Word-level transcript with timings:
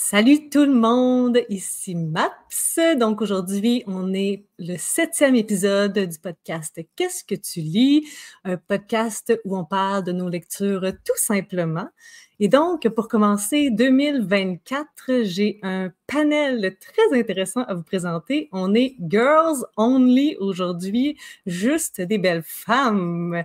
Salut 0.00 0.48
tout 0.48 0.64
le 0.64 0.72
monde, 0.72 1.40
ici 1.48 1.96
Maps. 1.96 2.30
Donc 3.00 3.20
aujourd'hui, 3.20 3.82
on 3.88 4.14
est 4.14 4.44
le 4.60 4.76
septième 4.78 5.34
épisode 5.34 5.98
du 5.98 6.18
podcast 6.20 6.80
Qu'est-ce 6.94 7.24
que 7.24 7.34
tu 7.34 7.58
lis? 7.62 8.06
Un 8.44 8.58
podcast 8.58 9.36
où 9.44 9.58
on 9.58 9.64
parle 9.64 10.04
de 10.04 10.12
nos 10.12 10.28
lectures 10.28 10.92
tout 11.04 11.16
simplement. 11.16 11.88
Et 12.40 12.46
donc, 12.46 12.88
pour 12.90 13.08
commencer 13.08 13.70
2024, 13.70 15.24
j'ai 15.24 15.58
un 15.64 15.90
panel 16.06 16.76
très 16.78 17.18
intéressant 17.18 17.62
à 17.62 17.74
vous 17.74 17.82
présenter. 17.82 18.48
On 18.52 18.74
est 18.74 18.94
Girls 19.00 19.64
Only 19.76 20.36
aujourd'hui, 20.38 21.18
juste 21.46 22.00
des 22.00 22.16
belles 22.16 22.44
femmes. 22.44 23.42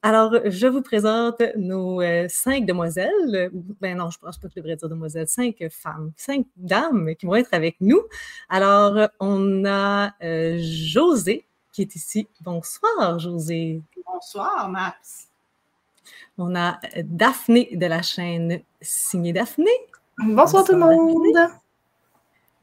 Alors, 0.00 0.32
je 0.46 0.66
vous 0.66 0.80
présente 0.80 1.42
nos 1.56 2.00
euh, 2.00 2.28
cinq 2.30 2.64
demoiselles. 2.64 3.50
Ben 3.82 3.98
non, 3.98 4.08
je 4.08 4.18
pense 4.18 4.38
pas 4.38 4.48
que 4.48 4.54
je 4.56 4.60
devrais 4.60 4.76
dire 4.76 4.88
demoiselles, 4.88 5.28
cinq 5.28 5.62
femmes, 5.70 6.12
cinq 6.16 6.46
dames 6.56 7.14
qui 7.16 7.26
vont 7.26 7.34
être 7.34 7.52
avec 7.52 7.76
nous. 7.82 8.00
Alors, 8.48 9.10
on 9.20 9.66
a 9.66 10.14
euh, 10.22 10.56
José 10.62 11.44
qui 11.72 11.82
est 11.82 11.94
ici. 11.94 12.26
Bonsoir, 12.40 13.18
José. 13.18 13.82
Bonsoir, 14.06 14.70
Max. 14.70 15.29
On 16.42 16.54
a 16.56 16.80
Daphné 17.04 17.68
de 17.76 17.84
la 17.84 18.00
chaîne 18.00 18.62
Signée 18.80 19.34
Daphné. 19.34 19.70
Bonsoir, 20.24 20.64
tout 20.64 20.72
le 20.72 20.78
monde. 20.78 21.50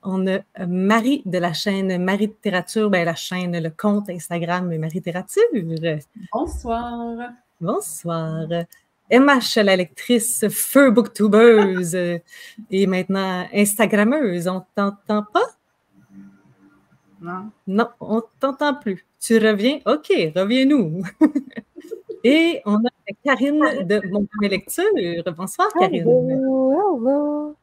On 0.01 0.25
a 0.25 0.39
Marie 0.65 1.21
de 1.27 1.37
la 1.37 1.53
chaîne 1.53 2.03
Marie 2.03 2.25
Littérature, 2.25 2.89
ben, 2.89 3.05
la 3.05 3.13
chaîne, 3.13 3.61
le 3.61 3.69
compte 3.69 4.09
Instagram 4.09 4.75
Marie 4.79 4.95
Littérature. 4.95 5.43
Bonsoir. 6.33 7.29
Bonsoir. 7.61 8.47
MH, 9.11 9.57
la 9.57 9.75
lectrice 9.75 10.47
feu 10.49 10.89
booktubeuse 10.89 11.95
et 12.71 12.87
maintenant 12.87 13.47
Instagrammeuse. 13.53 14.47
On 14.47 14.65
t'entend 14.73 15.23
pas? 15.31 15.49
Non. 17.21 17.51
Non, 17.67 17.89
on 17.99 18.23
t'entend 18.39 18.73
plus. 18.73 19.05
Tu 19.19 19.37
reviens? 19.37 19.81
OK, 19.85 20.11
reviens-nous. 20.35 21.03
et 22.23 22.61
on 22.65 22.77
a 22.77 22.89
Karine 23.23 23.85
de 23.85 24.01
Mon 24.09 24.27
Lecture. 24.41 24.83
Bonsoir, 25.35 25.69
Karine. 25.79 26.01
Hello, 26.01 27.55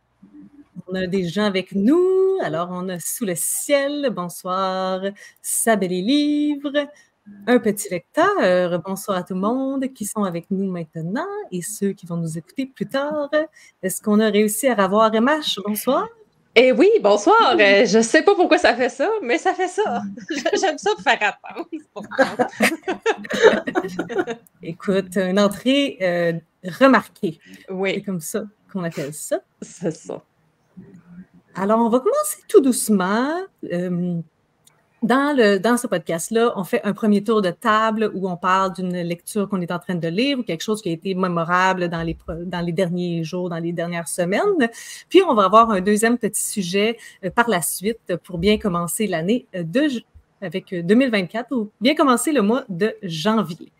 on 0.88 0.94
a 0.94 1.06
des 1.06 1.28
gens 1.28 1.44
avec 1.44 1.74
nous. 1.74 2.38
Alors, 2.42 2.68
on 2.70 2.88
a 2.88 2.98
Sous 2.98 3.24
le 3.24 3.34
ciel, 3.34 4.10
bonsoir, 4.10 5.00
Sabelle 5.40 5.92
et 5.92 6.02
Livres, 6.02 6.86
un 7.46 7.58
petit 7.58 7.88
lecteur, 7.90 8.80
bonsoir 8.84 9.18
à 9.18 9.22
tout 9.22 9.34
le 9.34 9.40
monde 9.40 9.86
qui 9.94 10.04
sont 10.04 10.24
avec 10.24 10.50
nous 10.50 10.70
maintenant 10.70 11.26
et 11.50 11.62
ceux 11.62 11.92
qui 11.92 12.06
vont 12.06 12.16
nous 12.16 12.36
écouter 12.36 12.66
plus 12.66 12.86
tard. 12.86 13.30
Est-ce 13.82 14.02
qu'on 14.02 14.20
a 14.20 14.28
réussi 14.28 14.66
à 14.68 14.74
avoir 14.74 15.12
MH? 15.12 15.60
Bonsoir. 15.64 16.08
Eh 16.56 16.70
oui, 16.70 16.88
bonsoir. 17.02 17.56
Euh, 17.58 17.84
je 17.84 17.98
ne 17.98 18.02
sais 18.02 18.22
pas 18.22 18.36
pourquoi 18.36 18.58
ça 18.58 18.76
fait 18.76 18.88
ça, 18.88 19.08
mais 19.22 19.38
ça 19.38 19.54
fait 19.54 19.66
ça. 19.66 20.02
J'aime 20.60 20.78
ça 20.78 20.90
pour 20.94 21.02
faire 21.02 21.18
attendre. 21.20 21.66
Écoute, 24.62 25.16
une 25.16 25.40
entrée 25.40 25.98
euh, 26.00 26.34
remarquée. 26.78 27.40
Oui. 27.68 27.94
C'est 27.94 28.02
comme 28.02 28.20
ça 28.20 28.44
qu'on 28.72 28.84
appelle 28.84 29.12
ça. 29.12 29.40
C'est 29.60 29.90
ça. 29.90 30.22
Alors, 31.56 31.80
on 31.80 31.88
va 31.88 31.98
commencer 31.98 32.38
tout 32.46 32.60
doucement. 32.60 33.36
Euh, 33.72 34.20
dans, 35.04 35.36
le, 35.36 35.58
dans 35.58 35.76
ce 35.76 35.86
podcast-là, 35.86 36.52
on 36.56 36.64
fait 36.64 36.80
un 36.84 36.94
premier 36.94 37.22
tour 37.22 37.42
de 37.42 37.50
table 37.50 38.10
où 38.14 38.28
on 38.28 38.36
parle 38.36 38.72
d'une 38.72 38.96
lecture 39.02 39.48
qu'on 39.48 39.60
est 39.60 39.70
en 39.70 39.78
train 39.78 39.94
de 39.94 40.08
lire 40.08 40.38
ou 40.38 40.42
quelque 40.42 40.62
chose 40.62 40.80
qui 40.80 40.88
a 40.88 40.92
été 40.92 41.14
mémorable 41.14 41.88
dans 41.88 42.02
les, 42.02 42.16
dans 42.46 42.60
les 42.60 42.72
derniers 42.72 43.22
jours, 43.22 43.50
dans 43.50 43.58
les 43.58 43.72
dernières 43.72 44.08
semaines. 44.08 44.68
Puis, 45.08 45.22
on 45.22 45.34
va 45.34 45.44
avoir 45.44 45.70
un 45.70 45.80
deuxième 45.80 46.16
petit 46.16 46.42
sujet 46.42 46.96
euh, 47.24 47.30
par 47.30 47.48
la 47.48 47.60
suite 47.60 48.16
pour 48.24 48.38
bien 48.38 48.58
commencer 48.58 49.06
l'année 49.06 49.46
euh, 49.54 49.62
de, 49.62 49.88
avec 50.40 50.74
2024 50.74 51.52
ou 51.52 51.70
bien 51.80 51.94
commencer 51.94 52.32
le 52.32 52.40
mois 52.40 52.64
de 52.70 52.94
janvier. 53.02 53.70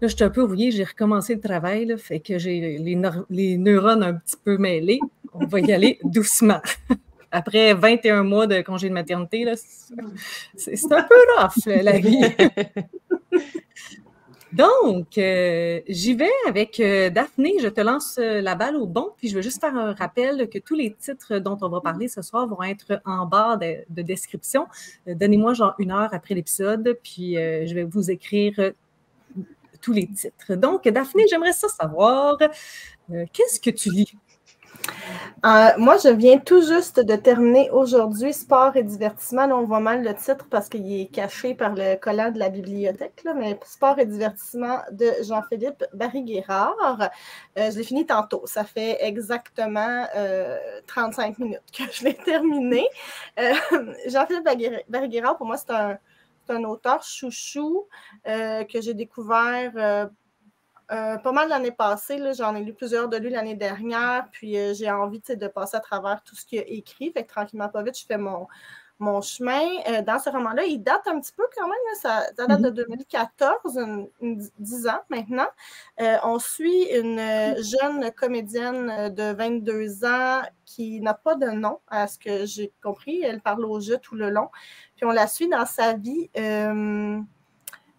Là, 0.00 0.08
je 0.08 0.14
suis 0.14 0.24
un 0.24 0.30
peu 0.30 0.44
rouillée, 0.44 0.70
j'ai 0.70 0.84
recommencé 0.84 1.34
le 1.34 1.40
travail, 1.40 1.86
là, 1.86 1.96
fait 1.96 2.20
que 2.20 2.38
j'ai 2.38 2.78
les, 2.78 2.96
les 3.30 3.56
neurones 3.58 4.02
un 4.02 4.14
petit 4.14 4.36
peu 4.44 4.56
mêlés 4.56 5.00
on 5.34 5.46
va 5.46 5.60
y 5.60 5.72
aller 5.72 5.98
doucement. 6.04 6.60
Après 7.34 7.74
21 7.74 8.22
mois 8.22 8.46
de 8.46 8.60
congé 8.60 8.88
de 8.88 8.94
maternité, 8.94 9.44
c'est 9.56 10.92
un 10.92 11.02
peu 11.02 11.14
rough, 11.36 11.66
la 11.66 11.98
vie. 11.98 12.22
Donc, 14.52 15.18
euh, 15.18 15.80
j'y 15.88 16.14
vais 16.14 16.30
avec 16.46 16.78
euh, 16.78 17.10
Daphné. 17.10 17.54
Je 17.60 17.66
te 17.66 17.80
lance 17.80 18.18
euh, 18.20 18.40
la 18.40 18.54
balle 18.54 18.76
au 18.76 18.86
bon, 18.86 19.10
puis 19.16 19.28
je 19.28 19.34
veux 19.34 19.42
juste 19.42 19.60
faire 19.60 19.74
un 19.74 19.94
rappel 19.94 20.48
que 20.48 20.60
tous 20.60 20.76
les 20.76 20.94
titres 20.94 21.40
dont 21.40 21.58
on 21.60 21.68
va 21.68 21.80
parler 21.80 22.06
ce 22.06 22.22
soir 22.22 22.46
vont 22.46 22.62
être 22.62 23.02
en 23.04 23.26
barre 23.26 23.58
de, 23.58 23.78
de 23.90 24.02
description. 24.02 24.68
Donnez-moi 25.08 25.54
genre 25.54 25.74
une 25.80 25.90
heure 25.90 26.10
après 26.12 26.36
l'épisode, 26.36 26.96
puis 27.02 27.34
je 27.34 27.74
vais 27.74 27.82
vous 27.82 28.12
écrire 28.12 28.72
tous 29.80 29.92
les 29.92 30.06
titres. 30.06 30.54
Donc, 30.54 30.86
Daphné, 30.86 31.24
j'aimerais 31.28 31.52
ça 31.52 31.66
savoir, 31.68 32.38
qu'est-ce 33.08 33.58
que 33.58 33.70
tu 33.70 33.90
lis? 33.90 34.14
Euh, 35.44 35.68
moi, 35.76 35.96
je 36.02 36.08
viens 36.08 36.38
tout 36.38 36.62
juste 36.62 37.00
de 37.00 37.16
terminer 37.16 37.70
aujourd'hui 37.70 38.32
Sport 38.32 38.76
et 38.76 38.82
divertissement. 38.82 39.46
Là, 39.46 39.56
on 39.56 39.64
voit 39.64 39.80
mal 39.80 40.02
le 40.02 40.14
titre 40.14 40.46
parce 40.48 40.70
qu'il 40.70 40.90
est 40.90 41.06
caché 41.06 41.54
par 41.54 41.74
le 41.74 41.96
collant 41.96 42.30
de 42.30 42.38
la 42.38 42.48
bibliothèque, 42.48 43.22
mais 43.36 43.58
Sport 43.64 43.98
et 43.98 44.06
divertissement 44.06 44.78
de 44.90 45.06
Jean-Philippe 45.22 45.84
Barry-Guérard. 45.92 47.10
Euh, 47.58 47.70
je 47.70 47.76
l'ai 47.76 47.84
fini 47.84 48.06
tantôt. 48.06 48.42
Ça 48.46 48.64
fait 48.64 48.96
exactement 49.00 50.06
35 50.86 51.34
euh, 51.38 51.44
minutes 51.44 51.60
que 51.76 51.82
je 51.92 52.04
l'ai 52.04 52.14
terminé. 52.14 52.86
Jean-Philippe 54.06 54.48
Barry-Guérard, 54.88 55.36
pour 55.36 55.46
moi, 55.46 55.58
c'est 55.58 55.72
un, 55.72 55.98
un, 56.48 56.64
auteur 56.64 57.02
chouchou 57.02 57.86
que 58.24 58.80
j'ai 58.80 58.94
découvert 58.94 60.08
euh, 60.92 61.16
pas 61.18 61.32
mal 61.32 61.48
l'année 61.48 61.70
passée, 61.70 62.20
j'en 62.34 62.54
ai 62.54 62.62
lu 62.62 62.74
plusieurs 62.74 63.08
de 63.08 63.16
lui 63.16 63.30
l'année 63.30 63.54
dernière, 63.54 64.28
puis 64.30 64.58
euh, 64.58 64.74
j'ai 64.74 64.90
envie 64.90 65.20
de 65.20 65.46
passer 65.48 65.76
à 65.76 65.80
travers 65.80 66.22
tout 66.22 66.34
ce 66.36 66.44
qu'il 66.44 66.58
a 66.58 66.64
écrit. 66.66 67.10
Fait 67.12 67.24
que 67.24 67.32
tranquillement, 67.32 67.68
pas 67.68 67.82
vite, 67.82 67.98
je 67.98 68.04
fais 68.04 68.18
mon, 68.18 68.46
mon 68.98 69.22
chemin. 69.22 69.62
Euh, 69.88 70.02
dans 70.02 70.18
ce 70.18 70.28
roman-là, 70.28 70.64
il 70.64 70.82
date 70.82 71.06
un 71.06 71.20
petit 71.20 71.32
peu 71.32 71.44
quand 71.56 71.66
même, 71.66 71.76
ça, 71.94 72.24
date 72.36 72.60
de 72.60 72.70
2014, 72.70 73.78
une, 74.20 74.48
10 74.58 74.88
ans 74.88 75.00
maintenant. 75.08 75.48
on 75.98 76.38
suit 76.38 76.84
une 76.92 77.18
jeune 77.62 78.10
comédienne 78.12 79.14
de 79.14 79.32
22 79.32 80.04
ans 80.04 80.42
qui 80.66 81.00
n'a 81.00 81.14
pas 81.14 81.34
de 81.34 81.46
nom, 81.46 81.80
à 81.88 82.06
ce 82.06 82.18
que 82.18 82.44
j'ai 82.44 82.72
compris. 82.82 83.22
Elle 83.22 83.40
parle 83.40 83.64
au 83.64 83.80
jeu 83.80 83.96
tout 83.96 84.16
le 84.16 84.28
long. 84.28 84.50
Puis 84.96 85.06
on 85.06 85.12
la 85.12 85.28
suit 85.28 85.48
dans 85.48 85.66
sa 85.66 85.94
vie 85.94 86.30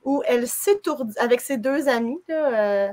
où 0.06 0.22
elle 0.28 0.48
s'étourdit 0.48 1.18
avec 1.18 1.42
ses 1.42 1.58
deux 1.58 1.90
amis, 1.90 2.22
euh, 2.30 2.88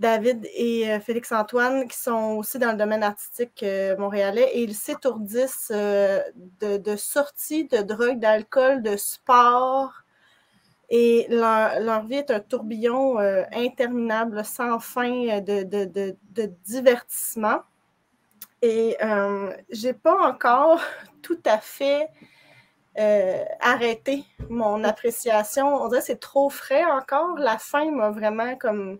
David 0.00 0.46
et 0.54 0.90
euh, 0.90 1.00
Félix-Antoine, 1.00 1.86
qui 1.88 1.96
sont 1.96 2.36
aussi 2.38 2.58
dans 2.58 2.72
le 2.72 2.76
domaine 2.76 3.04
artistique 3.04 3.62
euh, 3.62 3.96
montréalais, 3.96 4.50
et 4.52 4.64
ils 4.64 4.74
s'étourdissent 4.74 5.70
de, 5.70 6.96
sorties, 6.96 7.66
de 7.68 7.78
drogue, 7.78 8.18
d'alcool, 8.18 8.82
de 8.82 8.96
sport. 8.96 9.92
Et 10.90 11.26
leur, 11.30 12.04
vie 12.04 12.16
est 12.16 12.30
un 12.30 12.40
tourbillon 12.40 13.16
interminable, 13.52 14.44
sans 14.44 14.78
fin 14.78 15.40
de, 15.40 16.16
divertissement. 16.64 17.60
Et 18.60 18.96
j'ai 19.70 19.94
pas 19.94 20.28
encore 20.28 20.80
tout 21.22 21.40
à 21.46 21.58
fait 21.58 22.08
euh, 22.98 23.44
arrêter 23.60 24.24
mon 24.50 24.84
appréciation. 24.84 25.82
On 25.82 25.88
dirait 25.88 26.00
que 26.00 26.06
c'est 26.06 26.20
trop 26.20 26.50
frais 26.50 26.84
encore. 26.84 27.38
La 27.38 27.58
fin 27.58 27.90
m'a 27.90 28.10
vraiment 28.10 28.56
comme 28.56 28.98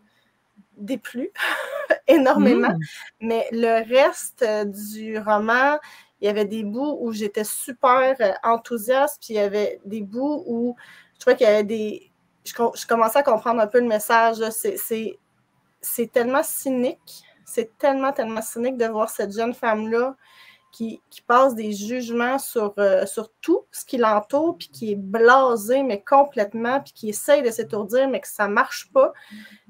déplu 0.77 1.31
énormément. 2.09 2.71
Mm. 2.71 2.81
Mais 3.21 3.49
le 3.53 3.87
reste 3.87 4.43
euh, 4.43 4.65
du 4.65 5.19
roman, 5.19 5.79
il 6.21 6.27
y 6.27 6.29
avait 6.29 6.47
des 6.47 6.65
bouts 6.65 6.99
où 7.01 7.13
j'étais 7.13 7.45
super 7.45 8.15
euh, 8.21 8.33
enthousiaste, 8.43 9.19
puis 9.21 9.35
il 9.35 9.37
y 9.37 9.41
avait 9.41 9.81
des 9.85 10.01
bouts 10.01 10.43
où 10.47 10.77
je 11.15 11.21
trouvais 11.21 11.37
qu'il 11.37 11.47
y 11.47 11.51
avait 11.51 11.65
des. 11.65 12.11
Je, 12.45 12.53
je, 12.53 12.87
commençais 12.87 13.19
à 13.19 13.23
comprendre 13.23 13.61
un 13.61 13.67
peu 13.67 13.81
le 13.81 13.87
message. 13.87 14.39
C'est 14.51 16.13
tellement 16.13 16.43
cynique. 16.43 17.25
C'est 17.45 17.77
tellement, 17.77 18.13
tellement 18.13 18.43
cynique 18.43 18.79
de 18.79 18.87
voir 18.87 19.11
cette 19.11 19.33
jeune 19.33 19.53
femme-là 19.55 20.17
qui, 20.73 21.03
passe 21.27 21.55
des 21.55 21.73
jugements 21.73 22.39
sur, 22.39 22.75
euh, 22.79 23.07
sur 23.07 23.31
tout 23.41 23.62
ce 23.73 23.85
qui 23.85 23.97
l'entoure, 23.97 24.57
puis 24.59 24.69
qui 24.69 24.93
est 24.93 24.97
blasé, 24.97 25.83
mais 25.83 26.03
complètement, 26.03 26.81
puis 26.81 26.93
qui 26.93 27.09
essaye 27.09 27.43
de 27.43 27.51
s'étourdir, 27.51 28.09
mais 28.09 28.21
que 28.21 28.29
ça 28.29 28.47
ne 28.47 28.53
marche 28.53 28.91
pas. 28.93 29.13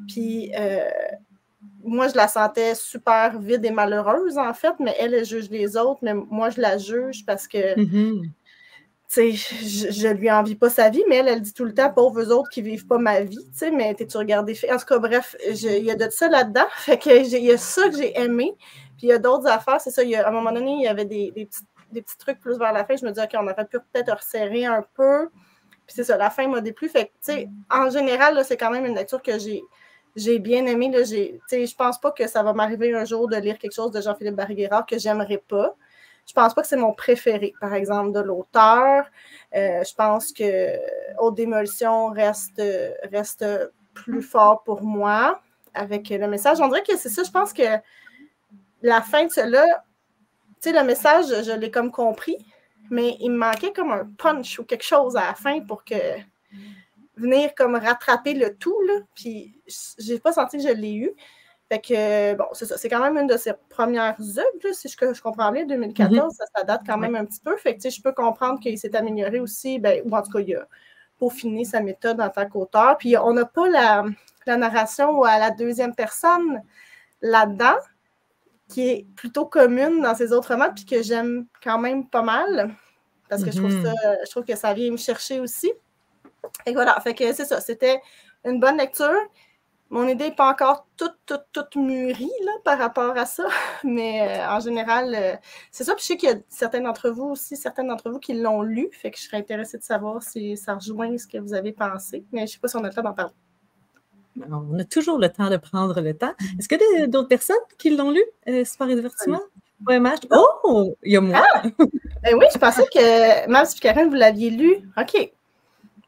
Puis 0.08 0.52
euh, 0.58 0.90
moi, 1.84 2.08
je 2.08 2.16
la 2.16 2.28
sentais 2.28 2.74
super 2.74 3.38
vide 3.38 3.64
et 3.64 3.70
malheureuse, 3.70 4.38
en 4.38 4.52
fait, 4.54 4.74
mais 4.80 4.94
elle, 4.98 5.14
elle 5.14 5.24
juge 5.24 5.48
les 5.50 5.76
autres, 5.76 6.00
mais 6.02 6.14
moi, 6.14 6.50
je 6.50 6.60
la 6.60 6.78
juge 6.78 7.24
parce 7.24 7.46
que. 7.46 7.78
Mm-hmm. 7.78 8.30
Je, 9.14 9.90
je 9.90 10.08
lui 10.08 10.30
envie 10.30 10.54
pas 10.54 10.70
sa 10.70 10.88
vie, 10.88 11.02
mais 11.06 11.16
elle, 11.16 11.28
elle 11.28 11.42
dit 11.42 11.52
tout 11.52 11.66
le 11.66 11.74
temps, 11.74 11.92
pauvres 11.92 12.32
autres 12.32 12.48
qui 12.48 12.62
vivent 12.62 12.86
pas 12.86 12.96
ma 12.96 13.20
vie, 13.20 13.44
tu 13.52 13.58
sais, 13.58 13.70
mais 13.70 13.92
t'es-tu 13.92 14.16
regardé 14.16 14.58
En 14.70 14.78
tout 14.78 14.86
cas, 14.86 14.98
bref, 14.98 15.36
il 15.46 15.84
y 15.84 15.90
a 15.90 15.96
de 15.96 16.08
ça 16.08 16.28
là-dedans. 16.28 16.64
Fait 16.76 16.96
que 16.96 17.10
il 17.10 17.44
y 17.44 17.52
a 17.52 17.58
ça 17.58 17.90
que 17.90 17.96
j'ai 17.98 18.18
aimé. 18.18 18.54
Puis 18.96 19.08
il 19.08 19.10
y 19.10 19.12
a 19.12 19.18
d'autres 19.18 19.48
affaires, 19.48 19.82
c'est 19.82 19.90
ça. 19.90 20.02
Il 20.02 20.08
y 20.08 20.16
a, 20.16 20.26
à 20.26 20.30
un 20.30 20.32
moment 20.32 20.50
donné, 20.50 20.76
il 20.78 20.82
y 20.84 20.88
avait 20.88 21.04
des, 21.04 21.30
des, 21.32 21.44
petits, 21.44 21.60
des 21.92 22.02
petits 22.02 22.18
trucs 22.18 22.40
plus 22.40 22.58
vers 22.58 22.72
la 22.72 22.84
fin. 22.84 22.96
Je 22.96 23.04
me 23.04 23.12
dis, 23.12 23.20
OK, 23.20 23.30
on 23.34 23.46
aurait 23.46 23.66
pu 23.66 23.78
peut-être 23.92 24.14
resserrer 24.14 24.64
un 24.64 24.84
peu. 24.94 25.28
Puis 25.86 25.94
c'est 25.96 26.04
ça, 26.04 26.16
la 26.16 26.30
fin 26.30 26.48
m'a 26.48 26.60
déplu. 26.60 26.88
Fait 26.88 27.06
que, 27.06 27.10
tu 27.10 27.32
sais, 27.32 27.48
en 27.70 27.90
général, 27.90 28.42
c'est 28.44 28.56
quand 28.56 28.70
même 28.70 28.86
une 28.86 28.94
lecture 28.94 29.22
que 29.22 29.38
j'ai 29.38 29.62
j'ai 30.14 30.38
bien 30.38 30.66
aimé. 30.66 30.90
Là, 30.90 31.04
j'ai, 31.04 31.40
je 31.50 31.74
pense 31.74 32.00
pas 32.00 32.10
que 32.10 32.26
ça 32.26 32.42
va 32.42 32.52
m'arriver 32.52 32.94
un 32.94 33.04
jour 33.04 33.28
de 33.28 33.36
lire 33.36 33.58
quelque 33.58 33.74
chose 33.74 33.90
de 33.90 34.00
Jean-Philippe 34.00 34.34
Barguerard 34.34 34.86
que 34.86 34.98
j'aimerais 34.98 35.42
pas. 35.48 35.74
Je 36.26 36.32
pense 36.32 36.54
pas 36.54 36.62
que 36.62 36.68
c'est 36.68 36.76
mon 36.76 36.92
préféré, 36.92 37.52
par 37.60 37.74
exemple, 37.74 38.12
de 38.12 38.20
l'auteur. 38.20 39.06
Euh, 39.54 39.82
je 39.82 39.94
pense 39.94 40.32
que 40.32 40.78
Haute 41.18 41.34
Démolition 41.34 42.08
reste, 42.08 42.62
reste 43.10 43.44
plus 43.94 44.22
fort 44.22 44.62
pour 44.64 44.82
moi 44.82 45.40
avec 45.74 46.10
le 46.10 46.28
message. 46.28 46.60
On 46.60 46.68
dirait 46.68 46.82
que 46.82 46.96
c'est 46.96 47.08
ça. 47.08 47.22
Je 47.24 47.30
pense 47.30 47.52
que 47.52 47.62
la 48.82 49.00
fin 49.00 49.24
de 49.24 49.32
cela, 49.32 49.64
sais, 50.70 50.72
le 50.72 50.84
message, 50.84 51.26
je 51.44 51.52
l'ai 51.52 51.70
comme 51.70 51.90
compris, 51.90 52.36
mais 52.90 53.16
il 53.20 53.30
me 53.30 53.38
manquait 53.38 53.72
comme 53.72 53.92
un 53.92 54.08
punch 54.18 54.58
ou 54.58 54.64
quelque 54.64 54.84
chose 54.84 55.16
à 55.16 55.26
la 55.26 55.34
fin 55.34 55.60
pour 55.60 55.84
que 55.84 55.94
venir 57.16 57.54
comme 57.54 57.74
rattraper 57.74 58.34
le 58.34 58.56
tout, 58.56 58.80
là. 58.82 58.94
Puis 59.14 59.60
j'ai 59.98 60.18
pas 60.18 60.32
senti 60.32 60.58
que 60.58 60.62
je 60.62 60.74
l'ai 60.74 60.94
eu. 60.94 61.10
Fait 61.68 61.80
que, 61.80 62.34
bon, 62.34 62.44
c'est 62.52 62.66
ça. 62.66 62.76
C'est 62.76 62.88
quand 62.90 63.00
même 63.00 63.16
une 63.16 63.26
de 63.26 63.36
ses 63.36 63.52
premières 63.70 64.16
œuvres, 64.20 64.74
si 64.74 64.88
je, 64.88 65.14
je, 65.14 65.22
comprends 65.22 65.50
bien, 65.52 65.64
2014, 65.64 66.34
mm-hmm. 66.34 66.36
ça, 66.54 66.64
date 66.64 66.82
quand 66.86 66.98
même 66.98 67.14
un 67.14 67.24
petit 67.24 67.40
peu. 67.40 67.56
Fait 67.56 67.74
que, 67.74 67.80
tu 67.80 67.90
sais, 67.90 67.96
je 67.96 68.02
peux 68.02 68.12
comprendre 68.12 68.60
qu'il 68.60 68.76
s'est 68.78 68.94
amélioré 68.94 69.40
aussi, 69.40 69.78
ben, 69.78 70.02
ou 70.04 70.14
en 70.14 70.22
tout 70.22 70.30
cas, 70.30 70.40
il 70.40 70.54
a 70.54 70.66
peaufiné 71.18 71.64
sa 71.64 71.80
méthode 71.80 72.20
en 72.20 72.28
tant 72.28 72.46
qu'auteur. 72.46 72.98
Puis 72.98 73.16
on 73.16 73.32
n'a 73.32 73.46
pas 73.46 73.68
la, 73.68 74.04
la 74.46 74.56
narration 74.56 75.22
à 75.22 75.38
la 75.38 75.50
deuxième 75.50 75.94
personne 75.94 76.62
là-dedans, 77.22 77.76
qui 78.72 78.88
est 78.88 79.06
plutôt 79.16 79.46
commune 79.46 80.00
dans 80.02 80.14
ses 80.14 80.32
autres 80.32 80.52
romans, 80.52 80.72
puis 80.74 80.84
que 80.84 81.02
j'aime 81.02 81.46
quand 81.62 81.78
même 81.78 82.08
pas 82.08 82.22
mal, 82.22 82.74
parce 83.28 83.44
que 83.44 83.50
je, 83.50 83.58
trouve 83.58 83.72
mm-hmm. 83.72 83.84
ça, 83.84 84.16
je 84.24 84.30
trouve 84.30 84.44
que 84.44 84.56
ça 84.56 84.74
vient 84.74 84.90
me 84.90 84.96
chercher 84.96 85.40
aussi. 85.40 85.72
Et 86.66 86.72
voilà, 86.72 86.98
fait 87.00 87.14
que 87.14 87.32
c'est 87.32 87.44
ça, 87.44 87.60
c'était 87.60 88.00
une 88.44 88.60
bonne 88.60 88.76
lecture. 88.76 89.18
Mon 89.90 90.08
idée 90.08 90.30
n'est 90.30 90.34
pas 90.34 90.50
encore 90.50 90.86
toute, 90.96 91.18
toute, 91.26 91.44
toute 91.52 91.76
mûrie 91.76 92.30
là, 92.44 92.52
par 92.64 92.78
rapport 92.78 93.16
à 93.16 93.26
ça, 93.26 93.46
mais 93.84 94.22
euh, 94.22 94.48
en 94.48 94.58
général, 94.58 95.14
euh, 95.14 95.36
c'est 95.70 95.84
ça. 95.84 95.94
Puis 95.94 96.02
je 96.02 96.06
sais 96.06 96.16
qu'il 96.16 96.30
y 96.30 96.32
a 96.32 96.36
certains 96.48 96.80
d'entre 96.80 97.10
vous 97.10 97.24
aussi, 97.24 97.56
certaines 97.56 97.88
d'entre 97.88 98.10
vous 98.10 98.18
qui 98.18 98.32
l'ont 98.32 98.62
lu, 98.62 98.88
fait 98.92 99.10
que 99.10 99.18
je 99.18 99.24
serais 99.24 99.36
intéressée 99.36 99.76
de 99.76 99.82
savoir 99.82 100.22
si 100.22 100.56
ça 100.56 100.74
rejoint 100.74 101.16
ce 101.18 101.26
que 101.26 101.36
vous 101.36 101.52
avez 101.52 101.72
pensé, 101.72 102.24
mais 102.32 102.40
je 102.40 102.42
ne 102.44 102.48
sais 102.48 102.58
pas 102.58 102.68
si 102.68 102.76
on 102.76 102.84
a 102.84 102.88
le 102.88 102.94
temps 102.94 103.02
d'en 103.02 103.12
parler. 103.12 103.34
On 104.50 104.78
a 104.78 104.84
toujours 104.84 105.18
le 105.18 105.28
temps 105.28 105.50
de 105.50 105.56
prendre 105.56 106.00
le 106.00 106.14
temps. 106.14 106.32
Est-ce 106.58 106.68
qu'il 106.68 106.78
y 106.98 107.02
a 107.02 107.06
d'autres 107.06 107.28
personnes 107.28 107.56
qui 107.78 107.94
l'ont 107.94 108.10
lu, 108.10 108.22
euh, 108.48 108.64
Sport 108.64 108.88
et 108.88 108.94
divertissement? 108.94 109.40
Oh, 110.30 110.94
il 111.02 111.12
y 111.12 111.16
a 111.16 111.20
moi! 111.20 111.44
Ah! 111.54 111.62
Ben 112.22 112.36
oui, 112.36 112.46
je 112.52 112.58
pensais 112.58 112.84
que 112.84 113.48
Max 113.48 113.74
et 113.76 113.78
Karen, 113.80 114.08
vous 114.08 114.14
l'aviez 114.14 114.50
lu. 114.50 114.88
OK. 114.96 115.32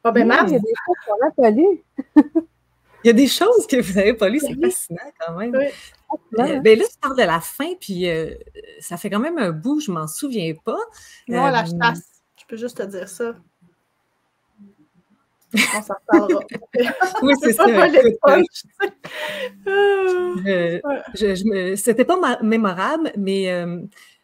Bon, 0.04 0.12
ben, 0.12 0.26
il 0.46 0.52
y 0.52 0.56
a 0.56 0.58
des 0.58 0.58
choses 0.58 0.96
qu'on 1.06 1.24
n'a 1.24 1.30
pas 1.32 1.50
lues. 1.50 1.82
il 3.04 3.08
y 3.08 3.10
a 3.10 3.12
des 3.12 3.26
choses 3.26 3.66
que 3.66 3.80
vous 3.80 3.94
n'avez 3.94 4.14
pas 4.14 4.28
lues, 4.28 4.40
c'est 4.40 4.54
fascinant 4.60 5.00
quand 5.18 5.34
même. 5.34 5.54
Oui. 5.56 5.66
Euh, 6.38 6.60
ben 6.60 6.78
là, 6.78 6.84
tu 6.84 6.98
parles 7.00 7.16
de 7.16 7.22
la 7.22 7.40
fin, 7.40 7.74
puis 7.80 8.08
euh, 8.08 8.34
ça 8.80 8.96
fait 8.96 9.10
quand 9.10 9.18
même 9.18 9.38
un 9.38 9.50
bout, 9.50 9.80
je 9.80 9.90
ne 9.90 9.96
m'en 9.98 10.06
souviens 10.06 10.54
pas. 10.64 10.78
Non, 11.26 11.46
la 11.46 11.64
chasse, 11.64 12.22
je 12.38 12.44
peux 12.46 12.56
juste 12.56 12.78
te 12.78 12.82
dire 12.84 13.08
ça. 13.08 13.34
On 15.54 15.82
s'en 15.82 15.94
reparlera. 16.08 16.42
oui, 17.22 17.34
c'est 17.42 17.52
ça. 17.52 17.66
C'était 21.76 22.04
pas 22.04 22.38
mémorable, 22.42 23.12
mais 23.16 23.50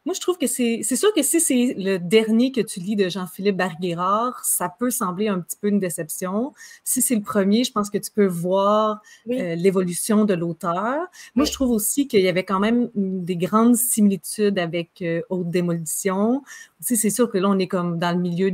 moi, 0.06 0.14
je 0.14 0.20
trouve 0.20 0.38
que 0.38 0.46
c'est 0.46 0.82
sûr 0.82 1.12
que 1.12 1.22
si 1.22 1.40
c'est 1.40 1.74
le 1.76 1.98
dernier 1.98 2.52
que 2.52 2.62
tu 2.62 2.80
lis 2.80 2.96
de 2.96 3.10
Jean-Philippe 3.10 3.56
Barguérard, 3.56 4.42
ça 4.44 4.72
peut 4.78 4.90
sembler 4.90 5.28
un 5.28 5.40
petit 5.40 5.58
peu 5.60 5.68
une 5.68 5.78
déception. 5.78 6.54
Si 6.84 7.02
c'est 7.02 7.16
le 7.16 7.20
premier, 7.20 7.64
je 7.64 7.72
pense 7.72 7.90
que 7.90 7.98
tu 7.98 8.10
peux 8.10 8.26
voir 8.26 9.02
euh, 9.30 9.54
l'évolution 9.56 10.24
de 10.24 10.32
l'auteur. 10.32 11.06
Moi, 11.34 11.44
je 11.44 11.52
trouve 11.52 11.70
aussi 11.70 12.08
qu'il 12.08 12.22
y 12.22 12.28
avait 12.28 12.44
quand 12.44 12.60
même 12.60 12.88
des 12.94 13.36
grandes 13.36 13.76
similitudes 13.76 14.58
avec 14.58 15.02
euh, 15.02 15.20
Haute 15.28 15.50
Démolition. 15.50 16.42
Tu 16.86 16.96
c'est 16.96 17.10
sûr 17.10 17.30
que 17.30 17.36
là, 17.36 17.50
on 17.50 17.58
est 17.58 17.68
comme 17.68 17.98
dans 17.98 18.16
le 18.16 18.22
milieu 18.22 18.50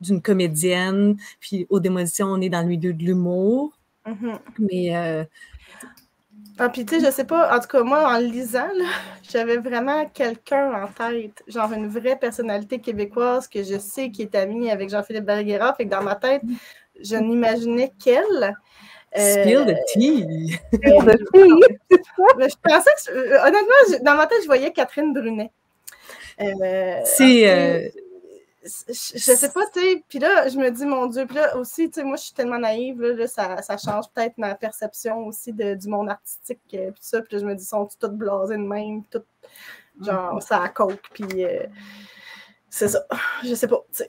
d'une 0.00 0.20
comédienne, 0.20 1.16
puis 1.40 1.66
Haute 1.70 1.82
Démolition, 1.82 2.26
on 2.26 2.40
est 2.40 2.48
dans 2.48 2.62
le 2.62 2.68
milieu 2.68 2.92
de 2.92 3.02
l'humour. 3.02 3.78
Mm-hmm. 4.06 4.38
Mais 4.58 4.96
euh, 4.96 5.24
ah, 6.58 6.70
puis 6.70 6.86
tu 6.86 6.98
sais, 6.98 7.06
je 7.06 7.10
sais 7.12 7.26
pas, 7.26 7.54
en 7.54 7.60
tout 7.60 7.68
cas, 7.68 7.82
moi, 7.82 8.08
en 8.08 8.18
lisant, 8.18 8.68
j'avais 9.30 9.58
vraiment 9.58 10.06
quelqu'un 10.06 10.72
en 10.84 10.86
tête, 10.86 11.42
genre 11.46 11.70
une 11.72 11.88
vraie 11.88 12.16
personnalité 12.16 12.78
québécoise 12.80 13.46
que 13.46 13.62
je 13.62 13.78
sais 13.78 14.10
qui 14.10 14.22
est 14.22 14.34
amie 14.34 14.70
avec 14.70 14.88
Jean-Philippe 14.88 15.24
Berguera. 15.24 15.74
Fait 15.74 15.84
que 15.84 15.90
dans 15.90 16.02
ma 16.02 16.14
tête, 16.14 16.42
je 16.98 17.16
n'imaginais 17.16 17.92
qu'elle. 18.02 18.56
Euh, 19.18 19.42
Spill 19.42 19.66
the 19.66 19.76
tea! 19.92 20.58
mais 22.38 22.48
je 22.48 22.56
pensais 22.62 22.90
que, 23.06 23.12
euh, 23.12 23.42
honnêtement, 23.42 24.02
dans 24.02 24.14
ma 24.14 24.26
tête, 24.26 24.40
je 24.40 24.46
voyais 24.46 24.72
Catherine 24.72 25.12
Brunet. 25.12 25.50
Euh, 26.40 27.00
c'est 27.04 27.92
je, 28.88 28.92
sais 28.92 29.50
pas, 29.50 29.66
tu 29.72 29.80
sais, 29.80 30.04
puis 30.08 30.18
là, 30.18 30.48
je 30.48 30.56
me 30.58 30.70
dis, 30.70 30.84
mon 30.84 31.06
Dieu, 31.06 31.26
puis 31.26 31.36
là 31.36 31.56
aussi, 31.56 31.88
tu 31.88 32.00
sais, 32.00 32.04
moi, 32.04 32.16
je 32.16 32.24
suis 32.24 32.34
tellement 32.34 32.58
naïve, 32.58 33.00
là, 33.00 33.26
ça, 33.26 33.62
ça, 33.62 33.76
change 33.76 34.06
peut-être 34.14 34.36
ma 34.38 34.54
perception 34.54 35.26
aussi 35.26 35.52
de, 35.52 35.74
du 35.74 35.88
monde 35.88 36.08
artistique, 36.08 36.60
euh, 36.74 36.90
puis 36.90 37.00
ça, 37.00 37.22
puis 37.22 37.36
là, 37.36 37.42
je 37.42 37.46
me 37.46 37.54
dis, 37.54 37.64
sont 37.64 37.88
toutes 37.98 38.12
blasées 38.12 38.56
de 38.56 38.62
même, 38.62 39.04
toutes, 39.10 39.26
genre, 40.00 40.42
ça 40.42 40.62
à 40.62 40.68
coke, 40.68 41.02
puis 41.12 41.44
euh, 41.44 41.66
c'est 42.68 42.88
ça, 42.88 43.06
je 43.44 43.54
sais 43.54 43.68
pas, 43.68 43.84
tu 43.94 44.04
sais. 44.04 44.08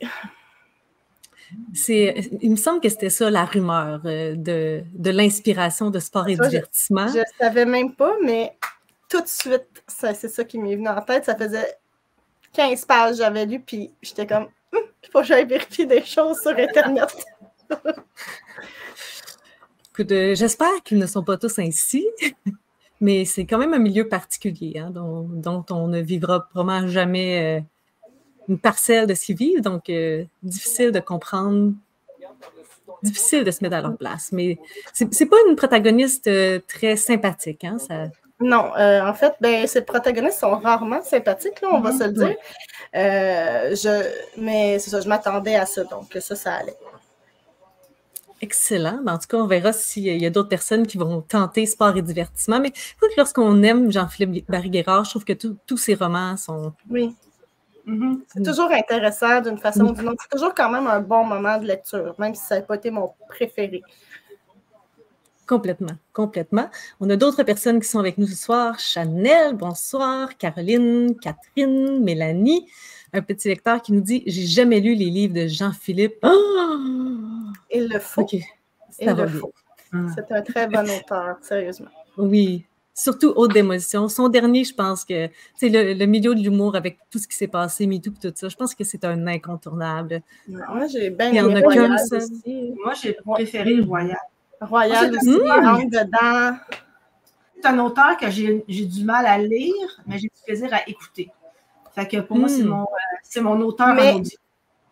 C'est, 1.74 2.30
il 2.42 2.51
me 2.51 2.57
semble 2.57 2.81
que 2.81 2.89
c'était 2.89 3.09
ça 3.09 3.30
la 3.30 3.45
rumeur 3.45 4.01
euh, 4.04 4.36
de, 4.36 4.83
de 4.94 5.12
l'inspiration 5.12 5.89
de 5.89 6.00
sport 6.00 6.27
et 6.27 6.36
divertissement. 6.36 7.07
Je, 7.07 7.19
ne 7.19 7.24
savais 7.39 7.65
même 7.65 7.95
pas, 7.95 8.15
mais 8.21 8.57
tout 9.09 9.21
de 9.21 9.27
suite, 9.27 9.83
c'est 9.88 10.27
ça 10.27 10.44
qui 10.44 10.59
m'est 10.59 10.75
venu 10.75 10.89
en 10.89 11.01
tête. 11.01 11.24
Ça 11.24 11.38
faisait 11.38 11.77
15 12.53 12.85
pages 12.85 13.17
j'avais 13.17 13.45
lu, 13.45 13.59
puis 13.59 13.91
j'étais 14.01 14.27
comme, 14.27 14.47
il 14.73 15.09
faut 15.11 15.19
que 15.21 15.25
j'aille 15.25 15.45
vérifier 15.45 15.85
des 15.85 16.03
choses 16.03 16.39
sur 16.41 16.51
Internet. 16.51 17.15
Euh, 19.99 20.35
j'espère 20.35 20.83
qu'ils 20.83 20.99
ne 20.99 21.07
sont 21.07 21.23
pas 21.23 21.38
tous 21.38 21.57
ainsi, 21.59 22.07
mais 23.01 23.25
c'est 23.25 23.45
quand 23.45 23.57
même 23.57 23.73
un 23.73 23.79
milieu 23.79 24.07
particulier 24.07 24.77
hein, 24.77 24.91
dont, 24.91 25.65
on 25.71 25.88
ne 25.88 25.99
vivra 25.99 26.47
probablement 26.47 26.88
jamais 26.88 27.59
euh, 27.59 27.61
une 28.47 28.59
parcelle 28.59 29.07
de 29.07 29.13
ce 29.13 29.25
qu'ils 29.25 29.37
vivent, 29.37 29.61
donc 29.61 29.89
euh, 29.89 30.23
difficile 30.44 30.92
de 30.92 30.99
comprendre 30.99 31.73
difficile 33.04 33.44
de 33.44 33.51
se 33.51 33.63
mettre 33.63 33.75
à 33.75 33.81
leur 33.81 33.95
place. 33.95 34.31
Mais 34.31 34.57
c'est 34.94 35.27
pas 35.27 35.37
une 35.47 35.56
protagoniste 35.56 36.30
très 36.68 36.95
sympathique. 36.95 37.63
Hein? 37.63 37.77
Ça, 37.77 38.07
non, 38.39 38.75
euh, 38.77 39.01
en 39.01 39.13
fait, 39.13 39.33
ben, 39.41 39.65
ces 39.65 39.81
protagonistes 39.81 40.39
sont 40.39 40.57
rarement 40.57 41.01
sympathiques, 41.01 41.59
là, 41.61 41.69
on 41.71 41.79
va 41.79 41.91
mhm. 41.91 41.97
se 41.97 42.03
le 42.03 42.11
dire. 42.11 42.35
Euh, 42.95 43.75
je, 43.75 44.39
mais 44.39 44.77
c'est 44.79 44.91
ça, 44.91 45.01
je 45.01 45.09
m'attendais 45.09 45.56
à 45.56 45.65
ça, 45.65 45.83
donc 45.85 46.15
ça, 46.19 46.35
ça 46.35 46.53
allait. 46.53 46.77
Excellent. 48.39 48.99
Ben, 49.03 49.15
en 49.15 49.17
tout 49.17 49.27
cas, 49.27 49.37
on 49.37 49.47
verra 49.47 49.73
s'il 49.73 50.03
y 50.03 50.25
a 50.25 50.29
d'autres 50.29 50.49
personnes 50.49 50.85
qui 50.85 50.97
vont 50.97 51.21
tenter 51.21 51.65
sport 51.65 51.97
et 51.97 52.03
divertissement. 52.03 52.59
Mais 52.59 52.71
lorsqu'on 53.17 53.63
aime 53.63 53.91
Jean-Philippe 53.91 54.49
Barry-Guerrard, 54.49 55.06
je 55.06 55.09
trouve 55.09 55.25
que 55.25 55.33
tous 55.33 55.77
ses 55.77 55.95
romans 55.95 56.37
sont. 56.37 56.73
Oui. 56.89 57.15
Mhm. 57.85 58.21
C'est 58.27 58.44
toujours 58.44 58.69
intéressant 58.69 59.41
d'une 59.41 59.57
façon 59.57 59.85
ou 59.85 59.94
d'une 59.94 60.09
autre. 60.09 60.21
C'est 60.21 60.37
toujours 60.37 60.53
quand 60.53 60.69
même 60.69 60.85
un 60.85 60.99
bon 60.99 61.23
moment 61.23 61.57
de 61.57 61.65
lecture, 61.65 62.13
même 62.19 62.35
si 62.35 62.45
ça 62.45 62.57
n'a 62.57 62.61
pas 62.61 62.75
été 62.75 62.91
mon 62.91 63.13
préféré. 63.29 63.81
Complètement, 65.47 65.94
complètement. 66.11 66.69
On 66.99 67.09
a 67.09 67.16
d'autres 67.16 67.44
personnes 67.44 67.80
qui 67.80 67.87
sont 67.87 67.99
avec 67.99 68.18
nous 68.18 68.27
ce 68.27 68.35
soir. 68.35 68.77
Chanel, 68.80 69.56
bonsoir. 69.56 70.37
Caroline, 70.37 71.16
Catherine, 71.21 72.04
Mélanie. 72.04 72.68
Un 73.13 73.21
petit 73.21 73.47
lecteur 73.47 73.81
qui 73.81 73.94
nous 73.94 74.01
dit 74.01 74.23
J'ai 74.27 74.45
jamais 74.45 74.81
lu 74.81 74.94
les 74.94 75.09
livres 75.09 75.33
de 75.33 75.47
Jean-Philippe. 75.47 76.18
Oh! 76.23 76.68
Il 77.73 77.87
le 77.87 77.99
faut. 77.99 78.27
Il 78.99 79.07
le 79.07 79.27
faut. 79.27 79.54
Ah. 79.94 80.07
C'est 80.13 80.30
un 80.33 80.42
très 80.42 80.68
bon 80.68 80.83
auteur, 80.83 81.37
sérieusement. 81.42 81.87
Oui, 82.18 82.66
surtout 82.94 83.31
Haute 83.37 83.54
Démolition. 83.54 84.09
Son 84.09 84.27
dernier, 84.27 84.66
je 84.66 84.73
pense 84.73 85.06
que 85.06 85.30
c'est 85.56 85.69
le, 85.69 86.06
milieu 86.06 86.35
de 86.35 86.42
l'humour 86.42 86.75
avec 86.75 86.97
tout 87.09 87.19
ce 87.19 87.27
qui 87.27 87.37
s'est 87.37 87.47
passé, 87.47 87.87
MeToo 87.87 88.11
et 88.11 88.31
tout 88.31 88.33
ça. 88.35 88.49
Je 88.49 88.56
pense 88.57 88.75
que 88.75 88.83
c'est 88.83 89.06
un 89.06 89.27
incontournable. 89.27 90.21
Moi, 90.49 90.87
j'ai 90.87 91.09
bien 91.09 91.31
aimé 91.31 91.61
Moi, 91.63 92.94
j'ai 93.01 93.13
préféré 93.13 93.73
le 93.75 93.83
Voyage. 93.83 94.18
Royal 94.61 95.16
aussi, 95.16 95.30
dedans. 95.30 96.57
C'est 97.56 97.68
un 97.68 97.80
auteur 97.80 98.18
que 98.18 98.30
j'ai 98.30 98.64
du 98.68 99.04
mal 99.04 99.26
à 99.26 99.37
lire, 99.37 100.02
mais 100.06 100.18
j'ai 100.18 100.28
du 100.28 100.42
plaisir 100.45 100.73
à 100.73 100.87
écouter. 100.87 101.31
Fait 101.95 102.07
que 102.07 102.18
pour 102.18 102.37
moi, 102.37 102.47
c'est 102.47 102.64
hmm. 102.64 102.68
mon, 102.68 102.83
euh, 102.83 103.42
mon, 103.42 103.61
auteur 103.61 103.94
mais, 103.95 104.21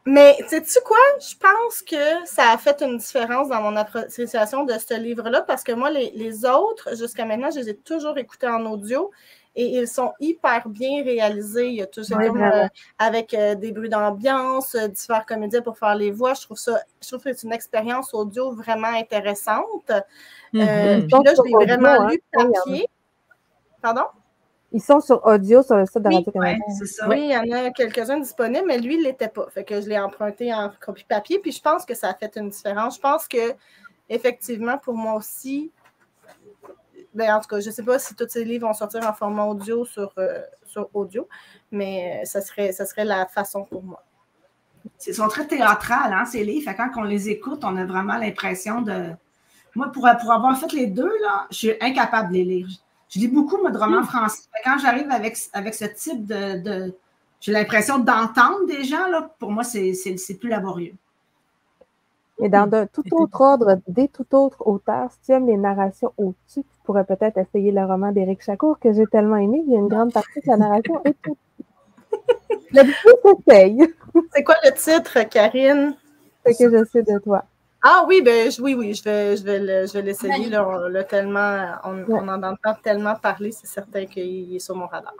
Mais 0.05 0.37
sais-tu 0.47 0.79
quoi? 0.83 0.97
Je 1.19 1.35
pense 1.37 1.83
que 1.83 2.25
ça 2.25 2.51
a 2.51 2.57
fait 2.57 2.81
une 2.81 2.97
différence 2.97 3.49
dans 3.49 3.61
mon 3.61 3.75
appréciation 3.75 4.63
de 4.63 4.73
ce 4.73 4.99
livre-là 4.99 5.41
parce 5.43 5.63
que 5.63 5.71
moi, 5.71 5.91
les, 5.91 6.11
les 6.15 6.45
autres, 6.45 6.95
jusqu'à 6.97 7.25
maintenant, 7.25 7.51
je 7.51 7.59
les 7.59 7.69
ai 7.69 7.77
toujours 7.77 8.17
écoutés 8.17 8.47
en 8.47 8.65
audio 8.65 9.11
et 9.55 9.77
ils 9.77 9.87
sont 9.87 10.13
hyper 10.19 10.67
bien 10.67 11.03
réalisés. 11.03 11.67
Il 11.69 11.75
y 11.75 11.81
a 11.81 11.87
toujours 11.87 12.19
euh, 12.19 12.67
avec 12.99 13.33
euh, 13.33 13.55
des 13.55 13.71
bruits 13.71 13.89
d'ambiance, 13.89 14.75
euh, 14.75 14.87
différents 14.87 15.23
comédiens 15.27 15.61
pour 15.61 15.77
faire 15.77 15.95
les 15.95 16.11
voix. 16.11 16.33
Je 16.33 16.41
trouve 16.41 16.57
ça, 16.57 16.81
je 17.01 17.07
trouve 17.07 17.23
que 17.23 17.33
c'est 17.33 17.47
une 17.47 17.53
expérience 17.53 18.13
audio 18.13 18.51
vraiment 18.51 18.87
intéressante. 18.93 19.89
Euh, 19.89 20.01
Mhm. 20.53 21.07
puis 21.07 21.23
là, 21.23 21.33
je 21.35 21.41
l'ai 21.43 21.53
audio, 21.55 21.59
vraiment 21.67 21.89
hein, 22.01 22.07
lu 22.09 22.21
papier. 22.31 22.87
Pardon? 23.81 24.03
Ils 24.71 24.81
sont 24.81 24.99
sur 24.99 25.25
audio 25.25 25.61
sur 25.61 25.77
le 25.77 25.85
site 25.85 26.01
de 26.01 26.07
Oui, 26.09 26.15
Radio-Canada. 26.15 26.51
ouais, 26.67 26.73
c'est 26.77 26.85
ça. 26.85 27.07
Oui, 27.07 27.29
il 27.29 27.31
y 27.31 27.37
en 27.55 27.65
a 27.65 27.69
quelques-uns 27.71 28.19
disponibles, 28.19 28.65
mais 28.67 28.77
lui, 28.77 28.95
il 28.95 29.03
l'était 29.03 29.29
pas. 29.29 29.47
Fait 29.49 29.63
que 29.63 29.79
je 29.79 29.87
l'ai 29.87 29.99
emprunté 29.99 30.53
en 30.53 30.69
copie 30.81 31.05
papier, 31.05 31.39
puis 31.39 31.51
je 31.53 31.61
pense 31.61 31.85
que 31.85 31.93
ça 31.93 32.09
a 32.09 32.13
fait 32.13 32.35
une 32.35 32.49
différence. 32.49 32.95
Je 32.95 32.99
pense 33.01 33.27
que, 33.27 33.53
effectivement, 34.09 34.77
pour 34.77 34.95
moi 34.95 35.13
aussi, 35.13 35.71
en 37.21 37.39
tout 37.39 37.47
cas, 37.47 37.59
je 37.59 37.67
ne 37.69 37.73
sais 37.73 37.83
pas 37.83 37.97
si 37.99 38.15
tous 38.15 38.27
ces 38.29 38.43
livres 38.43 38.67
vont 38.67 38.73
sortir 38.73 39.07
en 39.07 39.13
format 39.13 39.45
audio 39.45 39.85
sur, 39.85 40.11
euh, 40.17 40.41
sur 40.65 40.89
audio, 40.93 41.27
mais 41.71 42.21
euh, 42.21 42.25
ça 42.25 42.41
serait, 42.41 42.71
ça 42.71 42.85
serait 42.85 43.05
la 43.05 43.25
façon 43.25 43.63
pour 43.63 43.83
moi. 43.83 44.03
Ils 45.07 45.15
sont 45.15 45.27
très 45.27 45.47
théâtrales, 45.47 46.13
hein, 46.13 46.25
ces 46.25 46.43
livres. 46.43 46.69
Fait 46.69 46.75
quand 46.75 46.89
on 46.97 47.03
les 47.03 47.29
écoute, 47.29 47.61
on 47.63 47.75
a 47.77 47.85
vraiment 47.85 48.17
l'impression 48.17 48.81
de. 48.81 49.11
Moi, 49.75 49.91
pour, 49.91 50.07
pour 50.21 50.31
avoir 50.31 50.57
fait 50.57 50.71
les 50.73 50.87
deux, 50.87 51.11
là, 51.21 51.47
je 51.51 51.55
suis 51.57 51.73
incapable 51.81 52.29
de 52.29 52.33
les 52.35 52.43
lire. 52.43 52.67
Je 53.09 53.19
lis 53.19 53.27
beaucoup, 53.27 53.57
moi, 53.57 53.71
de 53.71 53.77
romans 53.77 54.03
français. 54.03 54.43
Fait 54.53 54.61
que 54.63 54.69
quand 54.69 54.77
j'arrive 54.79 55.09
avec, 55.11 55.37
avec 55.53 55.73
ce 55.73 55.85
type 55.85 56.25
de. 56.25 56.59
de- 56.59 56.95
j'ai 57.41 57.51
l'impression 57.51 57.99
d'entendre 57.99 58.65
des 58.65 58.83
gens, 58.83 59.07
là, 59.07 59.29
pour 59.39 59.51
moi, 59.51 59.63
c'est 59.63 59.93
plus 60.39 60.49
laborieux. 60.49 60.95
Et 62.39 62.49
dans 62.49 62.67
de 62.67 62.87
tout 62.91 63.03
autre 63.11 63.41
ordre, 63.41 63.79
des 63.87 64.07
tout 64.07 64.25
autres 64.35 64.65
auteurs, 64.67 65.11
si 65.11 65.19
tu 65.25 65.31
aimes 65.31 65.47
les 65.47 65.57
narrations 65.57 66.11
au-dessus, 66.17 66.63
tu 66.63 66.79
pourrais 66.83 67.05
peut-être 67.05 67.37
essayer 67.37 67.71
le 67.71 67.85
roman 67.85 68.11
d'Éric 68.11 68.41
Chacour 68.43 68.77
que 68.79 68.91
j'ai 68.93 69.05
tellement 69.07 69.37
aimé. 69.37 69.63
Il 69.65 69.73
y 69.73 69.75
a 69.75 69.79
une 69.79 69.87
grande 69.87 70.11
partie 70.13 70.39
de 70.41 70.47
la 70.47 70.57
narration 70.57 71.01
est 71.05 71.15
C'est 74.33 74.43
quoi 74.43 74.55
le 74.63 74.71
titre, 74.73 75.23
Karine? 75.29 75.95
ce 76.45 76.57
que 76.63 76.77
je 76.77 76.85
sais 76.85 77.01
de 77.03 77.17
toi. 77.19 77.43
Ah 77.81 78.05
oui, 78.07 78.21
ben 78.21 78.51
je- 78.51 78.61
oui, 78.61 78.75
oui, 78.75 78.93
je 78.93 79.03
vais, 79.03 79.37
je 79.37 79.43
vais 79.43 79.59
le- 79.59 79.87
je 79.87 79.93
vais 79.93 80.01
l'essayer. 80.01 80.49
là, 80.49 80.67
on 80.67 80.87
l'a 80.89 81.03
tellement, 81.03 81.73
on, 81.83 82.03
on 82.09 82.27
en 82.27 82.41
entend 82.43 82.73
tellement 82.83 83.15
parler, 83.15 83.51
c'est 83.51 83.67
certain 83.67 84.05
qu'il 84.05 84.55
est 84.55 84.59
sur 84.59 84.75
mon 84.75 84.87
radar. 84.87 85.13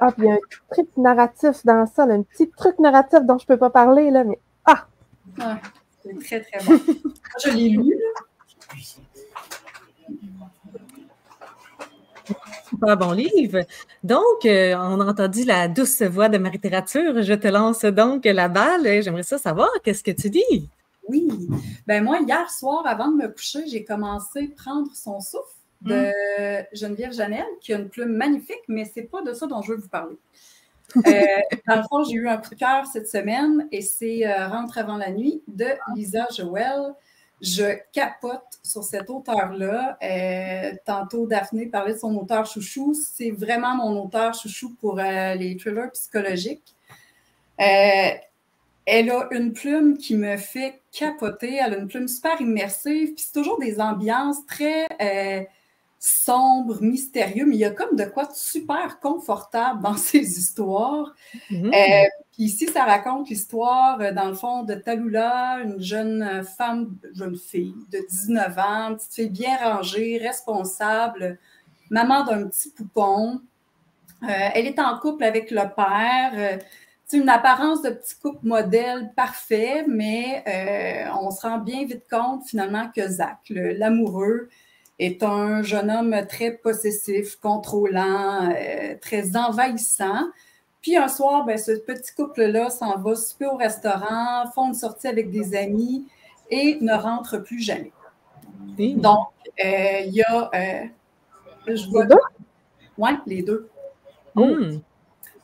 Ah, 0.00 0.10
puis 0.12 0.22
il 0.24 0.28
y 0.28 0.30
a 0.30 0.34
un 0.34 0.38
truc 0.70 0.88
narratif 0.96 1.64
dans 1.64 1.86
ça, 1.86 2.06
là, 2.06 2.14
un 2.14 2.22
petit 2.22 2.50
truc 2.50 2.78
narratif 2.78 3.20
dont 3.24 3.38
je 3.38 3.46
peux 3.46 3.58
pas 3.58 3.70
parler, 3.70 4.10
là, 4.10 4.24
mais 4.24 4.38
C'est 6.02 6.18
très, 6.18 6.40
très 6.40 6.64
bon. 6.64 6.80
Je 7.44 7.50
l'ai 7.50 7.68
lu. 7.70 7.94
Super 12.68 12.96
bon 12.96 13.12
livre. 13.12 13.60
Donc, 14.04 14.44
euh, 14.44 14.74
on 14.76 15.00
a 15.00 15.06
entendu 15.06 15.44
la 15.44 15.68
douce 15.68 16.02
voix 16.02 16.28
de 16.28 16.38
ma 16.38 16.50
littérature. 16.50 17.22
Je 17.22 17.34
te 17.34 17.48
lance 17.48 17.84
donc 17.84 18.24
la 18.24 18.48
balle. 18.48 19.02
J'aimerais 19.02 19.24
ça 19.24 19.38
savoir, 19.38 19.68
qu'est-ce 19.82 20.04
que 20.04 20.12
tu 20.12 20.30
dis? 20.30 20.68
Oui. 21.08 21.28
Ben 21.86 22.04
moi, 22.04 22.20
hier 22.20 22.48
soir, 22.50 22.86
avant 22.86 23.08
de 23.08 23.16
me 23.16 23.28
coucher, 23.28 23.66
j'ai 23.66 23.84
commencé 23.84 24.52
à 24.52 24.62
prendre 24.62 24.88
son 24.94 25.20
souffle 25.20 25.56
de 25.82 26.12
Geneviève 26.72 27.12
Janel, 27.12 27.46
qui 27.60 27.72
a 27.72 27.78
une 27.78 27.88
plume 27.88 28.14
magnifique, 28.14 28.62
mais 28.68 28.84
c'est 28.84 29.02
pas 29.02 29.22
de 29.22 29.32
ça 29.32 29.46
dont 29.46 29.62
je 29.62 29.72
veux 29.72 29.78
vous 29.78 29.88
parler. 29.88 30.16
Euh, 30.96 31.56
dans 31.66 31.76
le 31.76 31.82
fond, 31.88 32.04
j'ai 32.04 32.14
eu 32.14 32.28
un 32.28 32.36
coup 32.36 32.50
de 32.50 32.54
cœur 32.58 32.86
cette 32.86 33.08
semaine 33.08 33.68
et 33.72 33.82
c'est 33.82 34.26
euh, 34.26 34.48
Rentre 34.48 34.78
avant 34.78 34.96
la 34.96 35.10
nuit 35.10 35.42
de 35.48 35.66
Lisa 35.94 36.26
Joël. 36.34 36.94
Je 37.40 37.78
capote 37.92 38.58
sur 38.62 38.84
cet 38.84 39.08
auteur-là. 39.08 39.98
Euh, 40.02 40.72
tantôt, 40.84 41.26
Daphné 41.26 41.66
parlait 41.66 41.94
de 41.94 41.98
son 41.98 42.14
auteur 42.16 42.44
chouchou. 42.44 42.94
C'est 42.94 43.30
vraiment 43.30 43.74
mon 43.76 44.02
auteur 44.02 44.34
chouchou 44.34 44.74
pour 44.80 44.96
les 44.96 45.56
thrillers 45.58 45.90
psychologiques. 45.92 46.74
Elle 47.56 49.10
a 49.10 49.28
une 49.30 49.52
plume 49.52 49.96
qui 49.96 50.16
me 50.16 50.36
fait 50.36 50.82
capoter. 50.92 51.56
Elle 51.64 51.74
a 51.74 51.76
une 51.78 51.88
plume 51.88 52.08
super 52.08 52.38
immersive. 52.40 53.14
Puis 53.14 53.24
c'est 53.26 53.40
toujours 53.40 53.58
des 53.58 53.80
ambiances 53.80 54.44
très 54.46 54.86
sombres, 56.00 56.80
mystérieux, 56.80 57.44
mais 57.46 57.56
il 57.56 57.60
y 57.60 57.64
a 57.64 57.70
comme 57.70 57.94
de 57.94 58.04
quoi 58.04 58.24
de 58.24 58.32
super 58.34 58.98
confortable 59.00 59.82
dans 59.82 59.96
ces 59.96 60.38
histoires. 60.38 61.14
Mhm. 61.50 61.66
Euh, 61.66 62.04
puis 62.32 62.44
ici, 62.44 62.66
ça 62.66 62.84
raconte 62.84 63.28
l'histoire, 63.28 64.00
euh, 64.00 64.10
dans 64.10 64.28
le 64.28 64.34
fond, 64.34 64.62
de 64.62 64.74
Talula, 64.74 65.58
une 65.62 65.80
jeune 65.80 66.22
euh, 66.22 66.42
femme, 66.42 66.96
jeune 67.14 67.36
fille 67.36 67.74
de 67.92 67.98
19 68.10 68.58
ans, 68.58 68.88
une 68.88 68.96
petite 68.96 69.14
fille 69.14 69.30
bien 69.30 69.56
rangée, 69.58 70.18
responsable, 70.18 71.38
maman 71.90 72.24
d'un 72.24 72.48
petit 72.48 72.70
poupon. 72.70 73.42
Euh, 74.22 74.48
elle 74.54 74.66
est 74.66 74.78
en 74.78 74.98
couple 74.98 75.24
avec 75.24 75.50
le 75.50 75.62
père. 75.76 76.60
C'est 77.10 77.18
une 77.18 77.28
apparence 77.28 77.82
de 77.82 77.90
petit 77.90 78.14
couple 78.14 78.46
modèle 78.46 79.12
parfait, 79.16 79.84
mais 79.88 80.44
euh, 80.46 81.12
on 81.20 81.32
se 81.32 81.42
rend 81.42 81.58
bien 81.58 81.84
vite 81.84 82.04
compte 82.08 82.46
finalement 82.46 82.88
que 82.94 83.06
Zach, 83.08 83.38
l'amoureux, 83.48 84.48
est 85.00 85.22
un 85.22 85.62
jeune 85.62 85.90
homme 85.90 86.14
très 86.28 86.52
possessif, 86.52 87.36
contrôlant, 87.36 88.50
euh, 88.50 88.94
très 89.00 89.34
envahissant. 89.34 90.28
Puis 90.82 90.96
un 90.96 91.08
soir, 91.08 91.44
ben, 91.46 91.56
ce 91.56 91.72
petit 91.72 92.14
couple-là 92.14 92.68
s'en 92.68 92.98
va 92.98 93.14
souper 93.14 93.46
au 93.46 93.56
restaurant, 93.56 94.50
font 94.54 94.68
une 94.68 94.74
sortie 94.74 95.08
avec 95.08 95.30
des 95.30 95.56
amis 95.56 96.06
et 96.50 96.78
ne 96.82 96.92
rentre 96.92 97.38
plus 97.38 97.60
jamais. 97.60 97.92
Oui. 98.78 98.94
Donc, 98.94 99.28
euh, 99.64 100.00
il 100.04 100.12
y 100.12 100.22
a. 100.22 100.50
euh, 100.54 100.84
je 101.66 101.88
vois. 101.88 102.04
deux? 102.04 102.16
Ouais, 102.98 103.16
les 103.26 103.42
deux. 103.42 103.68
Hmm. 104.34 104.80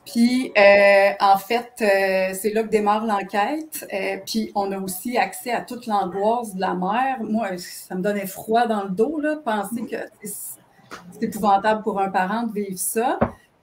Puis, 0.07 0.53
euh, 0.57 1.11
en 1.19 1.37
fait, 1.37 1.73
euh, 1.83 2.33
c'est 2.33 2.53
là 2.53 2.63
que 2.63 2.69
démarre 2.69 3.05
l'enquête. 3.05 3.87
Euh, 3.93 4.19
puis, 4.25 4.53
on 4.55 4.71
a 4.71 4.79
aussi 4.79 5.19
accès 5.19 5.51
à 5.51 5.63
toute 5.63 5.87
l'angoisse 5.87 6.55
de 6.55 6.61
la 6.61 6.75
mère. 6.75 7.23
Moi, 7.23 7.59
ça 7.59 7.97
me 7.97 8.03
donnait 8.03 8.27
froid 8.27 8.67
dans 8.67 8.85
le 8.85 8.91
dos, 8.91 9.19
là, 9.19 9.37
penser 9.45 9.85
que 9.85 9.97
c'est 10.23 11.23
épouvantable 11.25 11.83
pour 11.83 12.01
un 12.01 12.09
parent 12.09 12.45
de 12.45 12.53
vivre 12.53 12.79
ça. 12.79 13.19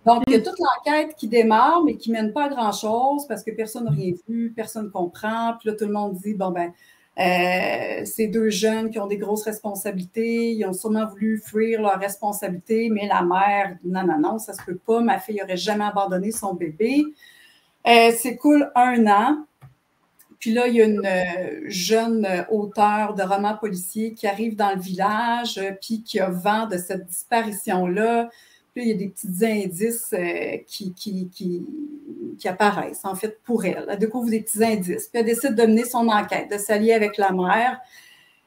Donc, 0.05 0.23
il 0.27 0.33
y 0.33 0.35
a 0.35 0.41
toute 0.41 0.59
l'enquête 0.59 1.15
qui 1.15 1.29
démarre, 1.29 1.81
mais 1.85 1.95
qui 1.95 2.11
mène 2.11 2.33
pas 2.33 2.45
à 2.45 2.49
grand-chose 2.49 3.25
parce 3.25 3.41
que 3.41 3.51
personne 3.51 3.85
n'a 3.85 3.91
rien 3.91 4.11
vu, 4.27 4.51
personne 4.53 4.87
ne 4.87 4.91
comprend. 4.91 5.53
Puis 5.57 5.69
là, 5.69 5.75
tout 5.77 5.85
le 5.85 5.93
monde 5.93 6.15
dit, 6.15 6.33
bon, 6.33 6.51
ben, 6.51 6.73
euh, 7.19 8.05
ces 8.05 8.27
deux 8.27 8.49
jeunes 8.49 8.89
qui 8.89 8.97
ont 8.97 9.05
des 9.05 9.17
grosses 9.17 9.43
responsabilités, 9.43 10.51
ils 10.51 10.65
ont 10.65 10.73
sûrement 10.73 11.05
voulu 11.05 11.37
fuir 11.37 11.81
leurs 11.81 11.99
responsabilités, 11.99 12.89
mais 12.89 13.07
la 13.07 13.21
mère, 13.21 13.77
non, 13.83 14.03
non, 14.03 14.19
non, 14.19 14.39
ça 14.39 14.53
se 14.53 14.63
peut 14.63 14.79
pas, 14.83 14.99
ma 15.01 15.19
fille 15.19 15.39
n'aurait 15.39 15.57
jamais 15.57 15.83
abandonné 15.83 16.31
son 16.31 16.55
bébé. 16.55 17.03
Euh, 17.87 18.11
S'écoule 18.11 18.71
un 18.73 19.05
an. 19.07 19.45
Puis 20.39 20.53
là, 20.53 20.67
il 20.67 20.75
y 20.75 20.81
a 20.81 20.85
une 20.85 21.05
euh, 21.05 21.61
jeune 21.67 22.27
auteure 22.49 23.13
de 23.13 23.21
romans 23.21 23.55
policiers 23.55 24.13
qui 24.13 24.27
arrive 24.27 24.55
dans 24.55 24.73
le 24.73 24.81
village, 24.81 25.61
puis 25.81 26.03
qui 26.03 26.19
a 26.19 26.29
vent 26.29 26.67
de 26.67 26.77
cette 26.77 27.05
disparition-là. 27.05 28.29
Puis 28.73 28.81
là, 28.81 28.87
il 28.87 28.87
y 28.87 28.91
a 28.91 28.97
des 28.97 29.09
petits 29.09 29.45
indices 29.45 30.13
qui, 30.65 30.93
qui 32.37 32.47
apparaissent, 32.47 33.05
en 33.05 33.15
fait, 33.15 33.39
pour 33.43 33.65
elle. 33.65 33.85
Elle 33.89 33.99
découvre 33.99 34.29
des 34.29 34.41
petits 34.41 34.63
indices. 34.63 35.07
Puis 35.07 35.19
elle 35.19 35.25
décide 35.25 35.55
de 35.55 35.63
mener 35.63 35.85
son 35.85 36.07
enquête, 36.09 36.51
de 36.51 36.57
s'allier 36.57 36.93
avec 36.93 37.17
la 37.17 37.31
mère. 37.31 37.79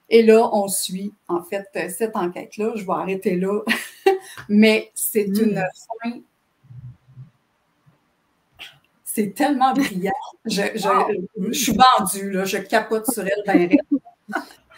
Et 0.09 0.23
là, 0.23 0.49
on 0.53 0.69
suit, 0.69 1.13
en 1.29 1.43
fait, 1.43 1.67
euh, 1.77 1.89
cette 1.89 2.15
enquête-là. 2.17 2.73
Je 2.77 2.85
vais 2.85 2.93
arrêter 2.93 3.37
là. 3.37 3.61
Mais 4.49 4.91
c'est 4.95 5.27
Mm. 5.29 5.41
une 5.43 5.65
fin. 6.03 6.21
C'est 9.05 9.35
tellement 9.35 9.73
brillant. 9.73 10.13
Je, 10.45 10.63
je, 10.75 10.89
je 11.49 11.59
suis 11.59 11.73
vendue, 11.99 12.31
là. 12.31 12.45
Je 12.45 12.59
capote 12.59 13.11
sur 13.11 13.25
elle. 13.25 13.43
ben. 13.47 13.77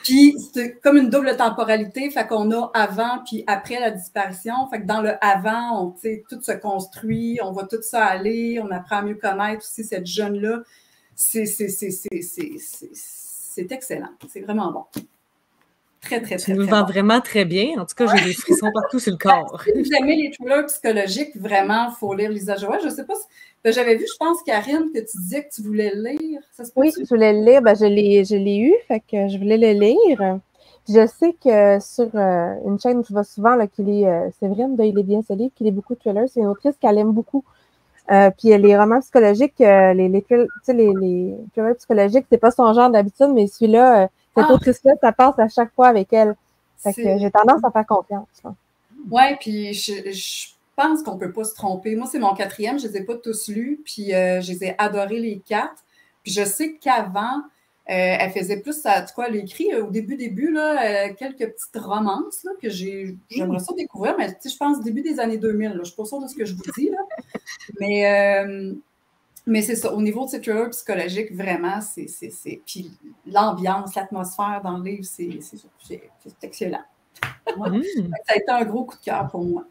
Puis, 0.05 0.37
c'est 0.55 0.79
comme 0.81 0.97
une 0.97 1.11
double 1.11 1.37
temporalité, 1.37 2.11
fait 2.11 2.27
qu'on 2.27 2.51
a 2.53 2.71
avant 2.75 3.23
puis 3.27 3.45
après 3.47 3.81
la 3.81 3.91
disparition. 3.91 4.69
Fait 4.71 4.81
que 4.81 4.87
dans 4.87 5.03
le 5.03 5.13
avant, 5.25 5.85
on, 5.85 5.91
tout 5.91 6.41
se 6.43 6.53
construit, 6.53 7.39
on 7.43 7.53
voit 7.53 7.67
tout 7.67 7.83
ça 7.83 8.05
aller, 8.05 8.61
on 8.63 8.71
apprend 8.71 8.99
à 8.99 9.03
mieux 9.03 9.17
connaître 9.17 9.65
aussi 9.65 9.85
cette 9.85 10.07
jeune-là. 10.07 10.63
C'est 11.15 11.43
excellent. 13.71 14.11
C'est 14.29 14.41
vraiment 14.41 14.73
bon. 14.73 14.85
Très, 16.01 16.21
très, 16.23 16.37
Tu 16.37 16.43
très, 16.45 16.55
nous 16.55 16.63
très 16.65 16.71
vends 16.71 16.83
bon. 16.83 16.93
vraiment 16.93 17.21
très 17.21 17.45
bien. 17.45 17.79
En 17.81 17.85
tout 17.87 17.95
cas, 17.97 18.07
j'ai 18.07 18.25
des 18.25 18.33
frissons 18.35 18.71
partout 18.73 18.99
sur 18.99 19.13
le 19.13 19.19
corps. 19.19 19.63
Si 19.65 19.73
vous 19.73 19.93
aimez 20.01 20.17
les 20.17 20.31
thrillers 20.31 20.67
psychologiques, 20.67 21.37
vraiment, 21.37 21.89
il 21.91 21.95
faut 21.99 22.15
lire 22.15 22.31
Lisa 22.31 22.57
Joël. 22.57 22.81
Je 22.83 22.87
ne 22.89 22.93
sais 22.95 23.05
pas 23.05 23.15
si. 23.15 23.27
ben, 23.65 23.73
J'avais 23.73 23.97
vu, 23.97 24.07
je 24.11 24.17
pense, 24.19 24.43
Karine, 24.43 24.91
que 24.95 25.01
tu 25.01 25.19
disais 25.19 25.45
que 25.45 25.55
tu 25.55 25.63
voulais 25.63 25.93
lire. 25.95 26.41
Ça 26.53 26.65
se 26.65 26.71
Oui, 26.77 26.93
peut-tu? 26.93 27.05
je 27.05 27.09
voulais 27.09 27.33
le 27.33 27.45
lire. 27.45 27.63
Ben, 27.63 27.75
je 27.75 27.85
l'ai, 27.87 28.59
eu, 28.59 28.75
fait 28.87 29.01
que 29.01 29.29
je 29.29 29.39
voulais 29.39 29.57
le 29.59 29.73
lire. 29.79 30.39
Je 30.89 31.07
sais 31.07 31.35
que 31.45 31.79
sur 31.81 32.09
euh, 32.15 32.55
une 32.67 32.79
chaîne 32.81 32.99
où 32.99 33.05
je 33.07 33.13
vois 33.13 33.25
souvent, 33.25 33.57
là, 33.57 33.67
qu'il 33.67 33.91
est 33.91 34.07
euh, 34.07 34.31
Séverine 34.41 34.75
de 34.77 34.85
Il 34.85 34.99
est 34.99 35.03
bien 35.03 35.21
ce 35.27 35.35
livre, 35.35 35.51
qu'il 35.55 35.67
est 35.67 35.71
beaucoup 35.73 35.95
de 35.95 35.99
thrillers. 35.99 36.29
C'est 36.29 36.41
une 36.41 36.47
autrice 36.47 36.77
qu'elle 36.81 36.97
aime 36.99 37.13
beaucoup. 37.13 37.45
Euh, 38.11 38.31
puis 38.31 38.57
les 38.57 38.79
romans 38.79 39.01
psychologiques, 39.01 39.61
euh, 39.61 39.93
les, 39.93 40.09
les, 40.09 40.23
tu 40.23 40.73
les, 40.73 40.93
les 40.95 41.35
thrillers 41.55 41.77
psychologiques, 41.77 42.25
c'est 42.31 42.39
pas 42.39 42.51
son 42.51 42.73
genre 42.73 42.89
d'habitude, 42.89 43.31
mais 43.35 43.47
celui-là, 43.49 44.05
euh, 44.05 44.07
cette 44.39 44.51
Ah! 44.51 44.55
autrice-là, 44.55 44.93
ça 45.01 45.13
passe 45.13 45.39
à 45.39 45.49
chaque 45.49 45.73
fois 45.75 45.89
avec 45.89 46.13
elle. 46.13 46.35
Fait 46.79 46.95
que 46.95 47.19
j'ai 47.19 47.31
tendance 47.31 47.65
à 47.65 47.71
faire 47.71 47.87
confiance. 47.87 48.29
Oui, 49.11 49.23
puis 49.41 49.75
je, 49.75 50.11
je 50.13 50.49
pense 50.77 51.03
qu'on 51.03 51.15
ne 51.15 51.21
peut 51.21 51.33
pas 51.33 51.45
se 51.45 51.55
tromper. 51.55 51.97
Moi, 51.97 52.07
c'est 52.11 52.21
mon 52.21 52.35
quatrième, 52.35 52.79
je 52.79 52.87
ne 52.87 52.93
les 52.93 52.99
ai 52.99 53.05
pas 53.05 53.17
tous 53.17 53.49
lus, 53.49 53.81
puis 53.85 54.15
euh, 54.15 54.41
je 54.41 54.53
les 54.53 54.65
ai 54.65 54.75
adorés 54.79 55.19
les 55.19 55.41
quatre. 55.41 55.85
Puis 56.23 56.33
je 56.33 56.45
sais 56.45 56.75
qu'avant, 56.75 57.39
euh, 57.91 58.17
elle 58.21 58.31
faisait 58.31 58.61
plus 58.61 58.81
ça, 58.81 59.05
quoi, 59.15 59.29
elle 59.29 59.37
écrit 59.37 59.75
au 59.75 59.91
début, 59.91 60.17
début, 60.17 60.53
là, 60.53 61.09
quelques 61.15 61.39
petites 61.39 61.77
romances 61.83 62.45
là, 62.45 62.53
que 62.61 62.69
j'ai, 62.69 63.17
j'aimerais 63.31 63.61
ça 63.61 63.73
découvrir, 63.75 64.15
mais 64.19 64.29
je 64.45 64.57
pense 64.57 64.83
début 64.83 65.03
des 65.03 65.19
années 65.19 65.39
2000, 65.39 65.69
là, 65.69 65.75
je 65.75 65.79
ne 65.79 65.85
suis 65.85 65.97
pas 65.97 66.05
sûre 66.05 66.21
de 66.21 66.29
ce 66.29 66.37
que 66.37 66.45
je 66.45 66.55
vous 66.55 66.63
dis, 66.77 66.91
là. 66.91 66.99
Mais, 67.81 68.45
mais 69.49 69.63
c'est 69.63 69.77
ça, 69.77 69.93
au 69.95 70.03
niveau 70.03 70.27
de 70.27 70.31
ces 70.31 70.41
thrillers 70.43 70.69
psychologiques, 70.69 71.35
vraiment, 71.35 71.81
c'est. 71.81 72.07
Puis 72.67 72.93
l'ambiance, 73.27 73.95
l'atmosphère 73.95 74.61
dans 74.63 74.77
le 74.77 74.85
livre, 74.85 75.05
c'est 75.05 75.41
excellent. 76.43 76.85
Mm. 77.57 77.83
Ça 78.27 78.35
a 78.35 78.37
été 78.37 78.51
un 78.51 78.65
gros 78.65 78.85
coup 78.85 78.97
de 78.97 79.03
cœur 79.03 79.27
pour 79.29 79.43
moi. 79.43 79.65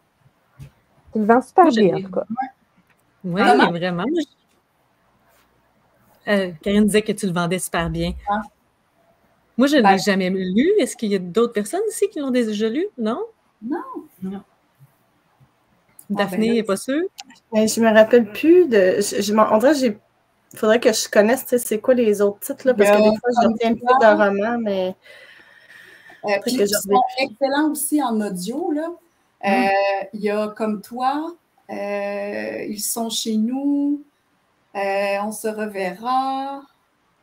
Tu 1.13 1.19
le 1.19 1.25
vends 1.25 1.41
super 1.41 1.67
bien, 1.67 1.95
en 1.95 2.01
tout 2.01 2.11
cas. 2.11 2.25
Oui, 3.23 3.41
vraiment. 3.41 4.05
Euh, 6.27 6.51
Karine 6.61 6.85
disait 6.85 7.03
que 7.03 7.11
tu 7.11 7.27
le 7.27 7.33
vendais 7.33 7.59
super 7.59 7.89
bien. 7.89 8.13
Ah. 8.29 8.41
Moi, 9.57 9.67
je 9.67 9.73
ne 9.73 9.77
l'ai 9.77 9.83
ben 9.83 9.97
jamais 9.97 10.29
lu. 10.29 10.71
Est-ce 10.79 10.97
qu'il 10.97 11.11
y 11.11 11.15
a 11.15 11.19
d'autres 11.19 11.53
personnes 11.53 11.81
ici 11.89 12.09
qui 12.09 12.19
l'ont 12.19 12.31
déjà 12.31 12.67
lu? 12.67 12.85
Non? 12.97 13.23
Non. 13.61 13.83
non. 14.23 14.43
Daphné 16.09 16.53
n'est 16.53 16.63
pas 16.63 16.77
sûre? 16.77 17.03
Ben, 17.51 17.67
je 17.67 17.79
ne 17.79 17.87
me 17.87 17.93
rappelle 17.93 18.31
plus 18.31 18.67
de. 18.67 18.99
Je, 18.99 19.21
dirait 19.21 19.73
que 19.73 19.97
Il 20.53 20.59
faudrait 20.59 20.79
que 20.79 20.93
je 20.93 21.09
connaisse 21.09 21.45
c'est 21.57 21.79
quoi 21.79 21.93
les 21.93 22.21
autres 22.21 22.39
titres, 22.39 22.67
là, 22.67 22.73
parce 22.73 22.89
que 22.89 22.97
des 22.97 23.17
fois, 23.17 23.29
je 23.41 23.67
un 23.67 23.73
peu 23.73 23.79
de 23.79 24.17
romans, 24.17 24.57
mais. 24.59 24.95
Euh, 26.25 26.29
ils 26.47 26.67
sont 26.67 27.01
excellents 27.19 27.71
aussi 27.71 28.01
en 28.01 28.19
audio. 28.19 28.71
Là. 28.71 28.89
Euh, 29.45 29.49
hum. 29.49 29.69
Il 30.13 30.21
y 30.21 30.29
a 30.29 30.47
comme 30.49 30.81
toi, 30.81 31.35
euh, 31.69 32.65
ils 32.67 32.81
sont 32.81 33.09
chez 33.09 33.37
nous, 33.37 34.03
on 34.73 35.31
se 35.31 35.47
reverra. 35.47 36.63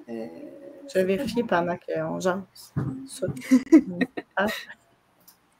je 0.07 0.95
vais 0.95 1.05
vérifier 1.05 1.45
pendant 1.45 1.77
qu'on 1.77 2.21
jase. 2.21 2.73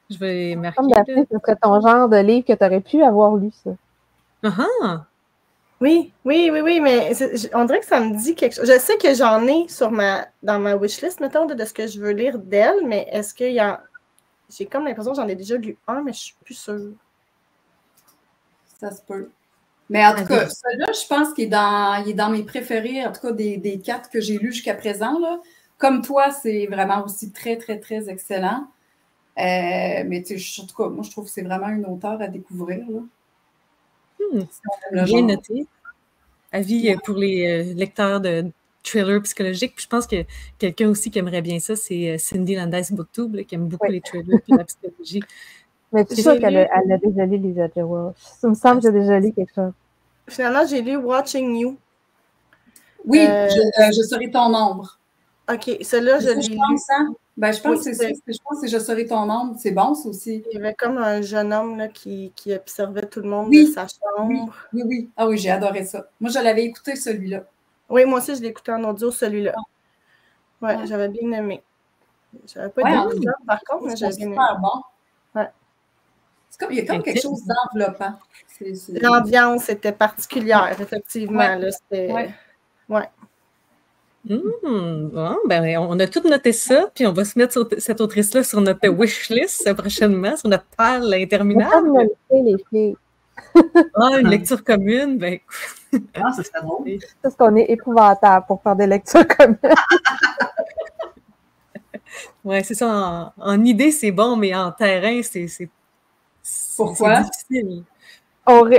ah. 0.09 0.13
Je 0.13 0.17
vais 0.19 0.55
marquer. 0.55 0.77
Comme 0.77 0.89
ce 1.31 1.39
serait 1.39 1.55
ton 1.55 1.81
genre 1.81 2.09
de 2.09 2.17
livre 2.17 2.45
que 2.45 2.53
tu 2.53 2.63
aurais 2.65 2.81
pu 2.81 3.03
avoir 3.03 3.35
lu, 3.35 3.51
ça. 3.63 3.71
Uh 4.43 4.99
Oui, 5.81 6.13
oui, 6.23 6.49
oui, 6.51 6.61
oui, 6.61 6.79
mais 6.79 7.11
on 7.53 7.65
dirait 7.65 7.79
que 7.79 7.85
ça 7.85 7.99
me 7.99 8.15
dit 8.15 8.35
quelque 8.35 8.55
chose. 8.55 8.71
Je 8.71 8.79
sais 8.79 8.97
que 8.97 9.13
j'en 9.13 9.45
ai 9.47 9.67
sur 9.67 9.91
ma, 9.91 10.27
dans 10.43 10.59
ma 10.59 10.75
wishlist, 10.75 11.19
mettons, 11.19 11.45
de, 11.45 11.65
ce 11.65 11.73
que 11.73 11.87
je 11.87 11.99
veux 11.99 12.11
lire 12.11 12.37
d'elle, 12.37 12.85
mais 12.85 13.07
est-ce 13.11 13.33
qu'il 13.33 13.53
y 13.53 13.59
a. 13.59 13.81
J'ai 14.49 14.65
comme 14.67 14.85
l'impression 14.85 15.11
que 15.11 15.17
j'en 15.17 15.27
ai 15.27 15.35
déjà 15.35 15.57
lu 15.57 15.77
un, 15.87 16.01
mais 16.03 16.13
je 16.13 16.19
suis 16.19 16.35
plus 16.43 16.53
sûre. 16.53 16.91
Ça 18.79 18.91
se 18.91 19.01
peut. 19.01 19.31
Mais 19.89 20.05
en 20.05 20.15
tout 20.15 20.25
cas, 20.25 20.47
celui-là, 20.47 20.91
je 20.91 21.07
pense 21.07 21.33
qu'il 21.33 21.45
est 21.45 21.47
dans, 21.47 22.03
est 22.05 22.13
dans 22.13 22.29
mes 22.29 22.43
préférés, 22.43 23.05
en 23.05 23.11
tout 23.11 23.21
cas 23.21 23.31
des, 23.31 23.57
des 23.57 23.79
quatre 23.79 24.09
que 24.09 24.19
j'ai 24.19 24.37
lus 24.37 24.53
jusqu'à 24.53 24.73
présent. 24.73 25.19
Là. 25.19 25.39
Comme 25.77 26.01
toi, 26.01 26.31
c'est 26.31 26.67
vraiment 26.67 27.03
aussi 27.03 27.31
très, 27.31 27.57
très, 27.57 27.79
très 27.79 28.09
excellent. 28.09 28.67
Euh, 29.37 30.03
mais 30.05 30.23
en 30.31 30.65
tout 30.65 30.75
cas, 30.75 30.89
moi, 30.89 31.03
je 31.03 31.11
trouve 31.11 31.25
que 31.25 31.31
c'est 31.31 31.41
vraiment 31.41 31.67
une 31.67 31.85
auteure 31.85 32.21
à 32.21 32.27
découvrir. 32.27 32.85
Là. 32.89 33.01
Hmm. 34.19 35.03
Bien 35.03 35.21
noté. 35.23 35.67
Avis 36.51 36.95
pour 37.03 37.15
les 37.15 37.47
euh, 37.47 37.73
lecteurs 37.73 38.21
de 38.21 38.45
thrillers 38.83 39.21
psychologiques. 39.23 39.73
je 39.77 39.87
pense 39.87 40.07
que 40.07 40.23
quelqu'un 40.57 40.89
aussi 40.89 41.11
qui 41.11 41.19
aimerait 41.19 41.41
bien 41.41 41.59
ça, 41.59 41.75
c'est 41.75 42.11
euh, 42.11 42.17
Cindy 42.17 42.55
Landis 42.55 42.87
Booktube, 42.91 43.41
qui 43.45 43.55
aime 43.55 43.67
beaucoup 43.67 43.91
les 43.91 43.99
thrillers 43.99 44.41
et 44.47 44.55
la 44.55 44.63
psychologie. 44.63 45.23
Mais 45.91 46.05
tu 46.05 46.15
sais 46.15 46.39
qu'elle 46.39 46.57
a, 46.57 46.69
elle 46.83 46.91
a, 46.91 46.97
déjà 46.97 47.25
lu 47.25 47.37
les 47.37 47.83
Welsh. 47.83 48.15
Ça 48.17 48.49
me 48.49 48.53
semble 48.55 48.81
que 48.81 48.87
j'ai 48.87 48.99
déjà 48.99 49.19
lu 49.19 49.31
quelque 49.33 49.53
chose. 49.53 49.71
Finalement, 50.27 50.65
j'ai 50.67 50.81
lu 50.81 50.97
Watching 50.97 51.55
You. 51.55 51.77
Oui, 53.05 53.19
je, 53.19 53.91
je, 53.95 54.01
serai 54.01 54.29
ton 54.31 54.53
ombre. 54.53 54.99
OK, 55.49 55.77
celui-là, 55.81 56.19
je 56.19 56.29
l'ai 56.29 56.47
lu. 56.47 56.57
Ben, 57.37 57.51
je 57.51 57.61
pense 57.61 57.83
que 57.83 57.93
c'est 57.93 58.13
Je 58.27 58.37
pense 58.43 58.61
que 58.61 58.67
je 58.67 58.77
serai 58.79 59.05
ton 59.05 59.29
ombre. 59.29 59.55
C'est 59.59 59.71
bon, 59.71 59.93
ça 59.93 60.07
aussi. 60.07 60.43
Il 60.51 60.57
y 60.57 60.61
avait 60.61 60.73
comme 60.73 60.97
un 60.97 61.21
jeune 61.21 61.51
homme 61.53 61.77
là, 61.77 61.89
qui, 61.89 62.31
qui 62.35 62.53
observait 62.53 63.07
tout 63.07 63.21
le 63.21 63.29
monde 63.29 63.51
de 63.51 63.65
sa 63.65 63.87
chambre. 63.87 64.53
Oui, 64.73 64.83
oui, 64.85 65.09
Ah 65.17 65.27
oui, 65.27 65.37
j'ai 65.37 65.51
adoré 65.51 65.85
ça. 65.85 66.07
Moi, 66.21 66.31
je 66.31 66.39
l'avais 66.39 66.63
écouté, 66.63 66.95
celui-là. 66.95 67.43
Oui, 67.89 68.05
moi 68.05 68.19
aussi, 68.19 68.35
je 68.35 68.41
l'ai 68.41 68.47
écouté 68.47 68.71
en 68.71 68.83
audio, 68.85 69.11
celui-là. 69.11 69.53
Oui, 70.61 70.69
ouais, 70.69 70.87
j'avais 70.87 71.09
bien 71.09 71.31
aimé. 71.33 71.61
J'avais 72.53 72.69
pas 72.69 72.81
été 72.81 72.97
ouais, 73.19 73.31
par 73.45 73.59
contre, 73.61 73.87
mais 73.87 73.95
j'avais 73.95 74.15
bien 74.15 74.27
aimé. 74.27 74.37
bon. 74.61 74.81
Ouais. 75.35 75.49
Comme, 76.57 76.71
il 76.71 76.77
y 76.77 76.81
a 76.81 76.85
comme 76.85 77.03
quelque 77.03 77.21
chose 77.21 77.43
d'enveloppant. 77.45 78.13
L'ambiance 79.01 79.67
était 79.67 79.91
particulière, 79.91 80.73
effectivement. 80.79 81.59
C'était. 81.69 82.31
Ouais. 82.87 83.09
Mmh, 84.27 85.09
bon, 85.13 85.35
ben, 85.47 85.77
on 85.77 85.99
a 85.99 86.07
tout 86.07 86.27
noté 86.27 86.51
ça, 86.51 86.89
puis 86.95 87.05
on 87.05 87.13
va 87.13 87.25
se 87.25 87.37
mettre 87.37 87.67
cette 87.77 88.01
autrice-là 88.01 88.43
sur 88.43 88.59
notre 88.59 88.87
wishlist 88.87 89.71
prochainement, 89.75 90.35
sur 90.35 90.49
notre 90.49 90.65
pile 90.77 91.13
interminable. 91.13 92.09
les 92.31 92.55
filles. 92.69 92.95
ah, 93.93 94.19
une 94.19 94.29
lecture 94.29 94.63
commune, 94.63 95.17
ben 95.17 95.33
écoute. 95.33 95.55
Ah, 96.13 96.33
ça 96.33 96.43
serait 96.43 96.61
drôle. 96.61 96.99
C'est 97.23 97.29
ce 97.29 97.37
qu'on 97.37 97.55
est 97.55 97.71
épouvantable 97.71 98.45
pour 98.47 98.61
faire 98.61 98.75
des 98.75 98.85
lectures 98.85 99.25
communes. 99.25 99.57
oui, 102.43 102.61
c'est 102.65 102.73
ça. 102.73 102.87
En, 102.87 103.33
en 103.37 103.63
idée, 103.63 103.91
c'est 103.91 104.11
bon, 104.11 104.35
mais 104.35 104.53
en 104.53 104.73
terrain, 104.73 105.21
c'est 105.23 105.47
Pourquoi? 106.75 107.21
difficile. 107.21 107.83
On, 108.45 108.69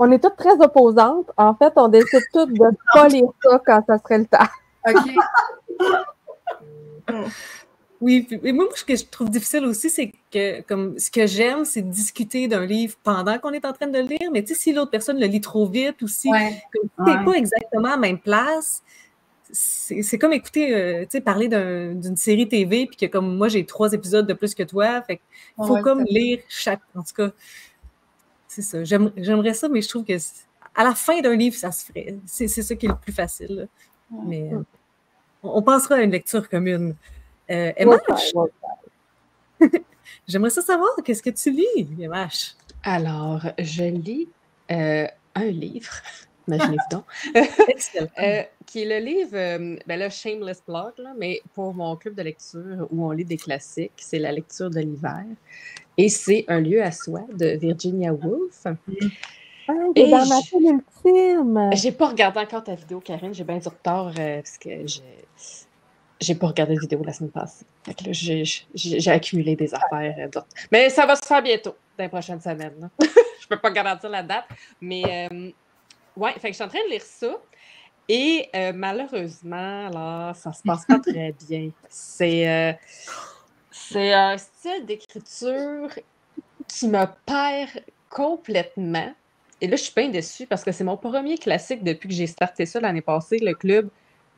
on 0.00 0.10
est 0.10 0.18
toutes 0.18 0.36
très 0.36 0.58
opposantes. 0.60 1.30
En 1.36 1.54
fait, 1.54 1.72
on 1.76 1.88
décide 1.88 2.22
toutes 2.32 2.54
de 2.54 2.64
ne 2.64 2.76
pas 2.94 3.06
lire 3.08 3.28
ça 3.42 3.60
quand 3.64 3.84
ça 3.86 3.98
serait 3.98 4.18
le 4.18 4.26
temps. 4.26 4.38
OK. 4.88 4.96
Oui, 8.02 8.26
et 8.30 8.52
moi, 8.52 8.64
ce 8.74 8.82
que 8.82 8.96
je 8.96 9.04
trouve 9.04 9.28
difficile 9.28 9.66
aussi, 9.66 9.90
c'est 9.90 10.12
que 10.32 10.62
comme 10.62 10.98
ce 10.98 11.10
que 11.10 11.26
j'aime, 11.26 11.66
c'est 11.66 11.82
discuter 11.82 12.48
d'un 12.48 12.64
livre 12.64 12.96
pendant 13.02 13.38
qu'on 13.38 13.52
est 13.52 13.66
en 13.66 13.74
train 13.74 13.88
de 13.88 13.98
le 13.98 14.04
lire. 14.04 14.30
Mais 14.32 14.42
tu 14.42 14.54
sais, 14.54 14.60
si 14.60 14.72
l'autre 14.72 14.90
personne 14.90 15.20
le 15.20 15.26
lit 15.26 15.42
trop 15.42 15.66
vite 15.66 16.00
ou 16.00 16.08
si 16.08 16.30
ouais. 16.30 16.62
tu 16.72 17.02
n'es 17.02 17.22
pas 17.22 17.32
exactement 17.32 17.88
à 17.88 17.90
la 17.90 17.96
même 17.98 18.18
place, 18.18 18.82
c'est 19.52 20.18
comme 20.18 20.32
écouter, 20.32 20.74
euh, 20.74 21.02
tu 21.02 21.08
sais, 21.10 21.20
parler 21.20 21.48
d'une 21.48 22.16
série 22.16 22.48
TV, 22.48 22.86
puis 22.86 22.96
que 22.96 23.04
comme 23.04 23.36
moi, 23.36 23.48
j'ai 23.48 23.66
trois 23.66 23.92
épisodes 23.92 24.26
de 24.26 24.32
plus 24.32 24.54
que 24.54 24.62
toi. 24.62 25.02
Fait 25.02 25.20
il 25.58 25.66
faut 25.66 25.82
comme 25.82 26.02
lire 26.04 26.38
chaque. 26.48 26.80
En 26.94 27.02
tout 27.02 27.14
cas, 27.14 27.32
c'est 28.50 28.62
ça. 28.62 28.82
J'aimerais 28.82 29.54
ça, 29.54 29.68
mais 29.68 29.80
je 29.80 29.88
trouve 29.88 30.04
que 30.04 30.16
à 30.74 30.82
la 30.82 30.92
fin 30.96 31.20
d'un 31.20 31.36
livre, 31.36 31.54
ça 31.54 31.70
se 31.70 31.84
ferait. 31.84 32.16
C'est 32.26 32.48
ça 32.48 32.74
qui 32.74 32.86
est 32.86 32.88
le 32.88 32.96
plus 32.96 33.12
facile. 33.12 33.68
Mais 34.26 34.52
euh, 34.52 34.64
on, 35.44 35.62
pensera 35.62 35.96
à 35.96 36.00
une 36.00 36.10
lecture 36.10 36.48
commune. 36.48 36.96
Euh, 37.48 37.72
j'aimerais 40.26 40.50
ça 40.50 40.62
savoir, 40.62 40.90
qu'est-ce 41.04 41.22
que 41.22 41.30
tu 41.30 41.52
lis, 41.52 41.86
MH? 41.96 42.56
Alors, 42.82 43.46
je 43.56 43.84
lis 43.84 44.28
euh, 44.72 45.06
un 45.36 45.44
livre, 45.44 45.92
imaginez-vous 46.48 46.96
donc, 46.96 47.04
euh, 47.36 48.42
qui 48.66 48.82
est 48.82 49.00
le 49.00 49.04
livre, 49.04 49.78
ben 49.86 49.96
là, 49.96 50.10
Shameless 50.10 50.60
Blog, 50.66 50.94
là, 50.98 51.12
mais 51.16 51.40
pour 51.54 51.72
mon 51.72 51.94
club 51.94 52.16
de 52.16 52.22
lecture 52.22 52.88
où 52.90 53.06
on 53.06 53.12
lit 53.12 53.24
des 53.24 53.36
classiques, 53.36 53.92
c'est 53.96 54.18
la 54.18 54.32
lecture 54.32 54.70
de 54.70 54.80
l'hiver. 54.80 55.24
Et 56.00 56.08
c'est 56.08 56.46
Un 56.48 56.60
lieu 56.60 56.82
à 56.82 56.92
soi 56.92 57.20
de 57.30 57.58
Virginia 57.58 58.10
Woolf. 58.10 58.64
Ah, 58.64 59.72
dans 59.94 60.26
ma 60.26 60.40
ultime. 60.54 61.70
J'ai 61.74 61.92
pas 61.92 62.08
regardé 62.08 62.40
encore 62.40 62.64
ta 62.64 62.74
vidéo, 62.74 63.00
Karine. 63.00 63.34
J'ai 63.34 63.44
bien 63.44 63.58
du 63.58 63.68
retard 63.68 64.10
euh, 64.18 64.36
parce 64.36 64.56
que 64.56 64.86
j'ai. 64.86 65.02
J'ai 66.18 66.34
pas 66.34 66.46
regardé 66.46 66.74
la 66.74 66.80
vidéo 66.80 67.02
la 67.04 67.12
semaine 67.12 67.30
passée. 67.30 67.66
J'ai 68.12 69.10
accumulé 69.10 69.56
des 69.56 69.74
affaires. 69.74 70.30
Euh, 70.34 70.40
mais 70.72 70.88
ça 70.88 71.04
va 71.04 71.16
se 71.16 71.26
faire 71.26 71.42
bientôt, 71.42 71.76
dans 71.98 72.04
les 72.04 72.08
prochaines 72.08 72.40
semaines. 72.40 72.88
je 73.00 73.46
peux 73.46 73.58
pas 73.58 73.70
garantir 73.70 74.08
la 74.08 74.22
date. 74.22 74.44
Mais 74.80 75.28
euh, 75.30 75.50
ouais, 76.16 76.32
fait 76.32 76.40
que 76.40 76.48
je 76.48 76.54
suis 76.54 76.64
en 76.64 76.68
train 76.68 76.84
de 76.86 76.92
lire 76.92 77.02
ça. 77.02 77.38
Et 78.08 78.48
malheureusement, 78.74 79.90
là, 79.90 80.32
ça 80.34 80.50
se 80.54 80.62
passe 80.62 80.86
pas 80.86 80.98
très 81.06 81.34
bien. 81.46 81.70
C'est 81.90 82.78
c'est 83.70 84.12
un 84.12 84.36
style 84.36 84.84
d'écriture 84.84 85.90
qui 86.66 86.88
me 86.88 87.04
perd 87.26 87.84
complètement. 88.08 89.12
Et 89.60 89.66
là, 89.66 89.76
je 89.76 89.82
suis 89.82 89.92
bien 89.94 90.08
déçue 90.08 90.46
parce 90.46 90.64
que 90.64 90.72
c'est 90.72 90.84
mon 90.84 90.96
premier 90.96 91.38
classique 91.38 91.84
depuis 91.84 92.08
que 92.08 92.14
j'ai 92.14 92.26
starté 92.26 92.66
ça 92.66 92.80
l'année 92.80 93.02
passée, 93.02 93.38
le 93.38 93.54
club, 93.54 93.88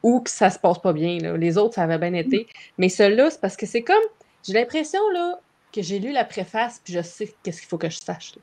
où 0.03 0.21
que 0.21 0.31
ça 0.31 0.51
se 0.51 0.59
passe 0.59 0.79
pas 0.79 0.93
bien. 0.93 1.19
Les 1.37 1.59
autres, 1.59 1.75
ça 1.75 1.85
avait 1.85 1.99
bien 1.99 2.15
été. 2.15 2.49
Mais 2.77 2.89
celui-là, 2.89 3.31
c'est 3.31 3.41
parce 3.41 3.57
que 3.57 3.67
c'est 3.67 3.83
comme. 3.83 4.03
J'ai 4.43 4.55
l'impression 4.55 5.01
là, 5.11 5.41
que 5.73 5.83
j'ai 5.83 6.01
lu 6.01 6.11
la 6.11 6.25
préface 6.25 6.81
puis 6.83 6.93
je 6.93 7.03
sais 7.03 7.33
qu'est-ce 7.43 7.61
qu'il 7.61 7.69
faut 7.69 7.79
que 7.79 7.89
je 7.89 7.99
sache. 7.99 8.33
Tu 8.33 8.41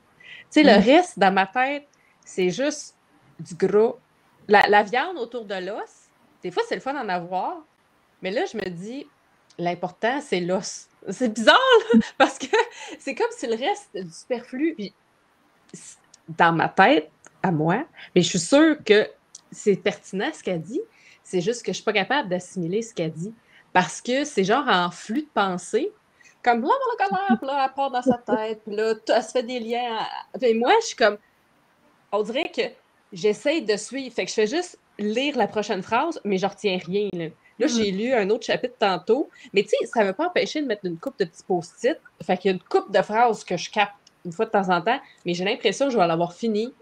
sais, 0.50 0.62
le 0.62 0.78
mm. 0.78 0.82
reste, 0.82 1.18
dans 1.18 1.32
ma 1.32 1.46
tête, 1.46 1.86
c'est 2.24 2.50
juste 2.50 2.96
du 3.38 3.54
gros. 3.54 3.98
La, 4.48 4.66
la 4.68 4.82
viande 4.82 5.18
autour 5.18 5.44
de 5.44 5.54
l'os, 5.54 6.08
des 6.42 6.50
fois, 6.50 6.62
c'est 6.68 6.74
le 6.74 6.80
fun 6.80 6.94
d'en 6.94 7.08
avoir. 7.08 7.58
Mais 8.22 8.30
là, 8.30 8.44
je 8.50 8.56
me 8.56 8.68
dis, 8.70 9.06
l'important, 9.60 10.20
c'est 10.20 10.40
l'os. 10.40 10.88
C'est 11.08 11.32
bizarre, 11.32 11.56
parce 12.18 12.38
que 12.38 12.46
c'est 12.98 13.14
comme 13.14 13.30
si 13.30 13.46
le 13.46 13.54
reste 13.54 13.88
du 13.94 14.12
superflu. 14.12 14.74
Puis 14.74 14.94
dans 16.28 16.52
ma 16.52 16.68
tête, 16.68 17.10
à 17.42 17.50
moi, 17.50 17.84
mais 18.14 18.22
je 18.22 18.28
suis 18.28 18.38
sûre 18.38 18.76
que 18.84 19.08
c'est 19.50 19.76
pertinent 19.76 20.30
ce 20.32 20.42
qu'elle 20.42 20.60
dit. 20.60 20.80
C'est 21.22 21.40
juste 21.40 21.62
que 21.62 21.66
je 21.66 21.70
ne 21.70 21.74
suis 21.74 21.84
pas 21.84 21.92
capable 21.92 22.28
d'assimiler 22.28 22.82
ce 22.82 22.92
qu'elle 22.92 23.12
dit. 23.12 23.32
Parce 23.72 24.00
que 24.00 24.24
c'est 24.24 24.44
genre 24.44 24.66
en 24.68 24.90
flux 24.90 25.22
de 25.22 25.28
pensée, 25.32 25.92
comme 26.42 26.62
là, 26.62 26.68
là, 27.42 27.66
elle 27.66 27.74
part 27.74 27.90
dans 27.90 28.02
sa 28.02 28.18
tête, 28.18 28.62
puis 28.66 28.74
là, 28.74 28.94
elle 29.08 29.22
se 29.22 29.30
fait 29.30 29.42
des 29.42 29.60
liens. 29.60 29.98
À... 29.98 30.54
moi, 30.54 30.72
je 30.80 30.86
suis 30.86 30.96
comme, 30.96 31.18
on 32.12 32.22
dirait 32.22 32.50
que 32.50 32.62
j'essaye 33.12 33.62
de 33.62 33.76
suivre. 33.76 34.14
Fait 34.14 34.24
que 34.24 34.30
je 34.30 34.34
fais 34.34 34.46
juste 34.46 34.78
lire 34.98 35.36
la 35.36 35.46
prochaine 35.46 35.82
phrase, 35.82 36.20
mais 36.24 36.38
je 36.38 36.46
retiens 36.46 36.78
rien. 36.84 37.08
Là, 37.12 37.26
là 37.60 37.66
mm. 37.66 37.70
j'ai 37.70 37.90
lu 37.92 38.12
un 38.12 38.28
autre 38.30 38.44
chapitre 38.44 38.74
tantôt, 38.78 39.28
mais 39.52 39.62
tu 39.62 39.70
sais, 39.70 39.86
ça 39.86 40.00
ne 40.00 40.06
m'a 40.06 40.12
pas 40.12 40.26
empêché 40.26 40.60
de 40.60 40.66
mettre 40.66 40.84
une 40.84 40.98
coupe 40.98 41.18
de 41.18 41.24
petits 41.24 41.44
post-it. 41.46 41.98
Fait 42.22 42.36
qu'il 42.36 42.50
y 42.50 42.52
a 42.52 42.56
une 42.56 42.62
coupe 42.62 42.90
de 42.90 43.02
phrases 43.02 43.44
que 43.44 43.56
je 43.56 43.70
capte 43.70 43.94
une 44.24 44.32
fois 44.32 44.46
de 44.46 44.50
temps 44.50 44.68
en 44.68 44.80
temps, 44.80 45.00
mais 45.24 45.34
j'ai 45.34 45.44
l'impression 45.44 45.86
que 45.86 45.92
je 45.92 45.98
vais 45.98 46.06
l'avoir 46.06 46.32
fini. 46.32 46.74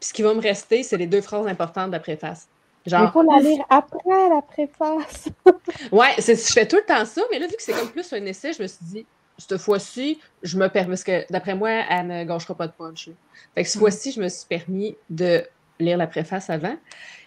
Puis 0.00 0.08
ce 0.08 0.12
qui 0.12 0.22
va 0.22 0.34
me 0.34 0.40
rester, 0.40 0.82
c'est 0.82 0.96
les 0.96 1.06
deux 1.06 1.20
phrases 1.20 1.46
importantes 1.46 1.88
de 1.88 1.92
la 1.92 2.00
préface. 2.00 2.48
Genre, 2.84 3.04
il 3.04 3.12
faut 3.12 3.22
la 3.22 3.38
lire 3.38 3.64
après 3.70 4.28
la 4.28 4.42
préface. 4.42 5.28
ouais, 5.92 6.14
je 6.18 6.34
fais 6.34 6.66
tout 6.66 6.76
le 6.76 6.84
temps 6.84 7.04
ça, 7.04 7.22
mais 7.30 7.38
là, 7.38 7.46
vu 7.46 7.54
que 7.54 7.62
c'est 7.62 7.72
comme 7.72 7.90
plus 7.90 8.12
un 8.12 8.26
essai, 8.26 8.52
je 8.52 8.62
me 8.62 8.66
suis 8.66 8.84
dit, 8.84 9.06
cette 9.38 9.56
fois-ci, 9.58 10.20
je 10.42 10.58
me 10.58 10.68
permets, 10.68 10.90
parce 10.90 11.04
que 11.04 11.24
d'après 11.30 11.54
moi, 11.54 11.70
elle 11.70 12.06
ne 12.08 12.24
gâchera 12.24 12.54
pas 12.54 12.66
de 12.66 12.72
punch. 12.72 13.08
Fait 13.54 13.62
que 13.62 13.68
cette 13.68 13.76
mm. 13.76 13.80
fois-ci, 13.80 14.12
je 14.12 14.20
me 14.20 14.28
suis 14.28 14.46
permis 14.46 14.96
de 15.10 15.44
lire 15.78 15.96
la 15.96 16.06
préface 16.06 16.50
avant. 16.50 16.76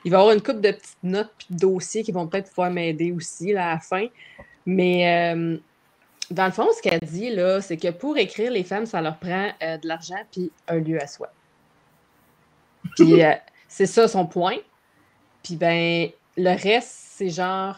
Il 0.04 0.12
va 0.12 0.18
y 0.18 0.22
avoir 0.22 0.36
une 0.36 0.42
couple 0.42 0.62
de 0.62 0.72
petites 0.72 1.04
notes 1.04 1.32
et 1.50 1.54
de 1.54 1.60
dossiers 1.60 2.04
qui 2.04 2.12
vont 2.12 2.28
peut-être 2.28 2.50
pouvoir 2.50 2.72
m'aider 2.72 3.12
aussi 3.12 3.54
là, 3.54 3.72
à 3.72 3.74
la 3.76 3.80
fin. 3.80 4.08
Mais 4.66 5.34
euh, 5.36 5.58
dans 6.32 6.46
le 6.46 6.52
fond, 6.52 6.68
ce 6.76 6.82
qu'elle 6.82 7.00
dit, 7.02 7.32
là, 7.32 7.62
c'est 7.62 7.78
que 7.78 7.90
pour 7.90 8.18
écrire, 8.18 8.52
les 8.52 8.64
femmes, 8.64 8.86
ça 8.86 9.02
leur 9.02 9.18
prend 9.18 9.50
euh, 9.62 9.78
de 9.78 9.88
l'argent 9.88 10.22
puis 10.32 10.52
un 10.68 10.78
lieu 10.78 11.02
à 11.02 11.08
soi. 11.08 11.32
Puis 12.96 13.24
euh, 13.24 13.34
c'est 13.68 13.86
ça 13.86 14.08
son 14.08 14.26
point. 14.26 14.58
Puis 15.44 15.56
ben, 15.56 16.10
le 16.38 16.62
reste, 16.62 16.92
c'est 16.92 17.30
genre 17.30 17.78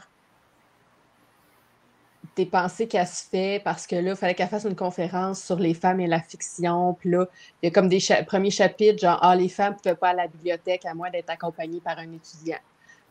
pensées 2.45 2.88
qu'elle 2.88 3.08
se 3.08 3.23
fait 3.23 3.62
parce 3.63 3.88
que 3.88 3.95
là, 3.95 4.12
il 4.12 4.15
fallait 4.15 4.36
qu'elle 4.36 4.47
fasse 4.47 4.65
une 4.65 4.76
conférence 4.76 5.41
sur 5.41 5.58
les 5.58 5.73
femmes 5.73 6.00
et 6.00 6.08
la 6.08 6.21
fiction. 6.21 6.93
Puis 6.93 7.10
là, 7.10 7.26
il 7.62 7.67
y 7.67 7.69
a 7.69 7.71
comme 7.71 7.89
des 7.89 8.00
premiers 8.26 8.52
chapitres, 8.52 9.00
genre 9.00 9.19
Ah, 9.21 9.36
les 9.36 9.50
femmes 9.50 9.73
ne 9.73 9.78
pouvaient 9.78 9.95
pas 9.95 10.10
à 10.10 10.13
la 10.13 10.28
bibliothèque 10.28 10.86
à 10.86 10.93
moins 10.93 11.10
d'être 11.10 11.30
accompagnées 11.30 11.82
par 11.82 11.97
un 11.97 12.12
étudiant. 12.13 12.60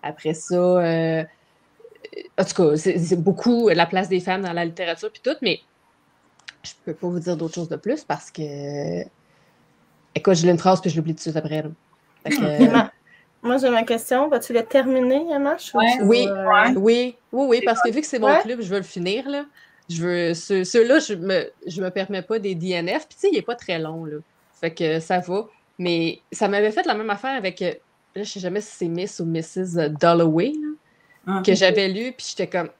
Après 0.02 0.34
ça, 0.34 0.54
euh, 0.54 1.24
en 2.38 2.44
tout 2.44 2.54
cas, 2.54 2.76
c'est 2.76 3.20
beaucoup 3.20 3.68
la 3.68 3.86
place 3.86 4.08
des 4.08 4.20
femmes 4.20 4.42
dans 4.42 4.52
la 4.52 4.64
littérature 4.64 5.10
puis 5.10 5.22
tout, 5.22 5.36
mais 5.42 5.60
je 6.62 6.72
peux 6.84 6.94
pas 6.94 7.08
vous 7.08 7.20
dire 7.20 7.36
d'autres 7.36 7.54
choses 7.54 7.68
de 7.68 7.76
plus 7.76 8.04
parce 8.04 8.30
que. 8.30 9.02
Écoute, 10.14 10.34
j'ai 10.34 10.48
une 10.48 10.58
phrase 10.58 10.80
puis 10.80 10.88
je 10.90 10.96
l'oublie 10.96 11.14
tout 11.14 11.18
de 11.18 11.20
suite 11.20 11.36
après. 11.36 11.64
Moi, 13.46 13.58
j'ai 13.58 13.70
ma 13.70 13.84
question. 13.84 14.28
Vas-tu 14.28 14.52
le 14.52 14.62
terminer, 14.62 15.24
Yamash? 15.30 15.72
Oui, 15.74 15.86
oui, 16.02 16.28
oui, 16.76 17.16
oui, 17.32 17.62
parce 17.64 17.80
que 17.80 17.90
vu 17.90 18.00
que 18.00 18.06
c'est 18.06 18.18
mon 18.18 18.38
club, 18.40 18.60
je 18.60 18.68
veux 18.68 18.78
le 18.78 18.82
finir. 18.82 19.28
Là. 19.28 19.44
Je 19.88 20.02
veux, 20.02 20.34
ceux-là, 20.34 20.98
je 20.98 21.14
me, 21.14 21.50
je 21.66 21.80
me 21.80 21.90
permets 21.90 22.22
pas 22.22 22.38
des 22.38 22.54
DNF. 22.54 23.06
Puis, 23.08 23.14
tu 23.14 23.20
sais, 23.20 23.28
il 23.30 23.36
n'est 23.36 23.42
pas 23.42 23.54
très 23.54 23.78
long. 23.78 24.04
Là. 24.04 24.16
Fait 24.60 24.72
que 24.72 25.00
ça 25.00 25.20
va. 25.20 25.46
Mais 25.78 26.20
ça 26.32 26.48
m'avait 26.48 26.72
fait 26.72 26.86
la 26.86 26.94
même 26.94 27.10
affaire 27.10 27.36
avec. 27.36 27.62
Euh, 27.62 27.72
là, 28.14 28.22
je 28.22 28.30
sais 28.30 28.40
jamais 28.40 28.60
si 28.60 28.74
c'est 28.74 28.88
Miss 28.88 29.20
ou 29.20 29.26
Mrs. 29.26 29.90
Dalloway 30.00 30.52
ah. 31.26 31.42
que 31.44 31.54
j'avais 31.54 31.88
lu. 31.88 32.12
Puis, 32.12 32.26
j'étais 32.30 32.48
comme. 32.48 32.70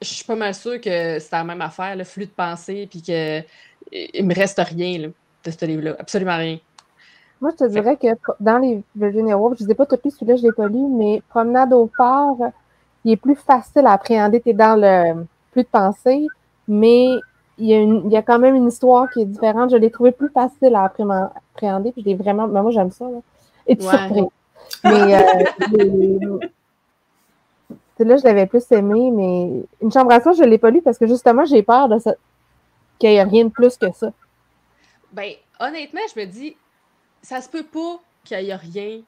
Je 0.00 0.08
suis 0.08 0.24
pas 0.24 0.36
mal 0.36 0.54
sûre 0.54 0.80
que 0.80 1.18
c'était 1.18 1.36
la 1.36 1.44
même 1.44 1.60
affaire, 1.60 1.96
le 1.96 2.04
flux 2.04 2.26
de 2.26 2.30
pensée. 2.30 2.88
Puis 2.90 3.02
que 3.02 3.42
il 3.92 4.24
me 4.24 4.34
reste 4.34 4.58
rien 4.58 4.98
là, 4.98 5.08
de 5.44 5.50
ce 5.50 5.64
livre-là. 5.64 5.96
Absolument 5.98 6.36
rien. 6.36 6.58
Moi, 7.40 7.52
je 7.52 7.64
te 7.64 7.68
dirais 7.70 7.96
que 7.96 8.08
dans 8.40 8.58
les 8.58 8.82
Virginia 8.96 9.38
Woolf, 9.38 9.58
je 9.58 9.64
ne 9.64 9.68
les 9.68 9.72
ai 9.72 9.74
pas 9.74 9.86
tous 9.86 10.10
celui-là, 10.10 10.36
je 10.36 10.42
ne 10.42 10.48
l'ai 10.48 10.52
pas 10.52 10.66
lu, 10.66 10.86
mais 10.90 11.22
Promenade 11.28 11.72
au 11.72 11.86
port, 11.86 12.38
il 13.04 13.12
est 13.12 13.16
plus 13.16 13.36
facile 13.36 13.86
à 13.86 13.92
appréhender. 13.92 14.40
Tu 14.40 14.50
es 14.50 14.52
dans 14.54 14.78
le 14.80 15.24
plus 15.52 15.62
de 15.62 15.68
pensée, 15.68 16.26
mais 16.66 17.10
il 17.58 17.66
y, 17.66 17.74
a 17.74 17.80
il 17.80 18.10
y, 18.10 18.16
a 18.16 18.22
quand 18.22 18.38
même 18.38 18.54
une 18.54 18.68
histoire 18.68 19.08
qui 19.10 19.22
est 19.22 19.24
différente. 19.24 19.70
Je 19.70 19.76
l'ai 19.76 19.90
trouvé 19.90 20.12
plus 20.12 20.28
facile 20.30 20.74
à 20.74 20.84
appréhender, 20.84 21.92
puis 21.92 22.02
je 22.02 22.06
l'ai 22.06 22.14
vraiment. 22.14 22.48
Mais 22.48 22.62
moi, 22.62 22.70
j'aime 22.70 22.90
ça. 22.90 23.04
Là. 23.04 23.18
Et 23.66 23.76
tu 23.76 23.84
surpris. 23.84 24.24
Mais 24.84 25.14
euh, 25.14 26.38
là, 28.04 28.16
je 28.16 28.24
l'avais 28.24 28.46
plus 28.46 28.64
aimé, 28.72 29.10
mais 29.12 29.62
Une 29.80 29.92
chambre 29.92 30.12
à 30.12 30.20
soi, 30.20 30.32
je 30.32 30.42
ne 30.42 30.48
l'ai 30.48 30.58
pas 30.58 30.70
lu 30.70 30.82
parce 30.82 30.98
que 30.98 31.06
justement, 31.06 31.44
j'ai 31.44 31.62
peur 31.62 31.88
de 31.88 31.98
ça 31.98 32.14
qu'il 32.98 33.10
n'y 33.10 33.16
ait 33.16 33.22
rien 33.22 33.44
de 33.44 33.50
plus 33.50 33.76
que 33.76 33.92
ça. 33.92 34.12
Ben, 35.12 35.32
honnêtement, 35.60 36.00
je 36.14 36.20
me 36.20 36.26
dis, 36.26 36.56
ça 37.22 37.40
se 37.40 37.48
peut 37.48 37.64
pas 37.64 38.00
qu'il 38.24 38.38
n'y 38.38 38.50
ait 38.50 38.56
rien 38.56 39.00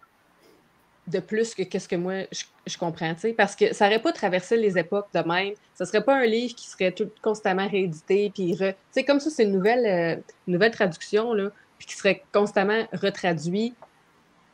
de 1.07 1.19
plus 1.19 1.55
que 1.55 1.63
qu'est-ce 1.63 1.89
que 1.89 1.97
moi 1.97 2.27
je, 2.67 2.79
comprends, 2.79 3.15
parce 3.37 3.57
que 3.57 3.75
ça 3.75 3.87
n'aurait 3.87 4.01
pas 4.01 4.13
traversé 4.13 4.57
les 4.57 4.79
époques 4.79 5.09
de 5.13 5.21
même. 5.21 5.55
Ce 5.75 5.85
serait 5.85 6.05
pas 6.05 6.17
un 6.17 6.27
livre 6.27 6.55
qui 6.55 6.69
serait 6.69 6.93
tout 6.93 7.11
constamment 7.23 7.67
réédité, 7.67 8.31
puis 8.33 8.55
re... 8.55 8.75
comme 9.07 9.19
ça, 9.19 9.31
c'est 9.31 9.45
une 9.45 9.53
nouvelle, 9.53 9.87
euh, 9.87 10.23
nouvelle 10.47 10.71
traduction, 10.71 11.33
là, 11.35 11.51
puis 11.79 11.89
qui 11.89 11.97
serait 11.97 12.23
constamment 12.33 12.87
retraduit 12.93 13.75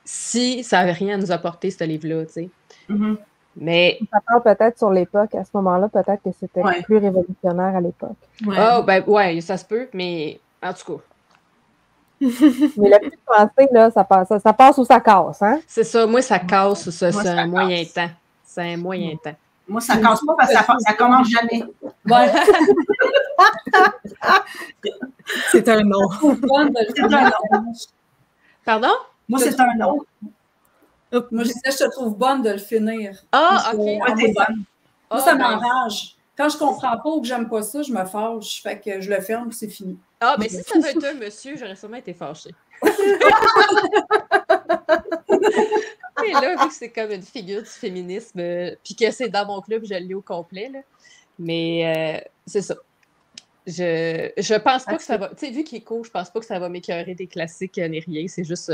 si 0.05 0.65
ça 0.65 0.79
n'avait 0.79 0.93
rien 0.93 1.17
à 1.17 1.19
nous 1.19 1.33
apporter, 1.33 1.71
ce 1.71 1.85
livre-là, 1.85 2.25
tu 2.27 2.33
sais. 2.33 2.51
Mm-hmm. 2.89 3.17
Mais... 3.57 3.99
Ça 4.13 4.21
parle 4.27 4.43
peut-être 4.43 4.79
sur 4.79 4.91
l'époque, 4.91 5.35
à 5.35 5.45
ce 5.45 5.51
moment-là, 5.55 5.89
peut-être 5.89 6.23
que 6.23 6.31
c'était 6.39 6.63
plus 6.85 6.99
révolutionnaire 6.99 7.77
à 7.77 7.81
l'époque. 7.81 8.17
Ah, 8.55 8.83
ben 8.83 9.03
ouais, 9.07 9.41
ça 9.41 9.57
se 9.57 9.65
peut, 9.65 9.89
mais 9.93 10.41
en 10.63 10.73
tout 10.73 10.97
cas, 10.97 11.03
mais 12.77 12.89
la 12.89 12.99
plus 12.99 13.13
pensée, 13.27 13.69
là, 13.73 13.91
ça 13.91 14.05
passe, 14.05 14.29
ça, 14.43 14.53
passe 14.53 14.79
ou 14.79 14.85
ça 14.85 15.01
casse, 15.01 15.43
hein? 15.43 15.61
C'est 15.67 15.85
ça. 15.85 16.07
Moi, 16.07 16.23
ça 16.23 16.39
casse, 16.39 16.89
ça, 16.91 17.13
c'est 17.13 17.29
un 17.29 17.47
moyen 17.47 17.85
temps. 17.85 18.09
C'est 18.45 18.73
un 18.73 18.77
moyen 18.77 19.17
temps. 19.23 19.35
Moi, 19.69 19.81
ça 19.81 19.97
casse 19.97 20.21
pas 20.25 20.35
parce 20.37 20.51
que 20.51 20.57
ça, 20.57 20.65
ça 20.79 20.93
commence 20.95 21.29
jamais. 21.29 21.65
c'est 25.51 25.69
un 25.69 25.83
nom. 25.83 26.09
C'est 26.95 27.03
un 27.03 27.09
nom. 27.09 27.31
Pardon? 28.65 28.95
Moi, 29.29 29.41
c'est 29.41 29.61
un 29.61 29.75
nom. 29.75 29.99
Moi, 31.13 31.45
je 31.45 31.53
disais, 31.53 31.71
je 31.71 31.85
te 31.85 31.91
trouve 31.91 32.17
bonne 32.17 32.43
de 32.43 32.51
le 32.51 32.59
finir. 32.59 33.17
Ah, 33.33 33.73
OK. 33.73 33.79
Moi, 33.79 34.07
moi, 35.11 35.21
ça 35.21 35.35
m'enrage. 35.35 36.16
Quand 36.37 36.49
je 36.49 36.59
comprends 36.59 36.99
pas 36.99 37.09
ou 37.09 37.21
que 37.21 37.27
j'aime 37.27 37.49
pas 37.49 37.63
ça, 37.63 37.83
je 37.83 37.93
me 37.93 38.05
fâche. 38.05 38.63
Fait 38.63 38.79
que 38.79 39.01
je 39.01 39.11
le 39.11 39.21
ferme, 39.21 39.51
c'est 39.53 39.69
fini. 39.69 39.99
Ah, 40.21 40.37
mais 40.39 40.49
si 40.49 40.63
ça 40.63 40.79
veut 40.79 40.89
être 40.89 41.05
un 41.05 41.15
monsieur, 41.15 41.57
j'aurais 41.57 41.77
sûrement 41.77 41.97
été 41.97 42.13
fâchée. 42.13 42.51
mais 42.83 42.91
là, 46.33 46.63
vu 46.63 46.69
que 46.69 46.75
c'est 46.75 46.91
comme 46.91 47.11
une 47.11 47.23
figure 47.23 47.63
du 47.63 47.69
féminisme, 47.69 48.41
euh, 48.41 48.75
puis 48.85 48.95
que 48.95 49.11
c'est 49.11 49.31
dans 49.31 49.47
mon 49.47 49.63
club, 49.63 49.85
je 49.85 49.95
le 49.95 50.01
lis 50.01 50.15
au 50.15 50.21
complet. 50.21 50.69
Là. 50.73 50.81
Mais 51.39 51.97
euh, 51.97 52.21
c'est 52.47 52.63
ça. 52.63 52.75
Je, 53.67 54.31
je 54.37 54.55
pense 54.55 54.85
pas 54.85 54.97
que 54.97 55.03
ça 55.03 55.17
va. 55.17 55.31
Tu 55.31 55.47
sais, 55.47 55.51
vu 55.51 55.65
qu'il 55.65 55.79
est 55.79 55.83
court, 55.83 56.05
je 56.05 56.11
pense 56.11 56.31
pas 56.31 56.41
que 56.41 56.47
ça 56.47 56.59
va 56.59 56.69
m'écœurer 56.69 57.15
des 57.15 57.27
classiques 57.27 57.79
ni 57.79 58.01
rien. 58.01 58.27
C'est 58.29 58.45
juste 58.45 58.71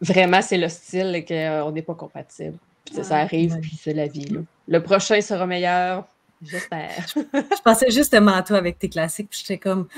vraiment, 0.00 0.42
c'est 0.42 0.58
le 0.58 0.68
style 0.68 1.14
et 1.14 1.24
qu'on 1.24 1.70
n'est 1.70 1.82
pas 1.82 1.94
compatible. 1.94 2.58
Puis 2.84 3.02
ça 3.02 3.18
arrive, 3.18 3.58
puis 3.60 3.78
c'est 3.80 3.94
la 3.94 4.06
vie. 4.06 4.26
Là. 4.26 4.40
Le 4.68 4.82
prochain 4.82 5.20
sera 5.20 5.46
meilleur. 5.46 6.06
J'espère. 6.44 7.06
je 7.16 7.62
pensais 7.62 7.90
justement 7.90 8.34
à 8.34 8.42
toi 8.42 8.58
avec 8.58 8.78
tes 8.78 8.88
classiques, 8.88 9.30
puis 9.30 9.40
j'étais 9.40 9.58
comme, 9.58 9.88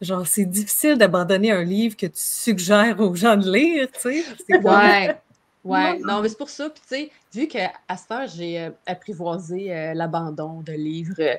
genre, 0.00 0.26
c'est 0.26 0.44
difficile 0.44 0.96
d'abandonner 0.96 1.52
un 1.52 1.62
livre 1.62 1.96
que 1.96 2.06
tu 2.06 2.12
suggères 2.20 3.00
aux 3.00 3.14
gens 3.14 3.36
de 3.36 3.50
lire, 3.50 3.88
tu 3.92 4.24
sais. 4.24 4.58
Ouais. 4.62 5.16
Ouais, 5.64 5.98
non, 6.04 6.20
mais 6.20 6.28
c'est 6.28 6.38
pour 6.38 6.50
ça. 6.50 6.68
Puis, 6.70 6.82
tu 6.82 6.88
sais, 6.88 7.10
vu 7.32 7.48
qu'à 7.48 7.72
cette 7.96 8.10
heure, 8.10 8.28
j'ai 8.28 8.60
euh, 8.60 8.70
apprivoisé 8.86 9.74
euh, 9.74 9.94
l'abandon 9.94 10.60
de 10.60 10.72
livres, 10.72 11.14
euh, 11.18 11.36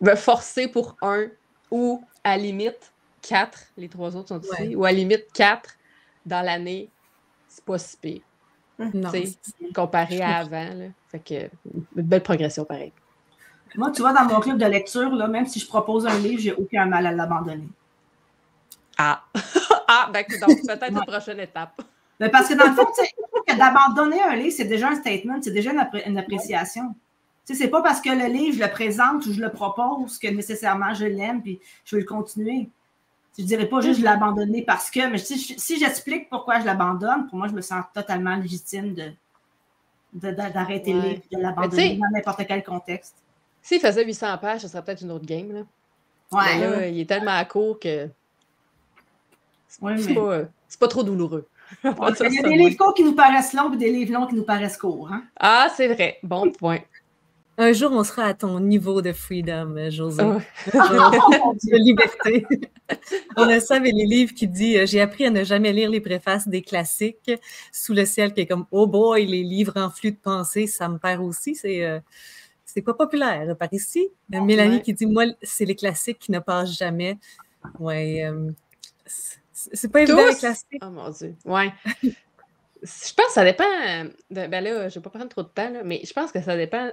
me 0.00 0.14
forcer 0.14 0.66
pour 0.66 0.96
un 1.02 1.26
ou 1.70 2.02
à 2.24 2.36
limite 2.36 2.92
quatre, 3.22 3.60
les 3.76 3.88
trois 3.88 4.16
autres 4.16 4.28
sont 4.28 4.40
ici, 4.40 4.74
ou 4.74 4.84
à 4.84 4.92
limite 4.92 5.26
quatre 5.32 5.76
dans 6.24 6.42
l'année, 6.44 6.90
c'est 7.48 7.64
pas 7.64 7.78
si 7.78 7.96
pire. 7.96 8.22
Non, 8.94 9.12
comparé 9.74 10.22
à 10.22 10.38
avant. 10.38 10.72
Là. 10.74 10.86
Fait 11.08 11.18
que, 11.18 11.50
une 11.96 12.02
belle 12.02 12.22
progression 12.22 12.64
pareil. 12.64 12.92
Moi, 13.76 13.90
tu 13.92 14.02
vois, 14.02 14.12
dans 14.12 14.24
mon 14.24 14.40
club 14.40 14.58
de 14.58 14.66
lecture, 14.66 15.14
là, 15.14 15.28
même 15.28 15.46
si 15.46 15.60
je 15.60 15.66
propose 15.66 16.06
un 16.06 16.18
livre, 16.18 16.40
j'ai 16.40 16.52
aucun 16.52 16.86
mal 16.86 17.06
à 17.06 17.12
l'abandonner. 17.12 17.68
Ah! 18.98 19.22
ah, 19.88 20.10
ben, 20.12 20.24
donc 20.40 20.60
peut-être 20.66 20.90
une 20.90 21.04
prochaine 21.04 21.40
étape. 21.40 21.80
Mais 22.18 22.26
ben, 22.26 22.32
parce 22.32 22.48
que 22.48 22.54
dans 22.54 22.66
le 22.66 22.74
fond, 22.74 22.86
tu 22.94 23.02
sais, 23.02 23.56
d'abandonner 23.56 24.22
un 24.22 24.36
livre, 24.36 24.54
c'est 24.54 24.64
déjà 24.64 24.88
un 24.88 24.94
statement, 24.94 25.40
c'est 25.40 25.52
déjà 25.52 25.72
une, 25.72 26.18
appréciation. 26.18 26.94
Tu 27.46 27.54
sais, 27.54 27.62
c'est 27.62 27.70
pas 27.70 27.82
parce 27.82 28.00
que 28.00 28.10
le 28.10 28.26
livre, 28.26 28.58
je 28.58 28.62
le 28.62 28.70
présente 28.70 29.24
ou 29.26 29.32
je 29.32 29.40
le 29.40 29.50
propose 29.50 30.18
que 30.18 30.28
nécessairement 30.28 30.94
je 30.94 31.06
l'aime 31.06 31.42
puis 31.42 31.58
je 31.84 31.96
veux 31.96 32.02
le 32.02 32.06
continuer. 32.06 32.68
Je 33.38 33.44
dirais 33.44 33.66
pas 33.66 33.80
juste 33.80 34.00
je 34.00 34.04
l'abandonner 34.04 34.62
parce 34.62 34.90
que, 34.90 35.08
mais 35.08 35.18
si, 35.18 35.38
si 35.38 35.78
j'explique 35.78 36.28
pourquoi 36.28 36.60
je 36.60 36.66
l'abandonne, 36.66 37.26
pour 37.28 37.38
moi, 37.38 37.48
je 37.48 37.54
me 37.54 37.62
sens 37.62 37.84
totalement 37.94 38.36
légitime 38.36 38.94
de, 38.94 39.12
d'arrêter 40.30 40.92
le 40.92 41.00
livre, 41.00 41.22
de 41.32 41.38
l'abandonner 41.38 41.96
dans 41.96 42.10
n'importe 42.12 42.46
quel 42.46 42.62
contexte. 42.62 43.16
S'il 43.62 43.80
faisait 43.80 44.04
800 44.04 44.38
pages, 44.38 44.62
ce 44.62 44.68
serait 44.68 44.82
peut-être 44.82 45.02
une 45.02 45.12
autre 45.12 45.26
game. 45.26 45.52
Là. 45.52 45.60
Ouais. 46.32 46.58
là, 46.58 46.86
il 46.86 47.00
est 47.00 47.06
tellement 47.06 47.36
à 47.36 47.44
court 47.44 47.78
que. 47.78 48.08
Mais... 49.82 49.98
c'est 49.98 50.80
pas 50.80 50.88
trop 50.88 51.02
douloureux. 51.02 51.46
Il 51.84 52.34
y 52.34 52.38
a 52.38 52.42
des 52.42 52.56
livres 52.56 52.76
courts 52.76 52.94
qui 52.94 53.04
nous 53.04 53.14
paraissent 53.14 53.52
longs 53.52 53.72
et 53.72 53.76
des 53.76 53.92
livres 53.92 54.12
longs 54.12 54.26
qui 54.26 54.34
nous 54.34 54.42
paraissent 54.42 54.76
courts. 54.76 55.08
Hein? 55.12 55.22
Ah, 55.38 55.68
c'est 55.76 55.86
vrai. 55.86 56.18
Bon 56.22 56.50
point. 56.50 56.80
Un 57.58 57.72
jour, 57.72 57.92
on 57.92 58.02
sera 58.02 58.24
à 58.24 58.34
ton 58.34 58.58
niveau 58.58 59.02
de 59.02 59.12
freedom, 59.12 59.76
José. 59.90 60.22
Oh, 60.24 60.40
de 60.74 61.76
liberté. 61.76 62.46
on 63.36 63.48
a 63.48 63.60
ça 63.60 63.76
avec 63.76 63.94
les 63.94 64.06
livres 64.06 64.32
qui 64.34 64.48
dit 64.48 64.78
euh, 64.78 64.86
J'ai 64.86 65.00
appris 65.00 65.26
à 65.26 65.30
ne 65.30 65.44
jamais 65.44 65.72
lire 65.72 65.90
les 65.90 66.00
préfaces 66.00 66.48
des 66.48 66.62
classiques 66.62 67.30
sous 67.70 67.92
le 67.92 68.04
ciel, 68.06 68.32
qui 68.32 68.40
est 68.40 68.46
comme 68.46 68.66
Oh 68.70 68.86
boy, 68.86 69.26
les 69.26 69.42
livres 69.42 69.76
en 69.76 69.90
flux 69.90 70.12
de 70.12 70.16
pensée, 70.16 70.66
ça 70.66 70.88
me 70.88 70.98
perd 70.98 71.22
aussi. 71.22 71.54
C'est. 71.54 71.84
euh, 71.84 72.00
c'est 72.74 72.82
pas 72.82 72.94
populaire 72.94 73.56
par 73.56 73.68
ici. 73.72 74.08
Mélanie 74.28 74.76
Ouais. 74.76 74.82
qui 74.82 74.94
dit 74.94 75.06
Moi, 75.06 75.24
c'est 75.42 75.64
les 75.64 75.74
classiques 75.76 76.18
qui 76.18 76.32
ne 76.32 76.38
passent 76.38 76.76
jamais. 76.76 77.18
Ouais. 77.78 78.24
euh, 78.24 78.50
c'est- 79.52 79.88
pas 79.92 80.02
évident, 80.02 80.24
les 80.26 80.34
classiques. 80.34 80.80
Oh 80.82 80.90
mon 80.90 81.10
Dieu. 81.10 81.34
Ouais. 81.44 81.72
je 82.82 83.14
pense 83.14 83.26
que 83.26 83.32
ça 83.32 83.44
dépend. 83.44 83.64
De, 84.30 84.46
ben 84.46 84.64
là, 84.64 84.88
je 84.88 84.94
vais 84.94 85.00
pas 85.02 85.10
prendre 85.10 85.28
trop 85.28 85.42
de 85.42 85.48
temps, 85.48 85.70
là, 85.70 85.82
mais 85.84 86.00
je 86.04 86.12
pense 86.12 86.32
que 86.32 86.40
ça 86.40 86.56
dépend 86.56 86.90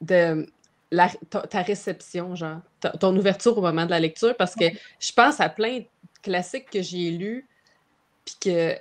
de 0.00 0.46
la, 0.90 1.08
ta, 1.30 1.42
ta 1.42 1.62
réception, 1.62 2.34
genre, 2.34 2.60
ta- 2.80 2.90
ton 2.90 3.16
ouverture 3.16 3.56
au 3.56 3.60
moment 3.60 3.84
de 3.84 3.90
la 3.90 4.00
lecture, 4.00 4.36
parce 4.36 4.54
que 4.54 4.64
je 4.98 5.12
pense 5.12 5.40
à 5.40 5.48
plein 5.48 5.78
de 5.80 5.84
classiques 6.22 6.70
que 6.70 6.82
j'ai 6.82 7.10
lus, 7.10 7.46
puis 8.24 8.36
que 8.40 8.74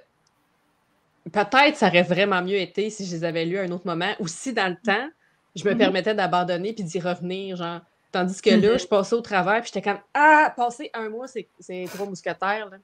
peut-être 1.32 1.76
ça 1.76 1.88
aurait 1.88 2.04
vraiment 2.04 2.42
mieux 2.42 2.58
été 2.58 2.90
si 2.90 3.06
je 3.06 3.12
les 3.16 3.24
avais 3.24 3.46
lus 3.46 3.58
à 3.60 3.64
un 3.64 3.72
autre 3.72 3.86
moment, 3.86 4.14
ou 4.20 4.28
si 4.28 4.54
dans 4.54 4.70
le 4.70 4.78
temps, 4.84 5.10
je 5.58 5.65
me 5.65 5.72
Mhm. 5.74 5.78
permettais 5.80 6.13
d'abandonner 6.15 6.74
puis 6.74 6.84
d'y 6.84 7.00
revenir, 7.00 7.56
genre. 7.58 7.82
Tandis 8.12 8.41
que 8.41 8.50
là, 8.52 8.72
Mhm. 8.74 8.80
je 8.80 8.88
passais 8.88 9.15
au 9.15 9.22
travers, 9.22 9.62
puis 9.62 9.72
j'étais 9.74 9.82
comme 9.82 10.00
Ah, 10.13 10.54
passer 10.56 10.89
un 10.93 11.10
mois, 11.10 11.28
c'est 11.28 11.48
trois 11.93 12.06
mousquetaires, 12.06 12.70
là. 12.70 12.78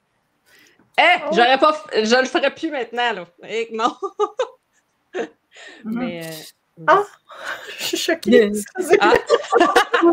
Eh, 1.00 1.22
Oh. 1.26 1.30
j'aurais 1.34 1.58
pas. 1.58 1.72
f- 1.72 2.06
Je 2.06 2.16
le 2.20 2.26
ferais 2.26 2.54
plus 2.54 2.70
maintenant, 2.70 3.14
là. 3.14 3.26
Eh, 3.48 3.70
non. 3.72 3.96
Mhm. 5.86 5.94
Mais. 6.00 6.26
euh, 6.26 6.32
Ah! 6.88 7.04
Je 7.78 7.84
suis 7.84 7.98
choquée. 7.98 8.52
Ah. 9.00 9.14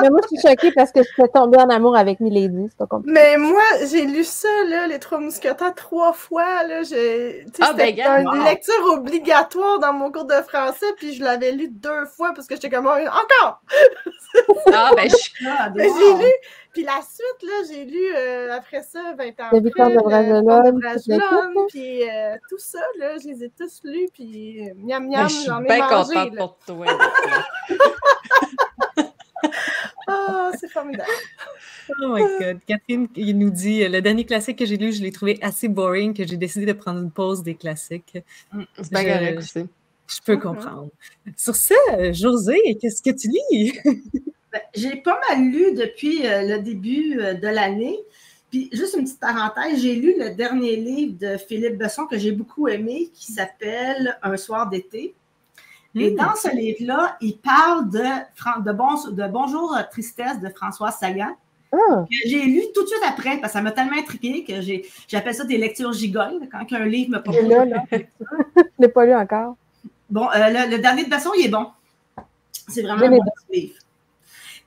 Mais 0.00 0.10
moi, 0.10 0.20
je 0.22 0.36
suis 0.36 0.48
choquée 0.48 0.72
parce 0.72 0.92
que 0.92 1.02
je 1.02 1.08
suis 1.08 1.22
tombée 1.32 1.58
en 1.58 1.68
amour 1.68 1.96
avec 1.96 2.20
Milady. 2.20 2.66
C'est 2.68 2.76
pas 2.78 2.86
compliqué. 2.86 3.12
Mais 3.12 3.36
moi, 3.36 3.62
j'ai 3.90 4.04
lu 4.04 4.22
ça, 4.24 4.48
là, 4.68 4.86
Les 4.86 4.98
Trois 4.98 5.18
Mousquetaires, 5.18 5.74
trois 5.74 6.12
fois. 6.12 6.62
Là, 6.64 6.82
j'ai... 6.82 7.44
Ah, 7.60 7.72
c'était 7.76 7.92
ben, 7.92 8.22
une 8.22 8.38
wow. 8.38 8.44
lecture 8.44 8.84
obligatoire 8.92 9.78
dans 9.78 9.92
mon 9.92 10.10
cours 10.12 10.26
de 10.26 10.34
français, 10.48 10.86
puis 10.96 11.14
je 11.14 11.22
l'avais 11.24 11.52
lu 11.52 11.68
deux 11.68 12.06
fois 12.06 12.32
parce 12.34 12.46
que 12.46 12.54
j'étais 12.54 12.70
comme 12.70 12.86
Oh, 12.86 12.90
encore! 13.08 13.60
Ah, 14.72 14.90
ben, 14.96 15.08
je- 15.08 15.46
Ah, 15.48 15.70
Mais 15.74 15.88
wow. 15.88 15.96
j'ai 15.96 16.24
lu, 16.24 16.32
puis 16.74 16.82
la 16.82 17.00
suite, 17.00 17.42
là, 17.48 17.54
j'ai 17.70 17.84
lu 17.86 18.14
euh, 18.14 18.52
après 18.52 18.82
ça, 18.82 19.14
20 19.16 19.24
ans 19.40 19.48
le 19.52 19.60
de 19.60 19.64
l'équipe, 19.64 19.76
Bragelonne, 19.82 21.66
puis 21.68 22.02
euh, 22.10 22.36
tout 22.50 22.58
ça, 22.58 22.80
là, 22.98 23.16
je 23.22 23.28
les 23.28 23.44
ai 23.44 23.50
tous 23.56 23.80
lus, 23.84 24.08
puis 24.12 24.60
euh, 24.68 24.74
miam 24.76 25.08
miam, 25.08 25.22
ben, 25.22 25.28
je 25.28 25.34
suis 25.34 25.46
j'en 25.46 25.62
ai 25.62 25.66
bien 25.66 25.78
mangé. 25.88 26.14
contente 26.14 26.34
là. 26.34 26.38
pour 26.38 26.58
toi. 26.66 26.86
Ah, 30.06 30.50
c'est 30.60 30.70
formidable. 30.70 31.08
Oh 31.88 32.08
my 32.14 32.22
God. 32.38 32.58
Catherine 32.66 33.08
il 33.16 33.38
nous 33.38 33.48
dit 33.50 33.82
euh, 33.82 33.88
Le 33.88 34.02
dernier 34.02 34.24
classique 34.26 34.58
que 34.58 34.66
j'ai 34.66 34.76
lu, 34.76 34.92
je 34.92 35.00
l'ai 35.02 35.10
trouvé 35.12 35.38
assez 35.40 35.66
boring 35.68 36.12
que 36.14 36.26
j'ai 36.26 36.36
décidé 36.36 36.66
de 36.66 36.74
prendre 36.74 37.00
une 37.00 37.10
pause 37.10 37.42
des 37.42 37.54
classiques. 37.54 38.18
C'est 38.76 38.90
bien 38.90 39.00
Je- 39.02 39.06
correct 39.08 39.38
aussi. 39.38 39.66
Je 40.06 40.20
peux 40.24 40.34
Mhm. 40.34 40.40
comprendre. 40.40 40.88
Sur 41.38 41.56
ça, 41.56 41.74
euh, 41.92 42.12
José, 42.12 42.76
qu'est-ce 42.80 43.00
que 43.02 43.10
tu 43.16 43.28
lis? 43.28 43.80
Ben, 44.54 44.60
J'ai 44.74 44.96
pas 44.96 45.20
mal 45.28 45.40
lu 45.44 45.74
depuis 45.74 46.26
euh, 46.26 46.42
le 46.56 46.62
début 46.62 47.18
euh, 47.20 47.34
de 47.34 47.48
l'année. 47.48 47.98
Puis, 48.50 48.68
juste 48.72 48.94
une 48.96 49.02
petite 49.04 49.18
parenthèse, 49.18 49.80
j'ai 49.82 49.96
lu 49.96 50.14
le 50.16 50.30
dernier 50.30 50.76
livre 50.76 51.18
de 51.20 51.36
Philippe 51.38 51.76
Besson 51.76 52.06
que 52.06 52.16
j'ai 52.16 52.30
beaucoup 52.30 52.68
aimé 52.68 53.10
qui 53.12 53.32
s'appelle 53.32 54.16
Un 54.22 54.36
soir 54.36 54.70
d'été. 54.70 55.12
Et 55.96 56.10
Hmm. 56.12 56.16
dans 56.16 56.34
ce 56.36 56.54
livre-là, 56.54 57.16
il 57.20 57.36
parle 57.38 57.90
de, 57.90 57.98
de, 57.98 58.72
bon- 58.72 59.10
de 59.10 59.26
Bonjour 59.28 59.76
euh, 59.76 59.82
Tristesse 59.90 60.40
de 60.40 60.48
François 60.50 60.90
Sagan. 60.92 61.36
Que 61.72 62.16
J'ai 62.26 62.42
lu 62.44 62.62
tout 62.72 62.82
de 62.84 62.86
suite 62.88 63.02
après 63.08 63.38
parce 63.40 63.52
que 63.52 63.58
ça 63.58 63.62
m'a 63.62 63.72
tellement 63.72 63.96
intrigué 63.98 64.44
que 64.44 64.54
j'appelle 65.08 65.34
ça 65.34 65.42
des 65.44 65.58
lectures 65.58 65.92
gigolles. 65.92 66.48
Quand 66.52 66.64
un 66.76 66.84
livre 66.86 67.10
me 67.10 67.20
propose. 67.22 67.48
là, 67.48 67.64
là, 67.64 67.82
je 67.92 68.62
l'ai 68.78 68.88
pas 68.88 69.04
lu 69.04 69.14
encore. 69.14 69.56
Bon, 70.08 70.28
euh, 70.30 70.50
le, 70.50 70.70
le 70.76 70.78
dernier 70.80 71.04
de 71.04 71.10
Besson, 71.10 71.30
il 71.36 71.46
est 71.46 71.48
bon. 71.48 71.66
C'est 72.68 72.82
vraiment 72.82 73.04
un 73.04 73.10
bon 73.10 73.24
livre. 73.52 73.74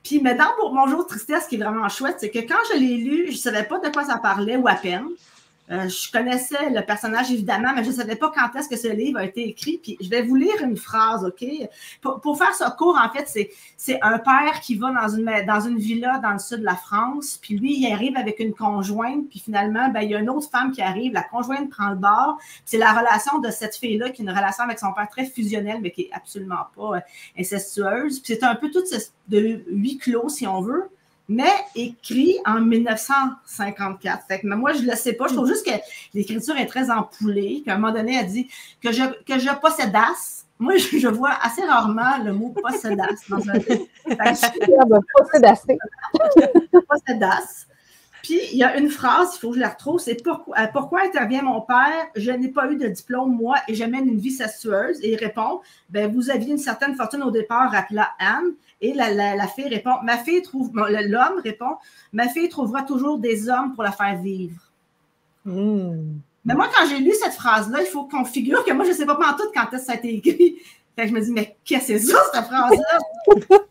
Puis, 0.02 0.20
dans 0.20 0.54
Pour 0.58 0.72
Bonjour 0.72 1.06
Tristesse, 1.06 1.44
ce 1.44 1.48
qui 1.48 1.56
est 1.56 1.64
vraiment 1.64 1.88
chouette, 1.88 2.16
c'est 2.18 2.30
que 2.30 2.38
quand 2.38 2.58
je 2.72 2.78
l'ai 2.78 2.96
lu, 2.96 3.26
je 3.26 3.32
ne 3.32 3.36
savais 3.36 3.64
pas 3.64 3.78
de 3.78 3.88
quoi 3.88 4.04
ça 4.04 4.18
parlait 4.18 4.56
ou 4.56 4.66
à 4.68 4.74
peine. 4.74 5.06
Euh, 5.70 5.88
je 5.88 6.10
connaissais 6.10 6.70
le 6.70 6.80
personnage 6.82 7.30
évidemment, 7.30 7.72
mais 7.74 7.84
je 7.84 7.90
ne 7.90 7.94
savais 7.94 8.16
pas 8.16 8.32
quand 8.34 8.58
est-ce 8.58 8.68
que 8.68 8.76
ce 8.76 8.88
livre 8.88 9.18
a 9.18 9.24
été 9.24 9.48
écrit. 9.48 9.78
Puis 9.82 9.98
je 10.00 10.08
vais 10.08 10.22
vous 10.22 10.34
lire 10.34 10.62
une 10.62 10.76
phrase, 10.76 11.24
OK? 11.24 11.46
Pour, 12.00 12.38
faire 12.38 12.54
ce 12.54 12.64
cours, 12.76 12.98
en 12.98 13.10
fait, 13.12 13.50
c'est, 13.76 13.98
un 14.02 14.18
père 14.18 14.60
qui 14.62 14.76
va 14.76 14.92
dans 14.92 15.08
une, 15.08 15.30
dans 15.46 15.60
une 15.60 15.78
villa 15.78 16.18
dans 16.18 16.32
le 16.32 16.38
sud 16.38 16.60
de 16.60 16.64
la 16.64 16.76
France, 16.76 17.38
puis 17.40 17.58
lui, 17.58 17.78
il 17.78 17.92
arrive 17.92 18.16
avec 18.16 18.38
une 18.38 18.54
conjointe, 18.54 19.28
puis 19.28 19.40
finalement, 19.40 19.88
ben, 19.88 20.00
il 20.00 20.10
y 20.10 20.14
a 20.14 20.20
une 20.20 20.30
autre 20.30 20.48
femme 20.50 20.72
qui 20.72 20.82
arrive, 20.82 21.12
la 21.12 21.22
conjointe 21.22 21.68
prend 21.70 21.90
le 21.90 21.96
bord. 21.96 22.38
C'est 22.64 22.78
la 22.78 22.92
relation 22.92 23.38
de 23.38 23.50
cette 23.50 23.76
fille-là 23.76 24.10
qui 24.10 24.22
est 24.22 24.24
une 24.24 24.30
relation 24.30 24.64
avec 24.64 24.78
son 24.78 24.92
père 24.92 25.08
très 25.08 25.24
fusionnelle, 25.24 25.78
mais 25.82 25.90
qui 25.90 26.02
est 26.02 26.10
absolument 26.12 26.66
pas 26.76 26.96
euh, 26.96 27.00
incestueuse. 27.38 28.20
Puis 28.20 28.34
c'est 28.34 28.44
un 28.44 28.54
peu 28.54 28.70
tout 28.70 28.84
ce, 28.86 28.96
de 29.28 29.62
huis 29.70 29.98
clos, 29.98 30.28
si 30.28 30.46
on 30.46 30.60
veut 30.60 30.90
mais 31.28 31.52
écrit 31.74 32.38
en 32.46 32.60
1954. 32.60 34.26
Fait 34.26 34.40
que 34.40 34.46
moi, 34.46 34.72
je 34.72 34.82
ne 34.82 34.90
le 34.90 34.96
sais 34.96 35.12
pas. 35.12 35.28
Je 35.28 35.34
trouve 35.34 35.48
juste 35.48 35.66
que 35.66 35.72
l'écriture 36.14 36.56
est 36.56 36.66
très 36.66 36.90
empoulée. 36.90 37.62
Qu'à 37.64 37.74
un 37.74 37.78
moment 37.78 37.92
donné, 37.92 38.16
elle 38.16 38.26
dit 38.26 38.48
que 38.82 38.92
je, 38.92 39.02
que 39.24 39.38
je 39.38 39.50
possédasse. 39.60 40.46
Moi, 40.58 40.76
je, 40.76 40.98
je 40.98 41.08
vois 41.08 41.32
assez 41.42 41.62
rarement 41.62 42.18
le 42.24 42.32
mot 42.32 42.48
possédasse 42.50 43.28
dans 43.28 43.48
un 43.48 43.52
Ah, 44.18 44.32
ben, 44.88 45.00
d'assez. 45.40 45.78
possédasse. 46.88 47.68
Puis, 48.22 48.40
il 48.52 48.58
y 48.58 48.64
a 48.64 48.76
une 48.76 48.88
phrase, 48.88 49.36
il 49.36 49.38
faut 49.38 49.50
que 49.50 49.56
je 49.56 49.60
la 49.60 49.68
retrouve, 49.68 50.00
c'est 50.00 50.22
pourquoi, 50.22 50.58
euh, 50.58 50.66
pourquoi 50.72 51.02
intervient 51.04 51.42
mon 51.42 51.60
père? 51.60 52.08
Je 52.16 52.30
n'ai 52.32 52.48
pas 52.48 52.70
eu 52.70 52.76
de 52.76 52.88
diplôme, 52.88 53.36
moi, 53.36 53.56
et 53.68 53.74
je 53.74 53.84
mène 53.84 54.08
une 54.08 54.18
vie 54.18 54.32
sastueuse. 54.32 54.98
Et 55.02 55.12
il 55.12 55.16
répond, 55.16 55.60
ben, 55.88 56.12
vous 56.12 56.30
aviez 56.30 56.50
une 56.50 56.58
certaine 56.58 56.96
fortune 56.96 57.22
au 57.22 57.30
départ, 57.30 57.74
appela 57.74 58.10
Anne. 58.18 58.54
Et 58.80 58.92
la, 58.94 59.12
la, 59.12 59.34
la 59.34 59.48
fille 59.48 59.68
répond, 59.68 59.96
ma 60.04 60.18
fille 60.18 60.42
trouve, 60.42 60.70
l'homme 60.74 61.40
répond, 61.42 61.76
ma 62.12 62.28
fille 62.28 62.48
trouvera 62.48 62.82
toujours 62.82 63.18
des 63.18 63.48
hommes 63.48 63.74
pour 63.74 63.82
la 63.82 63.92
faire 63.92 64.16
vivre. 64.20 64.60
Hmm. 65.44 66.18
Mais 66.44 66.54
moi, 66.54 66.68
quand 66.74 66.86
j'ai 66.88 66.98
lu 66.98 67.12
cette 67.12 67.34
phrase-là, 67.34 67.82
il 67.82 67.86
faut 67.86 68.04
qu'on 68.04 68.24
figure 68.24 68.64
que 68.64 68.72
moi, 68.72 68.84
je 68.84 68.90
ne 68.90 68.94
sais 68.94 69.06
pas 69.06 69.14
en 69.14 69.36
tout 69.36 69.50
quand 69.54 69.66
est-ce 69.72 69.80
que 69.82 69.86
ça 69.86 69.92
a 69.92 69.96
été 69.96 70.14
écrit. 70.14 70.56
Fait 70.96 71.02
que 71.02 71.08
je 71.08 71.14
me 71.14 71.20
dis, 71.20 71.30
mais 71.30 71.56
qu'est-ce 71.64 71.92
que 71.92 71.98
c'est 71.98 72.06
ça, 72.12 72.18
cette 72.32 72.44
phrase-là? 72.46 73.58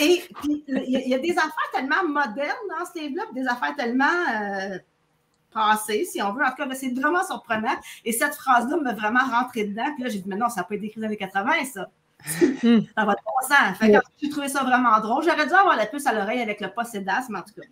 Et 0.00 0.22
puis, 0.40 0.64
il 0.68 1.08
y, 1.08 1.14
a- 1.14 1.18
des 1.18 1.32
affaires 1.32 1.70
tellement 1.72 2.06
modernes 2.06 2.56
dans 2.68 2.86
ce 2.86 3.00
livre-là, 3.00 3.24
des 3.34 3.46
affaires 3.48 3.74
tellement 3.74 4.04
euh, 4.04 4.78
passées, 5.52 6.04
si 6.04 6.22
on 6.22 6.32
veut. 6.32 6.44
En 6.44 6.50
tout 6.50 6.68
cas, 6.68 6.72
c'est 6.74 6.90
vraiment 6.90 7.24
surprenant. 7.24 7.74
Et 8.04 8.12
cette 8.12 8.34
phrase-là 8.34 8.76
m'a 8.76 8.92
vraiment 8.92 9.24
rentré 9.28 9.64
dedans. 9.64 9.92
Puis 9.94 10.04
là, 10.04 10.08
j'ai 10.10 10.20
dit, 10.20 10.28
mais 10.28 10.36
non, 10.36 10.48
ça 10.48 10.60
n'a 10.60 10.64
pas 10.64 10.76
été 10.76 10.86
écrit 10.86 11.00
dans 11.00 11.08
les 11.08 11.14
années 11.14 11.16
80, 11.16 11.52
ça. 11.72 11.90
Ça 12.26 13.04
va 13.04 13.12
de 13.12 13.20
bon 13.24 13.42
sens. 13.42 13.76
Fait 13.78 13.92
que 13.92 13.98
j'ai 14.20 14.30
trouvé 14.30 14.48
ça 14.48 14.62
vraiment 14.62 14.98
drôle. 15.00 15.22
J'aurais 15.22 15.46
dû 15.46 15.52
avoir 15.52 15.76
la 15.76 15.84
puce 15.84 16.06
à 16.06 16.14
l'oreille 16.14 16.40
avec 16.40 16.60
le 16.60 16.68
possédas, 16.68 17.26
mais 17.28 17.38
en 17.38 17.42
tout 17.42 17.54
cas. 17.54 17.66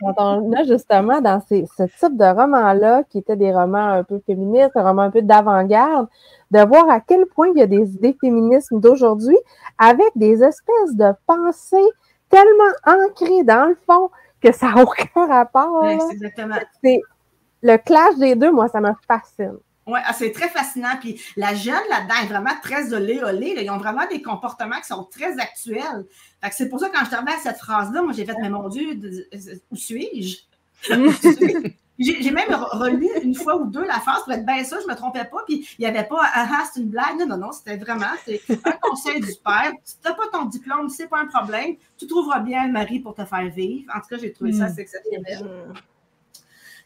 Quand 0.00 0.14
on 0.16 0.52
a 0.52 0.64
justement 0.64 1.20
dans 1.20 1.40
ces, 1.46 1.66
ce 1.76 1.82
type 1.82 2.16
de 2.16 2.24
romans-là, 2.24 3.04
qui 3.04 3.18
étaient 3.18 3.36
des 3.36 3.52
romans 3.52 3.88
un 3.88 4.04
peu 4.04 4.20
féministes, 4.24 4.76
un 4.76 4.82
roman 4.82 5.02
un 5.02 5.10
peu 5.10 5.20
d'avant-garde, 5.20 6.08
de 6.50 6.60
voir 6.60 6.88
à 6.88 7.00
quel 7.00 7.26
point 7.26 7.48
il 7.54 7.58
y 7.58 7.62
a 7.62 7.66
des 7.66 7.94
idées 7.94 8.16
féminisme 8.18 8.80
d'aujourd'hui 8.80 9.36
avec 9.78 10.10
des 10.16 10.42
espèces 10.42 10.94
de 10.94 11.12
pensées 11.26 11.76
tellement 12.30 12.72
ancrées 12.86 13.44
dans 13.44 13.68
le 13.68 13.76
fond 13.86 14.10
que 14.40 14.52
ça 14.52 14.72
n'a 14.72 14.82
aucun 14.82 15.26
rapport. 15.26 15.82
Ouais, 15.82 15.96
là. 15.96 16.04
c'est 16.08 16.14
exactement. 16.14 16.56
C'est 16.82 17.00
le 17.62 17.76
clash 17.76 18.16
des 18.16 18.34
deux, 18.34 18.50
moi, 18.50 18.68
ça 18.68 18.80
me 18.80 18.92
fascine. 19.06 19.58
Oui, 19.90 19.98
c'est 20.14 20.32
très 20.32 20.48
fascinant. 20.48 20.96
Puis 21.00 21.20
la 21.36 21.54
jeune 21.54 21.82
là-dedans 21.90 22.14
est 22.22 22.26
vraiment 22.26 22.54
très 22.62 22.92
olé 22.92 23.20
olé. 23.22 23.54
là. 23.54 23.62
Ils 23.62 23.70
ont 23.70 23.78
vraiment 23.78 24.06
des 24.10 24.22
comportements 24.22 24.78
qui 24.80 24.86
sont 24.86 25.04
très 25.04 25.38
actuels. 25.38 26.04
Fait 26.42 26.50
que 26.50 26.54
c'est 26.56 26.68
pour 26.68 26.80
ça 26.80 26.88
que 26.88 26.94
quand 26.94 27.00
je 27.00 27.06
suis 27.06 27.14
arrivée 27.16 27.32
à 27.32 27.38
cette 27.42 27.58
phrase-là, 27.58 28.02
moi 28.02 28.12
j'ai 28.12 28.24
fait, 28.24 28.34
mais 28.40 28.48
mon 28.50 28.68
Dieu, 28.68 28.94
de- 28.94 29.26
où 29.70 29.76
suis-je? 29.76 30.38
J'ai 32.02 32.22
j'ai 32.22 32.30
même 32.30 32.48
re- 32.48 32.78
relu 32.78 33.06
une 33.22 33.34
fois 33.34 33.56
ou 33.56 33.66
deux 33.66 33.84
la 33.84 34.00
phrase 34.00 34.22
pour 34.24 34.32
être 34.32 34.46
bien 34.46 34.64
sûr, 34.64 34.78
je 34.80 34.86
ne 34.86 34.90
me 34.92 34.96
trompais 34.96 35.26
pas. 35.26 35.42
Puis 35.46 35.68
il 35.78 35.82
n'y 35.82 35.86
avait 35.86 36.08
pas 36.08 36.22
ah 36.32 36.48
ah, 36.50 36.64
c'est 36.72 36.80
une 36.80 36.88
blague. 36.88 37.18
Non, 37.18 37.26
non, 37.26 37.36
non, 37.36 37.52
c'était 37.52 37.76
vraiment 37.76 38.06
c'est 38.24 38.40
un 38.64 38.72
conseil 38.80 39.20
du 39.20 39.32
père. 39.44 39.70
Si 39.84 39.96
tu 40.02 40.08
n'as 40.08 40.14
pas 40.14 40.26
ton 40.32 40.46
diplôme, 40.46 40.88
c'est 40.88 41.08
pas 41.08 41.18
un 41.18 41.26
problème. 41.26 41.74
Tu 41.98 42.06
trouveras 42.06 42.40
bien 42.40 42.62
un 42.62 42.68
mari 42.68 43.00
pour 43.00 43.14
te 43.14 43.22
faire 43.26 43.46
vivre. 43.50 43.92
En 43.94 44.00
tout 44.00 44.06
cas, 44.08 44.16
j'ai 44.16 44.32
trouvé 44.32 44.52
ça 44.54 44.60
Mm. 44.64 44.66
assez 44.68 44.80
exceptionnel. 44.80 45.46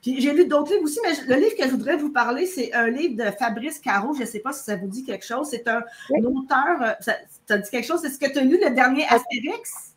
Puis 0.05 0.21
j'ai 0.21 0.33
lu 0.35 0.45
d'autres 0.45 0.71
livres 0.71 0.85
aussi, 0.85 0.99
mais 1.03 1.35
le 1.35 1.41
livre 1.41 1.57
que 1.57 1.65
je 1.65 1.71
voudrais 1.71 1.97
vous 1.97 2.11
parler, 2.13 2.45
c'est 2.45 2.75
un 2.75 2.89
livre 2.89 3.17
de 3.17 3.31
Fabrice 3.31 3.79
Caro. 3.79 4.13
Je 4.13 4.21
ne 4.21 4.27
sais 4.27 4.41
pas 4.41 4.53
si 4.53 4.63
ça 4.63 4.77
vous 4.77 4.87
dit 4.87 5.03
quelque 5.03 5.25
chose. 5.25 5.49
C'est 5.51 5.67
un 5.67 5.83
Oui. 6.11 6.23
auteur. 6.27 6.83
euh, 6.83 6.93
Ça, 7.01 7.15
ça 7.49 7.57
dit 7.57 7.71
quelque 7.71 7.87
chose? 7.87 8.05
Est-ce 8.05 8.19
que 8.19 8.31
tu 8.31 8.39
as 8.39 8.43
lu 8.43 8.59
le 8.63 8.69
dernier 8.75 9.07
Astérix? 9.09 9.95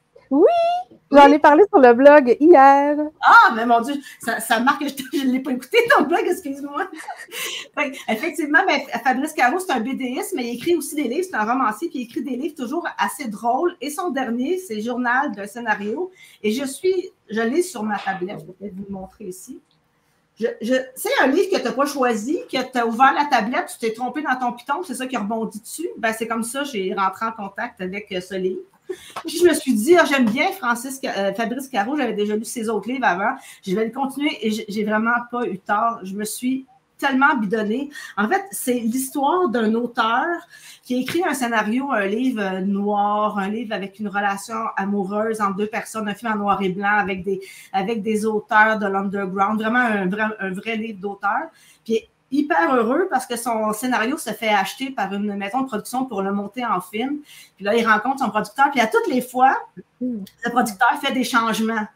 J'en 1.11 1.31
ai 1.31 1.39
parlé 1.39 1.63
sur 1.69 1.79
le 1.79 1.93
blog 1.93 2.37
hier. 2.39 2.97
Ah, 3.21 3.53
mais 3.53 3.65
mon 3.65 3.81
Dieu, 3.81 3.95
ça, 4.21 4.39
ça 4.39 4.61
marque 4.61 4.81
que 4.81 4.87
je 5.17 5.25
ne 5.25 5.31
l'ai 5.33 5.39
pas 5.41 5.51
écouté 5.51 5.77
ton 5.97 6.03
blog, 6.05 6.21
excuse-moi. 6.25 6.89
Effectivement, 8.09 8.59
ben, 8.65 8.79
Fabrice 9.03 9.33
Caro, 9.33 9.59
c'est 9.59 9.71
un 9.71 9.79
BDiste, 9.81 10.33
mais 10.35 10.47
il 10.47 10.55
écrit 10.55 10.75
aussi 10.75 10.95
des 10.95 11.03
livres, 11.09 11.25
c'est 11.29 11.35
un 11.35 11.45
romancier, 11.45 11.89
puis 11.89 11.99
il 11.99 12.03
écrit 12.03 12.23
des 12.23 12.35
livres 12.35 12.55
toujours 12.55 12.87
assez 12.97 13.27
drôles. 13.27 13.75
Et 13.81 13.89
son 13.89 14.09
dernier, 14.09 14.57
c'est 14.57 14.81
Journal 14.81 15.31
d'un 15.33 15.47
scénario. 15.47 16.11
Et 16.43 16.51
je 16.51 16.65
suis, 16.65 17.11
je 17.29 17.41
l'ai 17.41 17.61
sur 17.61 17.83
ma 17.83 17.97
tablette, 17.97 18.39
je 18.41 18.45
vais 18.45 18.53
peut-être 18.53 18.75
vous 18.75 18.85
le 18.87 18.93
montrer 18.93 19.25
ici. 19.25 19.59
Je, 20.39 20.75
c'est 20.95 21.09
un 21.21 21.27
livre 21.27 21.49
que 21.51 21.57
tu 21.57 21.63
n'as 21.63 21.71
pas 21.71 21.85
choisi, 21.85 22.39
que 22.51 22.71
tu 22.71 22.77
as 22.77 22.85
ouvert 22.85 23.13
la 23.13 23.25
tablette, 23.25 23.69
tu 23.73 23.79
t'es 23.79 23.93
trompé 23.93 24.21
dans 24.21 24.35
ton 24.35 24.53
piton, 24.53 24.83
c'est 24.85 24.93
ça 24.93 25.07
qui 25.07 25.17
rebondit 25.17 25.59
dessus? 25.59 25.89
Ben, 25.97 26.13
c'est 26.13 26.27
comme 26.27 26.43
ça, 26.43 26.63
j'ai 26.63 26.93
rentré 26.93 27.25
en 27.25 27.31
contact 27.31 27.81
avec 27.81 28.11
euh, 28.11 28.21
ce 28.21 28.35
livre. 28.35 28.61
Puis 29.25 29.39
je 29.39 29.43
me 29.43 29.53
suis 29.53 29.73
dit, 29.73 29.97
ah, 29.97 30.05
j'aime 30.05 30.29
bien 30.29 30.51
Francis, 30.51 30.99
euh, 31.03 31.33
Fabrice 31.33 31.67
Caro, 31.67 31.97
j'avais 31.97 32.13
déjà 32.13 32.35
lu 32.35 32.45
ses 32.45 32.69
autres 32.69 32.87
livres 32.87 33.05
avant, 33.05 33.35
je 33.65 33.75
vais 33.75 33.85
le 33.85 33.91
continuer 33.91 34.37
et 34.41 34.51
j'ai 34.51 34.83
vraiment 34.83 35.15
pas 35.31 35.45
eu 35.45 35.57
tort. 35.59 35.99
Je 36.03 36.13
me 36.13 36.23
suis 36.23 36.65
tellement 36.97 37.35
bidonnée. 37.35 37.89
En 38.17 38.27
fait, 38.27 38.45
c'est 38.51 38.79
l'histoire 38.79 39.49
d'un 39.49 39.73
auteur 39.75 40.25
qui 40.83 40.95
a 40.95 40.97
écrit 40.99 41.23
un 41.23 41.33
scénario, 41.33 41.91
un 41.91 42.05
livre 42.05 42.59
noir, 42.59 43.37
un 43.37 43.49
livre 43.49 43.73
avec 43.73 43.99
une 43.99 44.07
relation 44.07 44.55
amoureuse 44.75 45.41
entre 45.41 45.57
deux 45.57 45.67
personnes, 45.67 46.07
un 46.07 46.13
film 46.13 46.31
en 46.31 46.37
noir 46.37 46.61
et 46.61 46.69
blanc 46.69 46.97
avec 46.97 47.23
des, 47.23 47.41
avec 47.73 48.01
des 48.01 48.25
auteurs 48.25 48.79
de 48.79 48.87
l'underground, 48.87 49.61
vraiment 49.61 49.79
un 49.79 50.07
vrai, 50.07 50.23
un 50.39 50.51
vrai 50.51 50.77
livre 50.77 50.99
d'auteur. 50.99 51.49
Puis 51.83 52.07
hyper 52.31 52.75
heureux 52.75 53.07
parce 53.09 53.25
que 53.25 53.37
son 53.37 53.71
scénario 53.73 54.17
se 54.17 54.31
fait 54.31 54.49
acheter 54.49 54.89
par 54.89 55.13
une 55.13 55.35
maison 55.35 55.61
de 55.61 55.67
production 55.67 56.05
pour 56.05 56.21
le 56.21 56.31
monter 56.31 56.65
en 56.65 56.81
film. 56.81 57.17
Puis 57.55 57.65
là, 57.65 57.75
il 57.75 57.85
rencontre 57.87 58.19
son 58.19 58.29
producteur. 58.29 58.69
Puis 58.71 58.81
à 58.81 58.87
toutes 58.87 59.07
les 59.07 59.21
fois, 59.21 59.57
le 60.01 60.49
producteur 60.51 60.99
fait 61.01 61.13
des 61.13 61.23
changements 61.23 61.87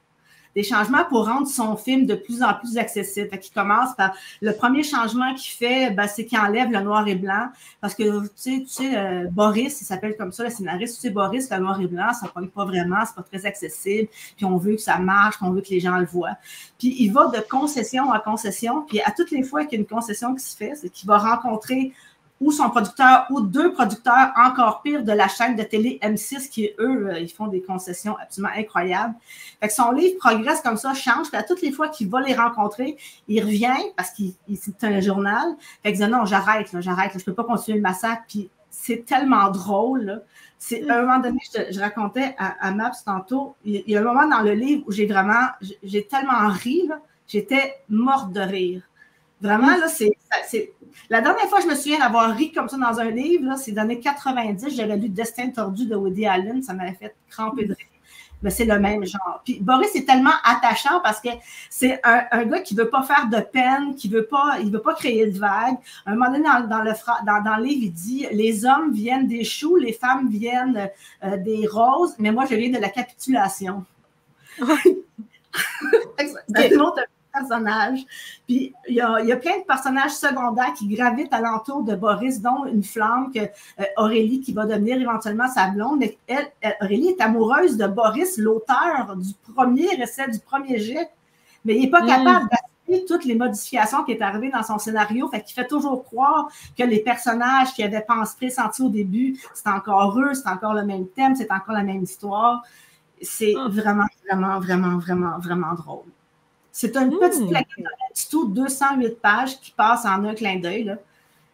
des 0.56 0.64
changements 0.64 1.06
pour 1.06 1.26
rendre 1.26 1.48
son 1.48 1.78
film 1.78 2.06
de 2.06 2.16
plus 2.16 2.44
en 2.44 2.54
plus 2.54 2.78
accessible. 2.78 3.30
Fait 3.30 3.40
qu'il 3.40 3.54
commence 3.54 3.96
par 3.96 4.14
le 4.42 4.52
premier 4.54 4.84
changement 4.84 5.34
qu'il 5.36 5.52
fait, 5.54 5.92
ben, 5.92 6.08
c'est 6.08 6.26
qu'il 6.26 6.38
enlève 6.38 6.72
le 6.72 6.82
noir 6.82 7.08
et 7.08 7.16
blanc. 7.16 7.48
Parce 7.80 7.96
que 7.96 8.22
tu 8.22 8.30
sais, 8.36 8.60
tu 8.62 8.68
sais, 8.68 8.98
euh, 8.98 9.28
Boris, 9.30 9.82
il 9.82 9.86
s'appelle 9.86 10.16
comme 10.18 10.32
ça, 10.32 10.44
le 10.44 10.50
scénariste, 10.50 10.96
tu 10.96 11.02
sais, 11.02 11.10
Boris, 11.10 11.50
le 11.50 11.58
noir 11.58 11.80
et 11.80 11.88
blanc, 11.88 12.12
ça 12.14 12.28
ne 12.36 12.48
pas 12.48 12.66
vraiment, 12.66 13.04
c'est 13.06 13.16
pas 13.16 13.24
très 13.24 13.46
accessible. 13.46 14.10
Puis 14.36 14.46
on 14.46 14.58
veut 14.58 14.76
que 14.76 14.82
ça 14.82 14.98
marche, 14.98 15.36
on 15.42 15.52
veut 15.52 15.62
que 15.62 15.70
les 15.70 15.80
gens 15.80 15.98
le 15.98 16.06
voient. 16.06 16.38
Puis 16.78 16.96
il 17.00 17.12
va 17.12 17.28
de 17.28 17.40
concession 17.40 18.12
à 18.12 18.20
concession. 18.20 18.84
Puis 18.88 19.02
à 19.02 19.12
toutes 19.12 19.32
les 19.32 19.44
fois 19.44 19.66
qu'il 19.66 19.74
y 19.74 19.76
a 19.78 19.80
une 19.82 19.88
concession 19.88 20.36
qui 20.36 20.44
se 20.44 20.56
fait, 20.56 20.74
c'est 20.76 20.90
qu'il 20.90 21.08
va 21.08 21.18
rencontrer 21.18 21.94
ou 22.42 22.52
son 22.52 22.70
producteur 22.72 23.28
ou 23.30 23.40
deux 23.40 23.72
producteurs 23.72 24.34
encore 24.36 24.82
pire 24.82 25.04
de 25.04 25.12
la 25.12 25.28
chaîne 25.28 25.56
de 25.56 25.64
télé 25.64 26.00
M6 26.02 26.50
qui, 26.50 26.72
eux, 26.80 27.10
euh, 27.10 27.20
ils 27.20 27.30
font 27.30 27.48
des 27.48 27.62
concessions 27.62 28.18
absolument 28.18 28.54
incroyables. 28.58 29.14
Fait 29.62 29.68
que 29.68 29.74
son 29.74 29.92
livre 29.92 30.18
progresse 30.18 30.60
comme 30.62 30.78
ça, 30.78 30.96
change, 30.96 31.30
puis 31.30 31.38
à 31.38 31.44
toutes 31.44 31.62
les 31.62 31.72
fois 31.72 31.88
qu'il 31.90 32.10
va 32.10 32.20
les 32.20 32.34
rencontrer, 32.34 32.98
il 33.28 33.44
revient 33.44 33.70
parce 33.96 34.10
qu'il 34.10 34.34
c'est 34.56 34.84
un 34.84 35.00
journal. 35.00 35.56
Fait 35.84 35.94
qu'il 35.94 36.04
dit 36.04 36.12
non, 36.12 36.26
j'arrête, 36.26 36.70
j'arrête, 36.80 37.12
je 37.18 37.24
peux 37.24 37.34
pas 37.34 37.44
continuer 37.44 37.78
le 37.78 37.84
massacre. 37.84 38.24
Puis 38.28 38.50
c'est 38.72 39.06
tellement 39.06 39.52
drôle. 39.52 40.24
C'est 40.58 40.90
un 40.90 41.02
moment 41.02 41.20
donné, 41.20 41.40
je, 41.54 41.80
racontais 41.80 42.36
à, 42.38 42.72
Maps 42.72 42.92
tantôt, 43.06 43.56
il, 43.66 43.84
y 43.88 43.96
a 43.96 44.00
un 44.00 44.04
moment 44.04 44.28
dans 44.28 44.42
le 44.42 44.54
livre 44.54 44.84
où 44.88 44.92
j'ai 44.92 45.06
vraiment, 45.06 45.48
j'ai 45.84 46.06
tellement 46.06 46.48
ri, 46.50 46.90
j'étais 47.28 47.82
morte 47.90 48.32
de 48.32 48.42
rire. 48.42 48.82
Vraiment, 49.42 49.76
là, 49.78 49.88
c'est 49.88 50.12
la 51.10 51.22
dernière 51.22 51.48
fois 51.48 51.58
que 51.60 51.66
je 51.66 51.70
me 51.70 51.76
souviens 51.76 52.00
d'avoir 52.00 52.36
ri 52.36 52.52
comme 52.52 52.70
ça 52.70 52.78
dans 52.78 53.00
un 53.00 53.10
livre, 53.10 53.56
c'est 53.58 53.72
dans 53.72 53.84
les 53.84 53.96
années 53.96 54.00
90. 54.00 54.76
J'avais 54.76 54.98
lu 54.98 55.10
Destin 55.10 55.50
tordu 55.50 55.86
de 55.86 55.96
Woody 55.96 56.26
Allen. 56.26 56.62
Ça 56.64 56.74
m'avait 56.74 56.94
fait 56.94 57.16
cramper 57.30 57.66
de 57.66 57.74
rire. 57.74 57.88
Mais 58.44 58.50
c'est 58.50 58.66
le 58.66 58.80
même 58.80 59.06
genre. 59.06 59.42
Puis 59.44 59.60
Boris 59.60 59.96
est 59.96 60.06
tellement 60.06 60.34
attachant 60.44 61.00
parce 61.04 61.22
que 61.22 61.30
c'est 61.70 62.00
un, 62.04 62.46
gars 62.46 62.62
qui 62.62 62.76
veut 62.76 62.90
pas 62.90 63.04
faire 63.04 63.28
de 63.28 63.40
peine, 63.40 63.94
qui 63.96 64.10
veut 64.10 64.26
pas, 64.26 64.58
il 64.62 64.72
veut 64.72 64.82
pas 64.82 64.96
créer 64.96 65.28
de 65.28 65.38
vagues. 65.38 65.78
Un 66.06 66.16
moment 66.16 66.32
donné, 66.32 66.46
dans, 66.46 66.82
le, 66.82 66.92
dans, 67.26 67.44
dans, 67.44 67.58
le 67.58 67.64
livre, 67.66 67.82
il 67.84 67.94
dit 67.94 68.28
Les 68.32 68.66
hommes 68.66 68.92
viennent 68.92 69.28
des 69.28 69.44
choux, 69.44 69.76
les 69.76 69.94
femmes 69.94 70.28
viennent 70.30 70.90
euh, 71.24 71.38
des 71.38 71.68
roses, 71.68 72.16
mais 72.18 72.32
moi, 72.32 72.46
je 72.50 72.56
viens 72.56 72.72
de 72.72 72.80
la 72.80 72.90
capitulation. 72.90 73.86
personnages. 77.32 78.00
Puis 78.48 78.74
il 78.88 78.96
y, 78.96 79.02
a, 79.02 79.38
plein 79.38 79.60
de 79.60 79.66
personnages 79.66 80.12
secondaires 80.12 80.74
qui 80.74 80.88
gravitent 80.88 81.34
alentour 81.34 81.84
de 81.84 81.96
Boris, 81.96 82.42
dont 82.42 82.66
une 82.66 82.84
flamme 82.84 83.32
que 83.34 83.40
euh, 83.40 83.84
Aurélie, 83.98 84.42
qui 84.42 84.54
va 84.54 84.66
devenir 84.66 85.00
éventuellement 85.00 85.48
sa 85.48 85.70
blonde. 85.70 86.00
Mais 86.00 86.18
elle, 86.28 86.52
Aurélie 86.82 87.10
est 87.10 87.22
amoureuse 87.22 87.78
de 87.78 87.88
Boris, 87.88 88.38
l'auteur 88.38 89.16
du 89.16 89.34
premier 89.54 90.02
essai, 90.02 90.30
du 90.30 90.40
premier 90.40 90.80
jet. 90.80 91.10
Mais 91.66 91.76
il 91.76 91.82
n'est 91.82 91.90
pas 91.90 92.04
mm. 92.04 92.08
capable 92.08 92.50
d'assumer 92.50 93.06
toutes 93.06 93.26
les 93.26 93.36
modifications 93.36 94.04
qui 94.04 94.14
est 94.14 94.22
arrivées 94.22 94.50
dans 94.50 94.64
son 94.64 94.78
scénario. 94.78 95.28
Fait 95.30 95.42
qu'il 95.42 95.54
fait 95.54 95.68
toujours 95.68 96.04
croire 96.04 96.50
que 96.78 96.84
les 96.84 97.00
personnages 97.00 97.74
qu'il 97.74 97.86
avait 97.86 98.02
pensé, 98.02 98.36
pressentis 98.38 98.82
au 98.82 98.90
début, 98.90 99.40
c'est 99.54 99.70
encore 99.70 100.20
eux, 100.20 100.34
c'est 100.34 100.50
encore 100.50 100.74
le 100.74 100.84
même 100.84 101.08
thème, 101.08 101.36
c'est 101.36 101.52
encore 101.52 101.76
la 101.76 101.84
même 101.84 102.04
histoire. 102.04 102.64
C'est 103.22 103.54
ah. 103.58 103.68
vraiment, 103.70 104.08
vraiment, 104.26 104.60
vraiment, 104.60 104.98
vraiment, 104.98 105.40
vraiment 105.40 105.74
drôle. 105.76 106.06
C'est 106.72 106.96
une 106.96 107.18
petite 107.18 107.42
hmm. 107.42 107.50
plaquette 107.50 107.78
de 107.78 108.30
tout, 108.30 108.48
208 108.48 109.20
pages 109.22 109.60
qui 109.60 109.72
passe 109.72 110.06
en 110.06 110.24
un 110.24 110.34
clin 110.34 110.58
d'œil. 110.58 110.96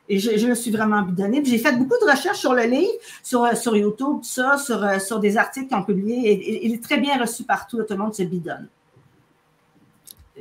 Et 0.10 0.20
je, 0.20 0.48
me 0.48 0.56
suis 0.56 0.72
vraiment 0.72 1.02
bidonnée. 1.02 1.44
J'ai 1.44 1.58
fait 1.58 1.74
beaucoup 1.74 1.98
de 2.02 2.10
recherches 2.10 2.40
sur 2.40 2.54
le 2.54 2.64
livre, 2.64 2.94
sur, 3.24 3.44
euh, 3.44 3.56
sur 3.56 3.76
YouTube, 3.76 4.20
tout 4.20 4.24
ça, 4.24 4.58
sur, 4.58 4.82
euh, 4.82 5.00
sur 5.00 5.20
des 5.20 5.36
articles 5.36 5.68
qui 5.68 5.76
ont 5.76 5.84
publié. 5.84 6.32
Et, 6.32 6.66
il 6.66 6.76
est 6.76 6.84
très 6.84 6.98
bien 6.98 7.20
reçu 7.20 7.44
partout. 7.44 7.84
Tout 7.84 7.94
le 7.94 7.98
monde 7.98 8.14
se 8.14 8.24
bidonne. 8.24 8.70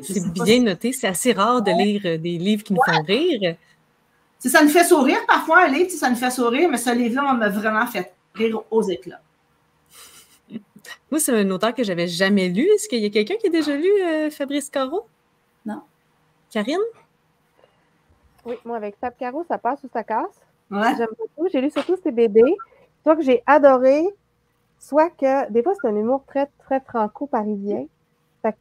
C'est 0.03 0.33
bien 0.33 0.61
noté. 0.61 0.93
C'est 0.93 1.09
assez 1.09 1.33
rare 1.33 1.63
de 1.63 1.73
lire 1.73 2.03
euh, 2.05 2.19
des 2.19 2.39
livres 2.39 2.63
qui 2.63 2.75
nous 2.75 2.83
font 2.87 3.03
rire. 3.03 3.57
ça 4.39 4.63
nous 4.63 4.69
fait 4.69 4.85
sourire 4.85 5.19
parfois, 5.27 5.65
un 5.65 5.69
livre, 5.69 5.91
ça 5.91 6.11
nous 6.11 6.17
fait 6.17 6.31
sourire, 6.31 6.69
mais 6.69 6.79
ce 6.79 6.95
livre-là 6.95 7.33
m'a 7.33 7.49
vraiment 7.49 7.87
fait 7.87 8.13
rire 8.35 8.63
aux 8.71 8.83
éclats. 8.83 9.21
Moi, 11.11 11.21
c'est 11.21 11.33
un 11.33 11.51
auteur 11.51 11.75
que 11.75 11.85
j'avais 11.85 12.09
jamais 12.09 12.49
lu. 12.49 12.63
Est-ce 12.63 12.89
qu'il 12.89 13.01
y 13.01 13.07
a 13.07 13.11
quelqu'un 13.11 13.37
qui 13.37 13.47
a 13.47 13.51
déjà 13.51 13.77
lu 13.77 13.91
euh, 14.03 14.31
Fabrice 14.31 14.71
Caro? 14.71 15.07
Non. 15.65 15.83
Karine? 16.51 16.79
Oui, 18.45 18.55
moi, 18.65 18.77
avec 18.77 18.97
Fab 19.01 19.15
Caro, 19.19 19.45
ça 19.49 19.59
passe 19.59 19.83
ou 19.85 19.89
ça 19.93 20.05
casse. 20.05 20.41
J'aime 20.71 21.09
beaucoup. 21.19 21.49
J'ai 21.53 21.61
lu 21.61 21.71
surtout 21.71 21.97
ses 22.03 22.13
BD. 22.13 22.43
Soit 23.03 23.17
que 23.17 23.23
j'ai 23.23 23.43
adoré, 23.47 24.05
soit 24.79 25.11
que 25.11 25.51
des 25.51 25.63
fois, 25.63 25.75
c'est 25.81 25.89
un 25.89 25.97
humour 25.97 26.25
très, 26.27 26.47
très 26.59 26.81
franco-parisien. 26.81 27.87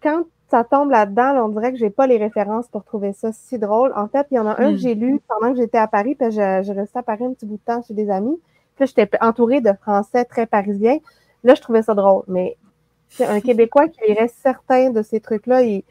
quand 0.01 0.23
ça 0.49 0.63
tombe 0.63 0.91
là-dedans, 0.91 1.45
on 1.45 1.49
dirait 1.49 1.71
que 1.71 1.77
j'ai 1.77 1.89
pas 1.89 2.05
les 2.05 2.17
références 2.17 2.67
pour 2.67 2.83
trouver 2.83 3.13
ça 3.13 3.31
si 3.31 3.57
drôle. 3.57 3.91
En 3.95 4.07
fait, 4.07 4.27
il 4.31 4.35
y 4.35 4.39
en 4.39 4.45
a 4.45 4.51
un 4.51 4.71
que 4.71 4.75
hmm. 4.75 4.77
j'ai 4.77 4.95
lu 4.95 5.19
pendant 5.27 5.53
que 5.53 5.59
j'étais 5.59 5.79
à 5.79 5.87
Paris, 5.87 6.15
puis 6.15 6.31
j'ai 6.31 6.43
resté 6.43 6.99
à 6.99 7.03
Paris 7.03 7.25
un 7.25 7.33
petit 7.33 7.45
bout 7.45 7.57
de 7.57 7.61
temps 7.65 7.81
chez 7.81 7.93
des 7.93 8.09
amis. 8.09 8.39
Puis 8.75 8.87
j'étais 8.87 9.09
entourée 9.21 9.61
de 9.61 9.73
Français 9.81 10.25
très 10.25 10.45
parisiens. 10.45 10.99
Là, 11.43 11.55
je 11.55 11.61
trouvais 11.61 11.81
ça 11.81 11.93
drôle, 11.93 12.23
mais 12.27 12.57
un 13.19 13.39
Québécois 13.39 13.87
qui 13.87 13.99
irait 14.09 14.27
certain 14.27 14.89
de 14.89 15.01
ces 15.01 15.19
trucs-là, 15.19 15.63
qui 15.63 15.83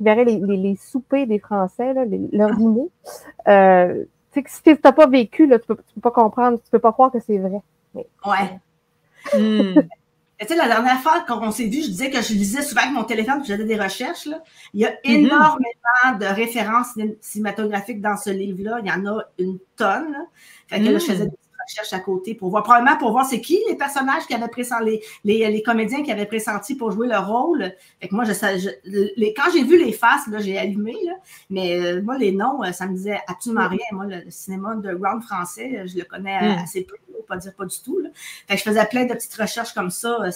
verrait 0.00 0.24
les, 0.24 0.38
les, 0.38 0.76
soupers 0.76 1.26
des 1.26 1.38
Français, 1.38 1.92
là, 1.92 2.04
leur 2.32 2.56
dîner, 2.56 2.88
euh, 3.48 4.04
si 4.46 4.62
tu 4.62 4.78
n'as 4.82 4.92
pas 4.92 5.06
vécu, 5.06 5.46
là, 5.46 5.58
tu 5.58 5.66
ne 5.70 5.74
peux, 5.74 6.00
pas 6.00 6.10
comprendre, 6.10 6.58
tu 6.58 6.64
ne 6.66 6.70
peux 6.70 6.78
pas 6.78 6.92
croire 6.92 7.10
que 7.10 7.20
c'est 7.20 7.38
vrai. 7.38 7.60
Ouais. 7.94 8.04
Hmm. 9.34 9.80
Tu 10.40 10.46
sais, 10.46 10.54
la 10.54 10.68
dernière 10.68 11.00
fois 11.00 11.24
qu'on 11.26 11.50
s'est 11.50 11.66
vu, 11.66 11.82
je 11.82 11.88
disais 11.88 12.10
que 12.10 12.22
je 12.22 12.32
lisais 12.32 12.62
souvent 12.62 12.82
avec 12.82 12.94
mon 12.94 13.02
téléphone, 13.02 13.40
que 13.40 13.48
j'avais 13.48 13.64
des 13.64 13.76
recherches. 13.76 14.26
Là. 14.26 14.40
Il 14.72 14.80
y 14.80 14.86
a 14.86 14.90
mm-hmm. 14.90 14.98
énormément 15.04 16.18
de 16.20 16.26
références 16.26 16.96
cinématographiques 17.20 18.00
dans 18.00 18.16
ce 18.16 18.30
livre-là. 18.30 18.78
Il 18.80 18.88
y 18.88 18.92
en 18.92 19.04
a 19.06 19.24
une 19.40 19.58
tonne. 19.74 20.16
Fait 20.68 20.78
que 20.78 20.84
là, 20.84 20.98
je 20.98 21.04
faisais 21.04 21.24
hmm 21.24 21.47
cherche 21.68 21.92
à 21.92 22.00
côté 22.00 22.34
pour 22.34 22.50
voir, 22.50 22.62
probablement 22.62 22.96
pour 22.96 23.12
voir 23.12 23.24
c'est 23.24 23.40
qui 23.40 23.58
les 23.68 23.76
personnages 23.76 24.26
qui 24.26 24.34
avaient 24.34 24.48
pressenti, 24.48 25.00
les, 25.24 25.50
les, 25.50 25.62
comédiens 25.62 26.02
qui 26.02 26.12
avaient 26.12 26.26
pressenti 26.26 26.74
pour 26.74 26.90
jouer 26.90 27.08
le 27.08 27.18
rôle. 27.18 27.72
Fait 28.00 28.08
que 28.08 28.14
moi, 28.14 28.24
je, 28.24 28.70
les, 29.16 29.34
quand 29.34 29.50
j'ai 29.52 29.64
vu 29.64 29.78
les 29.78 29.92
faces, 29.92 30.26
là, 30.28 30.38
j'ai 30.38 30.58
allumé, 30.58 30.96
là, 31.04 31.14
mais 31.50 31.78
euh, 31.78 32.02
moi, 32.02 32.18
les 32.18 32.32
noms, 32.32 32.62
euh, 32.62 32.72
ça 32.72 32.86
me 32.86 32.94
disait 32.94 33.20
absolument 33.26 33.68
rien. 33.68 33.78
Moi, 33.92 34.06
le, 34.06 34.30
cinéma 34.30 34.76
de 34.76 34.94
ground 34.94 35.22
français, 35.22 35.84
je 35.86 35.98
le 35.98 36.04
connais 36.04 36.40
hmm. 36.40 36.58
assez 36.62 36.82
peu 36.82 36.96
pas 37.22 37.36
dire 37.36 37.54
pas 37.54 37.64
du 37.64 37.76
tout. 37.80 37.98
Fait 38.46 38.54
que 38.54 38.58
je 38.58 38.64
faisais 38.64 38.84
plein 38.86 39.04
de 39.04 39.14
petites 39.14 39.34
recherches 39.34 39.72
comme 39.72 39.90
ça. 39.90 40.18
Euh, 40.22 40.30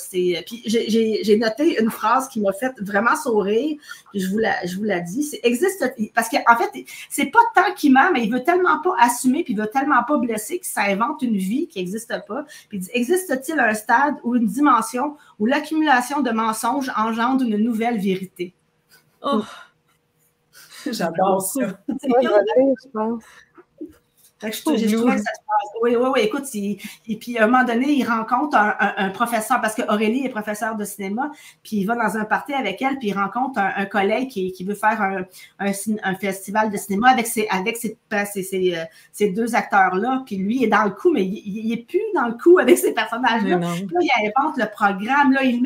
puis 0.47 0.62
j'ai 0.66 1.37
noté 1.37 1.80
une 1.80 1.91
phrase 1.91 2.28
qui 2.28 2.41
m'a 2.41 2.53
fait 2.53 2.74
vraiment 2.80 3.16
sourire. 3.16 3.76
je 4.14 4.26
vous 4.28 4.39
la, 4.39 4.64
je 4.66 4.76
vous 4.76 4.85
la 4.85 5.01
dis. 5.01 5.22
C'est 5.22 5.41
existe. 5.43 5.85
Parce 6.14 6.28
qu'en 6.28 6.57
fait, 6.57 6.85
c'est 7.11 7.26
pas 7.26 7.41
tant 7.55 7.72
qu'il 7.74 7.93
ment, 7.93 8.11
mais 8.12 8.24
il 8.24 8.33
veut 8.33 8.43
tellement 8.43 8.80
pas 8.80 8.95
assumer, 8.99 9.45
puis 9.45 9.55
il 9.55 9.59
veut 9.59 9.68
tellement 9.68 10.03
pas 10.05 10.18
blesser 10.18 10.59
que 10.59 10.66
ça 10.66 10.83
invente 10.83 11.22
une 11.22 11.37
vie 11.37 11.68
qui 11.68 11.78
n'existe 11.78 12.14
pas. 12.26 12.45
Puis 12.68 12.78
il 12.78 12.80
dit 12.80 12.91
existe-t-il 12.93 13.59
un 13.59 13.74
stade 13.74 14.16
ou 14.22 14.35
une 14.37 14.47
dimension 14.47 15.16
où 15.39 15.47
l'accumulation 15.47 16.20
de 16.20 16.30
mensonges 16.30 16.91
engendre 16.97 17.45
une 17.45 17.57
nouvelle 17.57 17.99
vérité? 17.99 18.55
Oh. 19.22 19.43
J'adore 20.91 21.43
ça. 21.43 21.78
je 21.89 22.89
pense. 22.93 23.22
Fait 24.43 24.51
que 24.51 24.57
je, 24.57 24.62
j'ai 24.76 24.86
trouvé 24.99 25.12
que 25.16 25.22
ça 25.22 25.32
se 25.32 25.40
passe. 25.40 25.70
Oui, 25.82 25.97
oui, 25.97 26.09
oui. 26.14 26.20
Écoute, 26.22 26.45
il- 26.55 26.78
et 27.09 27.16
puis 27.16 27.38
à 27.38 27.45
un 27.45 27.47
moment 27.47 27.64
donné, 27.64 27.86
il 27.93 28.05
rencontre 28.05 28.57
un, 28.57 28.74
un- 28.78 28.95
un 28.99 29.11
professeur, 29.11 29.61
parce 29.61 29.74
que 29.74 29.82
Aurélie 29.90 30.26
est 30.26 30.28
professeure 30.28 30.76
de 30.76 30.84
cinéma, 30.84 31.30
puis 31.62 31.76
il 31.78 31.86
va 31.86 31.95
dans 31.97 32.16
un 32.16 32.24
party 32.24 32.53
avec 32.53 32.80
elle, 32.82 32.99
puis 32.99 33.09
il 33.09 33.14
rencontre 33.14 33.59
un, 33.59 33.72
un 33.76 33.86
collègue 33.86 34.28
qui, 34.28 34.53
qui 34.53 34.64
veut 34.64 34.74
faire 34.74 35.01
un, 35.59 35.74
festival 36.20 36.70
de 36.70 36.76
cinéma 36.76 37.11
avec 37.11 37.26
ses, 37.26 37.47
avec 37.49 37.76
ses, 37.76 37.97
ben, 38.11 38.24
ses, 38.26 38.43
ses, 38.43 38.74
euh, 38.76 38.84
ces 39.12 39.30
deux 39.30 39.55
acteurs-là. 39.55 40.22
Puis 40.26 40.36
lui 40.36 40.57
il 40.59 40.64
est 40.64 40.68
dans 40.68 40.84
le 40.84 40.90
coup, 40.90 41.11
mais 41.12 41.24
il, 41.24 41.66
il 41.66 41.72
est 41.72 41.84
plus 41.86 42.01
dans 42.14 42.26
le 42.26 42.34
coup 42.34 42.59
avec 42.59 42.78
ces 42.78 42.93
personnages-là. 42.93 43.57
Là, 43.93 44.01
il 44.01 44.11
invente 44.36 44.57
le 44.59 44.66
programme. 44.70 45.32
Là, 45.32 45.43
il, 45.43 45.62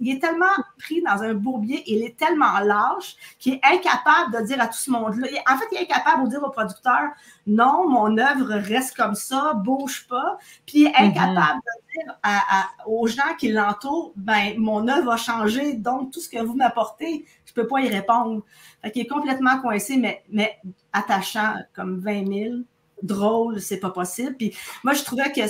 il 0.00 0.14
est 0.16 0.18
tellement 0.20 0.46
pris 0.78 1.02
dans 1.02 1.22
un 1.22 1.34
bourbier, 1.34 1.82
il 1.86 2.04
est 2.04 2.16
tellement 2.16 2.58
lâche 2.60 3.16
qu'il 3.38 3.54
est 3.54 3.60
incapable 3.64 4.32
de 4.40 4.46
dire 4.46 4.60
à 4.60 4.66
tout 4.66 4.76
ce 4.78 4.90
monde-là. 4.90 5.28
En 5.50 5.56
fait, 5.56 5.64
il 5.72 5.78
est 5.78 5.82
incapable 5.90 6.24
de 6.24 6.30
dire 6.30 6.42
au 6.42 6.50
producteur 6.50 7.10
non, 7.46 7.88
mon 7.88 8.16
œuvre 8.18 8.54
reste 8.54 8.96
comme 8.96 9.14
ça, 9.14 9.52
bouge 9.54 10.06
pas. 10.08 10.38
Puis 10.66 10.86
incapable 10.88 11.60
de 11.60 12.02
dire 12.02 12.14
à- 12.22 12.60
à- 12.60 12.66
aux 12.86 13.06
gens 13.06 13.34
qui 13.38 13.52
l'entourent 13.52 14.12
ben, 14.16 14.54
mon 14.58 14.88
œuvre 14.88 15.12
a 15.12 15.16
changé, 15.16 15.74
donc 15.74 16.10
tout 16.12 16.20
ce 16.20 16.28
que 16.28 16.42
vous 16.42 16.54
m'apportez, 16.54 17.24
je 17.44 17.52
peux 17.52 17.66
pas 17.66 17.80
y 17.80 17.88
répondre. 17.88 18.42
Fait 18.82 18.90
qu'il 18.90 19.02
est 19.02 19.06
complètement 19.06 19.58
coincé, 19.60 19.96
mais, 19.96 20.24
mais 20.30 20.58
attachant, 20.92 21.54
comme 21.74 21.98
20 22.00 22.26
000. 22.26 22.54
Drôle, 23.02 23.60
c'est 23.60 23.78
pas 23.80 23.90
possible. 23.90 24.34
Puis 24.36 24.56
moi, 24.82 24.94
je 24.94 25.02
trouvais 25.04 25.30
que 25.32 25.40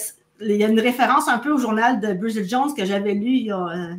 il 0.41 0.57
y 0.57 0.65
a 0.65 0.69
une 0.69 0.81
référence 0.81 1.29
un 1.29 1.39
peu 1.39 1.53
au 1.53 1.59
journal 1.59 2.01
de 2.01 2.13
Bridget 2.13 2.45
Jones 2.45 2.75
que 2.75 2.85
j'avais 2.85 3.15
lu 3.15 3.29
il 3.31 3.47
y 3.47 3.53
a 3.53 3.59
euh, 3.69 3.95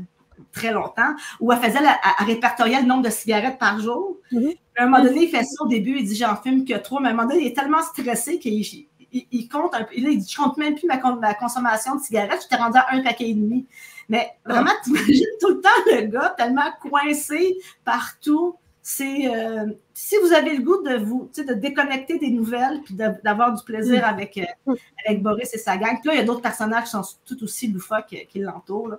très 0.52 0.74
longtemps, 0.74 1.16
où 1.40 1.52
elle 1.54 1.60
faisait, 1.60 1.82
la- 1.82 1.98
elle 2.20 2.26
répertoriait 2.26 2.82
le 2.82 2.88
nombre 2.88 3.04
de 3.04 3.10
cigarettes 3.10 3.58
par 3.58 3.80
jour. 3.80 4.18
Mhm. 4.34 4.52
À 4.78 4.84
un 4.84 4.86
moment 4.88 5.04
donné, 5.04 5.24
il 5.24 5.30
fait 5.30 5.44
ça 5.44 5.64
au 5.64 5.68
début, 5.68 5.98
il 6.00 6.06
dit 6.06 6.16
j'en 6.16 6.36
fume 6.36 6.66
que 6.66 6.78
trois, 6.78 7.00
mais 7.02 7.08
à 7.08 7.12
un 7.12 7.16
moment 7.16 7.28
donné, 7.30 7.42
il 7.44 7.48
est 7.48 7.56
tellement 7.56 7.82
stressé 7.82 8.40
qu'il 8.40 8.54
il, 8.54 9.28
il 9.32 9.48
compte 9.48 9.74
un 9.74 9.84
peu. 9.84 9.96
Là, 9.96 10.10
il 10.10 10.20
dit 10.20 10.30
je 10.30 10.36
compte 10.36 10.58
même 10.58 10.76
plus 10.76 10.88
ma, 10.88 10.98
con- 10.98 11.16
ma 11.16 11.34
consommation 11.34 11.96
de 11.96 12.02
cigarettes, 12.02 12.42
j'étais 12.44 12.62
rendu 12.62 12.78
à 12.78 12.88
un 12.92 13.02
paquet 13.02 13.30
et 13.30 13.34
demi. 13.34 13.66
Mais 14.10 14.32
vraiment, 14.46 14.72
tu 14.84 14.90
imagines 14.92 15.26
tout 15.40 15.50
le 15.50 15.62
temps 15.62 15.70
le 15.88 16.02
gars 16.08 16.36
tellement 16.38 16.70
coincé 16.82 17.58
partout. 17.84 18.56
C'est 18.88 19.34
euh, 19.36 19.66
si 19.96 20.16
vous 20.22 20.32
avez 20.32 20.56
le 20.58 20.62
goût 20.62 20.84
de 20.84 20.98
vous, 20.98 21.28
de 21.36 21.54
déconnecter 21.54 22.20
des 22.20 22.30
nouvelles 22.30 22.82
puis 22.84 22.94
d'avoir 22.94 23.52
du 23.56 23.64
plaisir 23.64 24.06
avec, 24.06 24.38
euh, 24.38 24.76
avec 25.08 25.24
Boris 25.24 25.52
et 25.56 25.58
sa 25.58 25.76
gang. 25.78 25.98
Puis 26.02 26.10
là, 26.10 26.14
il 26.14 26.18
y 26.18 26.22
a 26.22 26.24
d'autres 26.24 26.42
personnages 26.44 26.84
qui 26.84 26.90
sont 26.92 27.02
tout 27.26 27.44
aussi 27.44 27.68
loufoques 27.68 28.14
euh, 28.14 28.26
qui 28.30 28.40
l'entourent. 28.40 28.98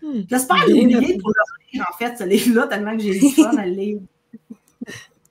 Hmm. 0.00 0.20
J'espère 0.30 0.58
l'oublier 0.68 1.18
pour 1.18 1.30
le 1.30 1.72
lire, 1.72 1.86
en 1.92 1.96
fait, 1.96 2.16
ce 2.16 2.22
livre-là, 2.22 2.68
tellement 2.68 2.96
que 2.96 3.02
j'ai 3.02 3.18
du 3.18 3.28
fun 3.30 3.56
à 3.56 3.66
le 3.66 3.72
lire. 3.72 3.98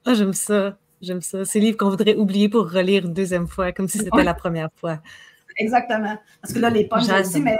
Ah, 0.04 0.14
j'aime 0.14 0.32
ça. 0.32 0.76
J'aime 1.00 1.20
ça. 1.22 1.44
Ces 1.44 1.60
livres 1.60 1.76
qu'on 1.76 1.90
voudrait 1.90 2.16
oublier 2.16 2.48
pour 2.48 2.70
relire 2.70 3.04
une 3.04 3.14
deuxième 3.14 3.46
fois, 3.46 3.72
comme 3.72 3.88
si 3.88 3.98
c'était 3.98 4.10
Ouais. 4.16 4.24
la 4.24 4.34
première 4.34 4.68
fois. 4.76 4.98
Exactement. 5.56 6.16
Parce 6.42 6.52
que 6.54 6.58
là, 6.58 6.70
les 6.70 6.84
pommes, 6.84 7.00
aussi, 7.20 7.40
mais 7.40 7.58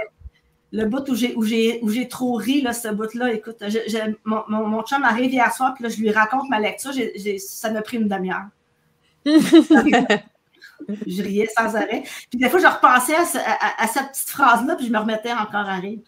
le 0.71 0.85
bout 0.85 1.07
où 1.09 1.15
j'ai, 1.15 1.35
où 1.35 1.43
j'ai, 1.43 1.79
où 1.81 1.89
j'ai 1.89 2.07
trop 2.07 2.33
ri, 2.35 2.61
là, 2.61 2.73
ce 2.73 2.87
bout-là, 2.89 3.31
écoute, 3.33 3.57
j'ai- 3.67 3.87
j'ai- 3.87 4.15
mon, 4.25 4.43
mon, 4.47 4.65
mon 4.67 4.83
chum 4.83 5.03
arrive 5.03 5.31
hier 5.31 5.53
soir, 5.53 5.73
puis 5.73 5.83
là, 5.83 5.89
je 5.89 5.97
lui 5.99 6.11
raconte 6.11 6.49
ma 6.49 6.59
lecture, 6.59 6.91
j'ai, 6.93 7.37
ça 7.39 7.71
m'a 7.71 7.81
pris 7.81 7.97
une 7.97 8.07
demi-heure. 8.07 8.45
je 11.07 11.21
riais 11.23 11.47
sans 11.57 11.75
arrêt. 11.75 12.03
Puis 12.29 12.39
des 12.39 12.49
fois, 12.49 12.59
je 12.59 12.67
repensais 12.67 13.15
à, 13.15 13.25
ce- 13.25 13.37
à- 13.37 13.41
à- 13.81 13.83
à 13.83 13.87
cette 13.87 14.09
petite 14.09 14.29
phrase-là, 14.29 14.75
puis 14.75 14.85
je 14.87 14.91
me 14.91 14.97
remettais 14.97 15.31
encore 15.33 15.67
à 15.67 15.75
rire. 15.75 15.99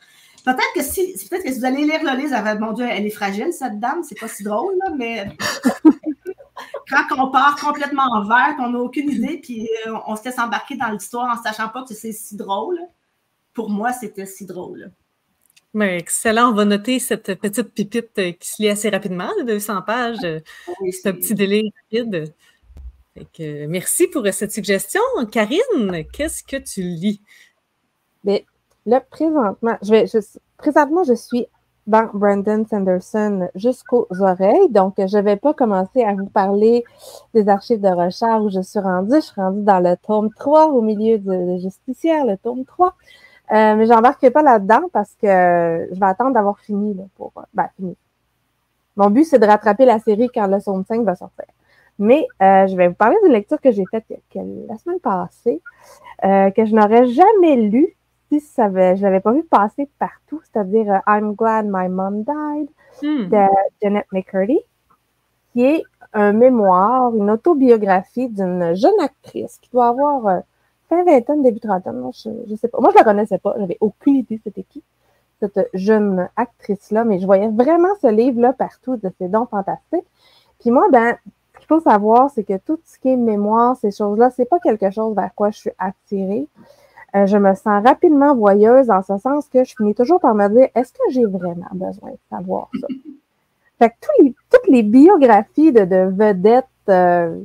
Peut-être 0.44 0.74
que 0.76 0.82
si, 0.82 1.14
peut-être 1.30 1.44
que 1.44 1.52
si 1.52 1.60
vous 1.60 1.66
allez 1.66 1.84
lire 1.84 2.02
le 2.04 2.18
livre, 2.18 2.30
vous 2.30 2.48
allez, 2.48 2.60
mon 2.60 2.74
Dieu, 2.74 2.86
elle 2.90 3.06
est 3.06 3.12
fragile, 3.12 3.54
cette 3.54 3.80
dame, 3.80 4.02
c'est 4.04 4.20
pas 4.20 4.28
si 4.28 4.44
drôle, 4.44 4.74
là, 4.84 4.92
mais 4.96 5.28
quand 6.90 7.06
on 7.18 7.32
part 7.32 7.56
complètement 7.58 8.04
en 8.12 8.24
vert, 8.24 8.56
qu'on 8.58 8.70
n'a 8.70 8.80
aucune 8.80 9.10
idée, 9.10 9.40
puis 9.42 9.70
euh, 9.88 9.94
on 10.08 10.16
se 10.16 10.26
laisse 10.26 10.40
embarquer 10.40 10.76
dans 10.76 10.90
l'histoire 10.90 11.38
en 11.38 11.42
sachant 11.42 11.70
pas 11.70 11.84
que 11.84 11.94
c'est 11.94 12.12
si 12.12 12.36
drôle, 12.36 12.80
pour 13.54 13.70
moi, 13.70 13.94
c'était 13.94 14.26
si 14.26 14.46
drôle. 14.46 14.92
Mais 15.74 15.98
excellent. 15.98 16.50
On 16.50 16.54
va 16.54 16.66
noter 16.66 17.00
cette 17.00 17.36
petite 17.36 17.74
pipite 17.74 18.20
euh, 18.20 18.32
qui 18.34 18.50
se 18.50 18.62
lit 18.62 18.70
assez 18.70 18.90
rapidement, 18.90 19.30
de 19.40 19.44
200 19.44 19.82
pages. 19.84 20.18
Euh, 20.24 20.40
Oui, 20.82 20.92
C'est 20.92 21.10
un 21.10 21.14
petit 21.14 21.34
délai 21.34 21.64
rapide. 21.84 22.34
Fait 23.14 23.28
que, 23.34 23.66
merci 23.68 24.08
pour 24.08 24.26
cette 24.32 24.52
suggestion. 24.52 25.02
Karine, 25.32 26.06
qu'est-ce 26.12 26.44
que 26.44 26.58
tu 26.58 26.82
lis? 26.82 27.22
Mais 28.24 28.46
là, 28.86 29.02
présentement, 29.02 29.78
je 29.82 29.92
vais, 29.92 30.08
je, 30.08 30.20
présentement, 30.58 31.04
je 31.04 31.14
suis 31.14 31.48
dans 31.88 32.10
Brandon 32.14 32.66
Sanderson 32.70 33.50
jusqu'aux 33.56 34.08
oreilles. 34.20 34.70
Donc, 34.70 34.96
je 34.98 35.18
ne 35.18 35.22
vais 35.24 35.36
pas 35.36 35.54
commencer 35.54 36.04
à 36.04 36.14
vous 36.14 36.28
parler 36.28 36.84
des 37.34 37.50
archives 37.50 37.82
de 37.82 37.90
Rochard 37.90 38.44
où 38.44 38.50
je 38.50 38.62
suis 38.62 38.80
rendue. 38.80 39.16
Je 39.16 39.22
suis 39.22 39.42
rendue 39.42 39.64
dans 39.64 39.80
le 39.80 39.96
tome 39.98 40.30
3, 40.34 40.68
au 40.68 40.82
milieu 40.82 41.18
de, 41.18 41.56
de 41.56 41.58
Justicière, 41.60 42.26
le 42.26 42.38
tome 42.38 42.66
3. 42.66 42.94
Euh, 43.52 43.76
mais 43.76 43.86
j'embarque 43.86 44.30
pas 44.30 44.42
là-dedans 44.44 44.84
parce 44.94 45.14
que 45.16 45.90
je 45.92 46.00
vais 46.00 46.06
attendre 46.06 46.34
d'avoir 46.34 46.60
fini 46.60 46.94
là, 46.94 47.04
pour. 47.18 47.34
Ben, 47.54 47.68
fini. 47.76 47.98
Mon 48.96 49.10
but, 49.10 49.26
c'est 49.26 49.40
de 49.40 49.46
rattraper 49.46 49.86
la 49.86 50.00
série 50.00 50.30
quand 50.34 50.48
le 50.48 50.62
tome 50.62 50.86
5 50.88 51.04
va 51.04 51.16
sortir. 51.16 51.46
Mais 52.00 52.26
euh, 52.42 52.68
je 52.68 52.76
vais 52.76 52.88
vous 52.88 52.94
parler 52.94 53.18
d'une 53.24 53.34
lecture 53.34 53.60
que 53.60 53.72
j'ai 53.72 53.86
faite 53.92 54.06
la 54.36 54.78
semaine 54.78 55.00
passée, 55.00 55.62
euh, 56.24 56.50
que 56.52 56.66
je 56.66 56.74
n'aurais 56.74 57.08
jamais 57.08 57.58
lue 57.58 57.96
si 58.40 58.48
ça 58.48 58.66
avait, 58.66 58.96
je 58.96 59.02
ne 59.02 59.08
l'avais 59.08 59.20
pas 59.20 59.34
vu 59.34 59.44
passer 59.44 59.90
partout, 60.00 60.42
c'est-à-dire 60.44 60.94
euh, 60.94 61.00
I'm 61.08 61.34
Glad 61.36 61.66
My 61.68 61.90
Mom 61.90 62.24
Died 62.24 62.70
Hmm. 63.02 63.30
de 63.30 63.48
Janet 63.82 64.06
McCurdy, 64.12 64.60
qui 65.54 65.64
est 65.64 65.84
un 66.14 66.34
mémoire, 66.34 67.16
une 67.16 67.30
autobiographie 67.30 68.30
d'une 68.30 68.76
jeune 68.76 69.00
actrice 69.00 69.60
qui 69.62 69.70
doit 69.72 69.88
avoir 69.88 70.28
euh, 70.28 70.40
fin 70.90 71.04
vingtaine, 71.04 71.42
début 71.42 71.60
trentaine, 71.60 72.04
je, 72.14 72.30
je 72.50 72.56
sais 72.56 72.68
pas. 72.68 72.80
Moi, 72.82 72.92
je 72.92 72.98
la 72.98 73.04
connaissais 73.04 73.38
pas, 73.38 73.56
j'avais 73.58 73.78
aucune 73.80 74.16
idée 74.18 74.40
c'était 74.44 74.64
qui, 74.64 74.84
cette 75.40 75.70
jeune 75.74 76.30
actrice-là, 76.36 77.04
mais 77.06 77.20
je 77.20 77.26
voyais 77.26 77.50
vraiment 77.50 77.90
ce 78.02 78.08
livre-là 78.08 78.54
partout, 78.54 78.98
de 78.98 79.10
ces 79.18 79.28
dons 79.30 79.46
fantastiques. 79.46 80.06
Puis 80.60 80.72
moi, 80.72 80.86
ben, 80.92 81.16
ce 81.54 81.60
qu'il 81.60 81.68
faut 81.68 81.80
savoir, 81.80 82.30
c'est 82.30 82.44
que 82.44 82.58
tout 82.58 82.80
ce 82.86 83.00
qui 83.00 83.10
est 83.10 83.18
mémoire, 83.18 83.76
ces 83.78 83.92
choses-là, 83.92 84.30
c'est 84.32 84.46
pas 84.46 84.60
quelque 84.60 84.92
chose 84.92 85.16
vers 85.16 85.34
quoi 85.34 85.52
je 85.52 85.58
suis 85.60 85.72
attirée. 85.80 86.48
Euh, 87.16 87.26
je 87.26 87.38
me 87.38 87.54
sens 87.56 87.84
rapidement 87.84 88.36
voyeuse 88.36 88.90
en 88.90 89.02
ce 89.02 89.18
sens 89.18 89.48
que 89.50 89.64
je 89.66 89.76
finis 89.76 89.94
toujours 89.94 90.20
par 90.20 90.34
me 90.34 90.48
dire 90.48 90.70
est-ce 90.76 90.94
que 90.94 91.04
j'ai 91.10 91.26
vraiment 91.26 91.68
besoin 91.74 92.12
de 92.12 92.18
savoir 92.30 92.70
ça? 92.80 92.88
fait 93.80 93.90
que 93.90 93.96
tous 94.02 94.24
les, 94.24 94.36
toutes 94.50 94.68
les 94.68 94.84
biographies 94.84 95.74
de, 95.74 95.84
de 95.84 96.10
vedettes 96.10 96.66
euh, 96.88 97.38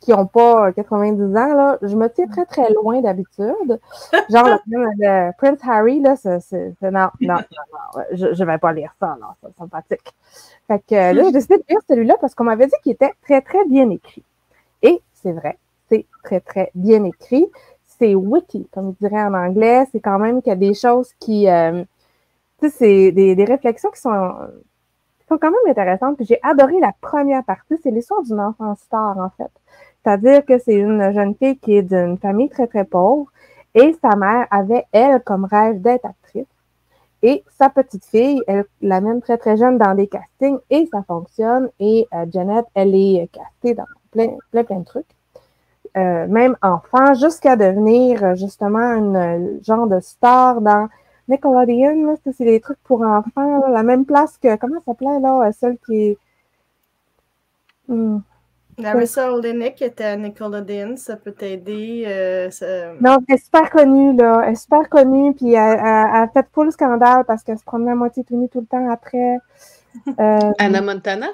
qui 0.00 0.10
n'ont 0.10 0.26
pas 0.26 0.70
90 0.72 1.22
ans, 1.36 1.54
là, 1.54 1.78
je 1.80 1.96
me 1.96 2.08
tiens 2.08 2.26
très 2.26 2.44
très 2.44 2.70
loin 2.74 3.00
d'habitude. 3.00 3.80
Genre 4.30 4.58
le, 4.66 4.86
le 4.98 5.32
Prince 5.38 5.60
Harry, 5.66 6.00
là, 6.00 6.16
c'est, 6.16 6.38
non, 6.82 6.90
non, 6.90 7.10
non, 7.20 7.36
non, 7.38 8.02
je, 8.12 8.34
je 8.34 8.44
vais 8.44 8.58
pas 8.58 8.72
lire 8.72 8.94
ça, 9.00 9.16
non, 9.20 9.28
c'est 9.42 9.56
sympathique. 9.56 10.14
Fait 10.68 10.80
que 10.86 10.94
là, 10.94 11.24
j'ai 11.24 11.32
décidé 11.32 11.56
de 11.56 11.64
lire 11.68 11.80
celui-là 11.88 12.16
parce 12.20 12.34
qu'on 12.34 12.44
m'avait 12.44 12.66
dit 12.66 12.74
qu'il 12.82 12.92
était 12.92 13.14
très 13.22 13.40
très 13.40 13.64
bien 13.64 13.88
écrit. 13.90 14.24
Et 14.82 15.00
c'est 15.14 15.32
vrai, 15.32 15.56
c'est 15.88 16.04
très 16.22 16.40
très 16.40 16.70
bien 16.74 17.02
écrit 17.04 17.48
c'est 17.98 18.14
witty, 18.14 18.68
comme 18.72 18.94
je 19.00 19.06
dirais 19.08 19.22
en 19.22 19.34
anglais. 19.34 19.86
C'est 19.92 20.00
quand 20.00 20.18
même 20.18 20.42
qu'il 20.42 20.50
y 20.50 20.52
a 20.52 20.56
des 20.56 20.74
choses 20.74 21.12
qui. 21.20 21.48
euh, 21.48 21.84
tu 22.60 22.68
sais, 22.70 22.76
c'est 22.78 23.12
des, 23.12 23.34
des 23.36 23.44
réflexions 23.44 23.90
qui 23.90 24.00
sont, 24.00 24.34
qui 25.20 25.26
sont 25.26 25.38
quand 25.38 25.50
même 25.50 25.70
intéressantes. 25.70 26.16
Puis 26.16 26.26
j'ai 26.26 26.40
adoré 26.42 26.80
la 26.80 26.92
première 27.00 27.44
partie. 27.44 27.76
C'est 27.82 27.90
l'histoire 27.90 28.22
d'une 28.22 28.40
enfant 28.40 28.74
star, 28.76 29.18
en 29.18 29.30
fait. 29.36 29.50
C'est-à-dire 30.04 30.44
que 30.44 30.58
c'est 30.58 30.74
une 30.74 31.12
jeune 31.12 31.34
fille 31.34 31.58
qui 31.58 31.76
est 31.76 31.82
d'une 31.82 32.16
famille 32.18 32.48
très, 32.48 32.66
très 32.68 32.84
pauvre 32.84 33.26
et 33.74 33.94
sa 34.00 34.16
mère 34.16 34.46
avait, 34.50 34.86
elle, 34.92 35.20
comme 35.22 35.44
rêve 35.44 35.80
d'être 35.82 36.06
actrice. 36.06 36.46
Et 37.22 37.44
sa 37.58 37.70
petite 37.70 38.04
fille, 38.04 38.40
elle 38.46 38.66
l'amène 38.80 39.20
très, 39.20 39.36
très 39.36 39.56
jeune 39.56 39.78
dans 39.78 39.94
des 39.94 40.06
castings 40.06 40.58
et 40.70 40.86
ça 40.92 41.02
fonctionne. 41.02 41.70
Et 41.80 42.06
euh, 42.14 42.26
Janet, 42.32 42.64
elle 42.74 42.94
est 42.94 43.28
castée 43.32 43.74
dans 43.74 43.84
plein, 44.12 44.36
plein, 44.52 44.64
plein 44.64 44.78
de 44.80 44.84
trucs 44.84 45.15
euh, 45.96 46.26
même 46.28 46.56
enfant, 46.62 47.14
jusqu'à 47.14 47.56
devenir 47.56 48.22
euh, 48.24 48.34
justement 48.34 48.92
une 48.94 49.16
euh, 49.16 49.58
genre 49.62 49.86
de 49.86 50.00
star 50.00 50.60
dans 50.60 50.88
Nickelodeon. 51.28 52.16
C'est 52.36 52.44
des 52.44 52.60
trucs 52.60 52.82
pour 52.84 53.02
enfants, 53.02 53.60
là, 53.60 53.68
la 53.70 53.82
même 53.82 54.04
place 54.04 54.36
que, 54.38 54.56
comment 54.56 54.78
ça 54.80 54.86
s'appelait 54.86 55.20
là, 55.20 55.50
celle 55.52 55.78
qui 55.86 55.96
est. 56.08 56.18
Hmm. 57.88 58.18
Larissa 58.78 59.32
Olenek 59.32 59.80
était 59.80 60.04
à 60.04 60.16
Nickelodeon, 60.16 60.96
ça 60.96 61.16
peut 61.16 61.32
t'aider. 61.32 62.04
euh, 62.06 62.50
ça- 62.50 62.92
Non, 63.00 63.16
elle 63.26 63.36
est 63.36 63.38
super 63.44 63.70
connue, 63.70 64.14
là. 64.14 64.42
Elle 64.44 64.52
est 64.52 64.56
super 64.56 64.88
connue, 64.90 65.34
puis 65.34 65.54
elle, 65.54 65.78
elle- 65.78 66.06
elle 66.14 66.22
a 66.24 66.28
fait 66.32 66.46
full 66.52 66.70
scandale 66.72 67.24
parce 67.24 67.42
qu'elle 67.42 67.58
se 67.58 67.64
promenait 67.64 67.92
à 67.92 67.94
moitié 67.94 68.22
tout 68.24 68.48
tout 68.52 68.60
le 68.60 68.66
temps 68.66 68.90
après. 68.90 69.38
Euh, 70.20 70.52
Anna 70.58 70.82
Montana? 70.82 71.28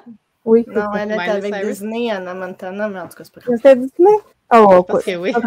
oui, 0.45 0.63
c'est 0.65 0.73
Non, 0.73 0.93
elle 0.97 1.11
était 1.11 1.29
avec. 1.31 1.65
Disney, 1.65 2.09
Anna 2.09 2.33
Montana, 2.33 2.87
mais 2.87 2.99
en 2.99 3.09
tout 3.09 3.17
cas, 3.17 3.25
c'est 3.25 3.33
pas 3.33 3.41
grave. 3.41 3.57
C'était 3.57 3.75
Disney? 3.75 4.15
Oh, 4.53 4.83
que 4.83 5.15
oui. 5.17 5.33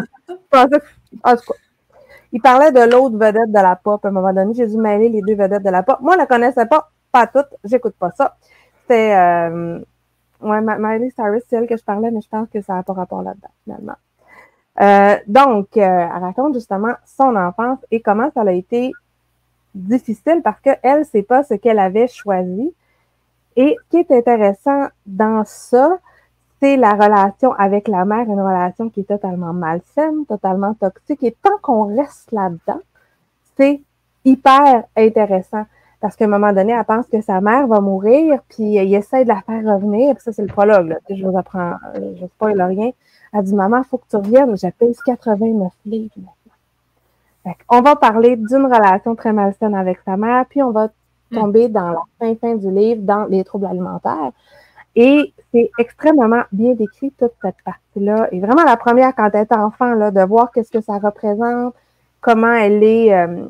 En 1.23 1.35
tout 1.35 1.43
cas, 1.47 1.53
il 2.33 2.41
parlait 2.41 2.71
de 2.71 2.81
l'autre 2.91 3.17
vedette 3.17 3.51
de 3.51 3.59
la 3.59 3.75
pop. 3.75 4.03
À 4.03 4.09
un 4.09 4.11
moment 4.11 4.33
donné, 4.33 4.53
j'ai 4.53 4.67
dû 4.67 4.77
mêler 4.77 5.09
les 5.09 5.21
deux 5.21 5.35
vedettes 5.35 5.63
de 5.63 5.69
la 5.69 5.83
pop. 5.83 5.99
Moi, 6.01 6.13
je 6.13 6.19
la 6.19 6.25
connaissais 6.25 6.65
pas, 6.65 6.91
pas 7.11 7.27
toutes. 7.27 7.55
J'écoute 7.63 7.95
pas 7.97 8.11
ça. 8.11 8.35
C'était, 8.81 9.15
euh, 9.15 9.79
ouais, 10.41 10.61
Miley 10.61 11.09
Cyrus, 11.11 11.43
c'est 11.49 11.55
elle 11.55 11.67
que 11.67 11.77
je 11.77 11.83
parlais, 11.83 12.11
mais 12.11 12.21
je 12.21 12.27
pense 12.29 12.49
que 12.49 12.61
ça 12.61 12.73
n'a 12.73 12.83
pas 12.83 12.93
rapport 12.93 13.21
là-dedans, 13.21 13.49
finalement. 13.63 13.95
Euh, 14.79 15.17
donc, 15.27 15.69
euh, 15.77 15.81
elle 15.81 16.21
raconte 16.21 16.53
justement 16.53 16.93
son 17.05 17.35
enfance 17.35 17.79
et 17.89 18.01
comment 18.01 18.29
ça 18.33 18.41
a 18.41 18.51
été 18.51 18.91
difficile 19.73 20.41
parce 20.43 20.59
qu'elle, 20.61 21.05
c'est 21.05 21.23
pas 21.23 21.43
ce 21.43 21.55
qu'elle 21.55 21.79
avait 21.79 22.07
choisi. 22.07 22.73
Et 23.55 23.75
ce 23.79 23.89
qui 23.89 23.97
est 23.97 24.11
intéressant 24.11 24.87
dans 25.05 25.43
ça, 25.45 25.97
c'est 26.59 26.77
la 26.77 26.91
relation 26.93 27.53
avec 27.53 27.87
la 27.87 28.05
mère, 28.05 28.25
une 28.27 28.41
relation 28.41 28.89
qui 28.89 29.01
est 29.01 29.07
totalement 29.07 29.53
malsaine, 29.53 30.25
totalement 30.27 30.73
toxique. 30.73 31.23
Et 31.23 31.35
tant 31.43 31.57
qu'on 31.61 31.95
reste 31.95 32.31
là-dedans, 32.31 32.81
c'est 33.57 33.81
hyper 34.25 34.83
intéressant. 34.95 35.65
Parce 35.99 36.15
qu'à 36.15 36.25
un 36.25 36.29
moment 36.29 36.53
donné, 36.53 36.73
elle 36.73 36.85
pense 36.85 37.07
que 37.07 37.21
sa 37.21 37.41
mère 37.41 37.65
va 37.67 37.79
mourir, 37.79 38.39
puis 38.49 38.75
il 38.75 38.93
essaie 38.93 39.23
de 39.23 39.29
la 39.29 39.41
faire 39.41 39.63
revenir. 39.63 40.13
Puis 40.15 40.23
ça, 40.23 40.31
c'est 40.31 40.43
le 40.43 40.47
prologue. 40.47 40.89
Là. 40.89 40.97
Je 41.09 41.25
vous 41.25 41.37
apprends, 41.37 41.75
je 41.95 42.21
ne 42.23 42.27
spoil 42.27 42.61
rien. 42.61 42.91
Elle 43.33 43.43
dit 43.43 43.55
Maman, 43.55 43.79
il 43.79 43.83
faut 43.85 43.97
que 43.97 44.07
tu 44.09 44.15
reviennes. 44.15 44.55
J'appelle 44.57 44.93
89 45.05 45.73
livres 45.85 46.11
on 47.69 47.81
va 47.81 47.95
parler 47.95 48.35
d'une 48.35 48.65
relation 48.65 49.15
très 49.15 49.33
malsaine 49.33 49.75
avec 49.75 49.99
sa 50.05 50.17
mère, 50.17 50.45
puis 50.49 50.61
on 50.61 50.71
va 50.71 50.89
tomber 51.31 51.67
dans 51.67 51.89
la 51.89 52.01
fin, 52.19 52.35
fin 52.35 52.55
du 52.55 52.71
livre, 52.71 53.01
dans 53.01 53.25
les 53.25 53.43
troubles 53.43 53.65
alimentaires. 53.65 54.31
Et 54.99 55.31
c'est 55.53 55.69
extrêmement 55.77 56.41
bien 56.51 56.73
décrit 56.73 57.11
toute 57.11 57.33
cette 57.43 57.61
partie-là. 57.63 58.29
Et 58.31 58.39
vraiment 58.39 58.63
la 58.63 58.77
première 58.77 59.13
quand 59.13 59.29
elle 59.31 59.41
est 59.41 59.53
enfant, 59.53 59.93
là, 59.93 60.09
de 60.09 60.21
voir 60.21 60.51
qu'est-ce 60.51 60.71
que 60.71 60.81
ça 60.81 60.97
représente, 60.97 61.75
comment 62.19 62.51
elle 62.51 62.83
est 62.83 63.13
euh, 63.13 63.45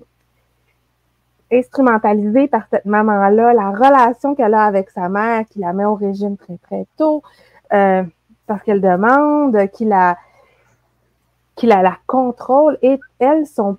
instrumentalisée 1.49 2.49
par 2.49 2.67
cette 2.69 2.83
maman-là, 2.83 3.53
la 3.53 3.69
relation 3.69 4.35
qu'elle 4.35 4.53
a 4.53 4.65
avec 4.65 4.89
sa 4.89 5.07
mère, 5.07 5.45
qui 5.49 5.59
la 5.59 5.71
met 5.71 5.85
au 5.85 5.95
régime 5.95 6.35
très, 6.35 6.57
très 6.57 6.85
tôt, 6.97 7.23
euh, 7.71 8.03
parce 8.45 8.61
qu'elle 8.63 8.81
demande, 8.81 9.57
qu'il 9.71 9.87
la, 9.87 10.17
la 11.63 11.97
contrôle. 12.07 12.77
Et 12.81 12.99
elle, 13.19 13.47
son 13.47 13.77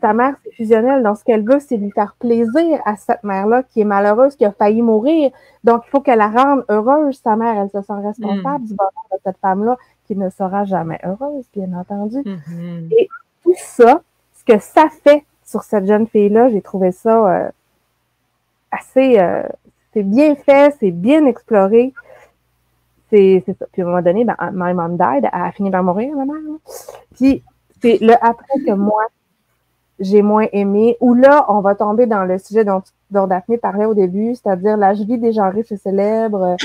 ta 0.00 0.12
mère, 0.12 0.34
c'est 0.42 0.52
fusionnel. 0.52 1.02
Donc, 1.02 1.18
ce 1.18 1.24
qu'elle 1.24 1.44
veut, 1.44 1.60
c'est 1.60 1.76
lui 1.76 1.90
faire 1.90 2.14
plaisir 2.18 2.80
à 2.84 2.96
cette 2.96 3.22
mère-là 3.24 3.62
qui 3.62 3.80
est 3.80 3.84
malheureuse, 3.84 4.36
qui 4.36 4.44
a 4.44 4.52
failli 4.52 4.82
mourir. 4.82 5.30
Donc, 5.64 5.82
il 5.86 5.90
faut 5.90 6.00
qu'elle 6.00 6.18
la 6.18 6.28
rende 6.28 6.64
heureuse, 6.68 7.20
sa 7.22 7.36
mère. 7.36 7.56
Elle 7.56 7.70
se 7.70 7.86
sent 7.86 8.00
responsable 8.02 8.64
du 8.64 8.74
bonheur 8.74 9.06
de 9.12 9.18
cette 9.24 9.38
femme-là 9.38 9.76
qui 10.06 10.16
ne 10.16 10.28
sera 10.30 10.64
jamais 10.64 10.98
heureuse, 11.04 11.44
bien 11.54 11.72
entendu. 11.72 12.18
Mhm. 12.24 12.88
Et 12.98 13.08
tout 13.42 13.54
ça, 13.56 14.02
ce 14.34 14.44
que 14.44 14.58
ça 14.58 14.88
fait 15.04 15.24
sur 15.44 15.62
cette 15.62 15.86
jeune 15.86 16.06
fille-là, 16.06 16.48
j'ai 16.48 16.62
trouvé 16.62 16.92
ça 16.92 17.26
euh, 17.28 17.50
assez... 18.70 19.18
Euh, 19.18 19.42
c'est 19.92 20.04
bien 20.04 20.36
fait, 20.36 20.74
c'est 20.78 20.92
bien 20.92 21.26
exploré. 21.26 21.92
C'est 23.10 23.42
ça. 23.58 23.66
Puis 23.72 23.82
à 23.82 23.84
un 23.84 23.88
moment 23.88 24.02
donné, 24.02 24.24
ben, 24.24 24.36
my 24.52 24.72
mom 24.72 24.96
died, 24.96 25.28
elle 25.32 25.40
a 25.40 25.50
fini 25.50 25.70
par 25.70 25.82
mourir, 25.82 26.14
ma 26.14 26.24
mère. 26.24 26.36
Puis 27.16 27.42
c'est 27.82 27.98
le 28.00 28.12
après 28.24 28.60
que 28.64 28.72
moi, 28.72 29.02
j'ai 30.00 30.22
moins 30.22 30.46
aimé. 30.52 30.96
Ou 31.00 31.14
là, 31.14 31.44
on 31.48 31.60
va 31.60 31.74
tomber 31.74 32.06
dans 32.06 32.24
le 32.24 32.38
sujet 32.38 32.64
dont, 32.64 32.82
dont 33.10 33.26
Daphné 33.26 33.58
parlait 33.58 33.84
au 33.84 33.94
début, 33.94 34.34
c'est-à-dire 34.34 34.76
la 34.76 34.94
vie 34.94 35.18
des 35.18 35.32
gens 35.32 35.50
riches 35.50 35.72
et 35.72 35.76
célèbres 35.76 36.42
euh, 36.42 36.56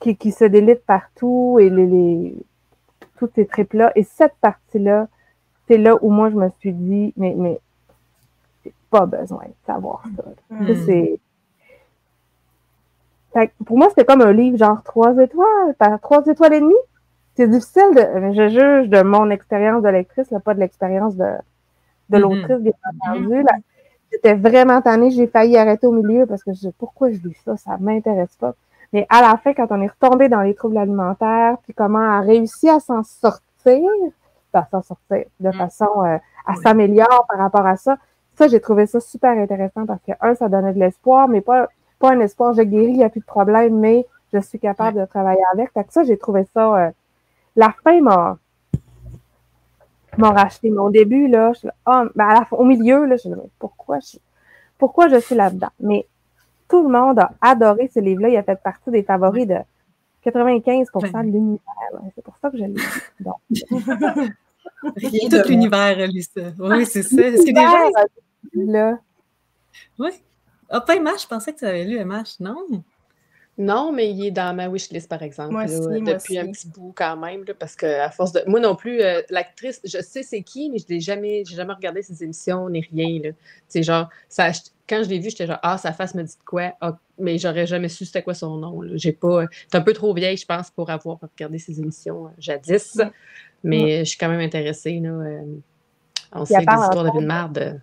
qui, 0.00 0.16
qui 0.16 0.32
se 0.32 0.44
délitent 0.44 0.86
partout 0.86 1.58
et 1.60 1.68
les, 1.68 1.86
les 1.86 2.36
toutes 3.18 3.34
ces 3.34 3.46
tripes-là. 3.46 3.92
Et 3.94 4.02
cette 4.02 4.34
partie-là, 4.40 5.08
c'est 5.68 5.78
là 5.78 5.96
où 6.00 6.10
moi 6.10 6.30
je 6.30 6.36
me 6.36 6.48
suis 6.58 6.72
dit, 6.72 7.12
mais, 7.16 7.34
mais 7.36 7.60
c'est 8.64 8.74
pas 8.90 9.06
besoin 9.06 9.44
de 9.44 9.54
savoir 9.66 10.02
ça. 10.16 10.24
Mm. 10.50 10.74
C'est. 10.86 11.20
Pour 13.64 13.78
moi, 13.78 13.88
c'était 13.90 14.04
comme 14.04 14.22
un 14.22 14.32
livre 14.32 14.58
genre 14.58 14.82
trois 14.82 15.16
étoiles, 15.18 15.74
par 15.78 16.00
trois 16.00 16.26
étoiles 16.26 16.54
et 16.54 16.60
demie. 16.60 16.74
C'est 17.36 17.48
difficile 17.48 17.94
de. 17.94 18.32
Je 18.32 18.48
juge 18.48 18.88
de 18.88 19.02
mon 19.02 19.30
expérience 19.30 19.82
de 19.82 19.88
lectrice, 19.88 20.34
pas 20.44 20.54
de 20.54 20.60
l'expérience 20.60 21.14
de, 21.14 21.30
de 22.10 22.18
l'autrice, 22.18 22.58
bien 22.58 22.72
entendu. 23.06 23.42
Là, 23.42 23.52
J'étais 24.12 24.34
vraiment 24.34 24.82
tannée, 24.82 25.10
j'ai 25.12 25.28
failli 25.28 25.56
arrêter 25.56 25.86
au 25.86 25.92
milieu 25.92 26.26
parce 26.26 26.42
que 26.42 26.52
je 26.52 26.58
disais 26.58 26.72
pourquoi 26.78 27.10
je 27.12 27.18
lis 27.18 27.36
ça, 27.44 27.56
ça 27.56 27.76
m'intéresse 27.78 28.34
pas. 28.40 28.54
Mais 28.92 29.06
à 29.08 29.20
la 29.22 29.36
fin, 29.36 29.54
quand 29.54 29.68
on 29.70 29.80
est 29.82 29.86
retombé 29.86 30.28
dans 30.28 30.40
les 30.40 30.54
troubles 30.54 30.78
alimentaires, 30.78 31.56
puis 31.62 31.74
comment 31.74 32.00
elle 32.02 32.10
a 32.10 32.20
réussi 32.20 32.68
à 32.68 32.80
s'en 32.80 33.04
sortir, 33.04 33.88
à 34.52 34.66
s'en 34.68 34.82
sortir 34.82 35.24
de 35.38 35.52
façon 35.52 35.86
euh, 36.04 36.16
à 36.46 36.52
Oui. 36.52 36.56
s'améliorer 36.62 37.08
par 37.28 37.38
rapport 37.38 37.66
à 37.66 37.76
ça, 37.76 37.98
ça, 38.36 38.48
j'ai 38.48 38.60
trouvé 38.60 38.86
ça 38.86 38.98
super 38.98 39.30
intéressant 39.38 39.86
parce 39.86 40.00
que, 40.02 40.12
un, 40.20 40.34
ça 40.34 40.48
donnait 40.48 40.72
de 40.72 40.80
l'espoir, 40.80 41.28
mais 41.28 41.40
pas, 41.40 41.68
pas 42.00 42.10
un 42.12 42.18
espoir, 42.20 42.52
j'ai 42.54 42.66
guéri, 42.66 42.86
il 42.92 42.96
n'y 42.96 43.04
a 43.04 43.10
plus 43.10 43.20
de 43.20 43.26
problème, 43.26 43.78
mais 43.78 44.06
je 44.32 44.38
suis 44.40 44.58
capable 44.58 44.98
de 44.98 45.04
travailler 45.04 45.42
avec. 45.52 45.72
Fait 45.72 45.84
que 45.84 45.92
ça, 45.92 46.02
j'ai 46.02 46.16
trouvé 46.18 46.46
ça. 46.52 46.86
euh, 46.86 46.90
la 47.54 47.72
fin 47.84 48.00
m'a 48.00 48.38
m'a 50.18 50.30
racheté. 50.30 50.70
Mais 50.70 50.78
au 50.78 50.90
début, 50.90 51.28
là, 51.28 51.52
je, 51.62 51.68
ah, 51.86 52.04
ben 52.14 52.24
à 52.28 52.34
la 52.40 52.44
fin- 52.44 52.56
au 52.56 52.64
milieu, 52.64 53.04
là, 53.06 53.16
je 53.16 53.28
me 53.28 53.34
dis, 53.34 53.40
mais 53.42 53.48
pourquoi 53.58 53.98
je, 54.00 54.18
pourquoi 54.78 55.08
je 55.08 55.16
suis 55.20 55.34
là-dedans? 55.34 55.70
Mais 55.80 56.06
tout 56.68 56.82
le 56.82 56.88
monde 56.88 57.18
a 57.18 57.32
adoré 57.40 57.90
ce 57.92 58.00
livre-là. 58.00 58.28
Il 58.28 58.36
a 58.36 58.42
fait 58.42 58.60
partie 58.62 58.90
des 58.90 59.02
favoris 59.02 59.46
de 59.46 59.56
95% 60.24 61.26
de 61.26 61.30
l'univers. 61.32 61.60
C'est 62.14 62.24
pour 62.24 62.36
ça 62.40 62.50
que 62.50 62.56
je 62.58 62.62
l'ai 62.64 62.68
lu. 62.68 62.82
Donc, 63.20 63.36
Rien 64.96 65.28
Tout 65.28 65.36
de 65.36 65.48
l'univers 65.48 65.96
lit 66.06 66.22
ça. 66.22 66.42
Oui, 66.58 66.86
c'est 66.86 67.02
ça. 67.02 67.22
Est-ce 67.22 67.44
qu'il 67.44 67.54
y 67.54 67.58
a 67.58 67.62
des 67.62 67.66
gens. 67.66 68.06
l'univers, 68.54 68.90
là, 68.90 68.98
Oui. 69.98 70.10
Ah, 70.70 70.80
pas 70.80 70.96
MH, 70.96 71.22
je 71.22 71.26
pensais 71.26 71.52
que 71.52 71.58
tu 71.58 71.64
avais 71.64 71.84
lu 71.84 71.98
MH, 71.98 72.36
non? 72.40 72.56
Non, 73.62 73.92
mais 73.92 74.10
il 74.10 74.24
est 74.24 74.30
dans 74.30 74.56
ma 74.56 74.68
wishlist, 74.68 75.06
par 75.08 75.22
exemple, 75.22 75.52
Moi 75.52 75.66
là, 75.66 75.78
aussi, 75.78 75.88
moi 76.00 76.14
depuis 76.14 76.38
un 76.38 76.48
aussi. 76.48 76.68
petit 76.68 76.68
bout 76.80 76.92
quand 76.96 77.14
même, 77.18 77.44
là, 77.46 77.52
parce 77.58 77.76
que 77.76 78.00
à 78.00 78.10
force 78.10 78.32
de. 78.32 78.42
Moi 78.46 78.58
non 78.58 78.74
plus, 78.74 79.02
euh, 79.02 79.20
l'actrice, 79.28 79.80
je 79.84 80.00
sais 80.00 80.22
c'est 80.22 80.40
qui, 80.42 80.70
mais 80.70 80.78
je 80.78 80.86
l'ai 80.88 81.00
jamais, 81.00 81.42
j'ai 81.46 81.56
jamais 81.56 81.74
regardé 81.74 82.00
ses 82.00 82.24
émissions 82.24 82.70
ni 82.70 82.80
rien. 82.90 83.20
Là. 83.22 83.30
C'est 83.68 83.82
genre, 83.82 84.08
ça, 84.30 84.48
quand 84.88 85.02
je 85.04 85.10
l'ai 85.10 85.18
vu, 85.18 85.28
j'étais 85.28 85.46
genre, 85.46 85.58
ah, 85.62 85.76
sa 85.76 85.92
face 85.92 86.14
me 86.14 86.22
dit 86.22 86.32
de 86.38 86.42
quoi, 86.44 86.72
Ah, 86.80 86.96
mais 87.18 87.36
j'aurais 87.36 87.66
jamais 87.66 87.88
su 87.90 88.06
c'était 88.06 88.22
quoi 88.22 88.32
son 88.34 88.56
nom. 88.56 88.80
là. 88.80 88.92
J'ai 88.94 89.12
pas. 89.12 89.46
T'es 89.70 89.76
un 89.76 89.82
peu 89.82 89.92
trop 89.92 90.14
vieille, 90.14 90.38
je 90.38 90.46
pense, 90.46 90.70
pour 90.70 90.88
avoir 90.88 91.18
regardé 91.20 91.58
ses 91.58 91.78
émissions 91.80 92.26
euh, 92.26 92.30
jadis, 92.38 92.98
mais 93.62 93.98
je 94.00 94.04
suis 94.10 94.18
quand 94.18 94.28
même 94.30 94.40
intéressée. 94.40 94.98
Là, 95.02 95.10
euh, 95.10 95.42
on 96.32 96.44
Puis 96.44 96.54
sait 96.54 96.64
que 96.64 96.74
des 96.76 96.82
histoires 96.82 97.04
de 97.04 97.10
vie 97.10 97.18
de 97.24 97.26
merde. 97.26 97.80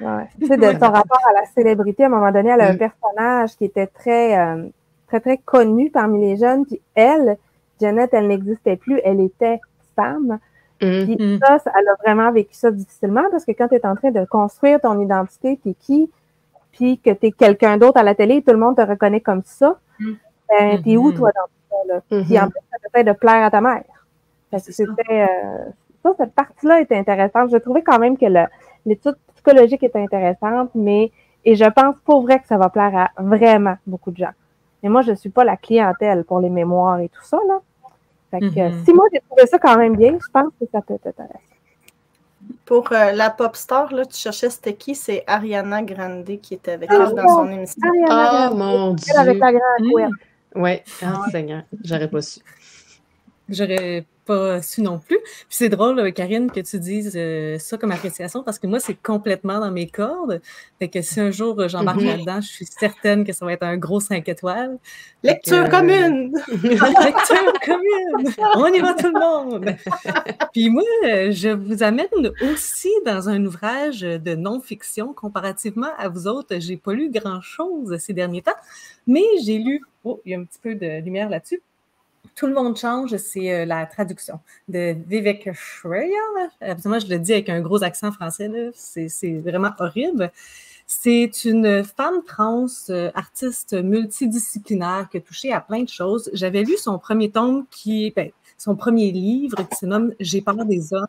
Ouais. 0.00 0.24
Tu 0.40 0.46
sais, 0.46 0.56
de 0.56 0.64
son 0.64 0.90
rapport 0.90 1.20
à 1.28 1.32
la 1.40 1.46
célébrité, 1.54 2.02
à 2.02 2.06
un 2.06 2.08
moment 2.08 2.32
donné, 2.32 2.48
elle 2.50 2.60
a 2.62 2.68
un 2.70 2.72
Mm. 2.72 2.78
personnage 2.78 3.56
qui 3.56 3.66
était 3.66 3.86
très, 3.86 4.36
euh, 4.38 4.66
très, 5.10 5.20
très 5.20 5.38
connu 5.38 5.90
parmi 5.90 6.20
les 6.20 6.36
jeunes. 6.36 6.64
Puis 6.66 6.80
elle, 6.94 7.36
Janet, 7.80 8.10
elle 8.12 8.28
n'existait 8.28 8.76
plus. 8.76 9.00
Elle 9.04 9.20
était 9.20 9.60
femme. 9.96 10.38
Hum, 10.82 11.04
Puis 11.04 11.16
Mm. 11.18 11.38
ça, 11.44 11.58
ça- 11.58 11.72
elle 11.78 11.88
a 11.88 11.94
vraiment 12.04 12.32
vécu 12.32 12.54
ça 12.54 12.70
difficilement 12.70 13.24
parce 13.30 13.44
que 13.44 13.52
quand 13.52 13.68
tu 13.68 13.74
es 13.74 13.84
en 13.86 13.94
train 13.96 14.10
de 14.10 14.24
construire 14.24 14.80
ton 14.80 14.98
identité, 15.00 15.58
t'es 15.62 15.74
qui, 15.74 16.10
puis 16.72 16.98
que 16.98 17.10
tu 17.10 17.26
es 17.26 17.32
quelqu'un 17.32 17.76
d'autre 17.76 17.98
à 17.98 18.02
la 18.02 18.14
télé, 18.14 18.42
tout 18.42 18.52
le 18.52 18.58
monde 18.58 18.76
te 18.76 18.82
reconnaît 18.82 19.20
comme 19.20 19.42
ça, 19.44 19.78
Mm. 19.98 20.12
ben, 20.48 20.82
t'es 20.82 20.96
où, 20.96 21.12
toi, 21.12 21.30
dans 21.34 21.44
tout 21.44 21.68
ça, 21.70 21.94
là? 21.94 22.00
Puis 22.24 22.38
en 22.38 22.48
plus, 22.48 22.60
ça 22.70 22.76
essaie 22.94 23.04
de 23.04 23.12
plaire 23.12 23.44
à 23.44 23.50
ta 23.50 23.60
mère. 23.60 23.84
Parce 24.50 24.66
que 24.66 24.72
c'était... 24.72 25.22
euh, 25.22 25.64
ça, 26.02 26.12
cette 26.16 26.32
partie-là 26.34 26.80
était 26.80 26.96
intéressante. 26.96 27.50
Je 27.52 27.58
trouvais 27.58 27.82
quand 27.82 27.98
même 27.98 28.16
que 28.16 28.24
l'étude 28.86 29.16
psychologique 29.34 29.82
était 29.82 30.00
intéressante, 30.00 30.70
mais... 30.74 31.12
Et 31.44 31.54
je 31.56 31.64
pense 31.64 31.96
pour 32.04 32.22
vrai 32.22 32.38
que 32.40 32.46
ça 32.46 32.56
va 32.58 32.68
plaire 32.68 32.92
à 32.94 33.22
vraiment 33.22 33.76
beaucoup 33.86 34.10
de 34.10 34.16
gens. 34.18 34.32
Mais 34.82 34.88
moi, 34.88 35.02
je 35.02 35.12
suis 35.12 35.30
pas 35.30 35.44
la 35.44 35.56
clientèle 35.56 36.24
pour 36.24 36.40
les 36.40 36.50
mémoires 36.50 37.00
et 37.00 37.08
tout 37.08 37.22
ça, 37.24 37.38
là. 37.48 37.60
Fait 38.30 38.40
que 38.40 38.68
Mhm. 38.68 38.84
si 38.84 38.92
moi, 38.94 39.06
j'ai 39.12 39.20
trouvé 39.20 39.46
ça 39.46 39.58
quand 39.58 39.76
même 39.76 39.96
bien, 39.96 40.12
je 40.20 40.26
pense 40.32 40.52
que 40.60 40.66
ça 40.72 40.80
peut 40.80 40.94
être 40.94 41.06
intéressant. 41.08 41.38
Pour 42.64 42.90
euh, 42.92 43.12
la 43.12 43.30
pop 43.30 43.54
star, 43.56 43.92
là, 43.92 44.06
tu 44.06 44.16
cherchais 44.16 44.48
c'était 44.50 44.74
qui? 44.74 44.94
C'est 44.94 45.24
Ariana 45.26 45.82
Grande 45.82 46.24
qui 46.40 46.54
était 46.54 46.72
avec 46.72 46.88
Ah, 46.92 47.06
elle 47.08 47.14
dans 47.14 47.28
son 47.28 47.50
émission. 47.50 47.82
Ariana 47.82 48.50
Oh 48.50 48.54
Grande, 48.54 48.58
mon 48.58 48.96
elle 49.12 49.18
avec 49.18 49.34
Dieu! 49.34 49.40
la 49.40 49.52
grande. 49.52 50.12
Ouais, 50.54 50.82
ah, 51.02 51.20
Seigneur, 51.30 51.62
j'aurais 51.84 52.08
pas 52.08 52.22
su. 52.22 52.40
J'aurais 53.48 54.04
pas 54.30 54.62
su 54.62 54.80
non 54.80 55.00
plus. 55.00 55.18
Puis 55.18 55.56
c'est 55.60 55.68
drôle, 55.68 55.98
euh, 55.98 56.10
Karine, 56.12 56.52
que 56.52 56.60
tu 56.60 56.78
dises 56.78 57.14
euh, 57.16 57.58
ça 57.58 57.76
comme 57.76 57.90
appréciation 57.90 58.44
parce 58.44 58.60
que 58.60 58.68
moi, 58.68 58.78
c'est 58.78 58.94
complètement 58.94 59.58
dans 59.58 59.72
mes 59.72 59.88
cordes. 59.88 60.40
Fait 60.78 60.88
que 60.88 61.02
si 61.02 61.18
un 61.18 61.32
jour 61.32 61.58
euh, 61.58 61.66
j'embarque 61.66 62.00
Mhm. 62.00 62.06
là-dedans, 62.06 62.40
je 62.40 62.46
suis 62.46 62.66
certaine 62.66 63.24
que 63.24 63.32
ça 63.32 63.44
va 63.44 63.52
être 63.54 63.64
un 63.64 63.76
gros 63.76 63.98
5 63.98 64.28
étoiles. 64.28 64.78
Lecture 65.24 65.68
commune! 65.68 66.32
Lecture 66.62 67.52
commune! 67.64 68.34
On 68.54 68.66
y 68.72 68.78
va 68.78 68.94
tout 68.94 69.12
le 69.12 69.18
monde! 69.18 69.74
Puis 70.52 70.70
moi, 70.70 70.84
je 71.02 71.48
vous 71.48 71.82
amène 71.82 72.30
aussi 72.52 72.90
dans 73.04 73.28
un 73.28 73.44
ouvrage 73.44 74.00
de 74.02 74.34
non-fiction. 74.36 75.12
Comparativement 75.12 75.90
à 75.98 76.08
vous 76.08 76.28
autres, 76.28 76.54
j'ai 76.60 76.76
pas 76.76 76.92
lu 76.92 77.10
grand-chose 77.10 77.98
ces 77.98 78.12
derniers 78.12 78.42
temps, 78.42 78.60
mais 79.08 79.24
j'ai 79.44 79.58
lu... 79.58 79.82
Oh, 80.04 80.20
il 80.24 80.32
y 80.32 80.34
a 80.34 80.38
un 80.38 80.44
petit 80.44 80.60
peu 80.62 80.74
de 80.76 81.02
lumière 81.04 81.28
là-dessus. 81.28 81.60
Tout 82.34 82.46
le 82.46 82.54
monde 82.54 82.76
change, 82.76 83.16
c'est 83.16 83.52
euh, 83.52 83.64
la 83.64 83.86
traduction 83.86 84.40
de 84.68 84.94
Vivek. 85.06 85.48
Euh, 85.48 86.74
Moi, 86.84 86.98
je 86.98 87.06
le 87.06 87.18
dis 87.18 87.32
avec 87.32 87.48
un 87.48 87.60
gros 87.60 87.82
accent 87.82 88.12
français, 88.12 88.50
c'est 88.74 89.38
vraiment 89.38 89.70
horrible. 89.78 90.30
C'est 90.86 91.44
une 91.44 91.84
femme 91.84 92.22
trans, 92.26 92.66
euh, 92.88 93.10
artiste 93.14 93.74
multidisciplinaire 93.74 95.08
qui 95.10 95.18
a 95.18 95.20
touché 95.20 95.52
à 95.52 95.60
plein 95.60 95.82
de 95.82 95.88
choses. 95.88 96.30
J'avais 96.32 96.64
lu 96.64 96.76
son 96.78 96.98
premier 96.98 97.30
tome 97.30 97.64
qui 97.70 98.12
ben, 98.16 98.30
son 98.58 98.74
premier 98.74 99.12
livre 99.12 99.56
qui 99.68 99.76
se 99.76 99.86
nomme 99.86 100.12
J'ai 100.18 100.40
peur 100.40 100.64
des 100.64 100.92
hommes 100.92 101.06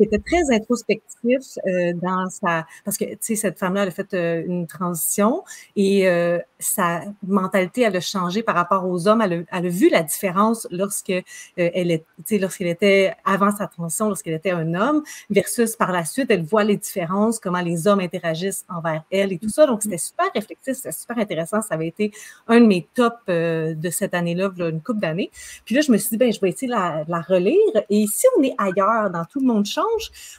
était 0.00 0.18
très 0.18 0.54
introspectif 0.54 1.42
euh, 1.66 1.92
dans 1.94 2.28
sa 2.28 2.66
parce 2.84 2.96
que 2.96 3.04
tu 3.04 3.18
sais 3.20 3.36
cette 3.36 3.58
femme-là 3.58 3.82
elle 3.82 3.88
a 3.88 3.92
fait 3.92 4.12
euh, 4.14 4.42
une 4.46 4.66
transition 4.66 5.44
et 5.76 6.08
euh, 6.08 6.38
sa 6.58 7.02
mentalité 7.26 7.82
elle 7.82 7.96
a 7.96 8.00
changé 8.00 8.42
par 8.42 8.54
rapport 8.54 8.86
aux 8.86 9.06
hommes. 9.06 9.22
Elle 9.22 9.32
a, 9.32 9.58
elle 9.58 9.66
a 9.66 9.68
vu 9.68 9.88
la 9.90 10.02
différence 10.02 10.66
lorsque 10.70 11.10
euh, 11.10 11.22
elle 11.56 12.00
sais 12.24 12.38
lorsqu'elle 12.38 12.68
était 12.68 13.14
avant 13.24 13.54
sa 13.54 13.66
transition 13.66 14.08
lorsqu'elle 14.08 14.34
était 14.34 14.50
un 14.50 14.74
homme 14.74 15.02
versus 15.30 15.76
par 15.76 15.92
la 15.92 16.04
suite 16.04 16.26
elle 16.30 16.42
voit 16.42 16.64
les 16.64 16.76
différences 16.76 17.38
comment 17.38 17.60
les 17.60 17.86
hommes 17.86 18.00
interagissent 18.00 18.64
envers 18.68 19.04
elle 19.10 19.32
et 19.32 19.38
tout 19.38 19.48
ça. 19.48 19.66
Donc 19.66 19.82
c'était 19.82 19.98
super 19.98 20.26
réflexif 20.34 20.74
c'était 20.74 20.92
super 20.92 21.18
intéressant. 21.18 21.62
Ça 21.62 21.74
avait 21.74 21.88
été 21.88 22.12
un 22.48 22.60
de 22.60 22.66
mes 22.66 22.88
tops 22.94 23.14
de 23.28 23.90
cette 23.90 24.14
année-là 24.14 24.50
une 24.58 24.82
couple 24.82 25.00
d'années. 25.00 25.30
Puis 25.64 25.74
là 25.74 25.82
je 25.82 25.92
me 25.92 25.98
suis 25.98 26.10
dit 26.10 26.16
ben 26.16 26.32
je 26.32 26.40
vais 26.40 26.48
essayer 26.48 26.66
de 26.66 26.72
la, 26.72 27.04
la 27.06 27.20
relire. 27.20 27.58
Et 27.90 28.06
si 28.06 28.26
on 28.36 28.42
est 28.42 28.54
ailleurs 28.58 29.10
dans 29.10 29.24
tout 29.24 29.40
le 29.40 29.46
monde 29.46 29.66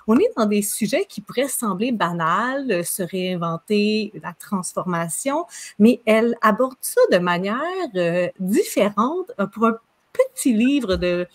on 0.07 0.17
est 0.17 0.31
dans 0.37 0.45
des 0.45 0.61
sujets 0.61 1.05
qui 1.07 1.21
pourraient 1.21 1.47
sembler 1.47 1.91
banals, 1.91 2.71
euh, 2.71 2.83
se 2.83 3.03
réinventer, 3.03 4.11
la 4.21 4.33
transformation, 4.33 5.45
mais 5.79 6.01
elle 6.05 6.35
aborde 6.41 6.77
ça 6.81 7.01
de 7.11 7.17
manière 7.17 7.59
euh, 7.95 8.27
différente 8.39 9.31
euh, 9.39 9.47
pour 9.47 9.65
un 9.65 9.77
petit 10.13 10.53
livre 10.53 10.95
de, 10.95 11.27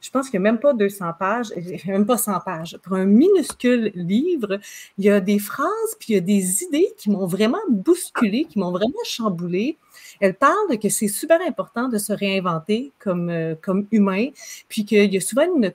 je 0.00 0.10
pense 0.10 0.30
qu'il 0.30 0.40
n'y 0.40 0.46
a 0.46 0.52
même 0.52 0.60
pas 0.60 0.72
200 0.72 1.12
pages, 1.18 1.48
même 1.86 2.06
pas 2.06 2.16
100 2.18 2.40
pages. 2.40 2.78
Pour 2.82 2.94
un 2.94 3.06
minuscule 3.06 3.92
livre, 3.94 4.60
il 4.98 5.04
y 5.04 5.10
a 5.10 5.20
des 5.20 5.38
phrases, 5.38 5.96
puis 5.98 6.12
il 6.12 6.14
y 6.14 6.18
a 6.18 6.20
des 6.20 6.62
idées 6.62 6.94
qui 6.96 7.10
m'ont 7.10 7.26
vraiment 7.26 7.58
bousculé, 7.68 8.44
qui 8.44 8.58
m'ont 8.58 8.70
vraiment 8.70 8.92
chamboulé. 9.04 9.78
Elle 10.20 10.34
parle 10.34 10.78
que 10.80 10.88
c'est 10.88 11.08
super 11.08 11.40
important 11.46 11.88
de 11.88 11.98
se 11.98 12.12
réinventer 12.12 12.92
comme, 12.98 13.30
euh, 13.30 13.54
comme 13.60 13.86
humain, 13.90 14.28
puis 14.68 14.84
qu'il 14.84 15.12
y 15.12 15.16
a 15.16 15.20
souvent 15.20 15.46
une, 15.56 15.72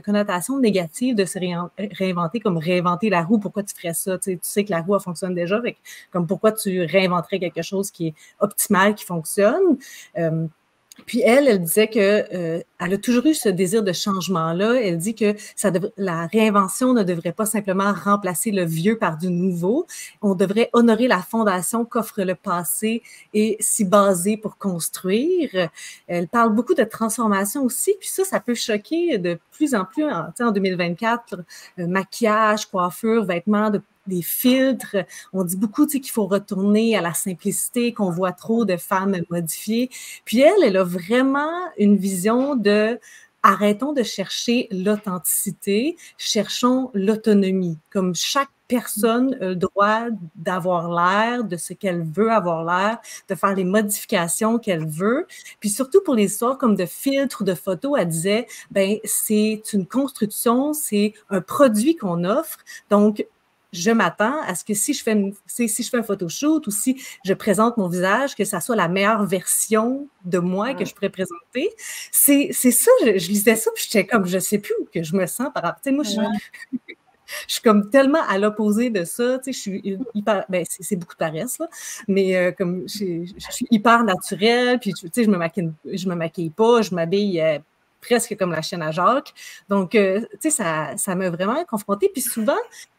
connotation 0.00 0.58
négative 0.58 1.14
de 1.14 1.24
se 1.24 1.38
réinventer 1.38 2.40
comme 2.40 2.58
réinventer 2.58 3.10
la 3.10 3.22
roue. 3.22 3.38
Pourquoi 3.38 3.62
tu 3.62 3.74
ferais 3.74 3.94
ça? 3.94 4.18
Tu 4.18 4.38
sais, 4.42 4.64
que 4.64 4.70
la 4.70 4.82
roue 4.82 4.98
fonctionne 4.98 5.34
déjà, 5.34 5.60
comme 6.10 6.26
pourquoi 6.26 6.52
tu 6.52 6.82
réinventerais 6.82 7.38
quelque 7.38 7.62
chose 7.62 7.90
qui 7.90 8.08
est 8.08 8.14
optimal, 8.40 8.94
qui 8.94 9.04
fonctionne. 9.04 9.78
Euh, 10.18 10.46
puis 11.06 11.20
elle, 11.22 11.48
elle 11.48 11.60
disait 11.60 11.88
que 11.88 11.98
euh, 11.98 12.62
elle 12.78 12.94
a 12.94 12.98
toujours 12.98 13.26
eu 13.26 13.34
ce 13.34 13.48
désir 13.48 13.82
de 13.82 13.92
changement-là. 13.92 14.80
Elle 14.80 14.98
dit 14.98 15.14
que 15.14 15.34
ça 15.56 15.70
la 15.96 16.26
réinvention 16.26 16.94
ne 16.94 17.02
devrait 17.02 17.32
pas 17.32 17.46
simplement 17.46 17.92
remplacer 17.92 18.52
le 18.52 18.64
vieux 18.64 18.96
par 18.96 19.18
du 19.18 19.28
nouveau. 19.28 19.86
On 20.22 20.34
devrait 20.34 20.70
honorer 20.72 21.08
la 21.08 21.20
fondation 21.20 21.84
qu'offre 21.84 22.22
le 22.22 22.34
passé 22.34 23.02
et 23.32 23.56
s'y 23.60 23.84
baser 23.84 24.36
pour 24.36 24.56
construire. 24.56 25.68
Elle 26.06 26.28
parle 26.28 26.54
beaucoup 26.54 26.74
de 26.74 26.84
transformation 26.84 27.64
aussi. 27.64 27.94
Puis 27.98 28.08
ça, 28.08 28.24
ça 28.24 28.40
peut 28.40 28.54
choquer 28.54 29.18
de 29.18 29.38
plus 29.50 29.74
en 29.74 29.84
plus 29.84 30.04
en, 30.04 30.28
en 30.40 30.50
2024. 30.52 31.34
Euh, 31.78 31.86
maquillage, 31.86 32.66
coiffure, 32.66 33.24
vêtements 33.24 33.70
de 33.70 33.80
des 34.06 34.22
filtres. 34.22 34.96
On 35.32 35.44
dit 35.44 35.56
beaucoup 35.56 35.86
qu'il 35.86 36.10
faut 36.10 36.26
retourner 36.26 36.96
à 36.96 37.00
la 37.00 37.14
simplicité, 37.14 37.92
qu'on 37.92 38.10
voit 38.10 38.32
trop 38.32 38.64
de 38.64 38.76
femmes 38.76 39.16
modifiées. 39.30 39.90
Puis 40.24 40.40
elle, 40.40 40.62
elle 40.64 40.76
a 40.76 40.84
vraiment 40.84 41.50
une 41.78 41.96
vision 41.96 42.56
de 42.56 42.98
arrêtons 43.44 43.92
de 43.92 44.02
chercher 44.02 44.68
l'authenticité, 44.70 45.96
cherchons 46.16 46.90
l'autonomie. 46.94 47.78
Comme 47.90 48.14
chaque 48.14 48.48
personne 48.68 49.36
a 49.40 49.48
le 49.48 49.56
droit 49.56 50.06
d'avoir 50.34 50.90
l'air, 50.90 51.44
de 51.44 51.58
ce 51.58 51.74
qu'elle 51.74 52.02
veut 52.02 52.30
avoir 52.32 52.64
l'air, 52.64 52.98
de 53.28 53.34
faire 53.34 53.54
les 53.54 53.64
modifications 53.64 54.58
qu'elle 54.58 54.86
veut. 54.86 55.26
Puis 55.60 55.68
surtout 55.68 56.00
pour 56.02 56.14
les 56.14 56.24
histoires 56.24 56.56
comme 56.56 56.74
de 56.74 56.86
filtres 56.86 57.42
ou 57.42 57.44
de 57.44 57.54
photos, 57.54 57.96
elle 57.98 58.08
disait, 58.08 58.46
ben 58.70 58.96
c'est 59.04 59.62
une 59.74 59.86
construction, 59.86 60.72
c'est 60.72 61.12
un 61.28 61.42
produit 61.42 61.96
qu'on 61.96 62.24
offre. 62.24 62.58
Donc, 62.88 63.26
je 63.74 63.90
m'attends 63.90 64.40
à 64.42 64.54
ce 64.54 64.64
que 64.64 64.74
si 64.74 64.94
je 64.94 65.02
fais 65.02 65.12
une, 65.12 65.34
si, 65.46 65.68
je 65.68 65.88
fais 65.88 65.98
un 65.98 66.02
photoshoot 66.02 66.66
ou 66.66 66.70
si 66.70 67.02
je 67.24 67.34
présente 67.34 67.76
mon 67.76 67.88
visage, 67.88 68.34
que 68.34 68.44
ça 68.44 68.60
soit 68.60 68.76
la 68.76 68.88
meilleure 68.88 69.24
version 69.24 70.08
de 70.24 70.38
moi 70.38 70.74
que 70.74 70.84
je 70.84 70.94
pourrais 70.94 71.10
présenter. 71.10 71.70
C'est, 72.10 72.50
c'est 72.52 72.70
ça, 72.70 72.90
je, 73.02 73.28
lisais 73.28 73.56
ça, 73.56 73.70
puis 73.74 73.84
j'étais 73.84 74.06
comme, 74.06 74.26
je 74.26 74.38
sais 74.38 74.58
plus 74.58 74.74
où 74.80 74.88
que 74.92 75.02
je 75.02 75.14
me 75.16 75.26
sens 75.26 75.48
par 75.52 75.64
rapport. 75.64 75.80
Tu 75.82 75.90
sais, 75.90 75.94
moi, 75.94 76.04
je, 76.04 76.78
je 77.48 77.54
suis 77.54 77.62
comme 77.62 77.90
tellement 77.90 78.22
à 78.28 78.38
l'opposé 78.38 78.90
de 78.90 79.04
ça. 79.04 79.38
Tu 79.38 79.44
sais, 79.44 79.52
je 79.52 79.58
suis 79.58 79.98
hyper. 80.14 80.44
Ben, 80.48 80.64
c'est 80.68 80.96
beaucoup 80.96 81.14
de 81.14 81.18
paresse, 81.18 81.58
là. 81.58 81.68
Mais 82.08 82.36
euh, 82.36 82.52
comme 82.52 82.88
je, 82.88 83.24
je, 83.26 83.52
suis 83.52 83.66
hyper 83.70 84.04
naturelle, 84.04 84.78
puis 84.78 84.92
tu 84.92 85.08
sais, 85.12 85.24
je 85.24 85.30
me 85.30 85.36
maquille, 85.36 85.72
je 85.84 86.08
me 86.08 86.14
maquille 86.14 86.50
pas, 86.50 86.82
je 86.82 86.94
m'habille. 86.94 87.40
Euh, 87.40 87.58
presque 88.04 88.36
comme 88.36 88.52
la 88.52 88.62
chaîne 88.62 88.82
à 88.82 88.90
Jacques. 88.90 89.32
Donc, 89.68 89.94
euh, 89.94 90.20
tu 90.32 90.36
sais, 90.42 90.50
ça, 90.50 90.96
ça 90.96 91.14
m'a 91.14 91.30
vraiment 91.30 91.64
confrontée. 91.64 92.10
Puis 92.12 92.22
souvent, 92.22 92.52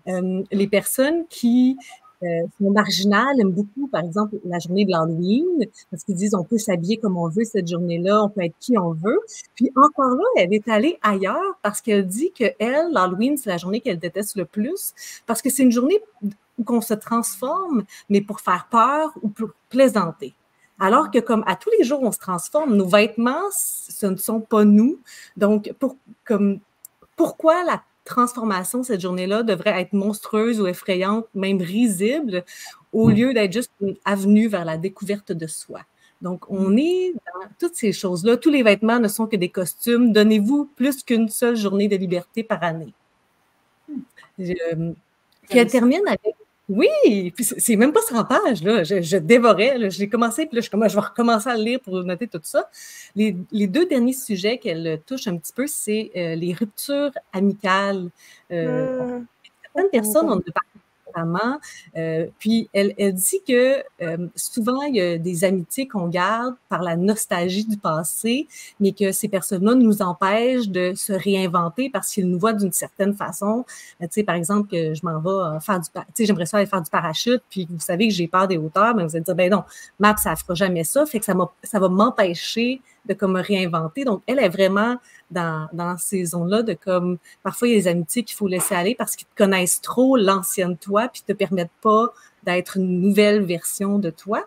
euh, 0.07 0.43
les 0.51 0.67
personnes 0.67 1.25
qui 1.29 1.77
euh, 2.23 2.27
sont 2.59 2.71
marginales 2.71 3.39
aiment 3.39 3.51
beaucoup, 3.51 3.87
par 3.87 4.03
exemple, 4.03 4.37
la 4.45 4.57
journée 4.59 4.85
de 4.85 4.91
l'Halloween, 4.91 5.67
parce 5.91 6.03
qu'ils 6.03 6.15
disent 6.15 6.33
on 6.33 6.43
peut 6.43 6.57
s'habiller 6.57 6.97
comme 6.97 7.17
on 7.17 7.29
veut 7.29 7.43
cette 7.43 7.67
journée-là, 7.67 8.23
on 8.23 8.29
peut 8.29 8.43
être 8.43 8.55
qui 8.59 8.77
on 8.77 8.91
veut. 8.93 9.19
Puis 9.55 9.71
encore 9.75 10.15
là, 10.15 10.23
elle 10.37 10.53
est 10.53 10.67
allée 10.67 10.97
ailleurs 11.01 11.59
parce 11.61 11.81
qu'elle 11.81 12.07
dit 12.07 12.31
que 12.37 12.45
elle, 12.59 12.91
l'Halloween, 12.91 13.37
c'est 13.37 13.49
la 13.49 13.57
journée 13.57 13.81
qu'elle 13.81 13.99
déteste 13.99 14.37
le 14.37 14.45
plus, 14.45 14.93
parce 15.25 15.41
que 15.41 15.49
c'est 15.49 15.63
une 15.63 15.71
journée 15.71 15.99
où 16.23 16.63
on 16.67 16.81
se 16.81 16.93
transforme, 16.93 17.83
mais 18.09 18.21
pour 18.21 18.39
faire 18.39 18.67
peur 18.71 19.11
ou 19.21 19.29
pour 19.29 19.49
plaisanter. 19.69 20.33
Alors 20.79 21.09
que 21.09 21.19
comme 21.19 21.43
à 21.47 21.55
tous 21.55 21.69
les 21.77 21.85
jours, 21.85 22.01
on 22.01 22.11
se 22.11 22.19
transforme, 22.19 22.75
nos 22.75 22.87
vêtements, 22.87 23.49
ce 23.51 24.05
ne 24.07 24.17
sont 24.17 24.41
pas 24.41 24.65
nous. 24.65 24.99
Donc, 25.37 25.71
pour, 25.79 25.97
comme, 26.25 26.59
pourquoi 27.15 27.63
la 27.63 27.81
transformation 28.03 28.83
cette 28.83 29.01
journée-là 29.01 29.43
devrait 29.43 29.81
être 29.81 29.93
monstrueuse 29.93 30.59
ou 30.59 30.67
effrayante, 30.67 31.27
même 31.33 31.61
risible, 31.61 32.43
au 32.91 33.09
lieu 33.09 33.33
d'être 33.33 33.53
juste 33.53 33.71
une 33.81 33.95
avenue 34.05 34.47
vers 34.47 34.65
la 34.65 34.77
découverte 34.77 35.31
de 35.31 35.47
soi? 35.47 35.81
Donc, 36.21 36.49
on 36.49 36.69
mm. 36.69 36.79
est 36.79 37.13
dans 37.13 37.47
toutes 37.59 37.75
ces 37.75 37.93
choses-là. 37.93 38.37
Tous 38.37 38.49
les 38.49 38.63
vêtements 38.63 38.99
ne 38.99 39.07
sont 39.07 39.27
que 39.27 39.35
des 39.35 39.49
costumes. 39.49 40.11
Donnez-vous 40.11 40.65
plus 40.75 41.03
qu'une 41.03 41.29
seule 41.29 41.55
journée 41.55 41.87
de 41.87 41.95
liberté 41.95 42.43
par 42.43 42.63
année. 42.63 42.93
Mm. 43.87 43.99
Euh, 44.39 44.93
puis 45.47 45.59
elle 45.59 45.69
termine 45.69 46.01
avec 46.07 46.35
oui, 46.67 47.31
puis 47.35 47.43
c'est 47.43 47.75
même 47.75 47.93
pas 47.93 48.01
100 48.01 48.25
pages, 48.25 48.63
là. 48.63 48.83
Je, 48.83 49.17
dévorais, 49.17 49.89
j'ai 49.91 50.09
commencé, 50.09 50.47
puis 50.47 50.55
là, 50.55 50.61
je, 50.61 50.69
je 50.89 50.95
vais 50.95 51.01
recommencer 51.01 51.49
à 51.49 51.55
le 51.55 51.63
lire 51.63 51.79
pour 51.79 52.03
noter 52.03 52.27
tout 52.27 52.39
ça. 52.41 52.69
Les, 53.15 53.33
deux 53.67 53.85
derniers 53.85 54.13
sujets 54.13 54.57
qu'elle 54.57 54.99
touche 55.05 55.27
un 55.27 55.37
petit 55.37 55.53
peu, 55.53 55.67
c'est 55.67 56.11
euh, 56.15 56.35
les 56.35 56.53
ruptures 56.53 57.11
amicales. 57.33 58.09
Euh, 58.51 59.19
mmh. 59.19 59.25
Certaines 59.73 59.91
personnes 59.91 60.29
ont 60.31 60.41
euh, 61.97 62.27
puis 62.39 62.69
elle, 62.73 62.93
elle, 62.97 63.13
dit 63.13 63.41
que 63.47 63.83
euh, 64.01 64.27
souvent, 64.35 64.81
il 64.83 64.95
y 64.95 65.01
a 65.01 65.17
des 65.17 65.43
amitiés 65.43 65.87
qu'on 65.87 66.07
garde 66.07 66.55
par 66.69 66.81
la 66.81 66.95
nostalgie 66.95 67.65
du 67.65 67.77
passé, 67.77 68.47
mais 68.79 68.91
que 68.91 69.11
ces 69.11 69.27
personnes-là 69.27 69.75
nous 69.75 70.01
empêchent 70.01 70.69
de 70.69 70.93
se 70.95 71.13
réinventer 71.13 71.89
parce 71.89 72.11
qu'ils 72.11 72.29
nous 72.29 72.39
voient 72.39 72.53
d'une 72.53 72.71
certaine 72.71 73.13
façon. 73.13 73.65
Euh, 74.01 74.05
tu 74.05 74.11
sais, 74.11 74.23
par 74.23 74.35
exemple, 74.35 74.69
que 74.69 74.93
je 74.93 75.05
m'en 75.05 75.19
vais 75.19 75.59
faire 75.59 75.79
du... 75.79 75.89
Tu 75.89 76.01
sais, 76.13 76.25
j'aimerais 76.25 76.45
ça 76.45 76.57
aller 76.57 76.65
faire 76.65 76.81
du 76.81 76.89
parachute, 76.89 77.41
puis 77.49 77.67
vous 77.69 77.79
savez 77.79 78.07
que 78.07 78.13
j'ai 78.13 78.27
peur 78.27 78.47
des 78.47 78.57
hauteurs, 78.57 78.95
mais 78.95 79.03
vous 79.03 79.15
allez 79.15 79.23
dire, 79.23 79.35
ben 79.35 79.51
non, 79.51 79.63
Map, 79.99 80.17
ça 80.17 80.31
ne 80.31 80.35
fera 80.35 80.53
jamais 80.53 80.83
ça, 80.83 81.05
fait 81.05 81.19
que 81.19 81.25
ça, 81.25 81.33
ça 81.63 81.79
va 81.79 81.89
m'empêcher 81.89 82.81
de 83.07 83.13
comme 83.13 83.33
me 83.33 83.41
réinventer. 83.41 84.03
Donc, 84.03 84.21
elle 84.27 84.39
est 84.39 84.49
vraiment 84.49 84.97
dans, 85.31 85.67
dans 85.73 85.97
ces 85.97 86.25
zones-là 86.25 86.63
de 86.63 86.73
comme, 86.73 87.17
parfois, 87.43 87.67
il 87.67 87.71
y 87.71 87.73
a 87.75 87.79
des 87.79 87.87
amitiés 87.87 88.23
qu'il 88.23 88.35
faut 88.35 88.47
laisser 88.47 88.75
aller 88.75 88.95
parce 88.95 89.15
qu'ils 89.15 89.27
connaissent 89.35 89.81
trop 89.81 90.17
l'ancienne 90.17 90.77
toi, 90.77 91.07
puis 91.07 91.23
te 91.25 91.33
permettent 91.33 91.69
pas 91.81 92.13
d'être 92.43 92.77
une 92.77 93.01
nouvelle 93.01 93.43
version 93.43 93.99
de 93.99 94.09
toi. 94.09 94.45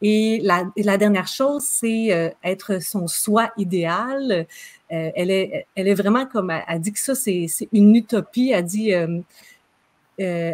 Et 0.00 0.40
la, 0.42 0.64
la 0.76 0.96
dernière 0.96 1.26
chose, 1.26 1.64
c'est 1.64 2.12
euh, 2.12 2.30
être 2.44 2.80
son 2.80 3.08
soi 3.08 3.50
idéal. 3.56 4.46
Euh, 4.92 5.10
elle, 5.14 5.30
est, 5.30 5.66
elle 5.74 5.88
est 5.88 5.94
vraiment 5.94 6.24
comme, 6.26 6.50
elle, 6.50 6.80
dit 6.80 6.92
que 6.92 7.00
ça, 7.00 7.14
c'est 7.14 7.48
une 7.72 7.96
utopie. 7.96 8.52
Elle 8.54 8.64
dit, 8.64 8.94
euh 8.94 10.52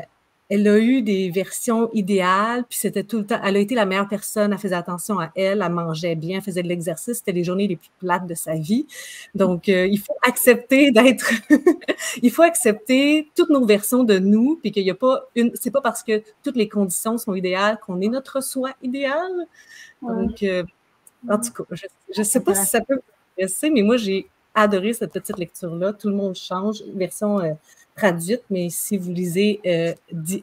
elle 0.51 0.69
a 0.69 0.79
eu 0.79 1.01
des 1.01 1.31
versions 1.31 1.91
idéales, 1.95 2.65
puis 2.69 2.79
c'était 2.79 3.03
tout 3.03 3.19
le 3.19 3.27
temps. 3.27 3.41
Elle 3.43 3.57
a 3.57 3.61
été 3.61 3.75
la 3.75 3.87
meilleure 3.87 4.09
personne, 4.09 4.53
elle 4.53 4.59
faisait 4.59 4.75
attention 4.75 5.19
à 5.19 5.33
elle, 5.35 5.63
elle 5.63 5.73
mangeait 5.73 6.17
bien, 6.17 6.39
elle 6.39 6.45
faisait 6.45 6.63
de 6.63 6.69
l'exercice, 6.69 7.19
c'était 7.19 7.33
les 7.33 7.45
journées 7.45 7.67
les 7.67 7.77
plus 7.77 7.91
plates 7.99 8.27
de 8.27 8.35
sa 8.35 8.55
vie. 8.55 8.87
Donc, 9.35 9.69
euh, 9.69 9.87
il 9.87 9.99
faut 9.99 10.17
accepter 10.23 10.91
d'être. 10.93 11.33
il 12.23 12.31
faut 12.31 12.43
accepter 12.43 13.31
toutes 13.35 13.49
nos 13.49 13.65
versions 13.65 14.05
de 14.05 14.19
nous, 14.19 14.59
puis 14.61 14.71
qu'il 14.71 14.85
n'y 14.85 14.91
a 14.91 14.95
pas 14.95 15.25
une. 15.35 15.51
C'est 15.55 15.71
pas 15.71 15.81
parce 15.81 16.03
que 16.03 16.23
toutes 16.43 16.57
les 16.57 16.69
conditions 16.69 17.17
sont 17.17 17.35
idéales 17.35 17.79
qu'on 17.81 18.01
est 18.03 18.09
notre 18.09 18.43
soi 18.43 18.73
idéal. 18.83 19.33
Donc, 20.03 20.43
euh, 20.43 20.63
en 21.29 21.39
tout 21.39 21.53
cas, 21.53 21.65
je 22.11 22.21
ne 22.21 22.25
sais 22.25 22.41
pas 22.41 22.55
si 22.55 22.67
ça 22.67 22.83
peut 22.83 22.97
vous 22.97 23.13
intéresser, 23.33 23.71
mais 23.71 23.83
moi, 23.83 23.97
j'ai 23.97 24.29
adoré 24.55 24.93
cette 24.93 25.13
petite 25.13 25.39
lecture-là. 25.39 25.95
Tout 25.95 26.11
le 26.11 26.15
monde 26.15 26.35
change. 26.35 26.83
Version. 26.95 27.41
Euh, 27.41 27.55
traduite, 27.97 28.43
mais 28.51 28.71
si 28.71 28.97
vous 28.97 29.11
lisez 29.11 29.61
euh, 29.67 29.95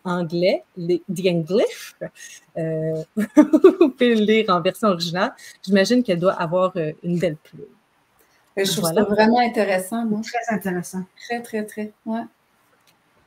anglais, 0.04 0.64
The 0.78 1.26
English, 1.28 1.96
euh, 2.58 3.04
vous 3.16 3.90
pouvez 3.90 4.16
le 4.16 4.26
lire 4.26 4.46
en 4.50 4.62
version 4.62 4.90
originale. 4.90 5.34
J'imagine 5.64 6.04
qu'elle 6.04 6.20
doit 6.20 6.34
avoir 6.34 6.72
euh, 6.78 6.92
une 7.04 7.20
belle 7.20 7.38
plume. 7.38 7.66
Je 8.58 8.64
trouve 8.64 8.82
voilà. 8.82 9.04
ça 9.04 9.10
vraiment 9.10 9.40
intéressant, 9.40 10.06
moi. 10.06 10.22
Très 10.22 10.54
intéressant. 10.54 11.04
Très, 11.28 11.42
très, 11.42 11.66
très. 11.66 11.92
Ouais. 12.06 12.24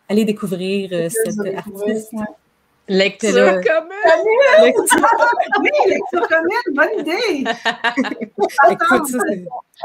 Allez 0.09 0.25
découvrir 0.25 0.91
euh, 0.93 1.09
cette 1.09 1.57
artiste. 1.57 2.13
Ouais. 2.13 2.25
Lecture 2.89 3.33
commune! 3.33 4.63
Lecture... 4.63 5.09
oui, 5.61 5.71
lecture 5.87 6.29
commune, 6.29 6.75
bonne 6.75 7.01
idée! 7.01 7.45
Écoute, 8.71 9.07
ça, 9.07 9.19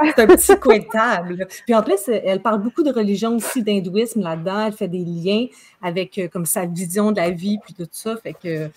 c'est 0.03 0.19
un 0.19 0.27
petit 0.27 0.59
coin 0.59 0.79
de 0.79 0.85
table. 0.91 1.47
Puis 1.65 1.73
en 1.73 1.81
plus, 1.81 2.09
elle 2.09 2.41
parle 2.41 2.61
beaucoup 2.61 2.83
de 2.83 2.91
religion 2.91 3.37
aussi, 3.37 3.63
d'hindouisme 3.63 4.21
là-dedans. 4.21 4.67
Elle 4.67 4.73
fait 4.73 4.89
des 4.89 5.05
liens 5.05 5.47
avec 5.81 6.17
euh, 6.17 6.27
comme 6.27 6.45
sa 6.45 6.65
vision 6.65 7.11
de 7.11 7.17
la 7.17 7.29
vie, 7.29 7.57
puis 7.63 7.73
tout 7.73 7.87
ça. 7.89 8.17
Fait 8.17 8.33
que 8.33 8.69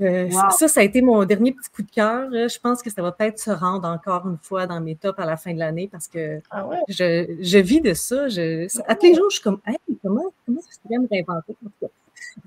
euh, 0.00 0.24
wow. 0.24 0.50
Ça, 0.50 0.66
ça 0.66 0.80
a 0.80 0.82
été 0.82 1.00
mon 1.00 1.24
dernier 1.24 1.52
petit 1.52 1.70
coup 1.70 1.82
de 1.82 1.90
cœur. 1.90 2.28
Je 2.32 2.58
pense 2.58 2.82
que 2.82 2.90
ça 2.90 3.02
va 3.02 3.12
peut-être 3.12 3.38
se 3.38 3.50
rendre 3.50 3.86
encore 3.86 4.26
une 4.26 4.38
fois 4.38 4.66
dans 4.66 4.80
mes 4.80 4.96
tops 4.96 5.18
à 5.18 5.26
la 5.26 5.36
fin 5.36 5.52
de 5.52 5.58
l'année 5.58 5.86
parce 5.86 6.08
que 6.08 6.40
ah 6.50 6.66
ouais? 6.66 6.78
je, 6.88 7.36
je, 7.40 7.58
vis 7.58 7.82
de 7.82 7.92
ça. 7.94 8.26
Je, 8.28 8.66
à 8.88 8.94
tous 8.96 9.06
les 9.06 9.14
jours, 9.14 9.30
je 9.30 9.34
suis 9.36 9.44
comme, 9.44 9.60
hey, 9.66 9.76
comment, 10.02 10.24
comment 10.46 10.60
je 10.60 10.78
pourrais 10.80 10.98
me 10.98 11.08
réinventer? 11.08 11.54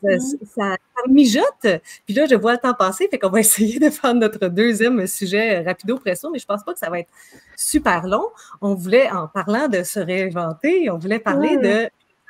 Ça, 0.02 0.18
ça, 0.56 0.78
mijote. 1.10 1.68
Puis 2.06 2.14
là, 2.16 2.26
je 2.26 2.36
vois 2.36 2.54
le 2.54 2.58
temps 2.58 2.74
passer, 2.74 3.08
fait 3.10 3.20
qu'on 3.20 3.30
va 3.30 3.40
essayer 3.42 3.80
de 3.80 3.90
faire 3.90 4.14
notre 4.14 4.48
deuxième 4.48 5.06
sujet 5.08 5.62
rapido 5.62 5.98
presso, 5.98 6.30
mais 6.32 6.40
je 6.40 6.46
pense 6.46 6.64
pas 6.64 6.74
que 6.74 6.80
ça 6.80 6.90
va 6.90 7.00
être 7.00 7.12
super 7.56 8.06
long. 8.08 8.28
On 8.62 8.76
voulait, 8.76 9.10
en 9.12 9.28
parlant 9.28 9.68
de 9.68 9.84
se 9.84 10.00
réinventer, 10.00 10.90
on 10.90 10.98
voulait 10.98 11.20
parler 11.20 11.58
de 11.58 11.90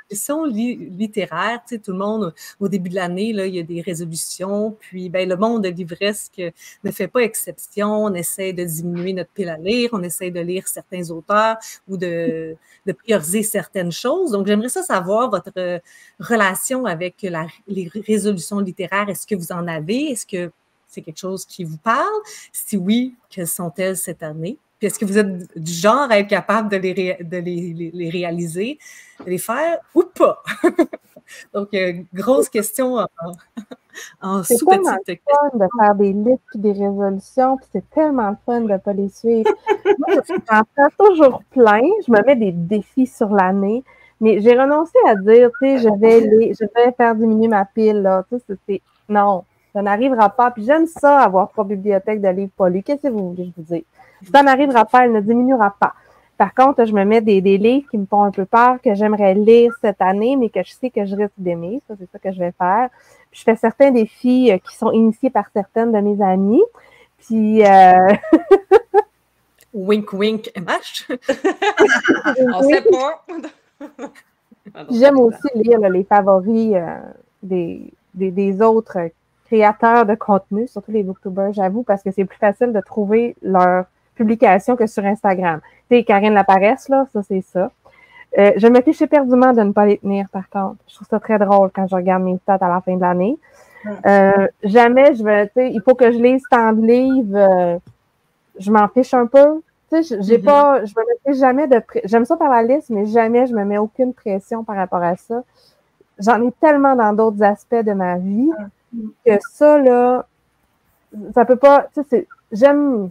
résolutions 0.09 0.45
li 0.45 0.75
littéraires. 0.91 1.61
Tu 1.67 1.75
sais, 1.75 1.81
tout 1.81 1.91
le 1.91 1.97
monde, 1.97 2.33
au 2.59 2.67
début 2.67 2.89
de 2.89 2.95
l'année, 2.95 3.29
il 3.29 3.55
y 3.55 3.59
a 3.59 3.63
des 3.63 3.81
résolutions. 3.81 4.75
Puis, 4.79 5.09
ben, 5.09 5.27
le 5.27 5.35
monde 5.35 5.65
livresque 5.65 6.41
ne 6.83 6.91
fait 6.91 7.07
pas 7.07 7.21
exception. 7.21 8.05
On 8.05 8.13
essaie 8.13 8.53
de 8.53 8.63
diminuer 8.63 9.13
notre 9.13 9.31
pile 9.31 9.49
à 9.49 9.57
lire. 9.57 9.89
On 9.93 10.03
essaie 10.03 10.31
de 10.31 10.39
lire 10.39 10.67
certains 10.67 11.09
auteurs 11.09 11.57
ou 11.87 11.97
de, 11.97 12.55
de 12.85 12.91
prioriser 12.91 13.43
certaines 13.43 13.91
choses. 13.91 14.31
Donc, 14.31 14.47
j'aimerais 14.47 14.69
ça 14.69 14.83
savoir 14.83 15.29
votre 15.29 15.81
relation 16.19 16.85
avec 16.85 17.25
les 17.67 17.89
résolutions 18.07 18.59
littéraires. 18.59 19.09
Est-ce 19.09 19.27
que 19.27 19.35
vous 19.35 19.51
en 19.51 19.67
avez? 19.67 20.11
Est-ce 20.11 20.25
que 20.25 20.51
c'est 20.87 21.01
quelque 21.01 21.19
chose 21.19 21.45
qui 21.45 21.63
vous 21.63 21.77
parle? 21.77 22.21
Si 22.53 22.77
oui, 22.77 23.15
quelles 23.29 23.47
sont-elles 23.47 23.97
cette 23.97 24.23
année? 24.23 24.57
Puis 24.85 24.91
est-ce 24.91 24.99
que 24.99 25.05
vous 25.05 25.17
êtes 25.17 25.59
du 25.59 25.71
genre 25.71 26.11
à 26.11 26.19
être 26.19 26.27
capable 26.27 26.69
de 26.69 26.77
les, 26.77 26.93
ré, 26.93 27.17
de 27.19 27.37
les, 27.37 27.73
les, 27.73 27.91
les, 27.91 28.09
réaliser, 28.11 28.77
de 29.25 29.31
les 29.31 29.39
faire 29.39 29.79
ou 29.95 30.03
pas? 30.03 30.43
Donc, 31.55 31.69
euh, 31.73 31.93
grosse 32.13 32.49
question 32.49 32.97
en, 32.97 33.07
en 34.21 34.43
sous-petite. 34.43 34.85
C'est 35.07 35.21
fun 35.27 35.57
de 35.57 35.65
faire 35.79 35.95
des 35.95 36.13
listes 36.13 36.41
et 36.53 36.57
des 36.59 36.73
résolutions, 36.73 37.57
puis 37.57 37.65
c'est 37.71 37.89
tellement 37.89 38.37
fun 38.45 38.61
de 38.61 38.73
ne 38.73 38.77
pas 38.77 38.93
les 38.93 39.09
suivre. 39.09 39.49
Moi, 39.97 40.21
j'en 40.29 40.61
fais 40.75 40.95
toujours 40.99 41.41
plein. 41.49 41.81
Je 42.05 42.11
me 42.11 42.23
mets 42.23 42.35
des 42.35 42.51
défis 42.51 43.07
sur 43.07 43.29
l'année. 43.29 43.83
Mais 44.21 44.39
j'ai 44.39 44.53
renoncé 44.53 44.99
à 45.07 45.15
dire, 45.15 45.49
tu 45.59 45.67
sais, 45.67 45.77
je 45.79 45.99
vais, 45.99 46.19
les, 46.19 46.53
je 46.53 46.63
vais 46.75 46.91
faire 46.91 47.15
diminuer 47.15 47.47
ma 47.47 47.65
pile, 47.65 48.03
là. 48.03 48.23
Tu 48.29 48.37
sais, 48.37 48.55
c'est, 48.67 48.81
non, 49.09 49.45
ça 49.73 49.81
n'arrivera 49.81 50.29
pas. 50.29 50.51
Puis 50.51 50.63
j'aime 50.63 50.85
ça, 50.85 51.21
avoir 51.21 51.49
trois 51.49 51.65
bibliothèques 51.65 52.21
de 52.21 52.29
livres 52.29 52.51
pas 52.55 52.69
lus. 52.69 52.83
Qu'est-ce 52.83 53.01
que 53.01 53.07
vous 53.07 53.31
voulez 53.31 53.45
que 53.45 53.49
je 53.57 53.61
vous 53.63 53.75
dise? 53.75 53.83
Ça 54.31 54.43
n'arrivera 54.43 54.85
pas, 54.85 55.05
elle 55.05 55.11
ne 55.13 55.21
diminuera 55.21 55.75
pas. 55.79 55.93
Par 56.37 56.53
contre, 56.53 56.85
je 56.85 56.93
me 56.93 57.05
mets 57.05 57.21
des, 57.21 57.41
des, 57.41 57.57
livres 57.57 57.87
qui 57.89 57.97
me 57.97 58.05
font 58.05 58.23
un 58.23 58.31
peu 58.31 58.45
peur, 58.45 58.81
que 58.83 58.93
j'aimerais 58.93 59.35
lire 59.35 59.71
cette 59.79 60.01
année, 60.01 60.35
mais 60.35 60.49
que 60.49 60.61
je 60.63 60.71
sais 60.71 60.89
que 60.89 61.05
je 61.05 61.15
risque 61.15 61.31
d'aimer. 61.37 61.81
Ça, 61.87 61.93
c'est 61.97 62.09
ça 62.11 62.19
que 62.19 62.31
je 62.31 62.39
vais 62.39 62.51
faire. 62.57 62.89
Puis 63.31 63.39
je 63.39 63.43
fais 63.43 63.55
certains 63.55 63.91
défis 63.91 64.51
euh, 64.51 64.57
qui 64.57 64.75
sont 64.75 64.91
initiés 64.91 65.29
par 65.29 65.45
certaines 65.53 65.93
de 65.93 65.99
mes 65.99 66.21
amies. 66.21 66.63
Puis... 67.19 67.65
Euh... 67.65 68.09
wink, 69.73 70.11
wink, 70.11 70.51
MH. 70.57 71.07
On 72.53 72.63
sait 72.63 72.81
pas. 72.81 73.25
J'aime 74.89 75.19
aussi 75.19 75.47
lire 75.55 75.79
là, 75.79 75.89
les 75.89 76.03
favoris 76.03 76.73
euh, 76.75 76.97
des, 77.43 77.93
des, 78.13 78.31
des, 78.31 78.61
autres 78.61 78.97
créateurs 79.45 80.05
de 80.05 80.15
contenu, 80.15 80.67
surtout 80.67 80.91
les 80.91 81.03
booktubers, 81.03 81.53
j'avoue, 81.53 81.83
parce 81.83 82.03
que 82.03 82.11
c'est 82.11 82.25
plus 82.25 82.37
facile 82.37 82.73
de 82.73 82.81
trouver 82.81 83.35
leurs 83.41 83.85
publications 84.15 84.75
que 84.75 84.87
sur 84.87 85.05
Instagram. 85.05 85.59
Tu 85.89 85.97
sais, 85.97 86.03
Karine 86.03 86.33
Laparesse, 86.33 86.89
là, 86.89 87.05
ça, 87.13 87.21
c'est 87.23 87.41
ça. 87.41 87.71
Euh, 88.37 88.51
je 88.57 88.67
me 88.67 88.81
fiche 88.81 89.01
éperdument 89.01 89.53
de 89.53 89.61
ne 89.61 89.71
pas 89.71 89.85
les 89.85 89.97
tenir, 89.97 90.27
par 90.29 90.49
contre. 90.49 90.77
Je 90.87 90.95
trouve 90.95 91.07
ça 91.07 91.19
très 91.19 91.37
drôle 91.39 91.69
quand 91.73 91.87
je 91.87 91.95
regarde 91.95 92.23
mes 92.23 92.37
stats 92.37 92.57
à 92.61 92.67
la 92.67 92.81
fin 92.81 92.95
de 92.95 93.01
l'année. 93.01 93.37
Euh, 94.05 94.47
jamais 94.63 95.13
je 95.15 95.23
vais, 95.23 95.47
tu 95.47 95.53
sais, 95.55 95.71
il 95.71 95.81
faut 95.81 95.93
que 95.93 96.11
je 96.11 96.17
lise 96.17 96.43
tant 96.49 96.73
de 96.73 96.81
livres, 96.85 97.37
euh, 97.37 97.77
je 98.57 98.71
m'en 98.71 98.87
fiche 98.87 99.13
un 99.13 99.27
peu. 99.27 99.61
Tu 99.91 100.03
sais, 100.03 100.17
j'ai 100.21 100.37
mm 100.37 100.41
-hmm. 100.41 100.45
pas, 100.45 100.85
je 100.85 100.93
me 100.97 101.03
mets 101.27 101.37
jamais 101.37 101.67
de, 101.67 101.79
j'aime 102.05 102.25
ça 102.25 102.35
par 102.35 102.49
la 102.49 102.63
liste, 102.63 102.89
mais 102.89 103.05
jamais 103.05 103.45
je 103.45 103.53
me 103.53 103.63
mets 103.63 103.77
aucune 103.77 104.13
pression 104.13 104.63
par 104.63 104.75
rapport 104.75 105.03
à 105.03 105.15
ça. 105.15 105.43
J'en 106.17 106.41
ai 106.47 106.51
tellement 106.59 106.95
dans 106.95 107.13
d'autres 107.13 107.43
aspects 107.43 107.85
de 107.89 107.93
ma 107.93 108.17
vie 108.17 108.51
que 109.25 109.33
ça, 109.57 109.77
là, 109.77 110.25
ça 111.35 111.45
peut 111.45 111.57
pas, 111.67 111.87
tu 111.93 112.01
sais, 112.09 112.27
j'aime 112.51 113.09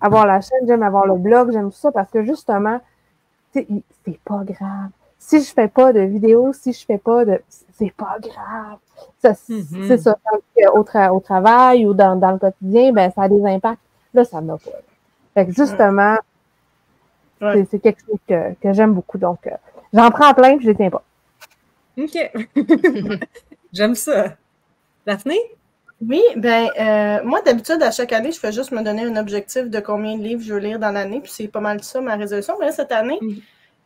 avoir 0.00 0.26
la 0.26 0.40
chaîne, 0.40 0.66
j'aime 0.66 0.82
avoir 0.82 1.06
le 1.06 1.16
blog, 1.16 1.52
j'aime 1.52 1.70
ça 1.70 1.90
parce 1.92 2.10
que 2.10 2.22
justement, 2.24 2.80
c'est 3.52 3.66
pas 4.24 4.42
grave. 4.44 4.90
Si 5.18 5.42
je 5.42 5.52
fais 5.52 5.68
pas 5.68 5.92
de 5.92 6.00
vidéos, 6.00 6.52
si 6.52 6.72
je 6.72 6.84
fais 6.84 6.98
pas 6.98 7.24
de. 7.24 7.40
C'est 7.74 7.92
pas 7.92 8.16
grave. 8.20 8.78
Mm 9.24 9.30
-hmm. 9.30 9.88
C'est 9.88 9.98
ça. 9.98 10.16
Au, 10.74 10.82
tra 10.84 11.12
au, 11.12 11.20
travail 11.20 11.86
ou 11.86 11.94
dans, 11.94 12.16
dans, 12.16 12.32
le 12.32 12.38
quotidien, 12.38 12.92
ben, 12.92 13.10
ça 13.10 13.22
a 13.22 13.28
des 13.28 13.44
impacts. 13.44 13.80
Là, 14.14 14.24
ça 14.24 14.40
n'a 14.40 14.56
pas. 14.56 14.80
Fait 15.34 15.46
que 15.46 15.52
justement, 15.52 16.16
ouais. 17.40 17.66
c'est 17.70 17.80
quelque 17.80 18.02
chose 18.06 18.20
que, 18.28 18.54
que 18.62 18.72
j'aime 18.72 18.94
beaucoup. 18.94 19.18
Donc, 19.18 19.46
euh, 19.46 19.56
j'en 19.92 20.10
prends 20.10 20.34
plein 20.34 20.56
et 20.56 20.60
je 20.60 20.66
les 20.66 20.76
tiens 20.76 20.90
pas. 20.90 21.04
OK. 21.96 22.16
j'aime 23.72 23.94
ça. 23.94 24.36
Daphné? 25.06 25.38
Oui, 26.00 26.22
ben 26.36 26.70
euh, 26.78 27.24
moi 27.24 27.42
d'habitude 27.42 27.82
à 27.82 27.90
chaque 27.90 28.12
année, 28.12 28.30
je 28.30 28.38
fais 28.38 28.52
juste 28.52 28.70
me 28.70 28.82
donner 28.82 29.02
un 29.04 29.16
objectif 29.16 29.64
de 29.64 29.80
combien 29.80 30.16
de 30.16 30.22
livres 30.22 30.42
je 30.42 30.54
veux 30.54 30.60
lire 30.60 30.78
dans 30.78 30.92
l'année, 30.92 31.20
puis 31.20 31.32
c'est 31.32 31.48
pas 31.48 31.60
mal 31.60 31.82
ça 31.82 32.00
ma 32.00 32.14
résolution. 32.14 32.54
Mais 32.60 32.66
là, 32.66 32.72
cette 32.72 32.92
année, 32.92 33.18
mm. 33.20 33.34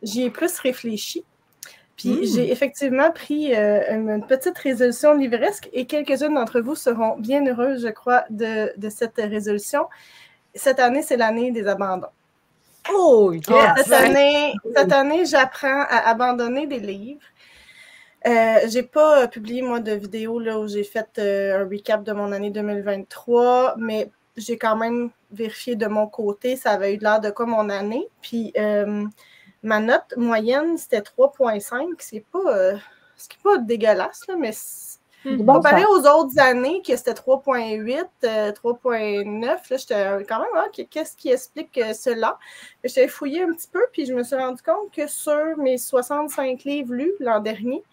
j'y 0.03 0.23
ai 0.23 0.29
plus 0.29 0.59
réfléchi. 0.59 1.23
Puis 1.97 2.09
mm. 2.09 2.25
j'ai 2.25 2.51
effectivement 2.51 3.11
pris 3.11 3.55
euh, 3.55 3.81
une 3.89 4.25
petite 4.27 4.57
résolution 4.59 5.13
livresque 5.13 5.69
et 5.73 5.85
quelques-unes 5.85 6.35
d'entre 6.35 6.59
vous 6.61 6.75
seront 6.75 7.17
bien 7.17 7.45
heureuses, 7.47 7.81
je 7.81 7.89
crois, 7.91 8.25
de, 8.29 8.71
de 8.77 8.89
cette 8.89 9.17
résolution. 9.17 9.85
Cette 10.53 10.79
année, 10.79 11.01
c'est 11.01 11.17
l'année 11.17 11.51
des 11.51 11.67
abandons. 11.67 12.07
Oh, 12.91 13.33
yes. 13.33 13.43
cette 13.77 13.93
année, 13.93 14.53
cette 14.75 14.91
année 14.91 15.25
j'apprends 15.25 15.85
à 15.89 16.09
abandonner 16.09 16.67
des 16.67 16.79
livres. 16.79 17.21
Euh, 18.25 18.59
j'ai 18.69 18.83
pas 18.83 19.27
publié, 19.27 19.61
moi, 19.61 19.79
de 19.79 19.91
vidéo 19.91 20.39
là, 20.39 20.57
où 20.57 20.67
j'ai 20.67 20.83
fait 20.83 21.09
euh, 21.19 21.61
un 21.61 21.69
recap 21.69 22.03
de 22.03 22.13
mon 22.13 22.31
année 22.31 22.51
2023, 22.51 23.75
mais 23.77 24.09
j'ai 24.37 24.57
quand 24.57 24.77
même 24.77 25.09
vérifié 25.31 25.75
de 25.75 25.87
mon 25.87 26.07
côté, 26.07 26.55
ça 26.55 26.71
avait 26.71 26.95
eu 26.95 26.97
l'air 26.97 27.19
de 27.19 27.31
quoi 27.31 27.45
mon 27.45 27.69
année. 27.69 28.07
Puis 28.21 28.53
euh, 28.57 29.05
ma 29.61 29.79
note 29.79 30.15
moyenne, 30.15 30.77
c'était 30.77 31.01
3.5. 31.01 31.95
C'est 31.99 32.23
pas, 32.31 32.75
c'est 33.17 33.37
pas 33.43 33.57
dégueulasse, 33.57 34.25
là, 34.27 34.35
mais 34.37 34.51
bon 35.25 35.55
comparé 35.55 35.83
aux 35.85 36.07
autres 36.07 36.39
années, 36.39 36.81
que 36.81 36.95
c'était 36.95 37.11
3.8, 37.11 38.05
3.9, 38.21 39.57
j'étais 39.69 40.25
quand 40.27 40.39
même, 40.39 40.49
ah, 40.55 40.67
qu'est-ce 40.71 41.17
qui 41.17 41.29
explique 41.29 41.77
cela? 41.93 42.39
J'étais 42.85 43.09
fouillé 43.09 43.43
un 43.43 43.51
petit 43.51 43.67
peu, 43.67 43.85
puis 43.91 44.05
je 44.05 44.13
me 44.13 44.23
suis 44.23 44.35
rendu 44.35 44.61
compte 44.61 44.91
que 44.93 45.07
sur 45.07 45.57
mes 45.57 45.77
65 45.77 46.63
livres 46.63 46.93
lus 46.93 47.13
l'an 47.19 47.41
dernier, 47.41 47.83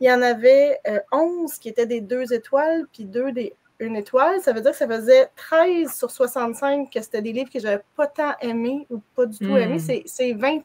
il 0.00 0.08
y 0.08 0.12
en 0.12 0.22
avait 0.22 0.78
euh, 0.86 1.00
11 1.12 1.58
qui 1.58 1.68
étaient 1.68 1.86
des 1.86 2.00
deux 2.00 2.32
étoiles, 2.32 2.86
puis 2.92 3.04
deux 3.04 3.32
des 3.32 3.54
une 3.78 3.96
étoile. 3.96 4.40
Ça 4.40 4.52
veut 4.52 4.60
dire 4.60 4.72
que 4.72 4.76
ça 4.76 4.88
faisait 4.88 5.28
13 5.36 5.92
sur 5.92 6.10
65 6.10 6.90
que 6.90 7.00
c'était 7.00 7.22
des 7.22 7.32
livres 7.32 7.50
que 7.52 7.58
je 7.58 7.64
n'avais 7.64 7.82
pas 7.96 8.06
tant 8.06 8.34
aimés 8.40 8.86
ou 8.90 9.00
pas 9.14 9.26
du 9.26 9.38
tout 9.38 9.52
mm. 9.52 9.58
aimés. 9.58 9.78
C'est 9.78 10.32
20 10.32 10.56
mm 10.56 10.62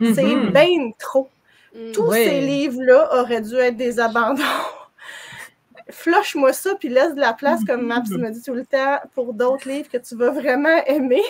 -hmm. 0.00 0.14
C'est 0.14 0.50
bien 0.52 0.90
trop. 0.98 1.28
Mm. 1.74 1.92
Tous 1.92 2.10
oui. 2.10 2.24
ces 2.24 2.40
livres-là 2.40 3.20
auraient 3.20 3.40
dû 3.40 3.56
être 3.56 3.76
des 3.76 3.98
abandons. 3.98 4.42
Flush-moi 5.90 6.52
ça, 6.52 6.74
puis 6.76 6.88
laisse 6.88 7.14
de 7.14 7.20
la 7.20 7.34
place, 7.34 7.62
comme 7.64 7.86
Maps 7.86 8.02
me 8.08 8.30
dit 8.30 8.42
tout 8.42 8.54
le 8.54 8.64
temps, 8.64 8.98
pour 9.14 9.34
d'autres 9.34 9.68
livres 9.68 9.90
que 9.90 9.98
tu 9.98 10.16
vas 10.16 10.30
vraiment 10.30 10.78
aimer. 10.86 11.22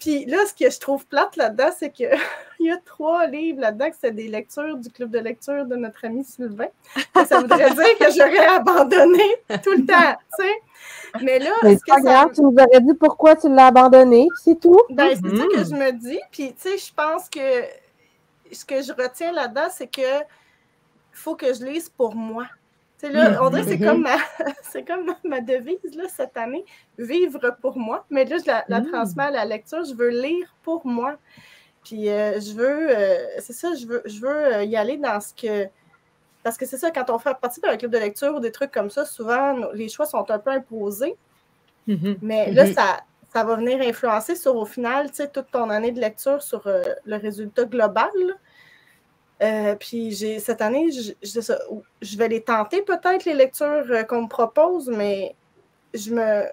Puis 0.00 0.24
là, 0.26 0.38
ce 0.46 0.54
que 0.54 0.70
je 0.70 0.78
trouve 0.78 1.06
plate 1.06 1.36
là-dedans, 1.36 1.70
c'est 1.76 1.90
qu'il 1.90 2.10
y 2.60 2.70
a 2.70 2.76
trois 2.78 3.26
livres 3.26 3.60
là-dedans 3.60 3.90
que 3.90 3.96
c'est 4.00 4.12
des 4.12 4.28
lectures 4.28 4.76
du 4.76 4.90
club 4.90 5.10
de 5.10 5.18
lecture 5.18 5.64
de 5.66 5.76
notre 5.76 6.04
ami 6.04 6.24
Sylvain. 6.24 6.68
Ça 7.26 7.40
voudrait 7.40 7.70
dire 7.70 7.98
que 7.98 8.10
j'aurais 8.10 8.46
abandonné 8.46 9.24
tout 9.62 9.72
le 9.72 9.86
temps, 9.86 10.16
tu 10.38 10.44
sais. 10.44 10.54
Mais 11.22 11.38
là, 11.38 11.50
grave, 11.62 12.02
ça... 12.04 12.26
tu 12.34 12.42
nous 12.42 12.54
aurais 12.54 12.80
dit 12.80 12.94
pourquoi 12.94 13.36
tu 13.36 13.48
l'as 13.48 13.66
abandonné, 13.66 14.28
c'est 14.44 14.60
tout. 14.60 14.80
Ben, 14.90 15.10
c'est 15.14 15.22
-hmm. 15.22 15.38
ça 15.38 15.44
que 15.46 15.64
je 15.64 15.74
me 15.74 15.92
dis. 15.92 16.20
Puis, 16.30 16.54
tu 16.54 16.70
sais, 16.70 16.78
je 16.78 16.92
pense 16.94 17.28
que 17.28 17.64
ce 18.52 18.64
que 18.64 18.82
je 18.82 18.92
retiens 18.92 19.32
là-dedans, 19.32 19.68
c'est 19.70 19.88
que 19.88 20.24
faut 21.12 21.34
que 21.34 21.52
je 21.52 21.64
lise 21.64 21.88
pour 21.88 22.14
moi. 22.14 22.46
Là, 23.02 23.42
on 23.42 23.50
dirait 23.50 23.62
que 23.62 23.68
c'est 23.70 23.78
comme, 23.78 24.02
ma, 24.02 24.16
c'est 24.62 24.84
comme 24.84 25.14
ma 25.24 25.40
devise 25.40 25.94
là, 25.94 26.04
cette 26.08 26.36
année, 26.36 26.64
vivre 26.98 27.56
pour 27.60 27.76
moi. 27.78 28.04
Mais 28.10 28.24
là, 28.24 28.36
je 28.38 28.46
la, 28.46 28.64
la 28.68 28.80
Mm. 28.80 28.86
transmets 28.90 29.24
à 29.24 29.30
la 29.30 29.44
lecture. 29.44 29.84
Je 29.84 29.94
veux 29.94 30.08
lire 30.10 30.54
pour 30.62 30.86
moi. 30.86 31.16
Puis 31.84 32.08
euh, 32.10 32.40
je 32.40 32.52
veux, 32.54 32.88
euh, 32.90 33.26
c'est 33.38 33.52
ça, 33.52 33.74
je 33.74 33.86
veux, 33.86 34.02
je 34.06 34.20
veux 34.20 34.54
euh, 34.56 34.64
y 34.64 34.76
aller 34.76 34.96
dans 34.96 35.20
ce 35.20 35.32
que. 35.34 35.68
Parce 36.42 36.56
que 36.56 36.64
c'est 36.66 36.78
ça, 36.78 36.90
quand 36.90 37.10
on 37.10 37.18
fait 37.18 37.36
partie 37.40 37.60
d'un 37.60 37.76
club 37.76 37.90
de 37.92 37.98
lecture 37.98 38.34
ou 38.34 38.40
des 38.40 38.52
trucs 38.52 38.70
comme 38.72 38.88
ça, 38.90 39.04
souvent, 39.04 39.54
nos- 39.54 39.72
les 39.72 39.88
choix 39.88 40.06
sont 40.06 40.28
un 40.30 40.38
peu 40.38 40.50
imposés. 40.50 41.16
Mhm. 41.86 42.18
Mais 42.22 42.52
là, 42.52 42.64
Mhm. 42.64 42.72
ça, 42.72 43.00
ça 43.32 43.44
va 43.44 43.56
venir 43.56 43.80
influencer 43.82 44.34
sur, 44.36 44.56
au 44.56 44.64
final, 44.64 45.10
toute 45.12 45.50
ton 45.52 45.70
année 45.70 45.92
de 45.92 46.00
lecture 46.00 46.42
sur 46.42 46.66
euh, 46.66 46.82
le 47.04 47.16
résultat 47.16 47.64
global. 47.64 48.10
là. 48.16 48.34
Euh, 49.42 49.74
puis 49.74 50.12
j'ai 50.12 50.38
cette 50.38 50.62
année, 50.62 50.90
je, 50.90 51.12
je- 51.22 51.40
ça, 51.40 51.58
je 52.00 52.16
vais 52.16 52.28
les 52.28 52.40
tenter 52.42 52.80
peut-être, 52.82 53.24
les 53.26 53.34
lectures 53.34 53.84
euh, 53.90 54.02
qu'on 54.02 54.22
me 54.22 54.28
propose, 54.28 54.88
mais 54.88 55.34
je 55.92 56.12
me 56.14 56.44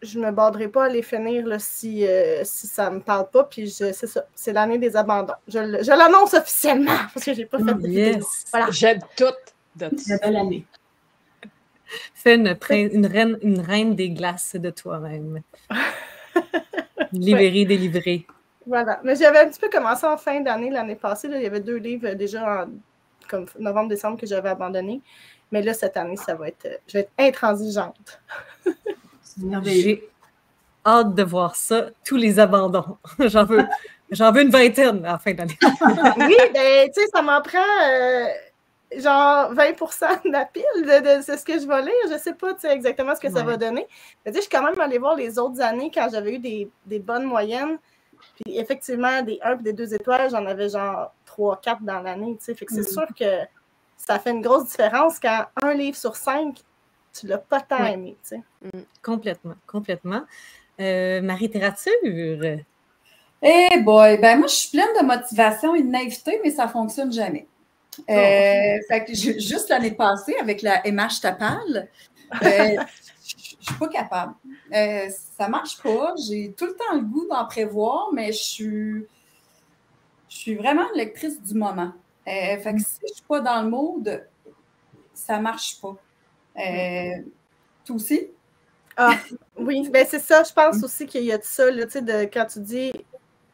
je 0.00 0.20
me 0.20 0.30
borderai 0.30 0.68
pas 0.68 0.84
à 0.84 0.88
les 0.88 1.02
finir 1.02 1.44
là, 1.46 1.58
si, 1.58 2.06
euh, 2.06 2.42
si 2.44 2.68
ça 2.68 2.88
me 2.88 3.00
parle 3.00 3.28
pas. 3.30 3.44
Puis 3.44 3.66
je- 3.66 3.92
c'est 3.92 4.06
ça, 4.06 4.24
c'est 4.34 4.52
l'année 4.52 4.78
des 4.78 4.96
abandons. 4.96 5.34
Je, 5.48 5.58
l'annonce 5.90 6.34
officiellement 6.34 6.92
parce 7.12 7.26
que 7.26 7.34
j'ai 7.34 7.44
pas 7.46 7.58
fait 7.58 7.64
de 7.64 7.86
vidéo. 7.86 8.14
Yes. 8.14 8.44
Voilà. 8.52 8.70
J'aime 8.70 9.00
tout 9.16 9.24
de 9.76 9.90
C'est 9.98 10.12
une 10.12 10.18
belle 10.20 10.36
année. 10.36 10.64
Fais 12.14 12.34
une, 12.36 13.06
reine, 13.06 13.38
une 13.42 13.60
reine 13.60 13.94
des 13.96 14.10
glaces 14.10 14.54
de 14.56 14.70
toi-même. 14.70 15.40
Libérée, 17.12 17.64
délivrée. 17.64 18.26
Voilà. 18.68 19.00
Mais 19.02 19.16
j'avais 19.16 19.40
un 19.40 19.48
petit 19.48 19.58
peu 19.58 19.70
commencé 19.70 20.06
en 20.06 20.18
fin 20.18 20.40
d'année, 20.40 20.70
l'année 20.70 20.94
passée. 20.94 21.26
là. 21.26 21.38
il 21.38 21.42
y 21.42 21.46
avait 21.46 21.60
deux 21.60 21.76
livres 21.76 22.08
euh, 22.08 22.14
déjà 22.14 22.64
en 22.64 22.68
comme 23.28 23.46
novembre-décembre 23.58 24.18
que 24.18 24.26
j'avais 24.26 24.48
abandonnés. 24.50 25.00
Mais 25.50 25.62
là, 25.62 25.74
cette 25.74 25.96
année, 25.96 26.16
ça 26.16 26.34
va 26.34 26.48
être. 26.48 26.66
euh, 26.66 26.76
Je 26.86 26.94
vais 26.98 27.00
être 27.00 27.12
intransigeante. 27.18 28.20
J'ai 29.64 30.08
hâte 30.84 31.14
de 31.14 31.22
voir 31.22 31.54
ça, 31.56 31.86
tous 32.04 32.16
les 32.16 32.38
abandons. 32.38 32.96
J'en 33.18 33.44
veux, 33.44 33.64
j'en 34.10 34.32
veux 34.32 34.42
une 34.42 34.50
vingtaine 34.50 35.04
à 35.04 35.12
la 35.12 35.18
fin 35.18 35.32
d'année. 35.34 35.58
oui, 35.62 36.36
ben, 36.54 36.88
tu 36.94 37.00
sais, 37.00 37.06
ça 37.12 37.20
m'en 37.22 37.40
prend 37.42 37.58
euh, 37.58 38.26
genre 38.96 39.52
20% 39.54 40.24
de 40.24 40.30
la 40.32 40.44
pile 40.46 40.64
de, 40.82 41.22
ce 41.22 41.44
que 41.44 41.58
je 41.60 41.66
vais 41.66 41.82
lire. 41.82 41.92
Je 42.10 42.18
sais 42.18 42.34
pas 42.34 42.52
exactement 42.70 43.14
ce 43.14 43.20
que 43.20 43.30
ça 43.30 43.42
va 43.42 43.56
donner. 43.56 43.86
Mais 44.24 44.32
je 44.34 44.40
suis 44.40 44.48
quand 44.50 44.62
même 44.62 44.80
allée 44.80 44.98
voir 44.98 45.14
les 45.14 45.38
autres 45.38 45.60
années 45.60 45.90
quand 45.92 46.08
j'avais 46.10 46.34
eu 46.34 46.38
des, 46.38 46.70
des 46.86 46.98
bonnes 46.98 47.24
moyennes. 47.24 47.78
Puis 48.44 48.58
effectivement, 48.58 49.22
des 49.22 49.38
1 49.42 49.58
et 49.58 49.62
des 49.62 49.72
2 49.72 49.94
étoiles, 49.94 50.30
j'en 50.30 50.44
avais 50.46 50.68
genre 50.68 51.12
3, 51.24 51.60
4 51.60 51.82
dans 51.82 52.00
l'année. 52.00 52.36
Tu 52.38 52.44
sais, 52.46 52.54
fait 52.54 52.66
que 52.66 52.72
c'est 52.72 52.80
Mhm. 52.80 52.86
sûr 52.86 53.06
que 53.18 53.40
ça 53.96 54.18
fait 54.18 54.30
une 54.30 54.42
grosse 54.42 54.66
différence 54.70 55.18
quand 55.18 55.46
un 55.62 55.74
livre 55.74 55.96
sur 55.96 56.14
cinq, 56.16 56.58
tu 57.18 57.26
l'as 57.26 57.38
pas 57.38 57.60
tant 57.60 57.82
Ouais. 57.82 57.92
aimé. 57.94 58.16
Tu 58.28 58.36
sais. 58.36 58.80
Complètement, 59.02 59.54
complètement. 59.66 60.22
Euh, 60.80 61.20
Marie-Littérature, 61.22 61.92
Eh 63.42 63.80
boy, 63.82 64.18
ben 64.18 64.38
moi, 64.38 64.48
je 64.48 64.54
suis 64.54 64.70
pleine 64.70 64.88
de 65.00 65.04
motivation 65.06 65.74
et 65.74 65.82
de 65.82 65.88
naïveté, 65.88 66.40
mais 66.42 66.50
ça 66.50 66.66
fonctionne 66.68 67.12
jamais. 67.12 67.46
Euh, 68.10 68.78
fait 68.88 69.04
que 69.06 69.14
ju- 69.14 69.38
juste 69.40 69.68
l'année 69.70 69.90
passée, 69.92 70.36
avec 70.40 70.62
la 70.62 70.84
MH 70.86 71.20
Tapal, 71.20 71.88
euh, 72.44 72.76
je 73.60 73.66
suis 73.66 73.74
pas 73.78 73.88
capable. 73.88 74.34
Euh, 74.74 75.08
ça 75.36 75.48
marche 75.48 75.82
pas. 75.82 76.14
J'ai 76.28 76.52
tout 76.56 76.66
le 76.66 76.74
temps 76.74 76.94
le 76.94 77.00
goût 77.02 77.26
d'en 77.28 77.44
prévoir, 77.46 78.08
mais 78.12 78.32
je 78.32 78.42
suis, 78.42 79.06
je 80.28 80.36
suis 80.36 80.54
vraiment 80.54 80.86
lectrice 80.94 81.40
du 81.42 81.54
moment. 81.54 81.92
Euh, 82.26 82.58
fait 82.58 82.74
que 82.74 82.80
si 82.80 82.98
je 83.08 83.14
suis 83.14 83.24
pas 83.26 83.40
dans 83.40 83.62
le 83.62 83.70
mode, 83.70 84.26
ça 85.14 85.38
marche 85.40 85.80
pas. 85.80 85.96
Euh, 86.58 87.22
toi 87.84 87.96
aussi? 87.96 88.28
Oui, 89.56 89.88
ben 89.90 90.04
c'est 90.08 90.18
ça. 90.18 90.42
Je 90.42 90.52
pense 90.52 90.82
aussi 90.82 91.06
qu'il 91.06 91.24
y 91.24 91.32
a 91.32 91.38
de 91.38 91.44
ça, 91.44 91.70
là, 91.70 91.84
de, 91.86 92.24
quand 92.24 92.46
tu 92.46 92.60
dis 92.60 92.92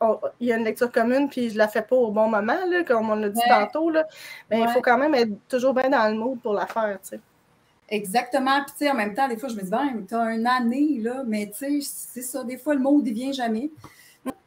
on- 0.00 0.18
il 0.40 0.48
y 0.48 0.52
a 0.52 0.56
une 0.56 0.64
lecture 0.64 0.90
commune, 0.90 1.28
puis 1.28 1.50
je 1.50 1.56
la 1.56 1.68
fais 1.68 1.82
pas 1.82 1.96
au 1.96 2.10
bon 2.10 2.28
moment, 2.28 2.58
là, 2.68 2.82
comme 2.84 3.08
on 3.10 3.14
l'a 3.14 3.28
dit 3.28 3.38
Ouais. 3.40 3.48
tantôt, 3.48 3.90
là, 3.90 4.04
ben, 4.50 4.58
il 4.58 4.66
Ouais. 4.66 4.72
faut 4.72 4.80
quand 4.82 4.98
même 4.98 5.14
être 5.14 5.32
toujours 5.48 5.72
bien 5.72 5.88
dans 5.88 6.08
le 6.10 6.18
mood 6.18 6.40
pour 6.40 6.52
la 6.54 6.66
faire. 6.66 6.98
Exactement. 7.94 8.62
Puis, 8.64 8.72
tu 8.78 8.84
sais, 8.84 8.90
en 8.90 8.94
même 8.94 9.14
temps, 9.14 9.28
des 9.28 9.36
fois, 9.36 9.48
je 9.48 9.54
me 9.54 9.62
dis, 9.62 9.70
ben, 9.70 10.04
t'as 10.08 10.34
une 10.34 10.46
année, 10.46 10.98
là, 11.00 11.22
mais 11.26 11.46
tu 11.56 11.80
sais, 11.80 11.88
c'est 12.12 12.22
ça, 12.22 12.42
des 12.44 12.56
fois, 12.58 12.74
le 12.74 12.80
mot 12.80 13.00
ne 13.00 13.10
vient 13.10 13.32
jamais. 13.32 13.70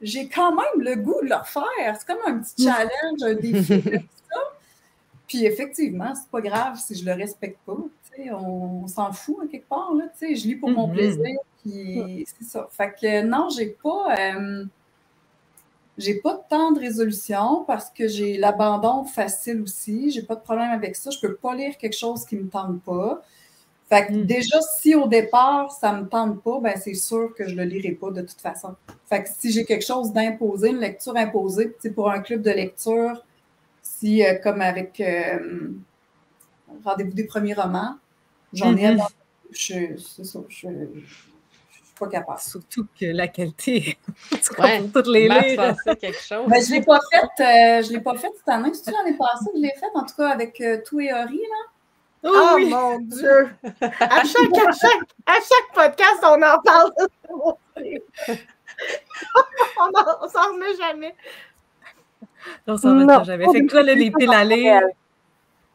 J'ai 0.02 0.28
quand 0.28 0.54
même 0.56 0.84
le 0.84 0.96
goût 0.96 1.22
de 1.22 1.30
le 1.30 1.36
refaire. 1.36 1.96
C'est 1.98 2.08
comme 2.08 2.18
un 2.26 2.40
petit 2.40 2.64
challenge, 2.64 3.22
un 3.24 3.36
défi, 3.36 3.82
ça. 4.32 4.40
Puis, 5.28 5.46
effectivement, 5.46 6.14
c'est 6.16 6.30
pas 6.30 6.42
grave 6.42 6.78
si 6.78 6.96
je 6.96 7.06
le 7.06 7.14
respecte 7.14 7.60
pas. 7.66 7.78
Tu 8.16 8.24
sais, 8.24 8.32
on, 8.32 8.84
on 8.84 8.88
s'en 8.88 9.12
fout, 9.14 9.38
à 9.44 9.48
quelque 9.48 9.68
part, 9.70 9.94
là. 9.94 10.06
Tu 10.20 10.28
sais, 10.28 10.36
je 10.36 10.48
lis 10.48 10.56
pour 10.56 10.70
mon 10.72 10.88
Mhm. 10.88 10.94
plaisir, 10.94 11.38
puis 11.64 12.26
c'est 12.38 12.46
ça. 12.48 12.68
Fait 12.72 12.94
que, 13.00 13.22
non, 13.24 13.50
j'ai 13.50 13.68
pas... 13.82 14.16
euh, 14.20 14.66
j'ai 16.00 16.16
pas 16.16 16.36
tant 16.48 16.72
de 16.74 16.80
résolution 16.80 17.64
parce 17.66 17.90
que 17.90 18.08
j'ai 18.08 18.38
l'abandon 18.38 19.04
facile 19.04 19.62
aussi. 19.62 20.12
J'ai 20.12 20.22
pas 20.22 20.36
de 20.36 20.42
problème 20.42 20.70
avec 20.70 20.96
ça. 20.96 21.10
Je 21.10 21.20
peux 21.20 21.34
pas 21.34 21.56
lire 21.56 21.76
quelque 21.78 21.96
chose 21.98 22.24
qui 22.24 22.36
me 22.36 22.48
tente 22.50 22.82
pas. 22.84 23.24
Fait 23.90 24.08
que 24.08 24.12
Mm. 24.14 24.26
déjà, 24.26 24.60
si 24.80 24.96
au 24.96 25.08
départ, 25.08 25.72
ça 25.72 25.94
me 25.94 26.08
tente 26.08 26.44
pas, 26.44 26.60
ben 26.60 26.74
c'est 26.78 26.94
sûr 26.94 27.34
que 27.36 27.48
je 27.48 27.56
le 27.56 27.64
lirai 27.64 27.92
pas 27.92 28.12
de 28.12 28.22
toute 28.22 28.42
façon. 28.42 28.76
Fait 29.10 29.24
que 29.24 29.30
si 29.38 29.52
j'ai 29.52 29.64
quelque 29.64 29.86
chose 29.86 30.12
d'imposé, 30.12 30.70
une 30.70 30.80
lecture 30.80 31.16
imposée, 31.16 31.68
tu 31.74 31.76
sais, 31.84 31.92
pour 31.92 32.10
un 32.12 32.20
club 32.20 32.42
de 32.42 32.52
lecture, 32.52 33.24
si, 33.82 34.26
euh, 34.26 34.36
comme 34.44 34.62
avec 34.62 35.00
euh, 35.00 35.70
Rendez-vous 36.84 37.14
des 37.14 37.24
premiers 37.24 37.54
romans, 37.54 37.96
j'en 38.54 38.76
ai 38.76 38.82
Mhm. 38.82 39.00
abandonné. 39.00 39.14
Je, 39.52 39.98
c'est 39.98 40.26
ça, 40.26 40.40
je, 40.50 40.68
je 40.68 41.06
suis 41.08 41.96
pas 41.98 42.08
capable. 42.10 42.40
surtout 42.42 42.86
que 43.00 43.06
la 43.06 43.30
qualité, 43.30 43.98
tu 44.32 44.50
comprends 44.50 44.64
Ouais. 44.66 44.82
pour 44.82 44.92
toutes 45.04 45.08
les 45.14 45.56
pensait 45.56 45.96
quelque 45.96 46.20
chose. 46.28 46.50
Ben, 46.50 46.62
je 46.62 46.72
l'ai 46.74 46.82
pas 46.82 47.00
faite, 47.10 47.24
euh, 47.40 47.82
je 47.84 47.94
l'ai 47.94 48.02
pas 48.02 48.16
faite 48.16 48.32
cette 48.38 48.50
année. 48.50 48.74
C'est-tu 48.74 48.92
l'année 48.92 49.18
passée 49.18 49.46
que 49.54 49.58
je 49.58 49.62
l'ai 49.62 49.74
faite, 49.80 49.92
en 49.96 50.04
tout 50.06 50.16
cas 50.16 50.28
avec 50.30 50.60
euh, 50.60 50.82
Tout 50.86 51.00
et 51.00 51.14
Ori, 51.14 51.38
là? 51.38 51.72
Oh, 52.24 52.30
Oh 52.34 52.52
oui. 52.56 52.70
mon 52.70 53.00
Dieu! 53.00 53.50
À 53.82 54.24
chaque, 54.24 54.58
à, 54.58 54.72
chaque, 54.72 55.10
à 55.26 55.34
chaque 55.36 55.74
podcast, 55.74 56.20
on 56.24 56.42
en 56.42 56.60
parle 56.64 56.92
de 57.00 57.08
ce 57.28 57.34
mot. 57.34 57.58
on 59.80 60.00
en- 60.00 60.26
on 60.26 60.30
s'en 60.30 60.54
remet 60.54 60.76
jamais. 60.78 61.16
On 62.68 62.78
s'en 62.78 62.90
remettra 62.90 63.24
jamais. 63.24 63.46
Fait 63.52 63.62
que 63.62 63.68
toi, 63.70 63.84
là, 63.84 63.94
les 63.94 64.12
piles 64.12 64.34
à 64.34 64.44
lire. 64.44 64.82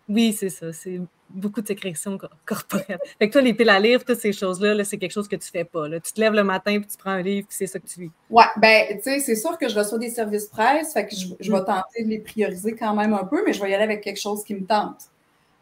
Oui, 0.09 0.33
c'est 0.33 0.49
ça. 0.51 0.73
C'est 0.73 1.01
beaucoup 1.31 1.63
de 1.63 1.67
sécrétions 1.67 2.19
cor- 2.19 2.31
corporelles. 2.45 2.99
Fait 3.19 3.29
que 3.29 3.33
toi, 3.33 3.41
les 3.41 3.55
piles 3.55 3.71
à 3.71 3.79
lire, 3.81 4.05
toutes 4.05 4.19
ces 4.19 4.33
choses-là, 4.33 4.75
là, 4.75 4.85
c'est 4.85 4.99
quelque 4.99 5.13
chose 5.13 5.29
que 5.29 5.37
tu 5.37 5.49
fais 5.51 5.65
pas. 5.65 5.89
Là. 5.89 6.01
Tu 6.01 6.13
te 6.13 6.21
lèves 6.21 6.35
le 6.35 6.45
matin 6.45 6.79
puis 6.81 6.89
tu 6.91 6.97
prends 6.99 7.13
un 7.13 7.23
livre 7.23 7.47
puis 7.49 7.57
c'est 7.57 7.67
ça 7.67 7.79
que 7.79 7.87
tu 7.87 8.01
lis. 8.01 8.11
Ouais, 8.29 8.45
ben, 8.57 8.97
tu 8.97 9.03
sais, 9.05 9.21
c'est 9.21 9.37
sûr 9.37 9.57
que 9.57 9.69
je 9.69 9.79
reçois 9.79 9.99
des 9.99 10.11
services 10.11 10.47
presse, 10.47 10.93
fait 10.93 11.07
que 11.07 11.15
je, 11.15 11.27
je 11.41 11.51
vais 11.53 11.61
Mm. 11.61 11.65
tenter 11.65 12.05
de 12.05 12.09
les 12.09 12.19
prioriser 12.19 12.75
quand 12.75 12.95
même 12.95 13.15
un 13.15 13.25
peu, 13.25 13.43
mais 13.47 13.53
je 13.53 13.63
vais 13.63 13.71
y 13.71 13.75
aller 13.75 13.85
avec 13.85 14.03
quelque 14.03 14.21
chose 14.21 14.45
qui 14.45 14.55
me 14.55 14.67
tente. 14.67 15.05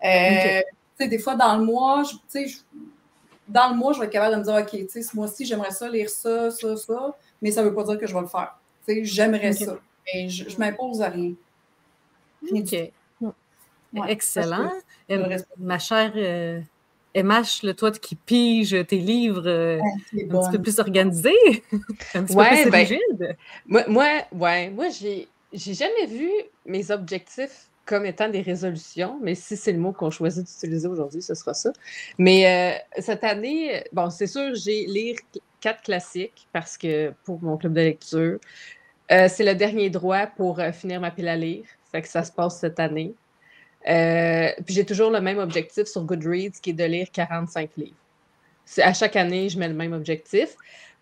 Euh, 0.05 0.61
des 1.07 1.19
fois, 1.19 1.35
dans 1.35 1.57
le 1.57 1.65
mois, 1.65 2.03
je- 2.05 2.13
tu 2.13 2.19
sais, 2.29 2.47
je- 2.47 2.59
dans 3.49 3.71
le 3.71 3.77
mois, 3.77 3.93
je 3.93 4.01
vais 4.01 4.07
être 4.07 4.13
capable 4.13 4.35
de 4.35 4.41
me 4.41 4.45
dire, 4.45 4.55
OK, 4.55 4.71
tu 4.71 4.89
sais, 4.89 5.03
ce 5.03 5.17
mois-ci, 5.17 5.45
j'aimerais 5.45 5.71
ça, 5.71 5.89
lire 5.89 6.09
ça, 6.11 6.51
ça, 6.51 6.77
ça, 6.77 7.17
mais 7.43 7.51
ça 7.51 7.63
veut 7.63 7.75
pas 7.75 7.85
dire 7.85 7.99
que 7.99 8.07
je 8.07 8.15
vais 8.15 8.21
le 8.21 8.27
faire. 8.27 8.57
J'aimerais 8.87 9.53
ça, 9.53 9.79
mais 10.13 10.29
je, 10.29 10.49
je 10.49 10.59
m'impose 10.59 11.01
à 11.03 11.09
rien. 11.09 11.33
OK. 12.51 12.73
Ouais, 13.93 14.13
Excellent. 14.13 14.71
Euh, 15.11 15.27
le 15.27 15.37
ma 15.59 15.79
chère 15.81 16.13
euh, 16.15 16.61
MH, 17.15 17.65
là, 17.65 17.75
toi 17.75 17.91
qui 17.91 18.15
pige 18.15 18.77
tes 18.87 18.99
livres 18.99 19.49
euh, 19.49 19.81
C'est 20.15 20.25
un 20.25 20.27
bon. 20.29 20.41
petit 20.41 20.57
peu 20.57 20.63
plus 20.63 20.79
organisé, 20.79 21.35
un 22.15 22.25
petit 22.25 22.37
Ouais, 22.37 22.51
peu 22.51 22.63
plus 22.63 22.71
ben, 22.71 22.79
rigide. 22.87 23.37
Moi, 23.67 23.85
moi, 23.89 24.07
ouais, 24.33 24.71
moi, 24.71 24.89
j'ai, 24.91 25.27
j'ai 25.53 25.75
jamais 25.75 26.07
vu 26.07 26.31
mes 26.67 26.91
objectifs 26.93 27.70
comme 27.91 28.07
étant 28.07 28.29
des 28.29 28.41
résolutions, 28.41 29.19
mais 29.21 29.35
si 29.35 29.57
c'est 29.57 29.73
le 29.73 29.81
mot 29.81 29.91
qu'on 29.91 30.13
choisit 30.13 30.47
d'utiliser 30.47 30.87
aujourd'hui, 30.87 31.21
ce 31.21 31.35
sera 31.35 31.55
ça. 31.55 31.73
Mais 32.19 32.47
euh, 32.47 33.01
cette 33.03 33.25
année, 33.25 33.83
bon, 33.93 34.11
c'est 34.11 34.29
sûr, 34.29 34.55
j'ai 34.55 34.87
lire 34.87 35.17
quatre 35.61 35.83
classiques 35.83 36.47
parce 36.53 36.79
que 36.79 37.13
pour 37.25 37.43
mon 37.43 37.57
club 37.57 37.73
de 37.73 37.81
lecture, 37.81 38.39
euh, 39.11 39.27
c'est 39.29 39.43
le 39.45 39.57
dernier 39.57 39.91
droit 39.91 40.29
pour 40.29 40.61
euh, 40.61 40.71
finir 40.71 41.01
ma 41.01 41.11
pile 41.11 41.27
à 41.27 41.35
lire. 41.35 41.65
Ça 42.05 42.23
se 42.23 42.31
passe 42.31 42.61
cette 42.61 42.79
année. 42.79 43.13
Puis 43.85 44.75
j'ai 44.75 44.87
toujours 44.87 45.11
le 45.11 45.21
même 45.21 45.39
objectif 45.39 45.87
sur 45.87 46.05
Goodreads 46.05 46.61
qui 46.63 46.71
est 46.71 46.75
de 46.75 46.85
lire 46.85 47.09
45 47.13 47.71
livres. 47.77 47.97
À 48.79 48.95
chaque 48.95 49.17
année, 49.17 49.49
je 49.49 49.59
mets 49.59 49.67
le 49.67 49.75
même 49.75 49.95
objectif. 49.95 50.55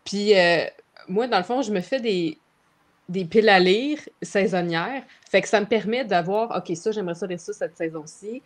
Puis 0.07 0.33
moi, 1.07 1.27
dans 1.27 1.37
le 1.37 1.45
fond, 1.45 1.61
je 1.61 1.71
me 1.71 1.83
fais 1.83 2.01
des, 2.01 2.39
des 3.09 3.25
piles 3.25 3.49
à 3.49 3.59
lire 3.59 3.99
saisonnières. 4.21 5.03
Fait 5.31 5.41
que 5.41 5.49
ça 5.49 5.61
me 5.61 5.67
permet 5.67 6.05
d'avoir, 6.05 6.57
OK, 6.57 6.77
ça, 6.77 6.93
j'aimerais 6.93 7.15
ça 7.15 7.27
lire 7.27 7.41
ça 7.41 7.53
cette 7.53 7.77
saison-ci. 7.77 8.43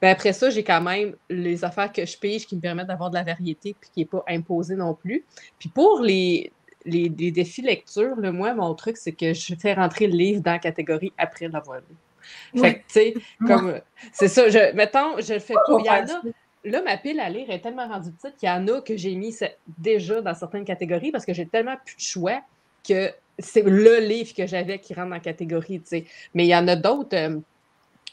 Ben 0.00 0.10
après 0.10 0.32
ça, 0.32 0.50
j'ai 0.50 0.64
quand 0.64 0.82
même 0.82 1.16
les 1.30 1.64
affaires 1.64 1.92
que 1.92 2.04
je 2.04 2.18
pige 2.18 2.46
qui 2.46 2.56
me 2.56 2.60
permettent 2.60 2.88
d'avoir 2.88 3.10
de 3.10 3.14
la 3.14 3.22
variété 3.22 3.74
puis 3.80 3.90
qui 3.92 4.00
n'est 4.00 4.06
pas 4.06 4.22
imposée 4.28 4.76
non 4.76 4.94
plus. 4.94 5.24
Puis 5.58 5.68
pour 5.68 6.00
les, 6.02 6.52
les, 6.84 7.08
les 7.08 7.30
défis 7.30 7.62
lecture, 7.62 8.16
là, 8.16 8.30
moi, 8.30 8.54
mon 8.54 8.74
truc, 8.74 8.96
c'est 8.96 9.12
que 9.12 9.32
je 9.32 9.54
fais 9.54 9.74
rentrer 9.74 10.06
le 10.06 10.16
livre 10.16 10.42
dans 10.42 10.52
la 10.52 10.58
catégorie 10.58 11.12
après 11.16 11.48
l'avoir 11.48 11.78
lu. 11.78 12.60
Fait 12.60 12.74
que, 12.74 12.78
tu 12.78 12.84
sais, 12.88 13.14
comme, 13.46 13.80
c'est 14.12 14.28
ça, 14.28 14.48
je, 14.48 14.74
mettons, 14.74 15.20
je 15.20 15.34
le 15.34 15.40
fais 15.40 15.54
pas. 15.54 15.76
Il 15.78 15.86
y 15.86 15.90
en 15.90 16.04
a, 16.04 16.22
là, 16.64 16.82
ma 16.82 16.96
pile 16.96 17.20
à 17.20 17.28
lire 17.28 17.50
est 17.50 17.60
tellement 17.60 17.86
rendue 17.86 18.12
petite 18.12 18.36
qu'il 18.36 18.48
y 18.48 18.52
en 18.52 18.66
a 18.68 18.80
que 18.80 18.96
j'ai 18.96 19.14
mis 19.14 19.34
déjà 19.78 20.20
dans 20.20 20.34
certaines 20.34 20.64
catégories 20.64 21.12
parce 21.12 21.24
que 21.24 21.34
j'ai 21.34 21.46
tellement 21.46 21.76
plus 21.84 21.96
de 21.96 22.00
choix 22.00 22.40
que 22.86 23.10
c'est 23.38 23.62
le 23.62 23.98
livre 24.00 24.32
que 24.34 24.46
j'avais 24.46 24.78
qui 24.78 24.94
rentre 24.94 25.08
dans 25.08 25.14
la 25.14 25.20
catégorie, 25.20 25.80
tu 25.80 25.86
sais. 25.88 26.04
Mais 26.34 26.44
il 26.44 26.48
y 26.48 26.56
en 26.56 26.66
a 26.68 26.76
d'autres, 26.76 27.16
euh, 27.16 27.38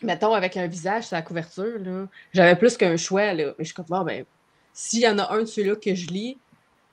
mettons, 0.01 0.33
avec 0.33 0.57
un 0.57 0.67
visage 0.67 1.05
sur 1.07 1.15
la 1.15 1.21
couverture, 1.21 1.77
là, 1.79 2.07
j'avais 2.33 2.55
plus 2.55 2.77
qu'un 2.77 2.97
choix, 2.97 3.33
là. 3.33 3.53
Mais 3.57 3.63
je 3.63 3.65
suis 3.65 3.73
comme, 3.73 3.85
bon, 3.89 4.03
ben, 4.03 4.25
s'il 4.73 5.01
y 5.01 5.07
en 5.07 5.17
a 5.19 5.31
un 5.33 5.39
de 5.41 5.45
ceux-là 5.45 5.75
que 5.75 5.93
je 5.93 6.07
lis, 6.07 6.37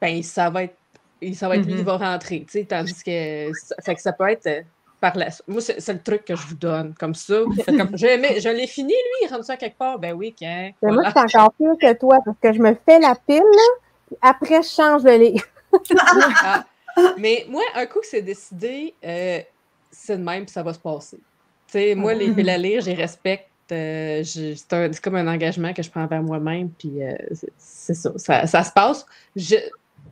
ben, 0.01 0.23
ça 0.23 0.51
va 0.51 0.65
être, 0.65 0.77
ça 1.35 1.49
va 1.49 1.57
être 1.57 1.65
lui 1.67 1.75
qui 1.75 1.81
Mhm. 1.81 1.87
va 1.87 1.97
rentrer, 1.97 2.41
tu 2.41 2.53
sais, 2.61 2.65
tandis 2.65 3.03
que 3.05 3.51
ça, 3.55 3.75
fait 3.85 3.95
que 3.95 4.01
ça 4.03 4.13
peut 4.13 4.29
être 4.29 4.47
euh, 4.47 4.63
par 5.01 5.17
la 5.17 5.29
Moi, 5.47 5.61
c'est 5.61 5.81
c'est 5.81 5.93
le 5.93 6.03
truc 6.03 6.25
que 6.25 6.35
je 6.37 6.47
vous 6.47 6.55
donne, 6.57 6.93
comme 6.95 7.15
ça. 7.15 7.35
comme, 7.67 7.97
je 7.97 8.07
l'ai- 8.07 8.41
je 8.41 8.49
l'ai 8.49 8.67
fini, 8.67 8.93
lui, 8.93 9.27
il 9.27 9.29
rentre 9.29 9.45
ça 9.45 9.57
quelque 9.57 9.79
part. 9.79 9.99
Ben 9.99 10.13
oui, 10.13 10.35
quand. 10.39 10.71
Moi, 10.83 11.03
je 11.05 11.11
suis 11.11 11.39
encore 11.39 11.53
pire 11.55 11.73
que 11.81 11.99
toi 11.99 12.19
parce 12.25 12.37
que 12.43 12.53
je 12.53 12.59
me 12.61 12.77
fais 12.85 12.99
la 13.01 13.15
pile, 13.15 13.39
là, 13.39 13.69
puis 14.07 14.17
après, 14.21 14.63
je 14.63 14.69
change 14.69 15.03
de 15.05 15.11
livre. 15.11 15.45
Ah. 16.43 16.65
Mais 17.19 17.47
moi, 17.49 17.63
un 17.75 17.87
coup 17.87 18.01
que 18.01 18.07
c'est 18.07 18.23
décidé, 18.23 18.95
euh, 19.05 19.41
c'est 19.91 20.17
de 20.19 20.23
même, 20.23 20.45
puis 20.45 20.53
ça 20.53 20.63
va 20.63 20.73
se 20.73 20.79
passer. 20.79 21.17
Tu 21.19 21.73
sais, 21.73 21.95
moi, 21.95 22.15
les 22.15 22.31
piles 22.33 22.49
à 22.51 22.59
lire, 22.59 22.81
je 22.81 22.87
les 22.87 22.95
respecte. 22.95 23.51
euh, 23.73 24.23
c'est 24.25 25.01
comme 25.03 25.17
un 25.17 25.27
engagement 25.27 25.75
que 25.75 25.83
je 25.83 25.91
prends 25.91 26.03
envers 26.05 26.23
moi-même, 26.23 26.71
puis 26.71 27.03
euh, 27.03 27.15
c'est- 27.59 27.95
ça, 27.95 28.13
ça, 28.17 28.47
ça 28.47 28.63
se 28.65 28.73
passe. 28.73 29.05
Je 29.37 29.57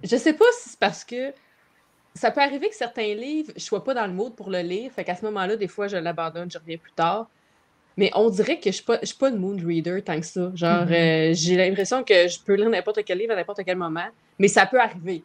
je 0.04 0.16
sais 0.16 0.34
pas 0.34 0.44
si 0.60 0.68
c'est 0.70 0.78
parce 0.78 1.04
que 1.04 1.32
ça 2.14 2.30
peut 2.30 2.40
arriver 2.42 2.68
que 2.68 2.74
certains 2.76 3.14
livres, 3.14 3.52
je 3.56 3.62
sois 3.62 3.82
pas 3.82 3.94
dans 3.94 4.06
le 4.06 4.12
mood 4.12 4.34
pour 4.36 4.50
le 4.50 4.60
lire, 4.60 4.92
fait 4.92 5.04
qu'à 5.04 5.14
ce 5.14 5.24
moment-là, 5.24 5.56
des 5.56 5.68
fois, 5.68 5.88
je 5.88 5.96
l'abandonne, 5.96 6.50
je 6.50 6.58
reviens 6.58 6.76
plus 6.76 6.92
tard. 6.92 7.30
Mais 7.96 8.10
on 8.14 8.28
dirait 8.28 8.58
que 8.60 8.70
je 8.70 8.76
suis 8.76 8.84
pas, 8.84 8.98
je 9.00 9.06
suis 9.06 9.16
pas 9.16 9.30
une 9.30 9.36
mood 9.38 9.58
reader 9.64 10.02
tant 10.02 10.20
que 10.20 10.26
ça. 10.26 10.50
Genre, 10.54 10.84
Mhm. 10.86 10.92
euh, 10.92 11.30
j'ai 11.32 11.56
l'impression 11.56 12.04
que 12.04 12.28
je 12.28 12.38
peux 12.44 12.54
lire 12.54 12.68
n'importe 12.68 13.02
quel 13.06 13.16
livre 13.18 13.32
à 13.32 13.36
n'importe 13.36 13.62
quel 13.64 13.78
moment, 13.78 14.06
mais 14.38 14.48
ça 14.48 14.66
peut 14.66 14.78
arriver 14.80 15.24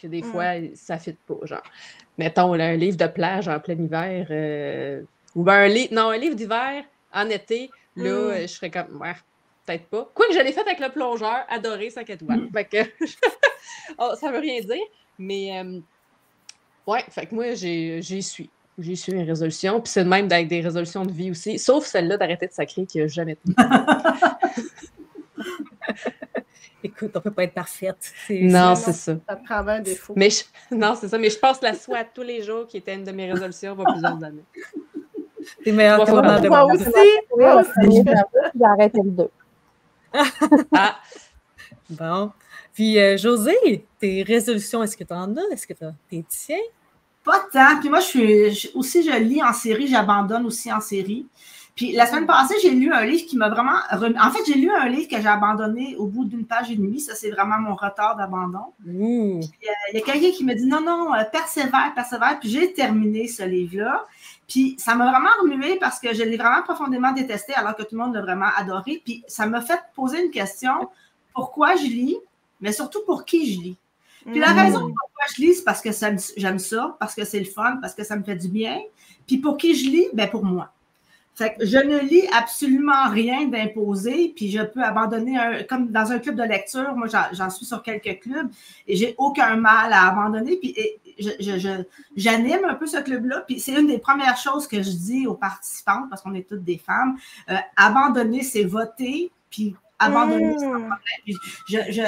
que 0.00 0.06
des 0.06 0.20
Mm. 0.22 0.24
fois, 0.24 0.44
ça 0.74 0.94
ne 0.96 1.00
fit 1.00 1.12
pas. 1.26 1.34
Genre, 1.44 1.62
mettons, 2.18 2.54
là, 2.54 2.66
un 2.66 2.76
livre 2.76 2.96
de 2.96 3.06
plage 3.06 3.48
en 3.48 3.58
plein 3.60 3.74
hiver, 3.74 4.26
euh, 4.30 5.02
ou 5.34 5.42
ben 5.42 5.54
un 5.54 5.68
livre, 5.68 5.92
non, 5.94 6.08
un 6.10 6.16
livre 6.18 6.34
d'hiver 6.36 6.84
en 7.12 7.28
été, 7.28 7.70
là, 7.96 8.10
Mm. 8.10 8.30
euh, 8.30 8.40
je 8.42 8.46
serais 8.46 8.70
comme, 8.70 9.00
ouais, 9.00 9.14
peut-être 9.66 9.86
pas. 9.86 10.10
Quoi 10.14 10.26
que 10.28 10.34
je 10.34 10.40
l'ai 10.40 10.52
fait 10.52 10.60
avec 10.60 10.80
le 10.80 10.88
plongeur, 10.90 11.44
adoré 11.48 11.90
5 11.90 12.08
étoiles. 12.10 12.48
Fait 12.52 12.64
que, 12.64 12.78
oh, 13.98 14.12
ça 14.20 14.30
veut 14.30 14.38
rien 14.40 14.60
dire, 14.60 14.84
mais 15.18 15.58
euh, 15.58 15.80
ouais, 16.86 17.04
fait 17.10 17.26
que 17.26 17.34
moi, 17.34 17.54
j'ai 17.54 18.00
j'y 18.02 18.22
suis. 18.22 18.50
J'y 18.78 18.96
suis 18.96 19.12
une 19.12 19.26
résolution, 19.28 19.78
puis 19.82 19.92
c'est 19.92 20.04
de 20.04 20.08
même 20.08 20.24
avec 20.32 20.48
des 20.48 20.62
résolutions 20.62 21.04
de 21.04 21.12
vie 21.12 21.30
aussi, 21.30 21.58
sauf 21.58 21.84
celle-là 21.84 22.16
d'arrêter 22.16 22.46
de 22.46 22.52
sacrer 22.52 22.86
qui 22.86 22.98
n'a 22.98 23.08
jamais 23.08 23.36
tenu. 23.36 23.54
Écoute, 26.82 27.10
on 27.14 27.20
peut 27.20 27.30
pas 27.30 27.44
être 27.44 27.52
parfaite. 27.54 28.12
Non, 28.30 28.74
c'est- 28.74 28.92
ça. 28.92 29.16
Ça 29.28 29.36
prend 29.36 29.80
des 29.80 29.94
faux. 29.94 30.14
Mais 30.16 30.30
je- 30.30 30.44
non, 30.74 30.94
c'est 30.98 31.08
ça, 31.08 31.18
mais 31.18 31.28
je 31.28 31.38
passe 31.38 31.60
la 31.60 31.74
soie 31.74 32.04
tous 32.04 32.22
les 32.22 32.42
jours, 32.42 32.66
qui 32.66 32.78
était 32.78 32.94
une 32.94 33.04
de 33.04 33.12
mes 33.12 33.30
résolutions 33.30 33.76
il 33.76 33.80
y 33.80 33.82
a 33.82 33.92
plusieurs 33.92 34.24
années. 34.24 34.44
C'est 35.64 35.72
meilleur 35.72 35.96
Moi, 35.98 36.06
que 36.06 36.10
Moi 36.48 36.62
monde. 36.66 36.72
aussi. 36.76 36.86
Oui, 37.32 37.44
Moi 37.44 37.56
aussi. 37.62 38.02
j'ai 38.56 38.64
arrêté 38.64 39.00
le 39.02 39.10
2. 39.10 39.30
Ah, 40.72 40.96
Bon. 41.90 42.30
Puis, 42.72 42.98
euh, 42.98 43.16
José, 43.16 43.84
tes 43.98 44.22
résolutions, 44.22 44.82
est-ce 44.82 44.96
que 44.96 45.04
tu 45.04 45.12
en 45.12 45.36
as? 45.36 45.42
Est-ce 45.52 45.66
que 45.66 45.72
tu 45.74 45.84
as 45.84 45.92
tes 46.08 46.24
tiens? 46.28 46.56
Pas 47.24 47.40
tant. 47.52 47.78
Puis 47.80 47.88
moi, 47.90 48.00
je 48.00 48.04
suis 48.06 48.50
je- 48.52 48.68
aussi, 48.74 49.02
je 49.02 49.10
lis 49.18 49.42
en 49.42 49.52
série, 49.52 49.86
j'abandonne 49.88 50.46
aussi 50.46 50.72
en 50.72 50.80
série. 50.80 51.26
Puis 51.80 51.92
la 51.92 52.04
semaine 52.04 52.26
passée, 52.26 52.56
j'ai 52.62 52.72
lu 52.72 52.92
un 52.92 53.06
livre 53.06 53.26
qui 53.26 53.38
m'a 53.38 53.48
vraiment. 53.48 53.78
remis- 53.90 54.18
En 54.20 54.30
fait, 54.30 54.40
j'ai 54.46 54.52
lu 54.52 54.70
un 54.70 54.86
livre 54.86 55.08
que 55.08 55.16
j'ai 55.18 55.26
abandonné 55.28 55.96
au 55.96 56.04
bout 56.04 56.26
d'une 56.26 56.44
page 56.44 56.70
et 56.70 56.76
demie. 56.76 57.00
Ça, 57.00 57.14
c'est 57.14 57.30
vraiment 57.30 57.58
mon 57.58 57.74
retard 57.74 58.16
d'abandon. 58.16 58.74
Ouh. 58.86 59.40
Il 59.92 59.94
y 59.94 59.96
a 59.96 60.00
quelqu'un 60.02 60.30
qui 60.30 60.44
me 60.44 60.52
dit 60.54 60.66
non, 60.66 60.82
non, 60.82 61.14
euh, 61.14 61.24
persévère, 61.32 61.90
persévère. 61.94 62.38
Puis 62.38 62.50
j'ai 62.50 62.74
terminé 62.74 63.28
ce 63.28 63.44
livre-là. 63.44 64.04
Puis 64.46 64.74
ça 64.78 64.94
m'a 64.94 65.10
vraiment 65.10 65.30
remué 65.40 65.76
parce 65.76 65.98
que 65.98 66.12
je 66.12 66.22
l'ai 66.22 66.36
vraiment 66.36 66.60
profondément 66.62 67.12
détesté 67.12 67.54
alors 67.54 67.74
que 67.74 67.82
tout 67.82 67.96
le 67.96 67.98
monde 68.04 68.14
l'a 68.14 68.20
vraiment 68.20 68.50
adoré. 68.58 69.00
Puis 69.02 69.24
ça 69.26 69.46
m'a 69.46 69.62
fait 69.62 69.80
poser 69.94 70.22
une 70.22 70.30
question 70.30 70.90
pourquoi 71.34 71.76
je 71.76 71.84
lis, 71.86 72.18
mais 72.60 72.72
surtout 72.72 73.00
pour 73.06 73.24
qui 73.24 73.54
je 73.54 73.58
lis? 73.58 73.78
Puis 74.26 74.38
la 74.38 74.52
Mm. 74.52 74.58
raison 74.58 74.80
pourquoi 74.80 75.24
je 75.34 75.40
lis, 75.40 75.54
c'est 75.54 75.64
parce 75.64 75.80
que 75.80 75.88
j'aime 76.36 76.58
ça, 76.58 76.94
parce 77.00 77.14
que 77.14 77.24
c'est 77.24 77.38
le 77.38 77.46
fun, 77.46 77.78
parce 77.80 77.94
que 77.94 78.04
ça 78.04 78.16
me 78.16 78.22
fait 78.22 78.36
du 78.36 78.48
bien. 78.48 78.78
Puis 79.26 79.38
pour 79.38 79.56
qui 79.56 79.74
je 79.74 79.88
lis? 79.88 80.08
Ben 80.12 80.28
pour 80.28 80.44
moi. 80.44 80.70
Je 81.60 81.78
ne 81.78 81.98
lis 82.00 82.26
absolument 82.36 83.08
rien 83.10 83.46
d'imposé, 83.46 84.32
puis 84.36 84.50
je 84.50 84.62
peux 84.62 84.82
abandonner 84.82 85.38
un, 85.38 85.62
comme 85.64 85.90
dans 85.90 86.12
un 86.12 86.18
club 86.18 86.36
de 86.36 86.42
lecture, 86.42 86.94
moi 86.96 87.06
j'en- 87.32 87.50
suis 87.50 87.66
sur 87.66 87.82
quelques 87.82 88.20
clubs 88.20 88.48
et 88.86 88.96
j'ai 88.96 89.14
aucun 89.18 89.56
mal 89.56 89.92
à 89.92 90.08
abandonner. 90.08 90.56
Puis 90.56 90.74
et 90.76 91.00
je- 91.18 91.82
j'anime 92.16 92.64
un 92.68 92.74
peu 92.74 92.86
ce 92.86 92.98
club-là, 92.98 93.44
puis 93.46 93.60
c'est 93.60 93.72
une 93.78 93.86
des 93.86 93.98
premières 93.98 94.36
choses 94.36 94.66
que 94.66 94.82
je 94.82 94.90
dis 94.90 95.26
aux 95.26 95.34
participantes, 95.34 96.08
parce 96.08 96.22
qu'on 96.22 96.34
est 96.34 96.48
toutes 96.48 96.64
des 96.64 96.78
femmes, 96.78 97.16
euh, 97.50 97.56
abandonner, 97.76 98.42
c'est 98.42 98.64
voter, 98.64 99.30
puis 99.50 99.74
abandonner, 100.00 100.56
Mm. 100.56 100.94
je, 101.68 101.78
je- 101.90 102.02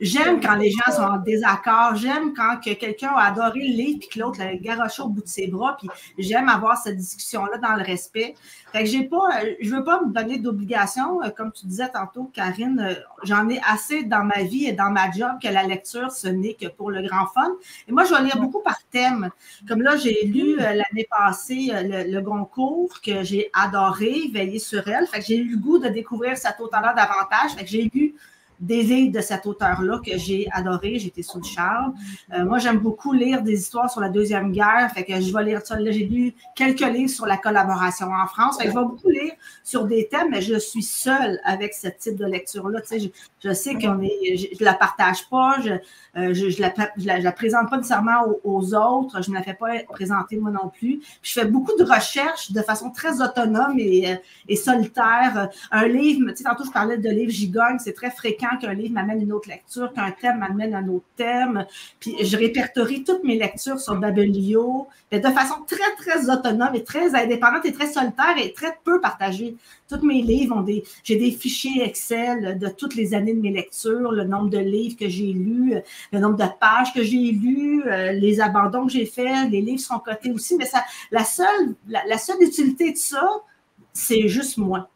j'aime 0.00 0.40
quand 0.40 0.54
les 0.56 0.70
gens 0.70 0.92
sont 0.92 1.02
en 1.02 1.18
désaccord. 1.18 1.96
J'aime 1.96 2.32
quand 2.34 2.56
que 2.64 2.72
quelqu'un 2.74 3.10
a 3.16 3.26
adoré 3.26 3.60
le 3.60 3.74
livre 3.76 3.98
puis 4.00 4.08
que 4.08 4.18
l'autre 4.20 4.38
l'a 4.38 4.54
garoché 4.56 5.02
au 5.02 5.08
bout 5.08 5.22
de 5.22 5.28
ses 5.28 5.48
bras. 5.48 5.76
Puis 5.78 5.88
j'aime 6.18 6.48
avoir 6.48 6.76
cette 6.78 6.96
discussion-là 6.96 7.58
dans 7.58 7.74
le 7.74 7.82
respect. 7.82 8.34
Fait 8.72 8.84
que 8.84 8.88
j'ai 8.88 9.04
pas, 9.04 9.28
je 9.60 9.70
veux 9.74 9.84
pas 9.84 10.00
me 10.02 10.12
donner 10.12 10.38
d'obligation. 10.38 11.22
Euh, 11.22 11.30
Comme 11.30 11.52
tu 11.52 11.66
disais 11.66 11.88
tantôt, 11.90 12.30
Karine, 12.32 12.80
euh, 12.80 12.94
j'en 13.24 13.48
ai 13.48 13.60
assez 13.68 14.04
dans 14.04 14.24
ma 14.24 14.42
vie 14.42 14.66
et 14.66 14.72
dans 14.72 14.90
ma 14.90 15.10
job 15.10 15.32
que 15.42 15.48
la 15.48 15.64
lecture, 15.64 16.10
ce 16.10 16.28
n'est 16.28 16.54
que 16.54 16.68
pour 16.68 16.90
le 16.90 17.02
grand 17.06 17.26
fun. 17.26 17.50
Et 17.88 17.92
moi, 17.92 18.04
je 18.04 18.14
vais 18.14 18.22
lire 18.22 18.38
beaucoup 18.38 18.60
par 18.60 18.78
thème. 18.90 19.30
Comme 19.68 19.82
là, 19.82 19.96
j'ai 19.96 20.24
lu 20.24 20.58
euh, 20.60 20.72
l'année 20.74 21.06
passée 21.10 21.70
le, 21.72 22.10
le 22.12 22.20
Goncourt 22.22 23.00
que 23.04 23.22
j'ai 23.22 23.50
adoré, 23.52 24.30
Veiller 24.32 24.58
sur 24.58 24.86
elle. 24.88 25.06
Fait 25.06 25.18
que 25.20 25.26
j'ai 25.26 25.36
eu 25.38 25.48
le 25.50 25.56
goût 25.58 25.78
de 25.78 25.88
découvrir 25.88 26.36
cet 26.38 26.58
auteur-là 26.60 26.94
davantage. 26.94 27.30
J'ai 27.64 27.90
lu 27.94 28.14
des 28.62 28.82
livres 28.82 29.12
de 29.12 29.20
cet 29.20 29.44
auteur-là 29.44 30.00
que 30.06 30.16
j'ai 30.16 30.48
adoré. 30.52 30.98
J'étais 30.98 31.22
sous 31.22 31.38
le 31.38 31.44
charme. 31.44 31.94
Euh, 32.32 32.44
moi, 32.44 32.58
j'aime 32.58 32.78
beaucoup 32.78 33.12
lire 33.12 33.42
des 33.42 33.58
histoires 33.58 33.90
sur 33.90 34.00
la 34.00 34.08
Deuxième 34.08 34.52
Guerre. 34.52 34.88
Fait 34.94 35.04
que 35.04 35.20
je 35.20 35.32
vais 35.32 35.44
lire 35.44 35.60
j'ai 35.66 36.04
lu 36.04 36.34
quelques 36.54 36.80
livres 36.80 37.10
sur 37.10 37.26
la 37.26 37.36
collaboration 37.36 38.06
en 38.12 38.26
France. 38.26 38.58
Je 38.60 38.68
vais 38.68 38.72
beaucoup 38.72 39.10
lire 39.10 39.32
sur 39.64 39.84
des 39.84 40.06
thèmes, 40.06 40.30
mais 40.30 40.42
je 40.42 40.58
suis 40.58 40.82
seule 40.82 41.40
avec 41.44 41.74
ce 41.74 41.88
type 41.88 42.16
de 42.16 42.24
lecture-là. 42.24 42.80
Je 43.44 43.52
sais 43.52 43.74
qu'on 43.74 44.00
est, 44.02 44.36
je, 44.36 44.46
je 44.58 44.64
la 44.64 44.74
partage 44.74 45.28
pas, 45.28 45.56
je, 45.64 45.70
euh, 46.20 46.34
je, 46.34 46.50
je, 46.50 46.60
la, 46.60 46.72
je, 46.96 47.06
la, 47.06 47.18
je 47.18 47.24
la 47.24 47.32
présente 47.32 47.70
pas 47.70 47.76
nécessairement 47.76 48.26
aux, 48.26 48.40
aux, 48.44 48.74
autres, 48.74 49.22
je 49.22 49.30
ne 49.30 49.36
la 49.36 49.42
fais 49.42 49.54
pas 49.54 49.70
présenter 49.88 50.36
moi 50.36 50.50
non 50.50 50.68
plus. 50.68 50.98
Puis 50.98 51.18
je 51.22 51.40
fais 51.40 51.46
beaucoup 51.46 51.76
de 51.78 51.84
recherches 51.84 52.52
de 52.52 52.60
façon 52.60 52.90
très 52.90 53.22
autonome 53.22 53.78
et, 53.78 54.16
et 54.48 54.56
solitaire. 54.56 55.48
Un 55.70 55.88
livre, 55.88 56.30
tu 56.30 56.36
sais, 56.36 56.44
tantôt 56.44 56.64
je 56.64 56.70
parlais 56.70 56.98
de 56.98 57.08
livres 57.08 57.32
gigogne, 57.32 57.78
c'est 57.78 57.94
très 57.94 58.10
fréquent 58.10 58.56
qu'un 58.60 58.74
livre 58.74 58.94
m'amène 58.94 59.22
une 59.22 59.32
autre 59.32 59.48
lecture, 59.48 59.92
qu'un 59.92 60.10
thème 60.10 60.38
m'amène 60.38 60.74
un 60.74 60.86
autre 60.88 61.06
thème. 61.16 61.66
Puis 61.98 62.14
je 62.24 62.36
répertorie 62.36 63.04
toutes 63.04 63.24
mes 63.24 63.38
lectures 63.38 63.80
sur 63.80 63.96
Babelio, 63.96 64.88
mais 65.10 65.20
de 65.20 65.28
façon 65.28 65.56
très, 65.66 65.94
très 65.96 66.30
autonome 66.30 66.74
et 66.74 66.84
très 66.84 67.14
indépendante 67.14 67.64
et 67.64 67.72
très 67.72 67.86
solitaire 67.86 68.36
et 68.38 68.52
très 68.52 68.76
peu 68.84 69.00
partagée. 69.00 69.56
Tous 69.88 70.04
mes 70.06 70.22
livres 70.22 70.56
ont 70.56 70.62
des. 70.62 70.84
J'ai 71.04 71.16
des 71.16 71.30
fichiers 71.30 71.84
Excel 71.84 72.58
de 72.58 72.68
toutes 72.68 72.94
les 72.94 73.14
années 73.14 73.31
de 73.34 73.40
mes 73.40 73.50
lectures, 73.50 74.12
le 74.12 74.24
nombre 74.24 74.50
de 74.50 74.58
livres 74.58 74.96
que 74.96 75.08
j'ai 75.08 75.32
lus, 75.32 75.74
le 76.12 76.18
nombre 76.18 76.36
de 76.36 76.44
pages 76.60 76.92
que 76.94 77.02
j'ai 77.02 77.32
lues, 77.32 77.82
euh, 77.86 78.12
les 78.12 78.40
abandons 78.40 78.86
que 78.86 78.92
j'ai 78.92 79.06
faits, 79.06 79.50
les 79.50 79.60
livres 79.60 79.80
sont 79.80 79.98
cotés 79.98 80.30
aussi. 80.32 80.56
Mais 80.56 80.66
ça, 80.66 80.84
la 81.10 81.24
seule, 81.24 81.74
la, 81.88 82.04
la 82.06 82.18
seule 82.18 82.42
utilité 82.42 82.92
de 82.92 82.98
ça, 82.98 83.26
c'est 83.92 84.28
juste 84.28 84.56
moi. 84.56 84.88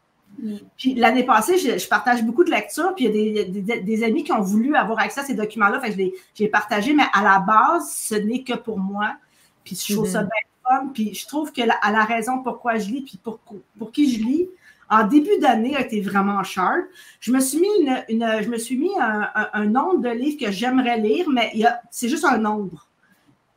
Puis 0.77 0.93
l'année 0.93 1.23
passée, 1.23 1.57
je, 1.57 1.79
je, 1.79 1.87
partage 1.87 2.23
beaucoup 2.23 2.43
de 2.43 2.51
lectures, 2.51 2.93
puis 2.95 3.05
il 3.05 3.15
y 3.15 3.39
a 3.39 3.43
des, 3.43 3.61
des, 3.61 3.81
des, 3.81 4.03
amis 4.03 4.23
qui 4.23 4.31
ont 4.31 4.41
voulu 4.41 4.75
avoir 4.75 4.99
accès 4.99 5.21
à 5.21 5.23
ces 5.23 5.33
documents-là, 5.33 5.79
fait 5.79 5.87
que 5.89 5.93
je 5.93 6.43
les 6.43 6.47
partagé, 6.47 6.93
mais 6.93 7.05
à 7.11 7.23
la 7.23 7.39
base, 7.39 7.91
ce 7.91 8.15
n'est 8.15 8.43
que 8.43 8.53
pour 8.53 8.77
moi. 8.77 9.15
Puis 9.63 9.75
je 9.75 9.93
trouve 9.93 10.07
mm 10.07 10.11
ça 10.11 10.21
bien 10.21 10.29
fun, 10.63 10.87
puis 10.93 11.13
je 11.15 11.27
trouve 11.27 11.51
que 11.51 11.61
la, 11.61 11.73
à 11.81 11.91
la 11.91 12.03
raison 12.03 12.43
pourquoi 12.43 12.77
je 12.77 12.87
lis, 12.87 13.01
puis 13.01 13.17
pour, 13.17 13.39
pour 13.79 13.91
qui 13.91 14.13
je 14.13 14.23
lis, 14.23 14.47
en 14.89 15.03
début 15.05 15.37
d'année 15.39 15.75
a 15.75 15.81
été 15.81 16.01
vraiment 16.01 16.41
sharp. 16.43 16.85
Je 17.19 17.31
me 17.31 17.39
suis 17.39 17.59
mis, 17.59 17.67
une, 17.81 18.03
une 18.09 18.43
je 18.43 18.49
me 18.49 18.57
suis 18.57 18.77
mis 18.77 18.97
un, 18.99 19.29
un, 19.35 19.49
un, 19.53 19.65
nombre 19.65 19.99
de 19.99 20.09
livres 20.09 20.39
que 20.45 20.51
j'aimerais 20.51 20.97
lire, 20.97 21.29
mais 21.29 21.51
c'est 21.91 22.09
juste 22.09 22.25
un 22.25 22.37
nombre. 22.37 22.87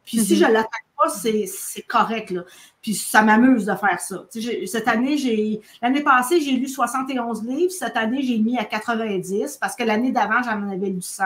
Puis 0.04 0.18
mm 0.18 0.20
-hmm. 0.20 0.26
si 0.26 0.36
je 0.36 0.44
ne 0.44 0.52
l'attaque 0.52 0.86
pas, 0.96 1.08
c'est 1.08 1.82
correct. 1.86 2.30
Là. 2.30 2.42
Puis 2.82 2.94
ça 2.94 3.22
m'amuse 3.22 3.64
de 3.66 3.74
faire 3.74 4.00
ça. 4.00 4.24
Cette 4.66 4.88
année, 4.88 5.16
j'ai 5.18 5.60
l'année 5.82 6.02
passée, 6.02 6.40
j'ai 6.40 6.52
lu 6.52 6.68
71 6.68 7.44
livres. 7.44 7.72
Cette 7.72 7.96
année, 7.96 8.22
j'ai 8.22 8.38
mis 8.38 8.58
à 8.58 8.64
90 8.64 9.56
parce 9.60 9.74
que 9.76 9.84
l'année 9.84 10.12
d'avant, 10.12 10.42
j'en 10.42 10.68
avais 10.68 10.90
lu 10.90 11.02
100. 11.02 11.24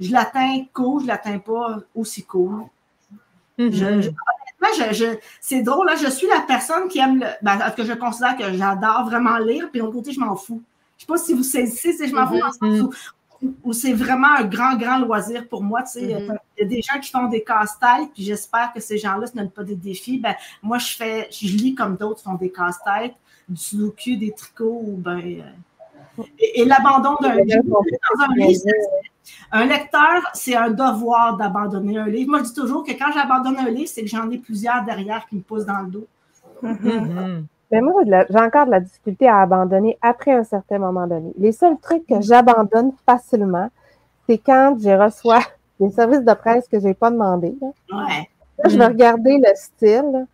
je 0.00 0.12
l'atteins 0.12 0.64
cool, 0.72 1.02
je 1.02 1.08
l'atteins 1.08 1.38
pas 1.38 1.66
aussi 1.94 2.22
cool. 2.24 2.64
Mhm. 3.58 3.70
Je- 3.72 4.00
je- 4.02 4.10
honnêtement, 4.62 4.92
je- 4.92 4.94
je- 4.94 5.18
c'est 5.40 5.62
drôle, 5.62 5.86
là, 5.86 5.94
je 5.96 6.08
suis 6.10 6.26
la 6.26 6.40
personne 6.40 6.88
qui 6.88 6.98
aime 6.98 7.20
le. 7.20 7.26
Ben, 7.42 7.58
que 7.76 7.84
je 7.84 7.92
considère 7.92 8.36
que 8.36 8.52
j'adore 8.52 9.04
vraiment 9.06 9.38
lire, 9.38 9.68
puis 9.70 9.80
l'autre 9.80 9.92
côté, 9.94 10.12
je 10.12 10.20
m'en 10.20 10.36
fous. 10.36 10.62
Je 10.96 11.02
sais 11.02 11.06
pas 11.06 11.16
si 11.18 11.32
vous 11.34 11.42
saisissez, 11.42 11.92
c'est 11.94 12.08
je 12.08 12.14
m'en 12.14 12.26
fous 12.26 12.38
dans 12.38 12.46
le 12.46 12.80
sens 12.80 12.90
où, 13.40 13.46
où- 13.46 13.54
où 13.64 13.72
c'est 13.72 13.94
vraiment 13.94 14.34
un 14.38 14.44
grand, 14.44 14.76
grand 14.76 14.98
loisir 14.98 15.48
pour 15.48 15.62
moi. 15.62 15.82
tu 15.82 15.92
sais. 16.00 16.14
Mhm. 16.20 16.38
Il 16.58 16.62
y 16.62 16.66
a 16.66 16.68
des 16.68 16.82
gens 16.82 17.00
qui 17.00 17.10
font 17.10 17.26
des 17.26 17.42
casse-têtes, 17.42 18.10
puis 18.12 18.22
j'espère 18.22 18.70
que 18.74 18.80
ces 18.80 18.98
gens-là 18.98 19.26
ne 19.34 19.40
donnent 19.40 19.50
pas 19.50 19.64
des 19.64 19.76
défis. 19.76 20.18
Ben, 20.18 20.34
moi, 20.62 20.76
je 20.78 20.94
fais, 20.94 21.26
je 21.30 21.46
lis 21.46 21.74
comme 21.74 21.96
d'autres 21.96 22.22
font 22.22 22.34
des 22.34 22.50
casse-têtes, 22.52 23.14
du 23.48 23.56
sudoku, 23.56 24.16
des 24.16 24.32
tricots, 24.32 24.82
ou 24.84 24.96
ben. 24.98 25.18
euh, 25.18 26.22
et, 26.38 26.60
et 26.60 26.64
l'abandon 26.66 27.16
d'un 27.22 27.36
livre. 27.36 27.62
Dans 27.64 28.24
un 28.24 28.34
livre, 28.34 28.60
un 29.52 29.64
lecteur, 29.64 30.22
c'est 30.34 30.54
un 30.56 30.70
devoir 30.70 31.36
d'abandonner 31.36 31.98
un 31.98 32.06
livre. 32.06 32.30
Moi, 32.30 32.38
je 32.40 32.44
dis 32.44 32.54
toujours 32.54 32.84
que 32.84 32.92
quand 32.92 33.10
j'abandonne 33.12 33.56
un 33.58 33.70
livre, 33.70 33.88
c'est 33.92 34.02
que 34.02 34.08
j'en 34.08 34.28
ai 34.30 34.38
plusieurs 34.38 34.84
derrière 34.84 35.26
qui 35.28 35.36
me 35.36 35.40
poussent 35.42 35.66
dans 35.66 35.80
le 35.80 35.90
dos. 35.90 36.06
Mais 37.72 37.80
moi, 37.80 37.92
j'ai 38.00 38.06
de 38.06 38.10
la- 38.10 38.26
j'ai 38.28 38.38
encore 38.38 38.66
de 38.66 38.70
la 38.72 38.80
difficulté 38.80 39.28
à 39.28 39.40
abandonner 39.40 39.96
après 40.02 40.32
un 40.32 40.44
certain 40.44 40.78
moment 40.78 41.06
donné. 41.06 41.32
Les 41.38 41.52
seuls 41.52 41.78
trucs 41.80 42.06
que 42.06 42.20
j'abandonne 42.20 42.92
facilement, 43.06 43.68
c'est 44.28 44.38
quand 44.38 44.76
je 44.80 44.90
reçois 44.90 45.40
des 45.78 45.90
services 45.90 46.24
de 46.24 46.34
presse 46.34 46.66
que 46.68 46.80
je 46.80 46.86
n'ai 46.86 46.94
pas 46.94 47.10
demandé. 47.10 47.54
Là, 47.60 47.68
Ouais. 47.96 48.28
Là, 48.58 48.68
je 48.68 48.76
vais 48.76 48.86
regarder 48.86 49.38
le 49.38 49.54
style, 49.54 50.26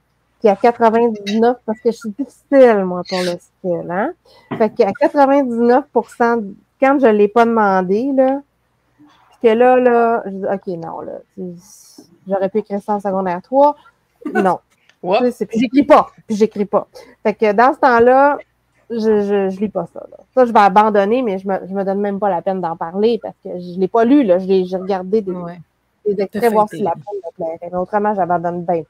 est 0.42 0.48
à 0.48 0.56
99 0.56 1.56
parce 1.66 1.78
que 1.80 1.90
je 1.90 1.96
suis 1.96 2.10
difficile, 2.10 2.84
moi, 2.84 3.02
pour 3.08 3.18
le 3.18 3.32
style. 3.38 3.90
Hein? 3.90 4.12
Fait 4.56 4.70
qu'à 4.70 4.92
99% 4.92 6.42
quand 6.80 6.98
je 7.00 7.06
ne 7.06 7.12
l'ai 7.12 7.28
pas 7.28 7.44
demandé, 7.44 8.12
là, 8.14 8.36
puis 8.36 8.42
que 9.48 9.54
là, 9.54 9.76
là, 9.76 10.22
je 10.26 10.30
dis, 10.30 10.44
OK, 10.44 10.66
non, 10.84 11.00
là, 11.00 11.12
j'aurais 12.26 12.48
pu 12.48 12.58
écrire 12.58 12.82
ça 12.82 12.94
en 12.94 13.00
secondaire 13.00 13.40
3. 13.42 13.76
Non. 14.34 14.58
Puis 15.02 15.32
j'écris 15.60 15.84
pas. 15.84 16.08
Puis 16.26 16.36
j'écris 16.36 16.64
pas. 16.64 16.88
Fait 17.22 17.34
que 17.34 17.52
dans 17.52 17.74
ce 17.74 17.78
temps-là, 17.78 18.38
je, 18.90 18.96
je, 18.98 19.50
je 19.50 19.60
lis 19.60 19.68
pas 19.68 19.86
ça. 19.92 20.04
Là. 20.10 20.16
Ça, 20.34 20.46
je 20.46 20.52
vais 20.52 20.58
abandonner, 20.58 21.22
mais 21.22 21.38
je 21.38 21.46
me, 21.46 21.58
je 21.68 21.72
me 21.72 21.84
donne 21.84 22.00
même 22.00 22.18
pas 22.18 22.28
la 22.28 22.42
peine 22.42 22.60
d'en 22.60 22.76
parler 22.76 23.20
parce 23.22 23.36
que 23.44 23.50
je 23.50 23.78
l'ai 23.78 23.88
pas 23.88 24.04
lu. 24.04 24.24
Là. 24.24 24.38
Je 24.38 24.46
l'ai- 24.46 24.64
J'ai 24.64 24.76
regardé 24.76 25.20
des, 25.20 25.30
Ouais, 25.30 25.60
des 26.04 26.20
extraits, 26.20 26.52
voir 26.52 26.68
si 26.68 26.82
la 26.82 26.92
peine 26.92 27.20
me 27.24 27.34
plairait. 27.34 27.58
Mais 27.70 27.78
autrement, 27.78 28.14
j'abandonne 28.14 28.64
bien 28.64 28.82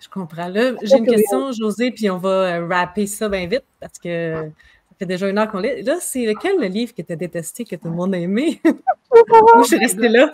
je 0.00 0.08
comprends. 0.08 0.48
Là, 0.48 0.72
j'ai 0.82 0.98
une 0.98 1.06
question, 1.06 1.52
José, 1.52 1.90
puis 1.90 2.08
on 2.10 2.18
va 2.18 2.28
euh, 2.28 2.66
rapper 2.68 3.06
ça 3.06 3.28
bien 3.28 3.46
vite 3.46 3.64
parce 3.80 3.98
que 3.98 4.50
fait 4.98 5.06
déjà 5.06 5.28
une 5.28 5.38
heure 5.38 5.50
qu'on 5.50 5.60
lit. 5.60 5.82
Là, 5.82 5.96
c'est 6.00 6.24
lequel 6.26 6.58
le 6.58 6.66
livre 6.66 6.94
que 6.94 7.02
tu 7.02 7.12
as 7.12 7.16
détesté, 7.16 7.64
que 7.64 7.76
tout 7.76 7.88
le 7.88 7.94
monde 7.94 8.14
a 8.14 8.18
aimé? 8.18 8.60
Moi, 8.64 9.62
je 9.62 9.66
suis 9.68 9.78
restée 9.78 10.08
là. 10.08 10.32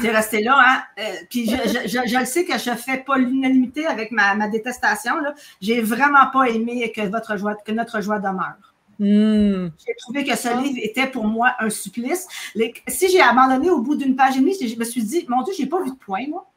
C'est 0.00 0.10
resté 0.10 0.42
là, 0.42 0.56
hein? 0.56 0.82
Euh, 1.00 1.02
puis 1.28 1.50
je, 1.50 1.56
je, 1.56 1.88
je, 1.88 2.08
je 2.08 2.18
le 2.18 2.24
sais 2.24 2.44
que 2.44 2.56
je 2.56 2.70
fais 2.76 2.98
pas 2.98 3.18
l'unanimité 3.18 3.86
avec 3.86 4.12
ma, 4.12 4.34
ma 4.34 4.48
détestation. 4.48 5.12
J'ai 5.60 5.80
vraiment 5.82 6.30
pas 6.32 6.44
aimé 6.44 6.92
que, 6.94 7.02
votre 7.08 7.36
joie, 7.36 7.56
que 7.56 7.72
notre 7.72 8.00
joie 8.00 8.18
demeure. 8.20 8.54
Hmm. 9.00 9.70
J'ai 9.84 9.94
trouvé 9.98 10.24
que 10.24 10.36
ce 10.36 10.62
livre 10.62 10.78
était 10.82 11.06
pour 11.06 11.24
moi 11.24 11.54
un 11.58 11.70
supplice. 11.70 12.28
Les- 12.54 12.74
si 12.86 13.08
j'ai 13.08 13.20
abandonné 13.20 13.70
au 13.70 13.80
bout 13.80 13.96
d'une 13.96 14.14
page 14.14 14.36
et 14.36 14.40
demie, 14.40 14.54
je 14.60 14.78
me 14.78 14.84
suis 14.84 15.02
dit, 15.02 15.24
mon 15.28 15.42
Dieu, 15.42 15.54
j'ai 15.56 15.66
pas 15.66 15.82
vu 15.82 15.90
de 15.90 15.96
point, 15.96 16.26
moi. 16.28 16.49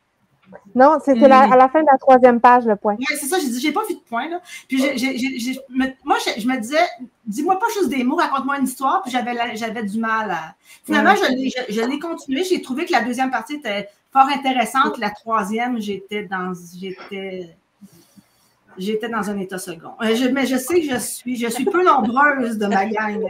Non, 0.76 0.98
c'était 1.04 1.28
la- 1.28 1.48
Mm. 1.48 1.54
à 1.54 1.58
la 1.58 1.70
fin 1.70 1.82
de 1.82 1.88
la 1.92 1.98
troisième 1.98 2.40
page, 2.40 2.66
le 2.66 2.76
point. 2.76 2.96
Oui, 3.00 3.06
c'est 3.10 3.26
ça, 3.26 3.38
j'ai 3.40 3.48
dit, 3.50 3.60
j'ai 3.60 3.72
pas 3.72 3.82
vu 3.88 3.96
de 3.96 4.00
point, 4.00 4.30
là. 4.30 4.42
Puis 4.68 4.80
j'ai- 4.82 4.98
j'ai- 4.98 5.18
j'ai- 5.18 5.40
j'ai- 5.40 5.60
me- 5.70 5.88
moi, 6.04 6.18
je, 6.38 6.48
me 6.48 6.58
disais, 6.60 6.78
dis-moi 7.26 7.60
pas 7.60 7.66
juste 7.76 7.90
des 7.90 8.04
mots, 8.04 8.16
raconte-moi 8.16 8.58
une 8.60 8.66
histoire, 8.66 9.02
puis 9.02 9.12
j'avais 9.12 9.84
du 9.84 10.00
mal 10.00 10.32
à. 10.32 10.56
Finalement, 10.86 11.16
je 11.16 11.32
l'ai- 11.34 11.50
je, 11.50 11.74
je 11.74 11.82
l'ai 11.82 12.00
continué. 12.00 12.44
J'ai 12.44 12.62
trouvé 12.62 12.86
que 12.86 12.92
la 12.92 13.02
deuxième 13.02 13.32
partie 13.32 13.56
était 13.56 13.88
fort 14.12 14.28
intéressante. 14.28 14.98
La 14.98 15.10
troisième, 15.12 15.80
j'étais 15.80 16.24
dans. 16.24 16.54
J'étais. 16.80 17.56
J'étais 18.78 19.08
dans 19.08 19.30
un 19.30 19.38
état 19.38 19.60
second. 19.60 19.92
Euh, 20.02 20.16
je- 20.16 20.30
mais 20.30 20.48
je 20.48 20.58
sais 20.58 20.82
que 20.82 20.88
je 20.90 20.98
suis, 20.98 21.36
je 21.36 21.48
suis 21.48 21.64
peu 21.66 21.84
nombreuse 21.84 22.58
de 22.58 22.66
ma 22.66 22.86
gang. 22.88 23.24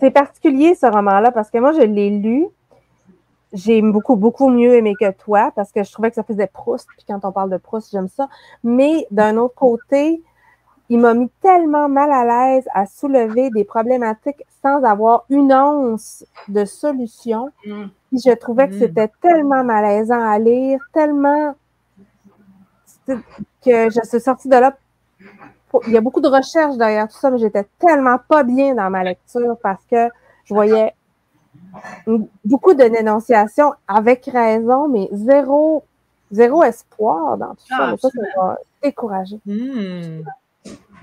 C'est 0.00 0.10
particulier, 0.10 0.74
ce 0.74 0.86
roman-là, 0.86 1.30
parce 1.30 1.50
que 1.50 1.58
moi, 1.58 1.72
je 1.72 1.82
l'ai 1.82 2.10
lu. 2.10 2.46
J'ai 3.52 3.82
beaucoup, 3.82 4.14
beaucoup 4.16 4.48
mieux 4.48 4.74
aimé 4.74 4.94
que 5.00 5.10
toi 5.10 5.50
parce 5.56 5.72
que 5.72 5.82
je 5.82 5.90
trouvais 5.92 6.10
que 6.10 6.14
ça 6.16 6.22
faisait 6.22 6.46
Proust. 6.46 6.86
Puis 6.96 7.04
quand 7.08 7.20
on 7.24 7.32
parle 7.32 7.50
de 7.50 7.56
Proust, 7.56 7.90
j'aime 7.90 8.08
ça. 8.08 8.28
Mais 8.62 9.06
d'un 9.10 9.36
autre 9.36 9.54
côté, 9.56 10.22
il 10.88 10.98
m'a 11.00 11.14
mis 11.14 11.28
tellement 11.42 11.88
mal 11.88 12.10
à 12.12 12.24
l'aise 12.24 12.64
à 12.74 12.86
soulever 12.86 13.50
des 13.50 13.64
problématiques 13.64 14.44
sans 14.62 14.82
avoir 14.84 15.24
une 15.30 15.52
once 15.52 16.24
de 16.48 16.64
solution. 16.64 17.50
Mm. 17.66 17.84
Puis 18.10 18.20
je 18.24 18.32
trouvais 18.32 18.68
que 18.68 18.74
Mm. 18.74 18.78
c'était 18.78 19.10
tellement 19.20 19.64
malaisant 19.64 20.20
à 20.20 20.38
lire, 20.38 20.80
tellement 20.92 21.54
que 23.06 23.90
je 23.90 24.00
suis 24.08 24.20
sortie 24.20 24.48
de 24.48 24.56
là. 24.56 24.76
pour- 25.68 25.82
Il 25.86 25.92
y 25.92 25.96
a 25.96 26.00
beaucoup 26.00 26.20
de 26.20 26.28
recherches 26.28 26.76
derrière 26.76 27.06
tout 27.08 27.16
ça, 27.16 27.30
mais 27.30 27.38
j'étais 27.38 27.64
tellement 27.78 28.16
pas 28.28 28.42
bien 28.42 28.74
dans 28.74 28.90
ma 28.90 29.04
lecture 29.04 29.56
parce 29.62 29.84
que 29.88 30.08
je 30.44 30.52
voyais 30.54 30.92
beaucoup 32.44 32.74
de 32.74 32.84
dénonciations 32.84 33.72
avec 33.88 34.26
raison, 34.26 34.88
mais 34.88 35.08
zéro, 35.12 35.84
zéro 36.30 36.62
espoir 36.64 37.36
dans 37.38 37.54
tout 37.54 37.66
ça. 37.68 37.76
Ah, 37.78 37.94
ça, 38.00 38.08
ça 38.08 38.20
m'a 38.42 38.56
découragé. 38.82 39.38
Hmm. 39.46 40.22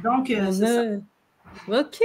Donc, 0.04 0.30
euh, 0.30 0.52
c'est 0.52 0.66
ça. 0.66 0.84
OK. 1.70 2.00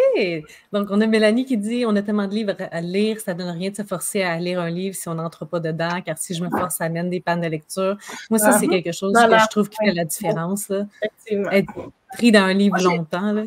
Donc, 0.73 0.89
on 0.91 1.01
a 1.03 1.07
Mélanie 1.07 1.45
qui 1.45 1.59
dit 1.59 1.85
on 1.87 1.95
a 1.97 2.01
tellement 2.03 2.27
de 2.27 2.33
livres 2.35 2.55
à 2.59 2.81
lire, 2.81 3.21
ça 3.21 3.35
ne 3.35 3.39
donne 3.41 3.51
rien 3.51 3.71
de 3.71 3.77
se 3.77 3.83
forcer 3.83 4.23
à 4.23 4.39
lire 4.39 4.59
un 4.61 4.71
livre 4.71 4.97
si 4.97 5.09
on 5.11 5.15
n'entre 5.15 5.45
pas 5.45 5.61
dedans, 5.61 6.01
car 6.05 6.17
si 6.17 6.33
je 6.35 6.43
me 6.43 6.49
force, 6.49 6.77
ça 6.77 6.85
amène 6.85 7.11
des 7.11 7.21
pannes 7.21 7.43
de 7.43 7.49
lecture. 7.49 7.99
Moi, 8.31 8.39
ça, 8.39 8.53
c'est 8.53 8.67
Mhm. 8.67 8.73
quelque 8.73 8.93
chose 8.93 9.13
que 9.13 9.21
je 9.39 9.49
trouve 9.51 9.69
qui 9.69 9.77
fait 9.85 9.93
la 9.93 10.05
différence. 10.05 10.69
là. 10.69 10.87
Effectivement. 11.03 11.51
Être 11.51 11.73
pris 12.15 12.33
dans 12.33 12.41
un 12.45 12.55
livre 12.55 12.79
Moi, 12.83 12.97
longtemps. 12.97 13.33
Là. 13.33 13.43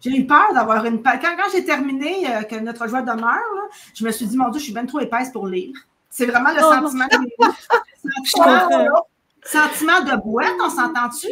J'ai 0.00 0.16
eu 0.16 0.26
peur 0.26 0.52
d'avoir 0.54 0.84
une. 0.84 1.02
Quand, 1.02 1.18
quand 1.20 1.50
j'ai 1.52 1.64
terminé 1.64 2.26
euh, 2.32 2.42
que 2.42 2.56
notre 2.56 2.86
joie 2.88 3.02
demeure, 3.02 3.24
là, 3.24 3.62
je 3.94 4.04
me 4.04 4.10
suis 4.12 4.26
dit, 4.26 4.36
mon 4.36 4.48
Dieu, 4.50 4.58
je 4.60 4.64
suis 4.64 4.72
bien 4.74 4.86
trop 4.86 5.00
épaisse 5.00 5.30
pour 5.30 5.46
lire. 5.46 5.74
C'est 6.10 6.26
vraiment 6.26 6.50
le 6.52 6.60
Oh. 6.62 6.72
sentiment. 6.72 7.06
Je 8.24 8.30
sentiment, 8.30 8.68
comprends. 8.68 9.06
Sentiment 9.46 10.00
de 10.02 10.16
boîte, 10.22 10.54
on 10.62 10.68
s'entend-tu? 10.70 11.28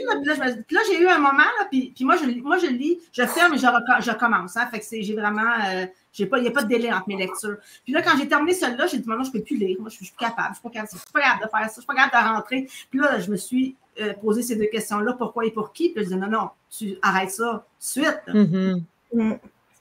Puis 0.66 0.76
là, 0.76 0.82
j'ai 0.88 1.00
eu 1.00 1.08
un 1.08 1.18
moment, 1.18 1.38
là, 1.58 1.66
puis, 1.70 1.92
puis 1.94 2.04
moi, 2.04 2.16
je, 2.16 2.24
lis- 2.24 2.40
moi, 2.42 2.58
je 2.58 2.66
lis, 2.66 2.98
je 3.12 3.24
ferme 3.26 3.54
et 3.54 3.58
je, 3.58 3.66
je 4.00 4.12
commence. 4.12 4.56
Hein, 4.56 4.66
fait 4.70 4.78
que 4.80 4.84
c'est- 4.84 5.02
j'ai 5.02 5.14
vraiment. 5.14 5.42
euh, 5.68 5.86
j'ai 6.12 6.26
pas, 6.26 6.38
il 6.38 6.42
n'y 6.42 6.48
a 6.48 6.52
pas 6.52 6.62
de 6.62 6.68
délai 6.68 6.92
entre 6.92 7.08
mes 7.08 7.16
lectures. 7.16 7.56
Puis 7.82 7.92
là, 7.92 8.00
quand 8.02 8.16
j'ai 8.16 8.28
terminé 8.28 8.52
celle-là, 8.54 8.86
j'ai 8.86 8.98
dit, 8.98 9.08
maintenant, 9.08 9.24
je 9.24 9.30
ne 9.30 9.32
peux 9.34 9.42
plus 9.42 9.56
lire. 9.56 9.76
Moi, 9.80 9.88
je 9.90 9.96
suis 9.96 10.04
je 10.04 10.10
suis 10.10 10.16
plus 10.16 10.24
capable. 10.24 10.48
Je 10.48 10.50
ne 10.50 10.54
suis, 10.54 10.62
pas 10.62 10.70
capable- 10.70 10.88
je 10.92 10.98
suis 10.98 11.12
pas 11.12 11.20
capable 11.20 11.44
de 11.44 11.48
faire 11.48 11.58
ça. 11.60 11.66
Je 11.66 11.70
ne 11.78 11.82
suis 11.82 11.86
pas 11.86 11.94
capable 11.94 12.24
de 12.24 12.34
rentrer. 12.36 12.68
Puis 12.90 13.00
là, 13.00 13.18
je 13.18 13.30
me 13.30 13.36
suis 13.36 13.76
euh, 14.00 14.12
posé 14.14 14.42
ces 14.42 14.56
deux 14.56 14.66
questions-là 14.66 15.12
pourquoi 15.14 15.44
et 15.46 15.50
pour 15.50 15.72
qui? 15.72 15.90
Puis 15.90 16.02
là, 16.04 16.08
je 16.10 16.14
dis, 16.14 16.20
non, 16.20 16.28
non, 16.30 16.50
tu 16.70 16.96
arrêtes 17.02 17.30
ça 17.30 17.64
suite. 17.78 18.20
Mhm. 18.32 18.82
Mm. 19.12 19.32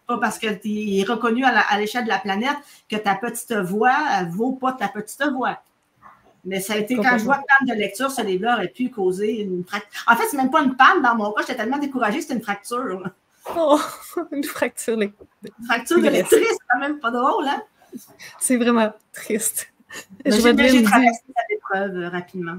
pas 0.05 0.17
parce 0.17 0.37
que 0.37 0.47
tu 0.53 0.99
es 0.99 1.03
reconnu 1.03 1.43
à 1.45 1.77
l'échelle 1.79 2.03
de 2.03 2.09
la 2.09 2.19
planète 2.19 2.57
que 2.89 2.95
ta 2.97 3.15
petite 3.15 3.53
voix 3.53 3.95
ne 4.23 4.29
vaut 4.31 4.51
pas 4.51 4.73
ta 4.73 4.87
petite 4.89 5.23
voix. 5.31 5.59
Mais 6.45 6.59
ça 6.59 6.73
a 6.73 6.77
été 6.77 6.95
quand 6.95 7.17
je 7.17 7.23
vois 7.23 7.35
panne 7.35 7.67
de 7.69 7.73
lecture, 7.73 8.11
ce 8.11 8.21
livre-là 8.21 8.55
aurait 8.55 8.67
pu 8.67 8.89
causer 8.89 9.41
une 9.41 9.63
fracture. 9.63 10.03
En 10.07 10.15
fait, 10.15 10.23
c'est 10.29 10.37
même 10.37 10.51
pas 10.51 10.61
une 10.61 10.75
panne 10.75 11.01
dans 11.01 11.15
mon 11.15 11.31
cas, 11.31 11.41
j'étais 11.41 11.55
tellement 11.55 11.77
découragée, 11.77 12.21
c'était 12.21 12.33
une 12.33 12.41
fracture. 12.41 13.09
Oh, 13.55 13.79
une 14.31 14.43
fracture. 14.43 14.99
Une 14.99 15.11
fracture 15.65 15.99
de 15.99 16.09
lectrice, 16.09 16.47
c'est 16.49 16.67
quand 16.69 16.79
même 16.79 16.99
pas 16.99 17.11
drôle, 17.11 17.47
hein? 17.47 17.61
C'est 18.39 18.57
vraiment 18.57 18.91
triste. 19.13 19.71
J'ai 20.25 20.83
traversé 20.83 21.21
cette 21.27 21.57
épreuve 21.57 21.95
euh, 21.97 22.09
rapidement. 22.09 22.57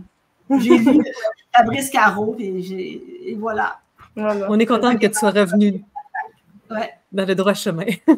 J'ai 0.51 0.79
lu 0.79 1.01
euh, 1.01 1.03
Fabrice 1.55 1.91
Caro, 1.91 2.37
et, 2.39 3.37
voilà. 3.39 3.81
Voilà. 4.15 4.47
on 4.49 4.59
est 4.59 4.67
contente 4.67 5.01
que 5.01 5.07
tu 5.07 5.15
sois 5.15 5.31
revenu 5.31 5.83
Ouais. 6.71 6.93
Dans 7.15 7.25
le 7.25 7.35
droit 7.35 7.55
chemin. 7.55 7.87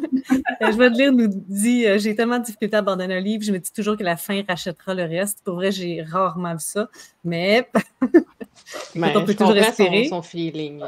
Euh, 0.61 0.71
je 0.71 0.77
vais 0.77 0.89
te 0.89 0.97
lire, 0.97 1.11
nous 1.13 1.27
dit 1.27 1.85
euh, 1.85 1.99
J'ai 1.99 2.15
tellement 2.15 2.39
de 2.39 2.43
difficulté 2.43 2.75
à 2.75 2.79
abandonner 2.79 3.15
un 3.15 3.19
livre, 3.19 3.43
je 3.43 3.51
me 3.51 3.59
dis 3.59 3.71
toujours 3.71 3.95
que 3.95 4.03
la 4.03 4.17
fin 4.17 4.41
rachètera 4.47 4.93
le 4.95 5.03
reste. 5.03 5.41
Pour 5.43 5.53
vrai, 5.55 5.71
j'ai 5.71 6.01
rarement 6.01 6.53
vu 6.53 6.59
ça. 6.59 6.89
Mais 7.23 7.69
Ben, 8.95 9.11
on 9.15 9.23
peut 9.23 9.31
je 9.33 9.37
toujours 9.37 9.53
comprends 9.53 9.53
son, 9.53 9.69
espérer. 9.69 10.05
son 10.09 10.21
feeling. 10.23 10.81
euh, 10.81 10.87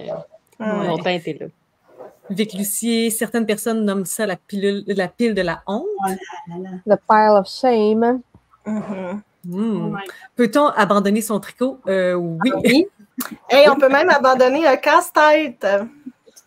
Ouais. 0.60 0.88
Mon 0.88 0.98
teint 0.98 1.12
était 1.12 1.38
là. 1.40 1.46
Vic 2.32 2.54
Lucier, 2.54 3.10
certaines 3.12 3.46
personnes 3.46 3.86
nomment 3.86 4.06
ça 4.06 4.26
la, 4.26 4.36
pilule, 4.38 4.84
la 4.88 5.08
pile 5.08 5.34
de 5.36 5.42
la 5.42 5.62
honte. 5.68 5.86
The 6.86 6.98
pile 7.08 7.38
of 7.38 7.48
shame. 7.48 8.22
Mhm. 8.66 9.22
Hmm. 9.46 9.96
Oh 9.96 9.98
Peut-on 10.36 10.68
abandonner 10.68 11.22
son 11.22 11.40
tricot? 11.40 11.80
Euh, 11.88 12.16
oui. 12.16 12.52
Oui. 12.66 12.88
Et 13.52 13.70
on 13.70 13.76
peut 13.76 13.88
même 13.90 14.10
abandonner 14.10 14.66
un 14.68 14.76
casse-tête. 14.78 15.66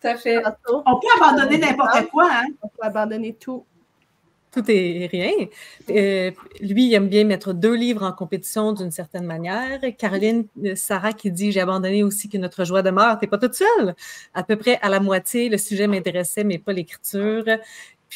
Tout 0.03 0.09
à 0.09 0.17
fait. 0.17 0.41
Tantôt, 0.41 0.83
On 0.85 0.99
peut 0.99 1.07
abandonner 1.17 1.57
n'importe 1.57 2.09
quoi, 2.09 2.27
hein? 2.29 2.47
On 2.61 2.67
peut 2.67 2.81
abandonner 2.81 3.33
tout. 3.33 3.65
Tout 4.51 4.69
est 4.69 5.07
rien. 5.11 5.31
Euh, 5.89 6.31
lui, 6.61 6.87
il 6.87 6.93
aime 6.93 7.07
bien 7.07 7.23
mettre 7.23 7.53
deux 7.53 7.73
livres 7.73 8.03
en 8.03 8.11
compétition 8.11 8.73
d'une 8.73 8.91
certaine 8.91 9.25
manière. 9.25 9.79
Caroline 9.97 10.45
euh, 10.63 10.75
Sarah 10.75 11.13
qui 11.13 11.31
dit 11.31 11.51
J'ai 11.51 11.61
abandonné 11.61 12.03
aussi 12.03 12.29
que 12.29 12.37
notre 12.37 12.63
joie 12.65 12.83
demeure. 12.83 13.17
T'es 13.17 13.27
pas 13.27 13.39
toute 13.39 13.55
seule. 13.55 13.95
À 14.33 14.43
peu 14.43 14.55
près 14.57 14.77
à 14.81 14.89
la 14.89 14.99
moitié, 14.99 15.49
le 15.49 15.57
sujet 15.57 15.87
m'intéressait, 15.87 16.43
mais 16.43 16.59
pas 16.59 16.73
l'écriture. 16.73 17.45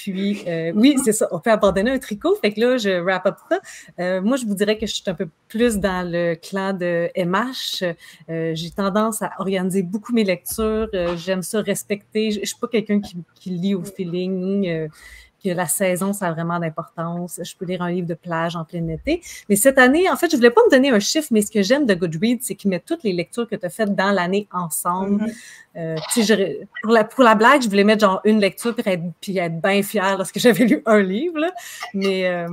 Puis, 0.04 0.44
euh, 0.48 0.72
oui, 0.76 0.96
c'est 1.04 1.12
ça, 1.12 1.28
on 1.32 1.40
peut 1.40 1.50
abandonner 1.50 1.92
un 1.92 1.98
tricot. 1.98 2.36
Fait 2.36 2.54
que 2.54 2.60
là, 2.60 2.78
je 2.78 3.02
wrap 3.02 3.26
up 3.26 3.36
ça. 3.50 3.60
Euh, 4.00 4.22
moi, 4.22 4.38
je 4.38 4.46
vous 4.46 4.54
dirais 4.54 4.78
que 4.78 4.86
je 4.86 4.94
suis 4.94 5.04
un 5.08 5.14
peu 5.16 5.28
plus 5.48 5.78
dans 5.78 6.08
le 6.08 6.36
clan 6.36 6.74
de 6.74 7.10
MH. 7.16 7.84
Euh, 8.30 8.52
j'ai 8.54 8.70
tendance 8.70 9.22
à 9.24 9.32
organiser 9.40 9.82
beaucoup 9.82 10.14
mes 10.14 10.24
lectures. 10.24 10.90
J'aime 11.16 11.42
ça 11.42 11.62
respecter. 11.62 12.32
Je 12.32 12.42
ne 12.42 12.46
suis 12.46 12.58
pas 12.60 12.68
quelqu'un 12.68 13.02
qui, 13.02 13.18
qui, 13.36 13.50
lit 13.50 13.74
au 13.74 13.84
feeling 13.84 14.88
que 15.48 15.56
la 15.56 15.68
saison, 15.68 16.14
ça 16.14 16.28
a 16.28 16.32
vraiment 16.32 16.60
d'importance. 16.60 17.40
Je 17.44 17.56
peux 17.56 17.66
lire 17.66 17.82
un 17.82 17.92
livre 17.92 18.08
de 18.08 18.14
plage 18.14 18.56
en 18.56 18.66
plein 18.66 18.88
été. 18.90 19.22
Mais 19.50 19.56
cette 19.56 19.78
année, 19.78 20.10
en 20.10 20.16
fait, 20.16 20.30
je 20.30 20.36
ne 20.36 20.38
voulais 20.38 20.52
pas 20.52 20.62
me 20.66 20.72
donner 20.72 20.90
un 20.90 21.00
chiffre, 21.00 21.28
mais 21.32 21.42
ce 21.42 21.52
que 21.52 21.62
j'aime 21.62 21.86
de 21.86 21.94
Goodreads, 21.94 22.40
c'est 22.42 22.56
qu'ils 22.56 22.70
mettent 22.70 22.86
toutes 22.86 23.04
les 23.04 23.14
lectures 23.14 23.48
que 23.48 23.56
tu 23.56 23.66
as 23.66 23.70
faites 23.70 23.96
dans 23.96 24.12
l'année 24.12 24.48
ensemble. 24.52 25.24
Mm-hmm. 25.24 25.98
euh, 26.30 26.56
pour, 26.82 26.92
la, 26.92 27.04
pour 27.04 27.24
la 27.24 27.36
blague, 27.36 27.62
je 27.62 27.70
voulais 27.70 27.84
mettre 27.84 28.02
genre 28.02 28.22
une 28.24 28.40
lecture 28.40 28.76
puis 28.76 28.84
être, 28.92 29.04
puis 29.22 29.38
être 29.38 29.62
bien 29.62 29.82
fière 29.84 30.18
lorsque 30.18 30.40
j'avais 30.40 30.66
lu 30.66 30.82
un 30.86 31.00
livre. 31.00 31.40
Là. 31.40 31.52
Mais 31.94 32.28
euh, 32.28 32.48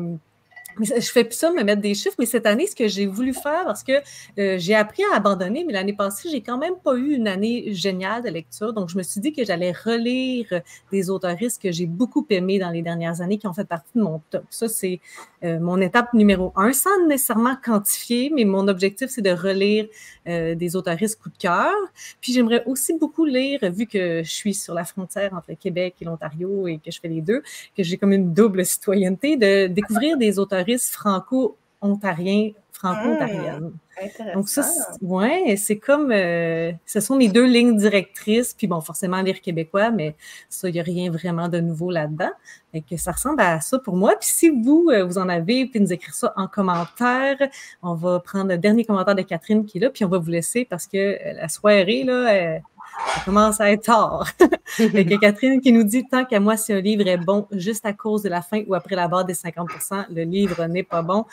je 0.80 1.10
fais 1.10 1.24
plus 1.24 1.34
ça, 1.36 1.50
me 1.50 1.62
mettre 1.62 1.82
des 1.82 1.94
chiffres, 1.94 2.16
mais 2.18 2.26
cette 2.26 2.46
année, 2.46 2.66
ce 2.66 2.74
que 2.74 2.88
j'ai 2.88 3.06
voulu 3.06 3.32
faire, 3.32 3.64
parce 3.64 3.82
que 3.82 3.92
euh, 4.38 4.56
j'ai 4.58 4.74
appris 4.74 5.02
à 5.12 5.16
abandonner, 5.16 5.64
mais 5.64 5.72
l'année 5.72 5.92
passée, 5.92 6.28
j'ai 6.30 6.40
quand 6.40 6.58
même 6.58 6.74
pas 6.82 6.94
eu 6.94 7.14
une 7.14 7.28
année 7.28 7.72
géniale 7.72 8.22
de 8.22 8.28
lecture. 8.28 8.72
Donc, 8.72 8.88
je 8.88 8.98
me 8.98 9.02
suis 9.02 9.20
dit 9.20 9.32
que 9.32 9.44
j'allais 9.44 9.72
relire 9.72 10.62
des 10.90 11.10
auteuristes 11.10 11.62
que 11.62 11.70
j'ai 11.70 11.86
beaucoup 11.86 12.26
aimés 12.30 12.58
dans 12.58 12.70
les 12.70 12.82
dernières 12.82 13.20
années, 13.20 13.38
qui 13.38 13.46
ont 13.46 13.52
fait 13.52 13.64
partie 13.64 13.92
de 13.94 14.02
mon 14.02 14.20
top. 14.30 14.44
Ça, 14.50 14.68
c'est 14.68 15.00
euh, 15.44 15.60
mon 15.60 15.80
étape 15.80 16.12
numéro 16.14 16.52
un, 16.56 16.72
sans 16.72 17.06
nécessairement 17.06 17.56
quantifier, 17.62 18.30
mais 18.34 18.44
mon 18.44 18.66
objectif, 18.68 19.08
c'est 19.10 19.22
de 19.22 19.30
relire 19.30 19.86
euh, 20.26 20.54
des 20.54 20.76
auteuristes 20.76 21.20
coup 21.22 21.30
de 21.30 21.38
cœur. 21.38 21.72
Puis, 22.20 22.32
j'aimerais 22.32 22.64
aussi 22.66 22.94
beaucoup 22.98 23.24
lire, 23.24 23.60
vu 23.70 23.86
que 23.86 24.22
je 24.22 24.30
suis 24.30 24.54
sur 24.54 24.74
la 24.74 24.84
frontière 24.84 25.34
entre 25.34 25.52
Québec 25.58 25.94
et 26.00 26.04
l'Ontario 26.04 26.66
et 26.66 26.78
que 26.78 26.90
je 26.90 27.00
fais 27.00 27.08
les 27.08 27.20
deux, 27.20 27.42
que 27.76 27.82
j'ai 27.82 27.96
comme 27.96 28.12
une 28.12 28.32
double 28.32 28.64
citoyenneté, 28.64 29.36
de 29.36 29.66
découvrir 29.66 30.16
des 30.16 30.38
auteurs 30.38 30.63
franco-ontarien, 30.90 32.50
franco-ontarienne. 32.72 33.70
Mmh, 33.70 34.34
Donc 34.34 34.48
ça, 34.48 34.64
ouais, 35.00 35.56
c'est 35.56 35.78
comme, 35.78 36.10
euh, 36.10 36.72
ce 36.84 37.00
sont 37.00 37.16
mes 37.16 37.28
deux 37.28 37.46
lignes 37.46 37.76
directrices, 37.76 38.52
puis 38.52 38.66
bon, 38.66 38.80
forcément 38.80 39.22
lire 39.22 39.40
québécois, 39.40 39.90
mais 39.90 40.16
ça, 40.48 40.68
il 40.68 40.72
n'y 40.72 40.80
a 40.80 40.82
rien 40.82 41.10
vraiment 41.10 41.48
de 41.48 41.60
nouveau 41.60 41.90
là-dedans. 41.90 42.32
Et 42.72 42.82
que 42.82 42.96
ça 42.96 43.12
ressemble 43.12 43.40
à 43.40 43.60
ça 43.60 43.78
pour 43.78 43.96
moi. 43.96 44.16
Puis 44.20 44.28
si 44.28 44.50
vous, 44.50 44.88
euh, 44.90 45.04
vous 45.04 45.18
en 45.18 45.28
avez, 45.28 45.66
puis 45.66 45.80
nous 45.80 45.92
écrire 45.92 46.14
ça 46.14 46.32
en 46.36 46.48
commentaire, 46.48 47.36
on 47.82 47.94
va 47.94 48.18
prendre 48.18 48.48
le 48.48 48.58
dernier 48.58 48.84
commentaire 48.84 49.14
de 49.14 49.22
Catherine 49.22 49.64
qui 49.64 49.78
est 49.78 49.82
là, 49.82 49.90
puis 49.90 50.04
on 50.04 50.08
va 50.08 50.18
vous 50.18 50.30
laisser 50.30 50.64
parce 50.64 50.86
que 50.88 50.96
euh, 50.96 51.32
la 51.34 51.48
soirée, 51.48 52.02
là, 52.02 52.60
ça 53.14 53.20
commence 53.24 53.60
à 53.60 53.70
être 53.70 53.84
tard. 53.84 54.26
Et 54.78 55.06
que 55.06 55.16
Catherine 55.16 55.60
qui 55.60 55.72
nous 55.72 55.84
dit 55.84 56.06
tant 56.06 56.24
qu'à 56.24 56.40
moi, 56.40 56.56
si 56.56 56.72
un 56.72 56.80
livre 56.80 57.06
est 57.06 57.16
bon 57.16 57.46
juste 57.52 57.86
à 57.86 57.92
cause 57.92 58.22
de 58.22 58.28
la 58.28 58.42
fin 58.42 58.62
ou 58.66 58.74
après 58.74 58.96
la 58.96 59.08
barre 59.08 59.24
des 59.24 59.34
50% 59.34 60.06
le 60.10 60.22
livre 60.22 60.64
n'est 60.66 60.82
pas 60.82 61.02
bon. 61.02 61.24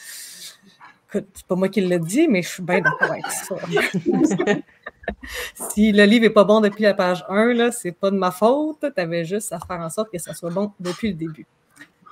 C'est 1.11 1.45
pas 1.45 1.55
moi 1.55 1.67
qui 1.67 1.81
le 1.81 1.99
dis, 1.99 2.29
mais 2.29 2.41
je 2.41 2.47
suis 2.47 2.63
bien 2.63 2.79
d'accord 2.79 3.11
avec 3.11 3.27
ça. 3.27 3.55
si 5.69 5.91
le 5.91 6.05
livre 6.05 6.23
n'est 6.23 6.29
pas 6.29 6.45
bon 6.45 6.61
depuis 6.61 6.83
la 6.83 6.93
page 6.93 7.25
1, 7.27 7.53
là, 7.53 7.71
c'est 7.71 7.91
pas 7.91 8.11
de 8.11 8.15
ma 8.15 8.31
faute. 8.31 8.85
Tu 8.95 9.01
avais 9.01 9.25
juste 9.25 9.51
à 9.51 9.59
faire 9.59 9.81
en 9.81 9.89
sorte 9.89 10.09
que 10.09 10.17
ça 10.17 10.33
soit 10.33 10.51
bon 10.51 10.71
depuis 10.79 11.09
le 11.09 11.15
début 11.15 11.45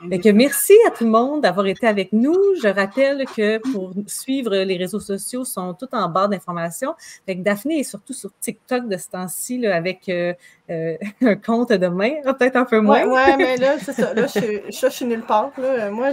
merci 0.04 0.74
à 0.88 0.92
tout 0.92 1.04
le 1.04 1.10
monde 1.10 1.42
d'avoir 1.42 1.66
été 1.68 1.88
avec 1.88 2.14
nous. 2.14 2.36
Je 2.62 2.68
rappelle 2.68 3.26
que 3.26 3.58
pour 3.72 3.94
suivre 4.08 4.56
les 4.56 4.78
réseaux 4.78 5.00
sociaux 5.00 5.44
sont 5.46 5.74
tout 5.74 5.88
en 5.94 6.10
barre 6.10 6.30
d'informations. 6.30 6.96
Daphné 7.28 7.80
est 7.80 7.84
surtout 7.84 8.14
sur 8.14 8.32
TikTok 8.40 8.88
de 8.88 8.98
ce 8.98 9.10
temps-ci 9.10 9.66
avec 9.68 10.10
euh, 10.10 10.34
euh, 10.70 10.98
un 11.22 11.36
compte 11.36 11.72
de 11.72 11.88
main, 11.88 12.22
peut-être 12.24 12.56
un 12.56 12.66
peu 12.66 12.80
moins. 12.80 13.04
Oui, 13.06 13.14
ouais, 13.14 13.38
mais 13.38 13.58
là, 13.58 13.78
c'est 13.80 13.94
ça. 13.94 14.14
Là, 14.14 14.28
je, 14.28 14.90
suis 14.90 15.06
nulle 15.06 15.24
part. 15.24 15.52
Moi, 15.92 16.12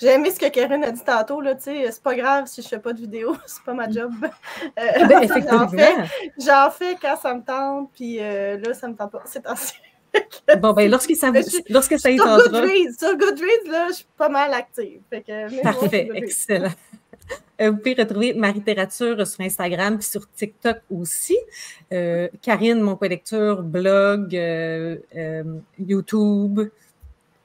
j'ai 0.00 0.10
aimé 0.10 0.30
ce 0.30 0.38
que 0.38 0.48
Karine 0.48 0.84
a 0.84 0.92
dit 0.92 1.02
tantôt. 1.02 1.40
Là, 1.40 1.54
c'est 1.58 2.02
pas 2.02 2.14
grave 2.14 2.46
si 2.46 2.62
je 2.62 2.66
ne 2.66 2.70
fais 2.70 2.78
pas 2.78 2.92
de 2.92 3.00
vidéo, 3.00 3.36
c'est 3.46 3.64
pas 3.64 3.74
ma 3.74 3.90
job. 3.90 4.12
Euh, 4.78 5.06
ben, 5.06 5.28
j'en, 6.38 6.70
fais, 6.70 6.92
fais 6.92 6.96
quand 7.02 7.16
ça 7.16 7.34
me 7.34 7.42
tente, 7.42 7.90
puis 7.94 8.18
là, 8.18 8.74
ça 8.74 8.88
me 8.88 8.94
tente 8.94 9.12
pas. 9.12 9.22
C'est 9.24 9.46
ainsi. 9.46 9.74
Bon, 10.60 10.72
ben, 10.72 10.90
lorsque 10.90 11.14
ça, 11.14 11.30
lorsque 11.68 11.98
ça 11.98 12.10
y. 12.10 12.16
Sur 12.16 12.26
Goodreads, 12.26 12.98
sur 12.98 13.16
Goodreads, 13.16 13.70
là, 13.70 13.88
je 13.88 13.94
suis 13.94 14.06
pas 14.16 14.28
mal 14.28 14.52
active. 14.54 15.00
Parfait, 15.62 16.08
excellent. 16.14 16.72
Euh, 17.60 17.70
vous 17.70 17.78
pouvez 17.78 17.94
retrouver 17.94 18.34
Marie-Littérature 18.34 19.26
sur 19.26 19.40
Instagram 19.40 19.98
puis 19.98 20.06
sur 20.06 20.30
TikTok 20.30 20.78
aussi. 20.90 21.36
Euh, 21.92 22.28
Karine, 22.40 22.80
mon 22.80 22.96
collecteur, 22.96 23.62
blog, 23.62 24.34
euh, 24.34 24.96
YouTube, 25.78 26.60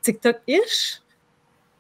TikTok-ish? 0.01 1.01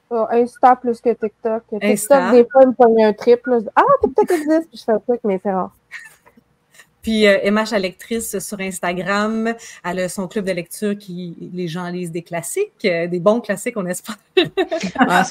Oh, 0.09 0.25
Insta 0.31 0.75
plus 0.75 0.99
que 0.99 1.09
TikTok. 1.09 1.63
TikTok, 1.69 1.83
Insta. 1.83 2.31
des 2.31 2.45
fois, 2.51 2.63
il 2.63 2.69
me 2.69 2.73
pogne 2.73 3.03
un 3.03 3.13
triple. 3.13 3.59
Ah, 3.75 3.83
TikTok 4.01 4.31
existe, 4.31 4.69
puis 4.69 4.77
je 4.77 4.83
fais 4.83 4.91
un 4.91 4.99
truc, 4.99 5.21
mais 5.23 5.39
c'est 5.41 5.51
rare. 5.51 5.71
Puis 7.03 7.27
euh, 7.27 7.51
MH 7.51 7.77
lectrice 7.77 8.39
sur 8.39 8.59
Instagram, 8.61 9.53
elle 9.83 9.99
a 9.99 10.09
son 10.09 10.27
club 10.29 10.45
de 10.45 10.53
lecture 10.53 10.97
qui 10.97 11.35
les 11.53 11.67
gens 11.67 11.89
lisent 11.89 12.11
des 12.11 12.21
classiques, 12.21 12.85
euh, 12.85 13.07
des 13.07 13.19
bons 13.19 13.41
classiques, 13.41 13.75
on 13.75 13.85
espère. 13.85 14.17
ah, 14.99 15.23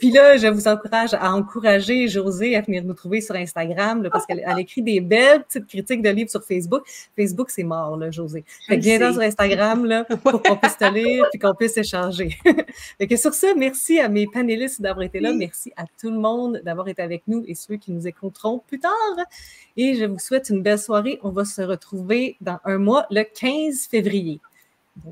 Puis 0.00 0.10
là, 0.10 0.36
je 0.36 0.48
vous 0.48 0.66
encourage 0.66 1.14
à 1.14 1.32
encourager 1.32 2.08
José 2.08 2.56
à 2.56 2.60
venir 2.60 2.82
nous 2.82 2.94
trouver 2.94 3.20
sur 3.20 3.36
Instagram 3.36 4.08
parce 4.10 4.26
qu'elle 4.26 4.42
écrit 4.58 4.82
des 4.82 5.00
belles 5.00 5.44
petites 5.44 5.68
critiques 5.68 6.02
de 6.02 6.10
livres 6.10 6.30
sur 6.30 6.42
Facebook. 6.42 6.82
Facebook, 7.16 7.50
c'est 7.50 7.62
mort, 7.62 7.96
là, 7.96 8.10
José. 8.10 8.44
Fait 8.66 8.78
que 8.78 8.82
viens 8.82 9.12
sur 9.12 9.22
Instagram 9.22 9.86
là, 9.86 10.04
pour 10.24 10.42
qu'on 10.42 10.56
puisse 10.56 10.76
te 10.76 10.92
lire 10.92 11.24
puis 11.30 11.38
qu'on 11.38 11.54
puisse 11.54 11.76
échanger. 11.76 12.36
fait 12.98 13.06
que 13.06 13.16
sur 13.16 13.32
ça, 13.32 13.54
merci 13.56 14.00
à 14.00 14.08
mes 14.08 14.26
panélistes 14.26 14.82
d'avoir 14.82 15.04
été 15.04 15.20
là. 15.20 15.32
Merci 15.32 15.72
à 15.76 15.84
tout 16.00 16.10
le 16.10 16.18
monde 16.18 16.60
d'avoir 16.64 16.88
été 16.88 17.00
avec 17.00 17.22
nous 17.28 17.44
et 17.46 17.54
ceux 17.54 17.76
qui 17.76 17.92
nous 17.92 18.08
écouteront 18.08 18.60
plus 18.66 18.80
tard. 18.80 18.90
Et 19.76 19.94
je 19.94 20.04
vous 20.04 20.18
souhaite 20.18 20.50
une 20.50 20.62
belle 20.62 20.78
soirée. 20.78 21.18
On 21.22 21.30
va 21.30 21.44
se 21.44 21.62
retrouver 21.62 22.36
dans 22.40 22.58
un 22.64 22.78
mois, 22.78 23.06
le 23.10 23.22
15 23.22 23.86
février. 23.86 24.40